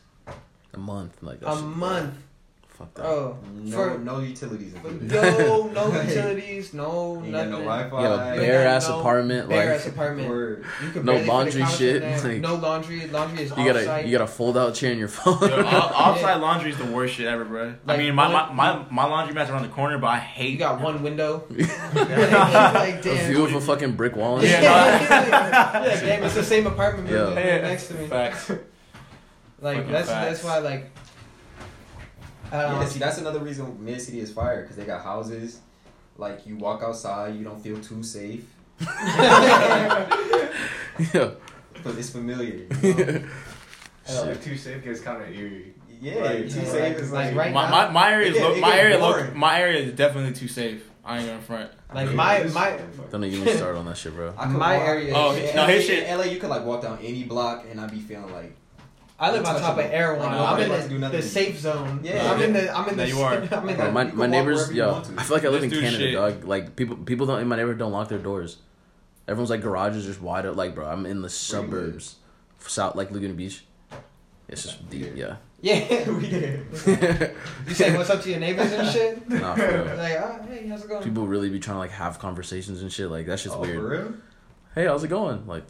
A 0.74 0.78
month, 0.78 1.24
like 1.24 1.42
a 1.42 1.56
shit. 1.56 1.64
month. 1.66 2.16
Fuck 2.84 2.94
that. 2.96 3.06
Oh, 3.06 3.38
No, 3.54 3.72
For- 3.78 3.98
no 4.00 4.20
utilities. 4.20 4.74
included. 4.74 5.10
yo, 5.12 5.68
no 5.74 6.02
utilities, 6.02 6.74
no 6.74 7.22
You 7.26 7.32
got 7.32 7.48
nothing. 7.48 7.52
no 7.52 7.58
Wi-Fi. 7.60 8.02
You 8.02 8.08
have 8.08 8.20
a 8.38 8.40
bare 8.42 8.68
ass 8.68 8.90
no 8.90 9.00
apartment, 9.00 9.50
bare 9.50 9.70
like 9.72 9.80
ass 9.80 9.88
apartment. 9.88 10.30
Word. 10.30 10.66
You 10.84 10.90
could 10.92 11.06
No 11.06 11.14
barely 11.14 11.24
fit 11.26 11.30
a 11.30 11.34
laundry 11.34 11.66
shit, 11.68 12.04
like- 12.24 12.42
no 12.42 12.56
laundry. 12.56 13.08
Laundry 13.08 13.44
is 13.44 13.50
you 13.52 13.56
got 13.56 13.76
a 13.76 13.80
off-site. 13.80 14.06
you 14.06 14.12
got 14.18 14.24
a 14.24 14.28
fold 14.28 14.58
out 14.58 14.74
chair 14.76 14.92
in 14.92 14.98
your 15.00 15.08
phone. 15.08 15.40
Yo, 15.50 15.64
off- 15.66 16.18
offsite 16.20 16.42
laundry 16.42 16.72
is 16.72 16.78
the 16.78 16.86
worst 16.86 17.14
shit 17.16 17.26
ever, 17.28 17.46
bro. 17.46 17.74
I 17.88 17.96
mean, 17.98 18.14
my, 18.16 18.28
my, 18.28 18.48
one- 18.48 18.56
my, 18.56 18.86
my 18.92 19.06
laundry 19.06 19.34
mat's 19.34 19.50
around 19.50 19.64
the 19.64 19.70
corner, 19.70 19.98
but 19.98 20.08
I 20.08 20.20
hate. 20.20 20.52
You 20.52 20.58
got 20.58 20.82
one 20.82 21.02
window. 21.04 21.46
like, 21.50 21.68
a 22.02 23.00
damn. 23.02 23.32
view 23.32 23.46
of 23.46 23.54
a 23.56 23.62
fucking 23.62 23.96
brick 23.96 24.16
wall. 24.16 24.44
Yeah, 24.44 24.50
shit. 24.50 24.62
no, 24.62 24.68
yeah, 25.86 26.00
damn, 26.02 26.24
it's 26.24 26.36
the 26.36 26.44
same 26.44 26.68
apartment 26.68 27.08
Yeah. 27.08 27.16
building 27.16 27.38
Yeah, 27.46 27.62
next 27.62 27.88
to 27.88 27.94
me. 27.96 28.08
Facts. 28.08 28.50
Like 29.62 29.78
Fucking 29.78 29.92
that's 29.94 30.10
facts. 30.10 30.42
that's 30.42 30.44
why 30.44 30.58
like. 30.60 30.92
I 32.52 32.62
don't 32.64 32.82
Yeah, 32.82 32.86
see, 32.88 33.00
that's 33.00 33.18
another 33.18 33.40
reason 33.40 33.84
Mid 33.84 34.00
City 34.02 34.20
is 34.20 34.32
fire 34.32 34.62
because 34.62 34.76
they 34.78 34.86
got 34.86 35.04
houses. 35.04 35.60
Like 36.18 36.46
you 36.46 36.58
walk 36.58 36.84
outside, 36.84 37.36
you 37.36 37.44
don't 37.44 37.60
feel 37.62 37.80
too 37.82 38.04
safe, 38.04 38.46
yeah. 41.14 41.32
but 41.84 41.98
it's 41.98 42.10
familiar. 42.12 42.68
You 42.82 42.94
know? 42.96 43.24
So 44.06 44.26
like 44.28 44.44
too 44.44 44.58
safe 44.58 44.84
gets 44.84 45.00
kind 45.02 45.22
of 45.24 45.30
eerie. 45.30 45.74
Yeah, 46.02 46.16
Like, 46.16 46.50
too 46.50 46.60
yeah, 46.60 46.66
safe 46.66 46.94
like- 46.96 47.04
is 47.04 47.12
like 47.12 47.26
like, 47.28 47.36
right 47.36 47.54
My, 47.54 47.70
my, 47.72 47.90
my 47.92 48.12
area 48.12 48.32
is 48.32 48.38
It 48.38 48.42
get- 48.42 48.60
my 48.60 48.78
area 48.78 48.98
low, 49.00 49.14
boring. 49.14 49.38
my 49.38 49.60
area 49.62 49.80
is 49.80 49.94
definitely 49.94 50.34
too 50.34 50.50
safe. 50.50 50.84
I 51.06 51.20
ain't 51.20 51.28
gonna 51.28 51.42
front. 51.42 51.72
Like 51.94 52.12
my 52.14 52.44
my 52.46 52.80
Don't 53.12 53.24
even 53.24 53.56
start 53.58 53.76
on 53.78 53.86
that 53.86 53.98
shit, 53.98 54.14
bro. 54.14 54.34
I 54.38 54.48
my 54.48 54.78
walk- 54.78 54.88
area 54.88 55.14
Oh, 55.16 55.32
is- 55.32 55.56
no, 55.56 55.62
LA, 55.64 55.68
his 55.70 55.86
shit- 55.86 56.04
in 56.08 56.18
LA, 56.18 56.26
you 56.26 56.40
could 56.40 56.50
like 56.50 56.66
walk 56.66 56.82
down 56.82 57.00
any 57.02 57.24
block 57.24 57.66
and 57.70 57.80
I'd 57.80 57.92
be 57.92 58.00
feeling 58.00 58.32
like 58.34 58.54
I 59.20 59.32
live 59.32 59.46
on 59.46 59.60
top 59.60 59.78
of 59.78 59.86
Erewhon. 59.86 60.20
Like, 60.20 60.32
I'm 60.32 60.60
in 60.62 60.68
nobody 60.68 60.70
wants 60.70 60.86
to 60.86 60.90
do 60.90 61.00
the, 61.00 61.10
the 61.10 61.22
safe 61.22 61.60
zone. 61.60 62.00
Yeah. 62.04 62.32
I'm 62.32 62.42
in 62.42 62.54
the 62.54 62.76
I'm 62.76 62.90
in 62.90 62.98
No, 62.98 63.04
the 63.04 63.10
you 63.10 63.20
are. 63.20 63.34
I'm 63.52 63.70
in 63.70 63.78
the, 63.78 63.92
my 63.92 64.06
my 64.06 64.28
neighbors, 64.28 64.70
wherever 64.70 64.74
yo. 64.74 65.18
I 65.18 65.24
feel 65.24 65.38
like 65.38 65.46
I 65.46 65.50
live 65.50 65.62
This 65.62 65.74
in 65.74 65.80
Canada, 65.82 65.98
shit. 65.98 66.14
dog. 66.14 66.44
Like 66.46 66.76
people, 66.76 66.98
people 66.98 67.26
don't 67.26 67.40
in 67.40 67.48
my 67.48 67.56
neighborhood 67.56 67.80
don't 67.80 67.92
lock 67.92 68.10
their 68.10 68.20
doors. 68.20 68.58
Everyone's 69.28 69.50
like 69.50 69.62
garages 69.62 70.06
just 70.06 70.22
wide 70.22 70.46
up. 70.46 70.56
Like, 70.56 70.76
bro, 70.76 70.88
I'm 70.88 71.06
in 71.06 71.06
the 71.06 71.06
Where 71.06 71.16
you 71.16 71.22
live? 71.22 71.32
suburbs, 71.32 72.16
south 72.60 72.96
like 72.96 73.12
Laguna 73.12 73.34
Beach. 73.34 73.64
It's 74.50 74.64
just 74.64 74.90
deep, 74.90 75.14
yeah. 75.16 75.38
yeah. 75.62 76.10
We 76.10 76.30
did. 76.30 76.66
you 77.68 77.74
say 77.74 77.96
what's 77.96 78.10
up 78.10 78.22
to 78.24 78.30
your 78.30 78.40
neighbors 78.40 78.72
and 78.74 78.88
shit. 78.90 79.30
Nah, 79.30 79.56
for 79.56 79.62
real. 79.62 79.96
like, 79.96 80.18
oh, 80.18 80.46
hey, 80.50 80.68
how's 80.68 80.84
it 80.84 80.90
going? 80.90 81.04
People 81.04 81.26
really 81.26 81.50
be 81.50 81.60
trying 81.60 81.76
to 81.76 81.80
like 81.80 81.92
have 81.92 82.20
conversations 82.20 82.82
and 82.82 82.92
shit. 82.92 83.10
Like 83.10 83.26
that 83.28 83.40
shit's 83.40 83.56
oh, 83.56 83.62
weird. 83.62 83.78
For 83.78 83.88
real? 83.88 84.14
Hey, 84.76 84.86
how's 84.86 85.04
it 85.04 85.08
going? 85.08 85.48
Like, 85.48 85.64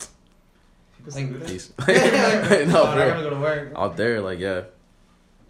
People 1.03 1.11
still 1.11 1.27
do 1.27 1.39
that? 1.39 1.47
peace. 1.47 1.73
oh, 1.79 1.83
no, 1.85 2.83
I 2.83 2.91
for 2.91 2.97
gotta 2.97 3.21
go 3.23 3.29
to 3.31 3.35
work. 3.39 3.73
Out 3.75 3.97
there, 3.97 4.21
like, 4.21 4.39
yeah, 4.39 4.61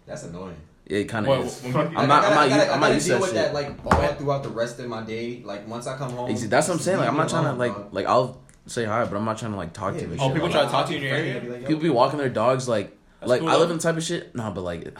That's 0.06 0.24
annoying. 0.24 0.56
it 0.86 1.04
kind 1.04 1.26
What, 1.26 1.40
of 1.40 1.46
is. 1.46 1.62
when 1.62 1.76
I'm 1.76 1.92
not- 1.92 1.94
I 1.96 2.02
I'm 2.02 2.08
not 2.08 2.38
I 2.38 2.44
u- 2.44 2.50
gotta, 2.50 2.72
I'm 2.74 2.80
not 2.80 2.92
used 2.94 3.06
to 3.06 3.12
deal 3.12 3.18
that 3.18 3.22
with 3.22 3.30
shit. 3.30 3.36
that 3.36 3.54
like 3.54 3.86
all 3.86 4.14
throughout 4.14 4.42
the 4.42 4.48
rest 4.50 4.78
of 4.80 4.88
my 4.88 5.02
day. 5.02 5.42
Like 5.44 5.68
once 5.68 5.86
I 5.86 5.96
come 5.96 6.10
home, 6.12 6.30
Ex- 6.30 6.42
That's 6.46 6.68
what 6.68 6.74
I'm 6.74 6.80
saying. 6.80 6.98
Like, 6.98 7.08
I'm 7.08 7.16
not 7.16 7.28
trying 7.28 7.44
to 7.44 7.52
like, 7.52 7.92
like 7.92 8.06
I'll 8.06 8.40
say 8.66 8.84
hi, 8.84 9.04
but 9.04 9.16
I'm 9.16 9.24
not 9.24 9.38
trying 9.38 9.52
to 9.52 9.56
like 9.58 9.72
talk 9.72 9.94
to 9.94 10.00
you. 10.00 10.16
Oh, 10.18 10.26
shit. 10.26 10.32
people 10.34 10.48
Like, 10.48 10.52
try 10.52 10.64
to 10.64 10.68
talk 10.70 10.86
to 10.86 10.92
you 10.92 10.98
in 10.98 11.04
your 11.04 11.14
area? 11.14 11.36
I'd 11.36 11.42
be 11.42 11.48
like, 11.50 11.60
yo, 11.62 11.66
people 11.68 11.82
be 11.82 11.90
walking 11.90 12.18
their 12.18 12.28
dogs 12.28 12.68
like, 12.68 12.96
That's 13.20 13.30
like 13.30 13.40
cool, 13.40 13.48
I 13.50 13.56
live 13.56 13.68
though. 13.68 13.74
in 13.74 13.80
type 13.80 13.96
of 13.96 14.02
shit. 14.02 14.34
No, 14.34 14.50
but 14.50 14.62
like, 14.62 14.92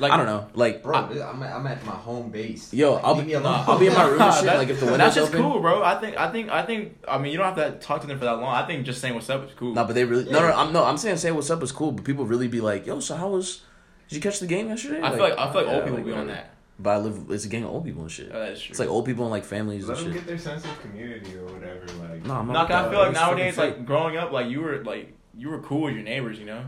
Like, 0.00 0.12
I 0.12 0.16
don't 0.16 0.26
know. 0.26 0.46
Like, 0.54 0.82
Bro, 0.82 0.94
I- 0.94 1.28
I'm, 1.30 1.42
at, 1.42 1.52
I'm 1.56 1.66
at 1.66 1.84
my 1.84 1.92
home 1.92 2.30
base. 2.30 2.72
Yo, 2.72 2.94
Like, 2.94 3.04
I'll 3.04 3.14
leave 3.14 3.24
be- 3.24 3.28
me 3.28 3.34
alone. 3.34 3.64
I'll 3.66 3.78
be 3.78 3.86
in 3.88 3.94
my 3.94 4.06
room 4.06 4.20
and 4.22 4.34
shit. 4.34 4.44
Like 4.46 4.68
if 4.68 4.78
the 4.80 4.86
window's 4.86 4.98
that's 5.14 5.16
just 5.16 5.34
open. 5.34 5.42
cool, 5.42 5.60
bro. 5.60 5.82
I 5.82 5.98
think, 6.00 6.16
I 6.16 6.30
think, 6.30 6.50
I 6.50 6.62
think. 6.64 6.98
I 7.08 7.18
mean, 7.18 7.32
you 7.32 7.38
don't 7.38 7.52
have 7.52 7.56
to 7.56 7.78
talk 7.84 8.00
to 8.02 8.06
them 8.06 8.18
for 8.18 8.24
that 8.26 8.32
long. 8.40 8.54
I 8.54 8.66
think 8.66 8.86
just 8.86 9.00
saying 9.00 9.14
what's 9.14 9.28
up 9.30 9.44
is 9.46 9.54
cool. 9.56 9.74
No, 9.74 9.84
but 9.84 9.94
they 9.94 10.04
really 10.04 10.24
no, 10.30 10.40
Yeah. 10.40 10.48
no. 10.50 10.56
I'm 10.56 10.72
no. 10.72 10.84
I'm 10.84 10.98
saying 10.98 11.16
say 11.16 11.30
what's 11.32 11.50
up 11.50 11.62
is 11.62 11.72
cool, 11.72 11.92
but 11.92 12.04
people 12.04 12.24
really 12.26 12.48
be 12.48 12.60
like, 12.60 12.86
yo, 12.86 13.00
so 13.00 13.16
how 13.16 13.28
was? 13.30 13.62
Did 14.08 14.16
you 14.16 14.22
catch 14.22 14.38
the 14.40 14.46
game 14.46 14.68
yesterday? 14.68 15.02
I 15.02 15.10
feel 15.10 15.18
like 15.20 15.38
I 15.38 15.52
feel 15.52 15.62
like 15.62 15.66
yeah, 15.70 15.74
old 15.76 15.84
people 15.84 16.02
be 16.02 16.12
on 16.12 16.28
that. 16.28 16.54
But 16.78 16.90
I 16.90 16.96
live. 16.98 17.26
It's 17.30 17.44
a 17.44 17.48
gang 17.48 17.64
of 17.64 17.70
old 17.70 17.84
people 17.84 18.02
and 18.02 18.10
shit. 18.10 18.30
Oh, 18.32 18.38
that 18.38 18.52
is 18.52 18.62
true. 18.62 18.70
It's 18.70 18.78
like 18.78 18.88
old 18.88 19.04
people 19.04 19.24
and 19.24 19.32
like 19.32 19.44
families 19.44 19.88
Let 19.88 19.98
and 19.98 20.06
them 20.06 20.12
shit. 20.14 20.20
get 20.22 20.28
their 20.28 20.38
sense 20.38 20.64
of 20.64 20.80
community 20.80 21.36
or 21.36 21.44
whatever. 21.46 21.80
Like, 22.00 22.24
No, 22.24 22.34
I'm 22.34 22.46
No, 22.46 22.52
not. 22.52 22.68
'cause 22.68 22.86
I 22.86 22.90
feel 22.90 22.98
like 23.00 23.12
nowadays, 23.14 23.58
like 23.58 23.84
growing 23.84 24.16
up, 24.16 24.30
like 24.30 24.48
you 24.48 24.60
were 24.60 24.84
like 24.84 25.12
you 25.36 25.48
were 25.50 25.58
cool 25.58 25.82
with 25.82 25.94
your 25.94 26.04
neighbors, 26.04 26.38
you 26.38 26.46
know. 26.46 26.64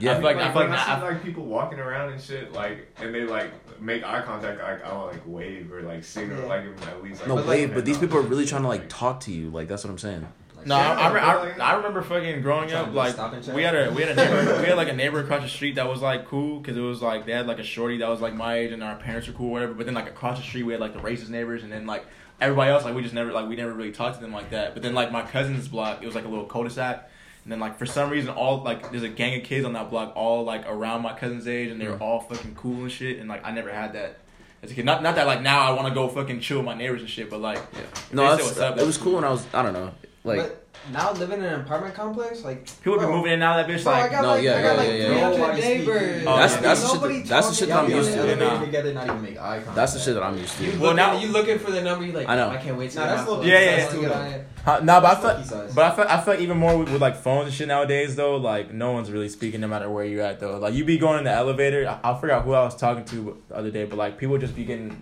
Yeah, 0.00 0.12
I 0.12 0.14
feel 0.16 0.24
like 0.24 0.36
like, 0.36 0.46
I 0.46 0.52
feel 0.52 0.62
like 0.68 0.78
I 0.78 0.96
see 0.96 1.02
like 1.02 1.22
people 1.22 1.44
walking 1.44 1.78
around 1.78 2.12
and 2.12 2.20
shit, 2.20 2.52
like, 2.52 2.88
and 2.96 3.14
they 3.14 3.22
like 3.22 3.52
make 3.80 4.02
eye 4.02 4.22
contact, 4.22 4.60
like 4.60 4.84
I'll 4.84 5.06
like 5.06 5.22
wave 5.26 5.72
or 5.72 5.82
like 5.82 6.02
sing 6.02 6.30
or 6.32 6.46
like 6.46 6.64
give 6.64 6.80
them 6.80 6.88
at 6.88 7.02
least 7.02 7.20
like 7.20 7.28
no 7.28 7.36
wave, 7.36 7.46
wait, 7.46 7.60
hand 7.60 7.74
but 7.74 7.84
these 7.84 7.98
people 7.98 8.18
are 8.18 8.22
really 8.22 8.46
trying 8.46 8.62
to 8.62 8.68
like 8.68 8.80
like 8.80 8.88
talk 8.88 9.20
to 9.20 9.32
you. 9.32 9.50
Like 9.50 9.68
that's 9.68 9.84
what 9.84 9.90
I'm 9.90 9.98
saying. 9.98 10.26
No, 10.66 10.76
Yeah, 10.76 10.92
I, 10.92 11.08
I, 11.08 11.48
I. 11.48 11.72
I 11.72 11.76
remember 11.76 12.02
fucking 12.02 12.42
growing 12.42 12.70
up 12.72 12.92
like 12.92 13.14
stop 13.14 13.32
and 13.32 13.42
chat. 13.42 13.54
we 13.54 13.62
had 13.62 13.74
a 13.74 13.90
we 13.92 14.02
had 14.02 14.10
a 14.10 14.14
neighbor 14.14 14.60
we 14.60 14.66
had 14.66 14.76
like 14.76 14.88
a 14.88 14.92
neighbor 14.92 15.20
across 15.20 15.42
the 15.42 15.48
street 15.48 15.76
that 15.76 15.88
was 15.88 16.02
like 16.02 16.26
cool 16.26 16.60
because 16.60 16.76
it 16.76 16.82
was 16.82 17.00
like 17.00 17.24
they 17.24 17.32
had 17.32 17.46
like 17.46 17.58
a 17.58 17.64
shorty 17.64 17.98
that 17.98 18.08
was 18.08 18.20
like 18.20 18.34
my 18.34 18.56
age 18.56 18.72
and 18.72 18.82
our 18.82 18.96
parents 18.96 19.26
were 19.26 19.32
cool 19.32 19.48
or 19.48 19.52
whatever 19.52 19.72
but 19.72 19.86
then 19.86 19.94
like 19.94 20.06
across 20.06 20.38
the 20.38 20.44
street 20.44 20.64
we 20.64 20.72
had 20.72 20.80
like 20.80 20.92
the 20.92 21.00
racist 21.00 21.30
neighbors 21.30 21.62
and 21.62 21.72
then 21.72 21.86
like 21.86 22.04
everybody 22.42 22.70
else 22.70 22.84
like 22.84 22.94
we 22.94 23.00
just 23.00 23.14
never 23.14 23.32
like 23.32 23.48
we 23.48 23.56
never 23.56 23.72
really 23.72 23.92
talked 23.92 24.16
to 24.16 24.20
them 24.20 24.34
like 24.34 24.50
that 24.50 24.74
but 24.74 24.82
then 24.82 24.92
like 24.92 25.10
my 25.10 25.22
cousin's 25.22 25.66
block 25.66 26.02
it 26.02 26.06
was 26.06 26.14
like 26.14 26.26
a 26.26 26.28
little 26.28 26.44
cul-de-sac 26.44 27.08
and 27.44 27.52
then 27.52 27.58
like 27.60 27.78
for 27.78 27.86
some 27.86 28.10
reason 28.10 28.30
all 28.30 28.62
like 28.62 28.90
there's 28.90 29.02
a 29.02 29.08
gang 29.08 29.38
of 29.40 29.44
kids 29.46 29.64
on 29.64 29.72
that 29.72 29.90
block 29.90 30.12
all 30.16 30.44
like 30.44 30.64
around 30.68 31.02
my 31.02 31.12
cousin's 31.12 31.48
age 31.48 31.70
and 31.70 31.80
they're 31.80 31.92
Mm. 31.94 32.00
all 32.00 32.20
fucking 32.20 32.54
cool 32.54 32.82
and 32.82 32.92
shit 32.92 33.18
and 33.18 33.28
like 33.28 33.44
I 33.46 33.50
never 33.50 33.72
had 33.72 33.94
that 33.94 34.18
as 34.62 34.70
a 34.70 34.74
kid 34.74 34.84
not 34.84 35.02
not 35.02 35.14
that 35.16 35.26
like 35.26 35.40
now 35.42 35.60
I 35.60 35.72
want 35.72 35.88
to 35.88 35.94
go 35.94 36.08
fucking 36.08 36.40
chill 36.40 36.58
with 36.58 36.66
my 36.66 36.74
neighbors 36.74 37.00
and 37.00 37.08
shit 37.10 37.30
but 37.30 37.40
like 37.40 37.58
Yeah. 37.72 37.80
No, 38.12 38.22
that's, 38.30 38.42
what's 38.44 38.58
up, 38.58 38.78
it 38.78 38.86
was 38.86 38.98
cool 38.98 39.14
when 39.14 39.24
I 39.24 39.30
was. 39.30 39.46
I 39.54 39.62
don't 39.62 39.72
know. 39.72 39.90
Like 40.22 40.38
but 40.40 40.66
now 40.92 41.12
living 41.12 41.38
in 41.38 41.44
an 41.46 41.60
apartment 41.62 41.94
complex, 41.94 42.44
like 42.44 42.66
people 42.82 42.98
be 42.98 43.06
moving 43.06 43.28
in 43.28 43.34
and 43.34 43.42
out 43.42 43.60
of 43.60 43.66
that 43.66 43.72
bitch 43.74 43.82
Bro, 43.84 43.92
I 43.92 44.00
like 44.02 44.10
got 44.10 44.22
No, 44.22 44.28
like 44.28 44.42
yeah, 44.44 44.56
I 44.56 44.62
got 44.62 44.68
yeah, 44.72 44.76
like 44.76 44.88
yeah, 44.88 44.94
yeah. 44.94 45.08
300 45.08 45.38
Nobody 45.38 45.60
neighbors. 45.62 46.22
Oh, 46.26 46.36
That's- 46.36 46.54
yeah. 46.54 46.60
that's 46.60 46.82
the 46.82 46.88
shit 46.88 47.00
that- 47.00 47.26
that's 47.28 47.48
the 47.48 47.54
shit 47.54 47.68
that 47.68 47.84
I'm 47.84 47.90
used 47.90 48.10
to. 48.12 48.16
Yeah, 48.16 48.24
Yeah, 48.26 48.34
nah. 48.34 48.60
together, 48.60 48.92
not 48.94 49.04
even 49.06 49.22
make 49.22 49.40
eye 49.40 49.56
contact. 49.56 49.74
that's 49.76 49.92
the 49.94 49.98
shit 50.00 50.14
that 50.14 50.22
I'm 50.22 50.36
used 50.36 50.56
to. 50.58 50.64
You 50.64 50.80
Well, 50.80 50.94
now- 50.94 51.18
you 51.18 51.28
looking 51.28 51.58
for 51.58 51.70
the 51.70 51.80
number? 51.80 52.04
You 52.04 52.12
like? 52.12 52.28
I 52.28 52.36
know. 52.36 52.50
I 52.50 52.56
can't 52.58 52.76
wait 52.76 52.90
to 52.90 52.98
Nah, 52.98 53.06
that's 53.06 53.28
little. 53.28 53.44
Yeah, 53.46 53.60
yeah, 53.60 53.76
yeah. 53.94 54.00
get 54.00 54.12
on 54.12 54.26
it. 54.26 54.46
Huh, 54.62 54.80
no, 54.82 55.00
but 55.00 55.16
I 55.18 55.32
That's 55.32 55.48
feel, 55.50 55.68
but 55.74 55.84
I 55.84 55.96
feel, 55.96 56.04
I 56.06 56.20
feel 56.20 56.34
even 56.42 56.58
more 56.58 56.76
with, 56.76 56.90
with 56.92 57.00
like 57.00 57.16
phones 57.16 57.46
and 57.46 57.54
shit 57.54 57.68
nowadays 57.68 58.14
though, 58.16 58.36
like 58.36 58.74
no 58.74 58.92
one's 58.92 59.10
really 59.10 59.30
speaking 59.30 59.62
no 59.62 59.68
matter 59.68 59.88
where 59.88 60.04
you're 60.04 60.22
at 60.22 60.38
though. 60.38 60.58
Like 60.58 60.74
you 60.74 60.84
be 60.84 60.98
going 60.98 61.16
in 61.18 61.24
the 61.24 61.30
elevator, 61.32 61.88
I, 61.88 62.10
I 62.12 62.20
forgot 62.20 62.44
who 62.44 62.52
I 62.52 62.62
was 62.64 62.76
talking 62.76 63.06
to 63.06 63.38
the 63.48 63.56
other 63.56 63.70
day, 63.70 63.84
but 63.86 63.96
like 63.96 64.18
people 64.18 64.36
just 64.36 64.54
be 64.54 64.64
getting 64.64 65.00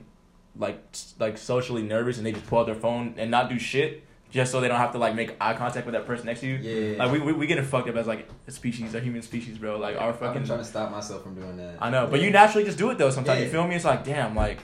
like 0.57 0.79
like 1.19 1.39
socially 1.39 1.83
nervous 1.83 2.19
and 2.19 2.27
they 2.27 2.33
just 2.33 2.47
pull 2.47 2.61
out 2.61 2.67
their 2.67 2.75
phone 2.77 3.15
and 3.17 3.31
not 3.33 3.49
do 3.49 3.59
shit 3.59 4.05
just 4.31 4.53
so 4.53 4.61
they 4.61 4.69
don't 4.69 4.79
have 4.79 4.93
to 4.93 4.99
like 4.99 5.15
make 5.15 5.35
eye 5.41 5.55
contact 5.55 5.87
with 5.87 5.95
that 5.95 6.07
person 6.07 6.27
next 6.27 6.41
to 6.41 6.47
you. 6.47 6.57
Yeah. 6.57 7.05
Like 7.05 7.13
we 7.13 7.21
we, 7.21 7.33
we 7.33 7.47
getting 7.47 7.65
fucked 7.65 7.89
up 7.89 7.97
as 7.97 8.07
like 8.07 8.29
a 8.47 8.51
species, 8.51 8.95
a 8.95 9.01
human 9.01 9.23
species, 9.23 9.59
bro. 9.59 9.79
Like 9.79 9.99
our 9.99 10.13
fucking. 10.13 10.43
I'm 10.43 10.47
trying 10.47 10.59
to 10.59 10.65
stop 10.65 10.91
myself 10.91 11.23
from 11.23 11.35
doing 11.35 11.57
that. 11.57 11.77
I 11.81 11.91
know, 11.91 12.07
but 12.07 12.21
you 12.21 12.31
naturally 12.31 12.65
just 12.65 12.79
do 12.79 12.91
it 12.91 12.99
though. 12.99 13.11
Sometimes 13.11 13.41
you 13.41 13.47
Yeah. 13.47 13.53
feel 13.53 13.67
me? 13.67 13.77
It's 13.77 13.85
like 13.85 14.05
damn, 14.05 14.35
like 14.37 14.59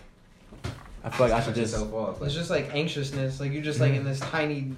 I 1.02 1.10
feel 1.10 1.28
like 1.28 1.34
I 1.34 1.42
should 1.42 1.54
just. 1.54 1.72
yourself 1.72 1.94
off. 1.94 2.22
It's 2.22 2.34
just 2.34 2.50
like 2.50 2.74
anxiousness. 2.74 3.40
Like 3.40 3.52
you're 3.52 3.62
just 3.62 3.80
like 3.80 3.92
in 3.92 3.98
mm-hmm. 3.98 4.08
this 4.08 4.20
tiny 4.20 4.72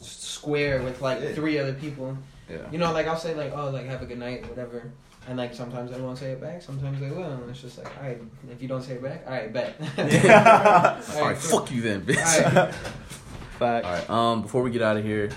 square 0.00 0.82
with 0.82 1.00
like 1.00 1.20
Yeah. 1.20 1.32
three 1.32 1.58
other 1.58 1.74
people. 1.74 2.16
Yeah. 2.50 2.58
You 2.70 2.78
know, 2.78 2.92
like 2.92 3.06
I'll 3.06 3.16
say 3.16 3.34
like, 3.34 3.52
oh, 3.54 3.70
like 3.70 3.86
have 3.86 4.02
a 4.02 4.06
good 4.06 4.18
night, 4.18 4.48
whatever. 4.48 4.90
And 5.28 5.38
like 5.38 5.54
sometimes 5.54 5.92
I 5.92 5.98
won't 5.98 6.18
say 6.18 6.32
it 6.32 6.40
back. 6.40 6.62
Sometimes 6.62 6.98
they 7.00 7.10
will. 7.10 7.22
And 7.22 7.48
it's 7.48 7.60
just 7.60 7.78
like, 7.78 7.96
all 7.96 8.02
right, 8.02 8.20
if 8.50 8.60
you 8.60 8.66
don't 8.66 8.82
say 8.82 8.94
it 8.94 9.02
back, 9.02 9.22
all 9.24 9.32
right, 9.32 9.52
bet. 9.52 9.76
Yeah. 9.96 11.00
All 11.14 11.20
right, 11.20 11.38
cool. 11.38 11.60
fuck 11.60 11.70
you 11.70 11.80
then, 11.80 12.02
bitch. 12.02 12.74
All 13.62 13.70
right. 13.70 13.84
All 13.84 13.92
right. 13.92 14.10
Um, 14.10 14.42
before 14.42 14.62
we 14.62 14.70
get 14.70 14.82
out 14.82 14.96
of 14.96 15.04
here, 15.04 15.30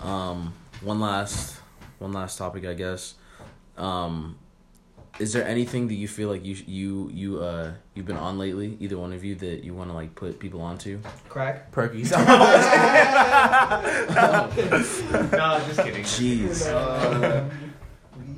um, 0.00 0.52
one 0.82 1.00
last, 1.00 1.58
one 1.98 2.12
last 2.12 2.38
topic, 2.38 2.64
I 2.66 2.74
guess. 2.74 3.14
Um, 3.76 4.36
is 5.20 5.32
there 5.32 5.46
anything 5.46 5.86
that 5.88 5.94
you 5.94 6.08
feel 6.08 6.28
like 6.28 6.44
you 6.44 6.56
you 6.66 7.08
you 7.12 7.40
uh 7.40 7.70
you've 7.94 8.06
been 8.06 8.16
on 8.16 8.36
lately? 8.36 8.76
Either 8.80 8.98
one 8.98 9.12
of 9.12 9.22
you 9.24 9.36
that 9.36 9.62
you 9.62 9.72
want 9.72 9.88
to 9.90 9.94
like 9.94 10.12
put 10.16 10.40
people 10.40 10.60
onto? 10.60 10.98
Crack. 11.28 11.70
Perkies. 11.70 12.10
no, 15.32 15.60
just 15.66 15.80
kidding. 15.82 16.02
Jeez, 16.04 16.66
Uh, 16.66 17.44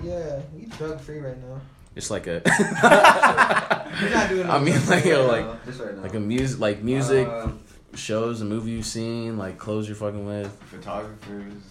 yeah, 0.02 0.40
we 0.55 0.66
drug 0.66 1.01
free 1.01 1.20
right 1.20 1.38
now. 1.38 1.60
it's 1.94 2.10
like 2.10 2.26
a. 2.26 2.43
We're 4.02 4.10
not 4.10 4.28
doing. 4.28 4.51
I 4.51 4.59
mean, 4.59 4.74
no 4.74 4.80
like 4.90 5.05
yo, 5.06 5.26
like 5.26 5.47
Uh, 5.47 5.55
just 5.64 5.80
right 5.80 5.97
like 6.02 6.14
a 6.14 6.20
music 6.20 6.60
like 6.60 6.82
music 6.82 7.26
Uh, 7.26 7.48
shows, 7.97 8.40
a 8.40 8.44
movie 8.44 8.73
you've 8.73 8.86
seen, 8.86 9.36
like 9.39 9.59
clothes 9.59 9.86
you're 9.89 9.97
fucking 9.97 10.27
with. 10.27 10.52
Photographers, 10.70 11.62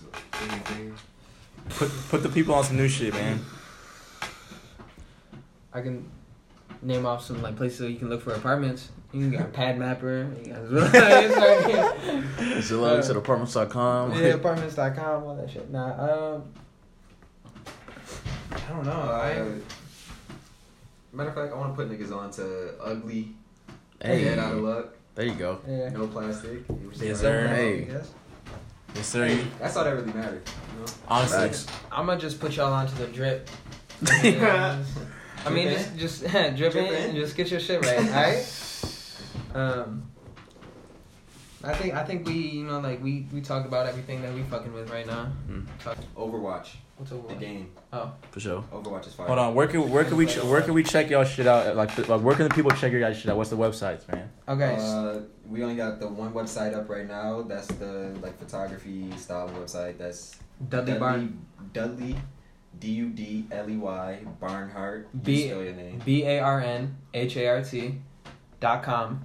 anything. 0.42 0.96
put 1.70 1.92
put 2.10 2.24
the 2.24 2.30
people 2.30 2.54
on 2.56 2.64
some 2.64 2.78
new 2.78 2.88
shit, 2.88 3.14
man. 3.14 3.40
I 5.74 5.82
can 5.82 6.10
name 6.82 7.06
off 7.06 7.24
some 7.24 7.42
like 7.42 7.56
places 7.56 7.82
where 7.82 7.90
you 7.90 7.98
can 7.98 8.10
look 8.10 8.22
for 8.22 8.34
apartments. 8.34 8.90
You 9.12 9.22
can 9.22 9.32
get 9.32 9.42
a 9.42 9.46
PadMapper. 9.46 10.46
You 10.46 10.54
got 10.54 10.62
Zillow, 12.62 13.10
at 13.10 13.16
apartments.com. 13.16 14.14
yeah, 14.14 14.28
apartments.com, 14.34 15.24
all 15.24 15.36
that 15.36 15.50
shit. 15.50 15.70
Nah, 15.72 16.34
um, 16.36 16.44
I 18.52 18.70
don't 18.70 18.86
know. 18.86 18.92
uh, 18.92 19.56
I 21.14 21.16
matter 21.16 21.30
of 21.30 21.36
fact, 21.36 21.54
I 21.54 21.58
want 21.58 21.76
to 21.78 21.84
put 21.84 21.90
niggas 21.90 22.14
on 22.16 22.30
to 22.32 22.76
ugly. 22.82 23.30
Hey, 24.02 24.26
Dead 24.26 24.40
out 24.40 24.54
of 24.54 24.60
luck. 24.64 24.96
There 25.16 25.26
you 25.26 25.34
go. 25.34 25.60
yeah. 25.68 25.90
No 25.90 26.08
plastic. 26.08 26.60
Yes, 26.96 27.20
sir. 27.22 27.48
Hey. 27.48 27.88
Yes. 27.90 28.12
Yes, 28.96 29.08
sir. 29.08 29.38
That's 29.60 29.76
all 29.76 29.84
that 29.84 29.92
really 29.96 30.14
mattered. 30.14 30.42
You 30.74 30.80
know? 30.82 30.92
Honestly, 31.08 31.76
I'm 31.92 32.06
gonna 32.06 32.20
just 32.20 32.40
put 32.40 32.56
y'all 32.56 32.72
onto 32.74 32.96
the 32.96 33.08
drip. 33.08 33.50
I 34.08 35.50
mean, 35.52 35.70
just 35.70 35.98
just 35.98 36.22
drip, 36.32 36.56
Drip 36.58 36.76
in, 36.76 36.86
in. 36.86 36.94
and 37.10 37.16
just 37.16 37.36
get 37.36 37.50
your 37.52 37.60
shit 37.60 37.82
right, 37.86 38.00
alright? 38.00 38.62
Um, 39.54 40.04
I 41.66 41.74
think 41.74 41.94
I 41.96 42.04
think 42.04 42.28
we 42.28 42.34
you 42.34 42.64
know 42.66 42.80
like 42.80 43.02
we 43.04 43.26
we 43.34 43.42
talked 43.42 43.66
about 43.68 43.88
everything 43.88 44.22
that 44.22 44.34
we 44.34 44.44
fucking 44.44 44.72
with 44.74 44.90
right 44.92 45.08
now. 45.08 45.32
Mm. 45.50 45.66
Overwatch, 46.16 46.76
what's 46.98 47.12
over? 47.12 47.28
the 47.28 47.36
game. 47.36 47.72
Oh, 47.92 48.12
for 48.32 48.40
sure. 48.40 48.64
Overwatch 48.72 49.08
is 49.08 49.14
fire. 49.16 49.28
hold 49.28 49.40
on. 49.40 49.56
Where 49.56 49.68
can 49.68 49.90
where 49.90 50.04
can 50.04 50.18
we 50.18 50.26
ch- 50.28 50.44
where 50.44 50.62
can 50.62 50.74
we 50.74 50.84
check 50.84 51.10
y'all 51.10 51.24
shit 51.26 51.48
out? 51.48 51.76
Like, 51.76 51.98
like 52.08 52.22
where 52.22 52.36
can 52.36 52.48
the 52.48 52.54
people 52.54 52.72
check 52.72 52.92
your 52.92 53.02
guys' 53.02 53.18
shit 53.18 53.30
out? 53.32 53.38
What's 53.38 53.50
the 53.50 53.58
websites, 53.58 54.08
man? 54.12 54.30
Okay, 54.48 54.76
Uh, 54.80 55.22
we 55.50 55.64
only 55.64 55.76
got 55.76 56.00
the 56.00 56.08
one 56.08 56.32
website 56.34 56.74
up 56.76 56.88
right 56.90 57.08
now. 57.08 57.42
That's 57.42 57.68
the 57.68 58.16
like 58.22 58.38
photography 58.40 59.12
style 59.18 59.50
website. 59.50 59.98
That's 59.98 60.38
Dudley 60.70 61.00
Barn 61.00 61.46
Dudley, 61.74 62.16
D 62.80 62.90
U 62.90 63.10
D 63.10 63.46
L 63.52 63.70
E 63.70 63.78
Y 63.78 64.20
Barnhart. 64.40 65.08
You 65.14 65.20
B- 65.20 65.48
name. 65.50 66.02
B 66.06 66.24
A 66.24 66.40
R 66.40 66.62
N 66.62 66.96
H 67.14 67.38
A 67.38 67.48
R 67.48 67.64
T 67.64 67.96
dot 68.60 68.84
com. 68.84 69.24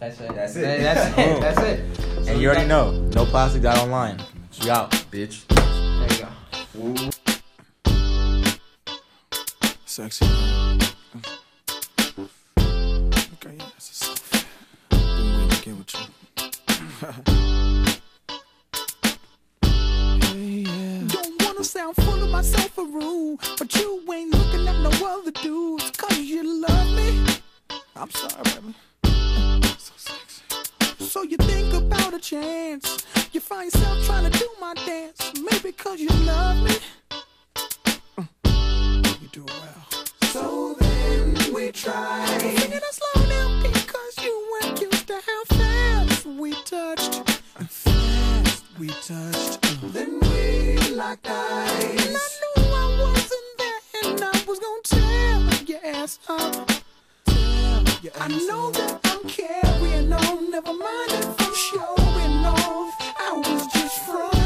That's 0.00 0.20
it. 0.20 0.34
That's 0.34 0.56
it. 0.56 0.60
That- 0.62 0.80
That's 0.94 1.06
it. 1.10 1.16
Boom. 1.16 1.40
That's 1.40 1.58
it. 1.60 1.80
And 2.28 2.36
we 2.36 2.42
you 2.42 2.48
already 2.48 2.66
got- 2.68 2.92
know, 2.92 3.08
no 3.14 3.24
plastic 3.26 3.62
dot 3.62 3.78
online. 3.78 4.20
We 4.62 4.70
out. 4.70 4.90
Bitch. 5.12 5.46
There 5.48 6.08
you 6.12 6.24
go. 6.24 7.10
Sexy. 9.84 10.24
Okay, 13.34 13.56
yeah, 13.56 13.68
that's 13.72 13.90
a 13.90 13.94
soft. 13.94 14.46
Been 14.90 15.36
waiting 15.36 15.48
to 15.50 15.62
get 15.64 15.76
with 15.76 15.94
you. 15.94 16.06
Hey, 20.32 20.64
yeah. 20.64 21.02
Don't 21.08 21.42
wanna 21.44 21.64
sound 21.64 21.96
full 21.96 22.22
of 22.22 22.30
myself 22.30 22.78
or 22.78 22.86
rude, 22.86 23.38
but 23.58 23.74
you 23.74 24.00
ain't 24.12 24.30
looking 24.32 24.68
at 24.68 24.78
no 24.80 24.90
other 25.06 25.32
dudes, 25.32 25.90
cause 25.96 26.18
you 26.18 26.60
love 26.62 26.86
me. 26.96 27.24
I'm 27.96 28.10
sorry, 28.10 28.42
baby. 28.44 28.74
So 31.00 31.22
you 31.22 31.36
think 31.38 31.72
about 31.74 32.14
a 32.14 32.18
chance. 32.18 33.04
You 33.32 33.40
find 33.40 33.72
yourself 33.72 34.04
trying 34.06 34.30
to 34.30 34.38
do 34.38 34.48
my 34.60 34.74
dance, 34.74 35.32
maybe 35.50 35.72
cause 35.72 35.98
you 36.00 36.08
love 36.24 36.56
me. 36.62 36.76
You 39.20 39.28
do 39.32 39.44
well. 39.46 40.04
So 40.32 40.74
then 40.78 41.34
we 41.52 41.72
try. 41.72 42.26
Singing 42.38 42.72
it 42.72 42.84
slow 42.94 43.26
down 43.26 43.62
because 43.62 44.14
you 44.22 44.48
weren't 44.62 44.80
used 44.80 45.06
to 45.08 45.20
how 45.26 45.44
fast 45.56 46.26
we 46.26 46.52
touched. 46.64 47.14
Fast 47.68 48.64
we 48.78 48.88
touched. 48.88 49.64
Uh, 49.66 49.88
Then 49.92 50.20
we 50.20 50.76
locked 50.94 51.26
eyes. 51.28 52.06
And 52.06 52.16
I 52.16 52.28
knew 52.40 52.62
I 52.72 52.98
wasn't 53.00 53.58
there, 53.58 53.80
and 54.04 54.22
I 54.22 54.44
was 54.46 54.58
gonna 54.58 54.82
tear 54.84 55.64
your 55.66 55.80
ass 55.96 56.18
up. 56.28 56.68
Tear 57.26 57.82
your 58.02 58.12
ass 58.16 58.20
I 58.20 58.28
know 58.46 58.68
up. 58.68 58.74
that 59.02 59.09
Carrying 59.28 60.12
on, 60.14 60.50
never 60.50 60.72
mind 60.72 61.10
if 61.10 61.40
I'm 61.40 61.54
showing 61.54 62.44
off. 62.46 62.94
I 63.18 63.32
was 63.36 63.66
just 63.66 63.98
frontin'. 64.06 64.39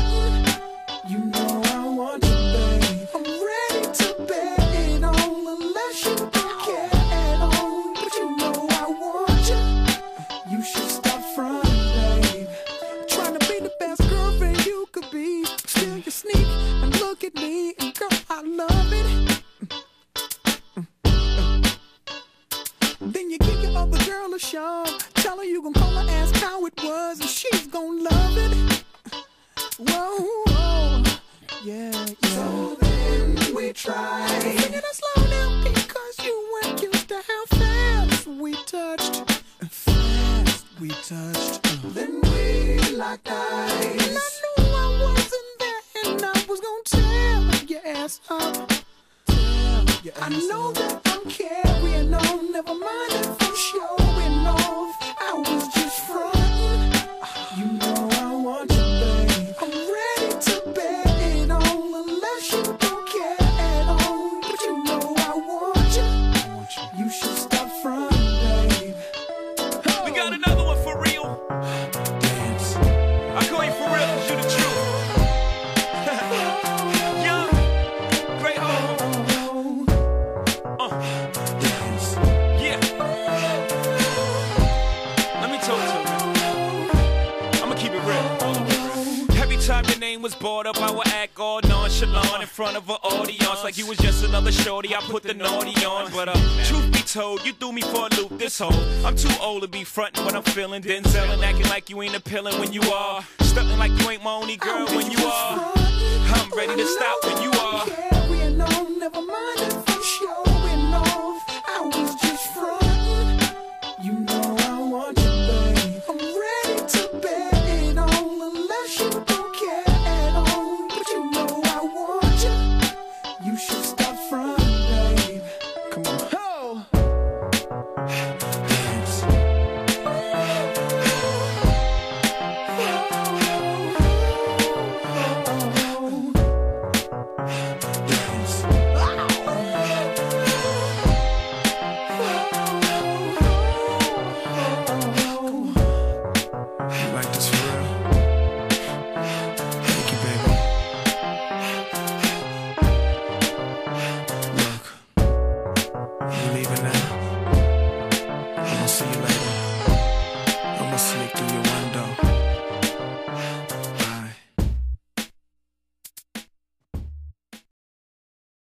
For 98.55 98.64
a 98.64 98.68
loop 98.68 98.85
this 98.85 99.02
whole. 99.02 99.06
I'm 99.06 99.16
too 99.16 99.43
old 99.43 99.62
to 99.62 99.68
be 99.68 99.85
frontin' 99.85 100.24
when 100.24 100.35
I'm 100.36 100.43
feeling 100.43 100.82
Denzel 100.82 101.03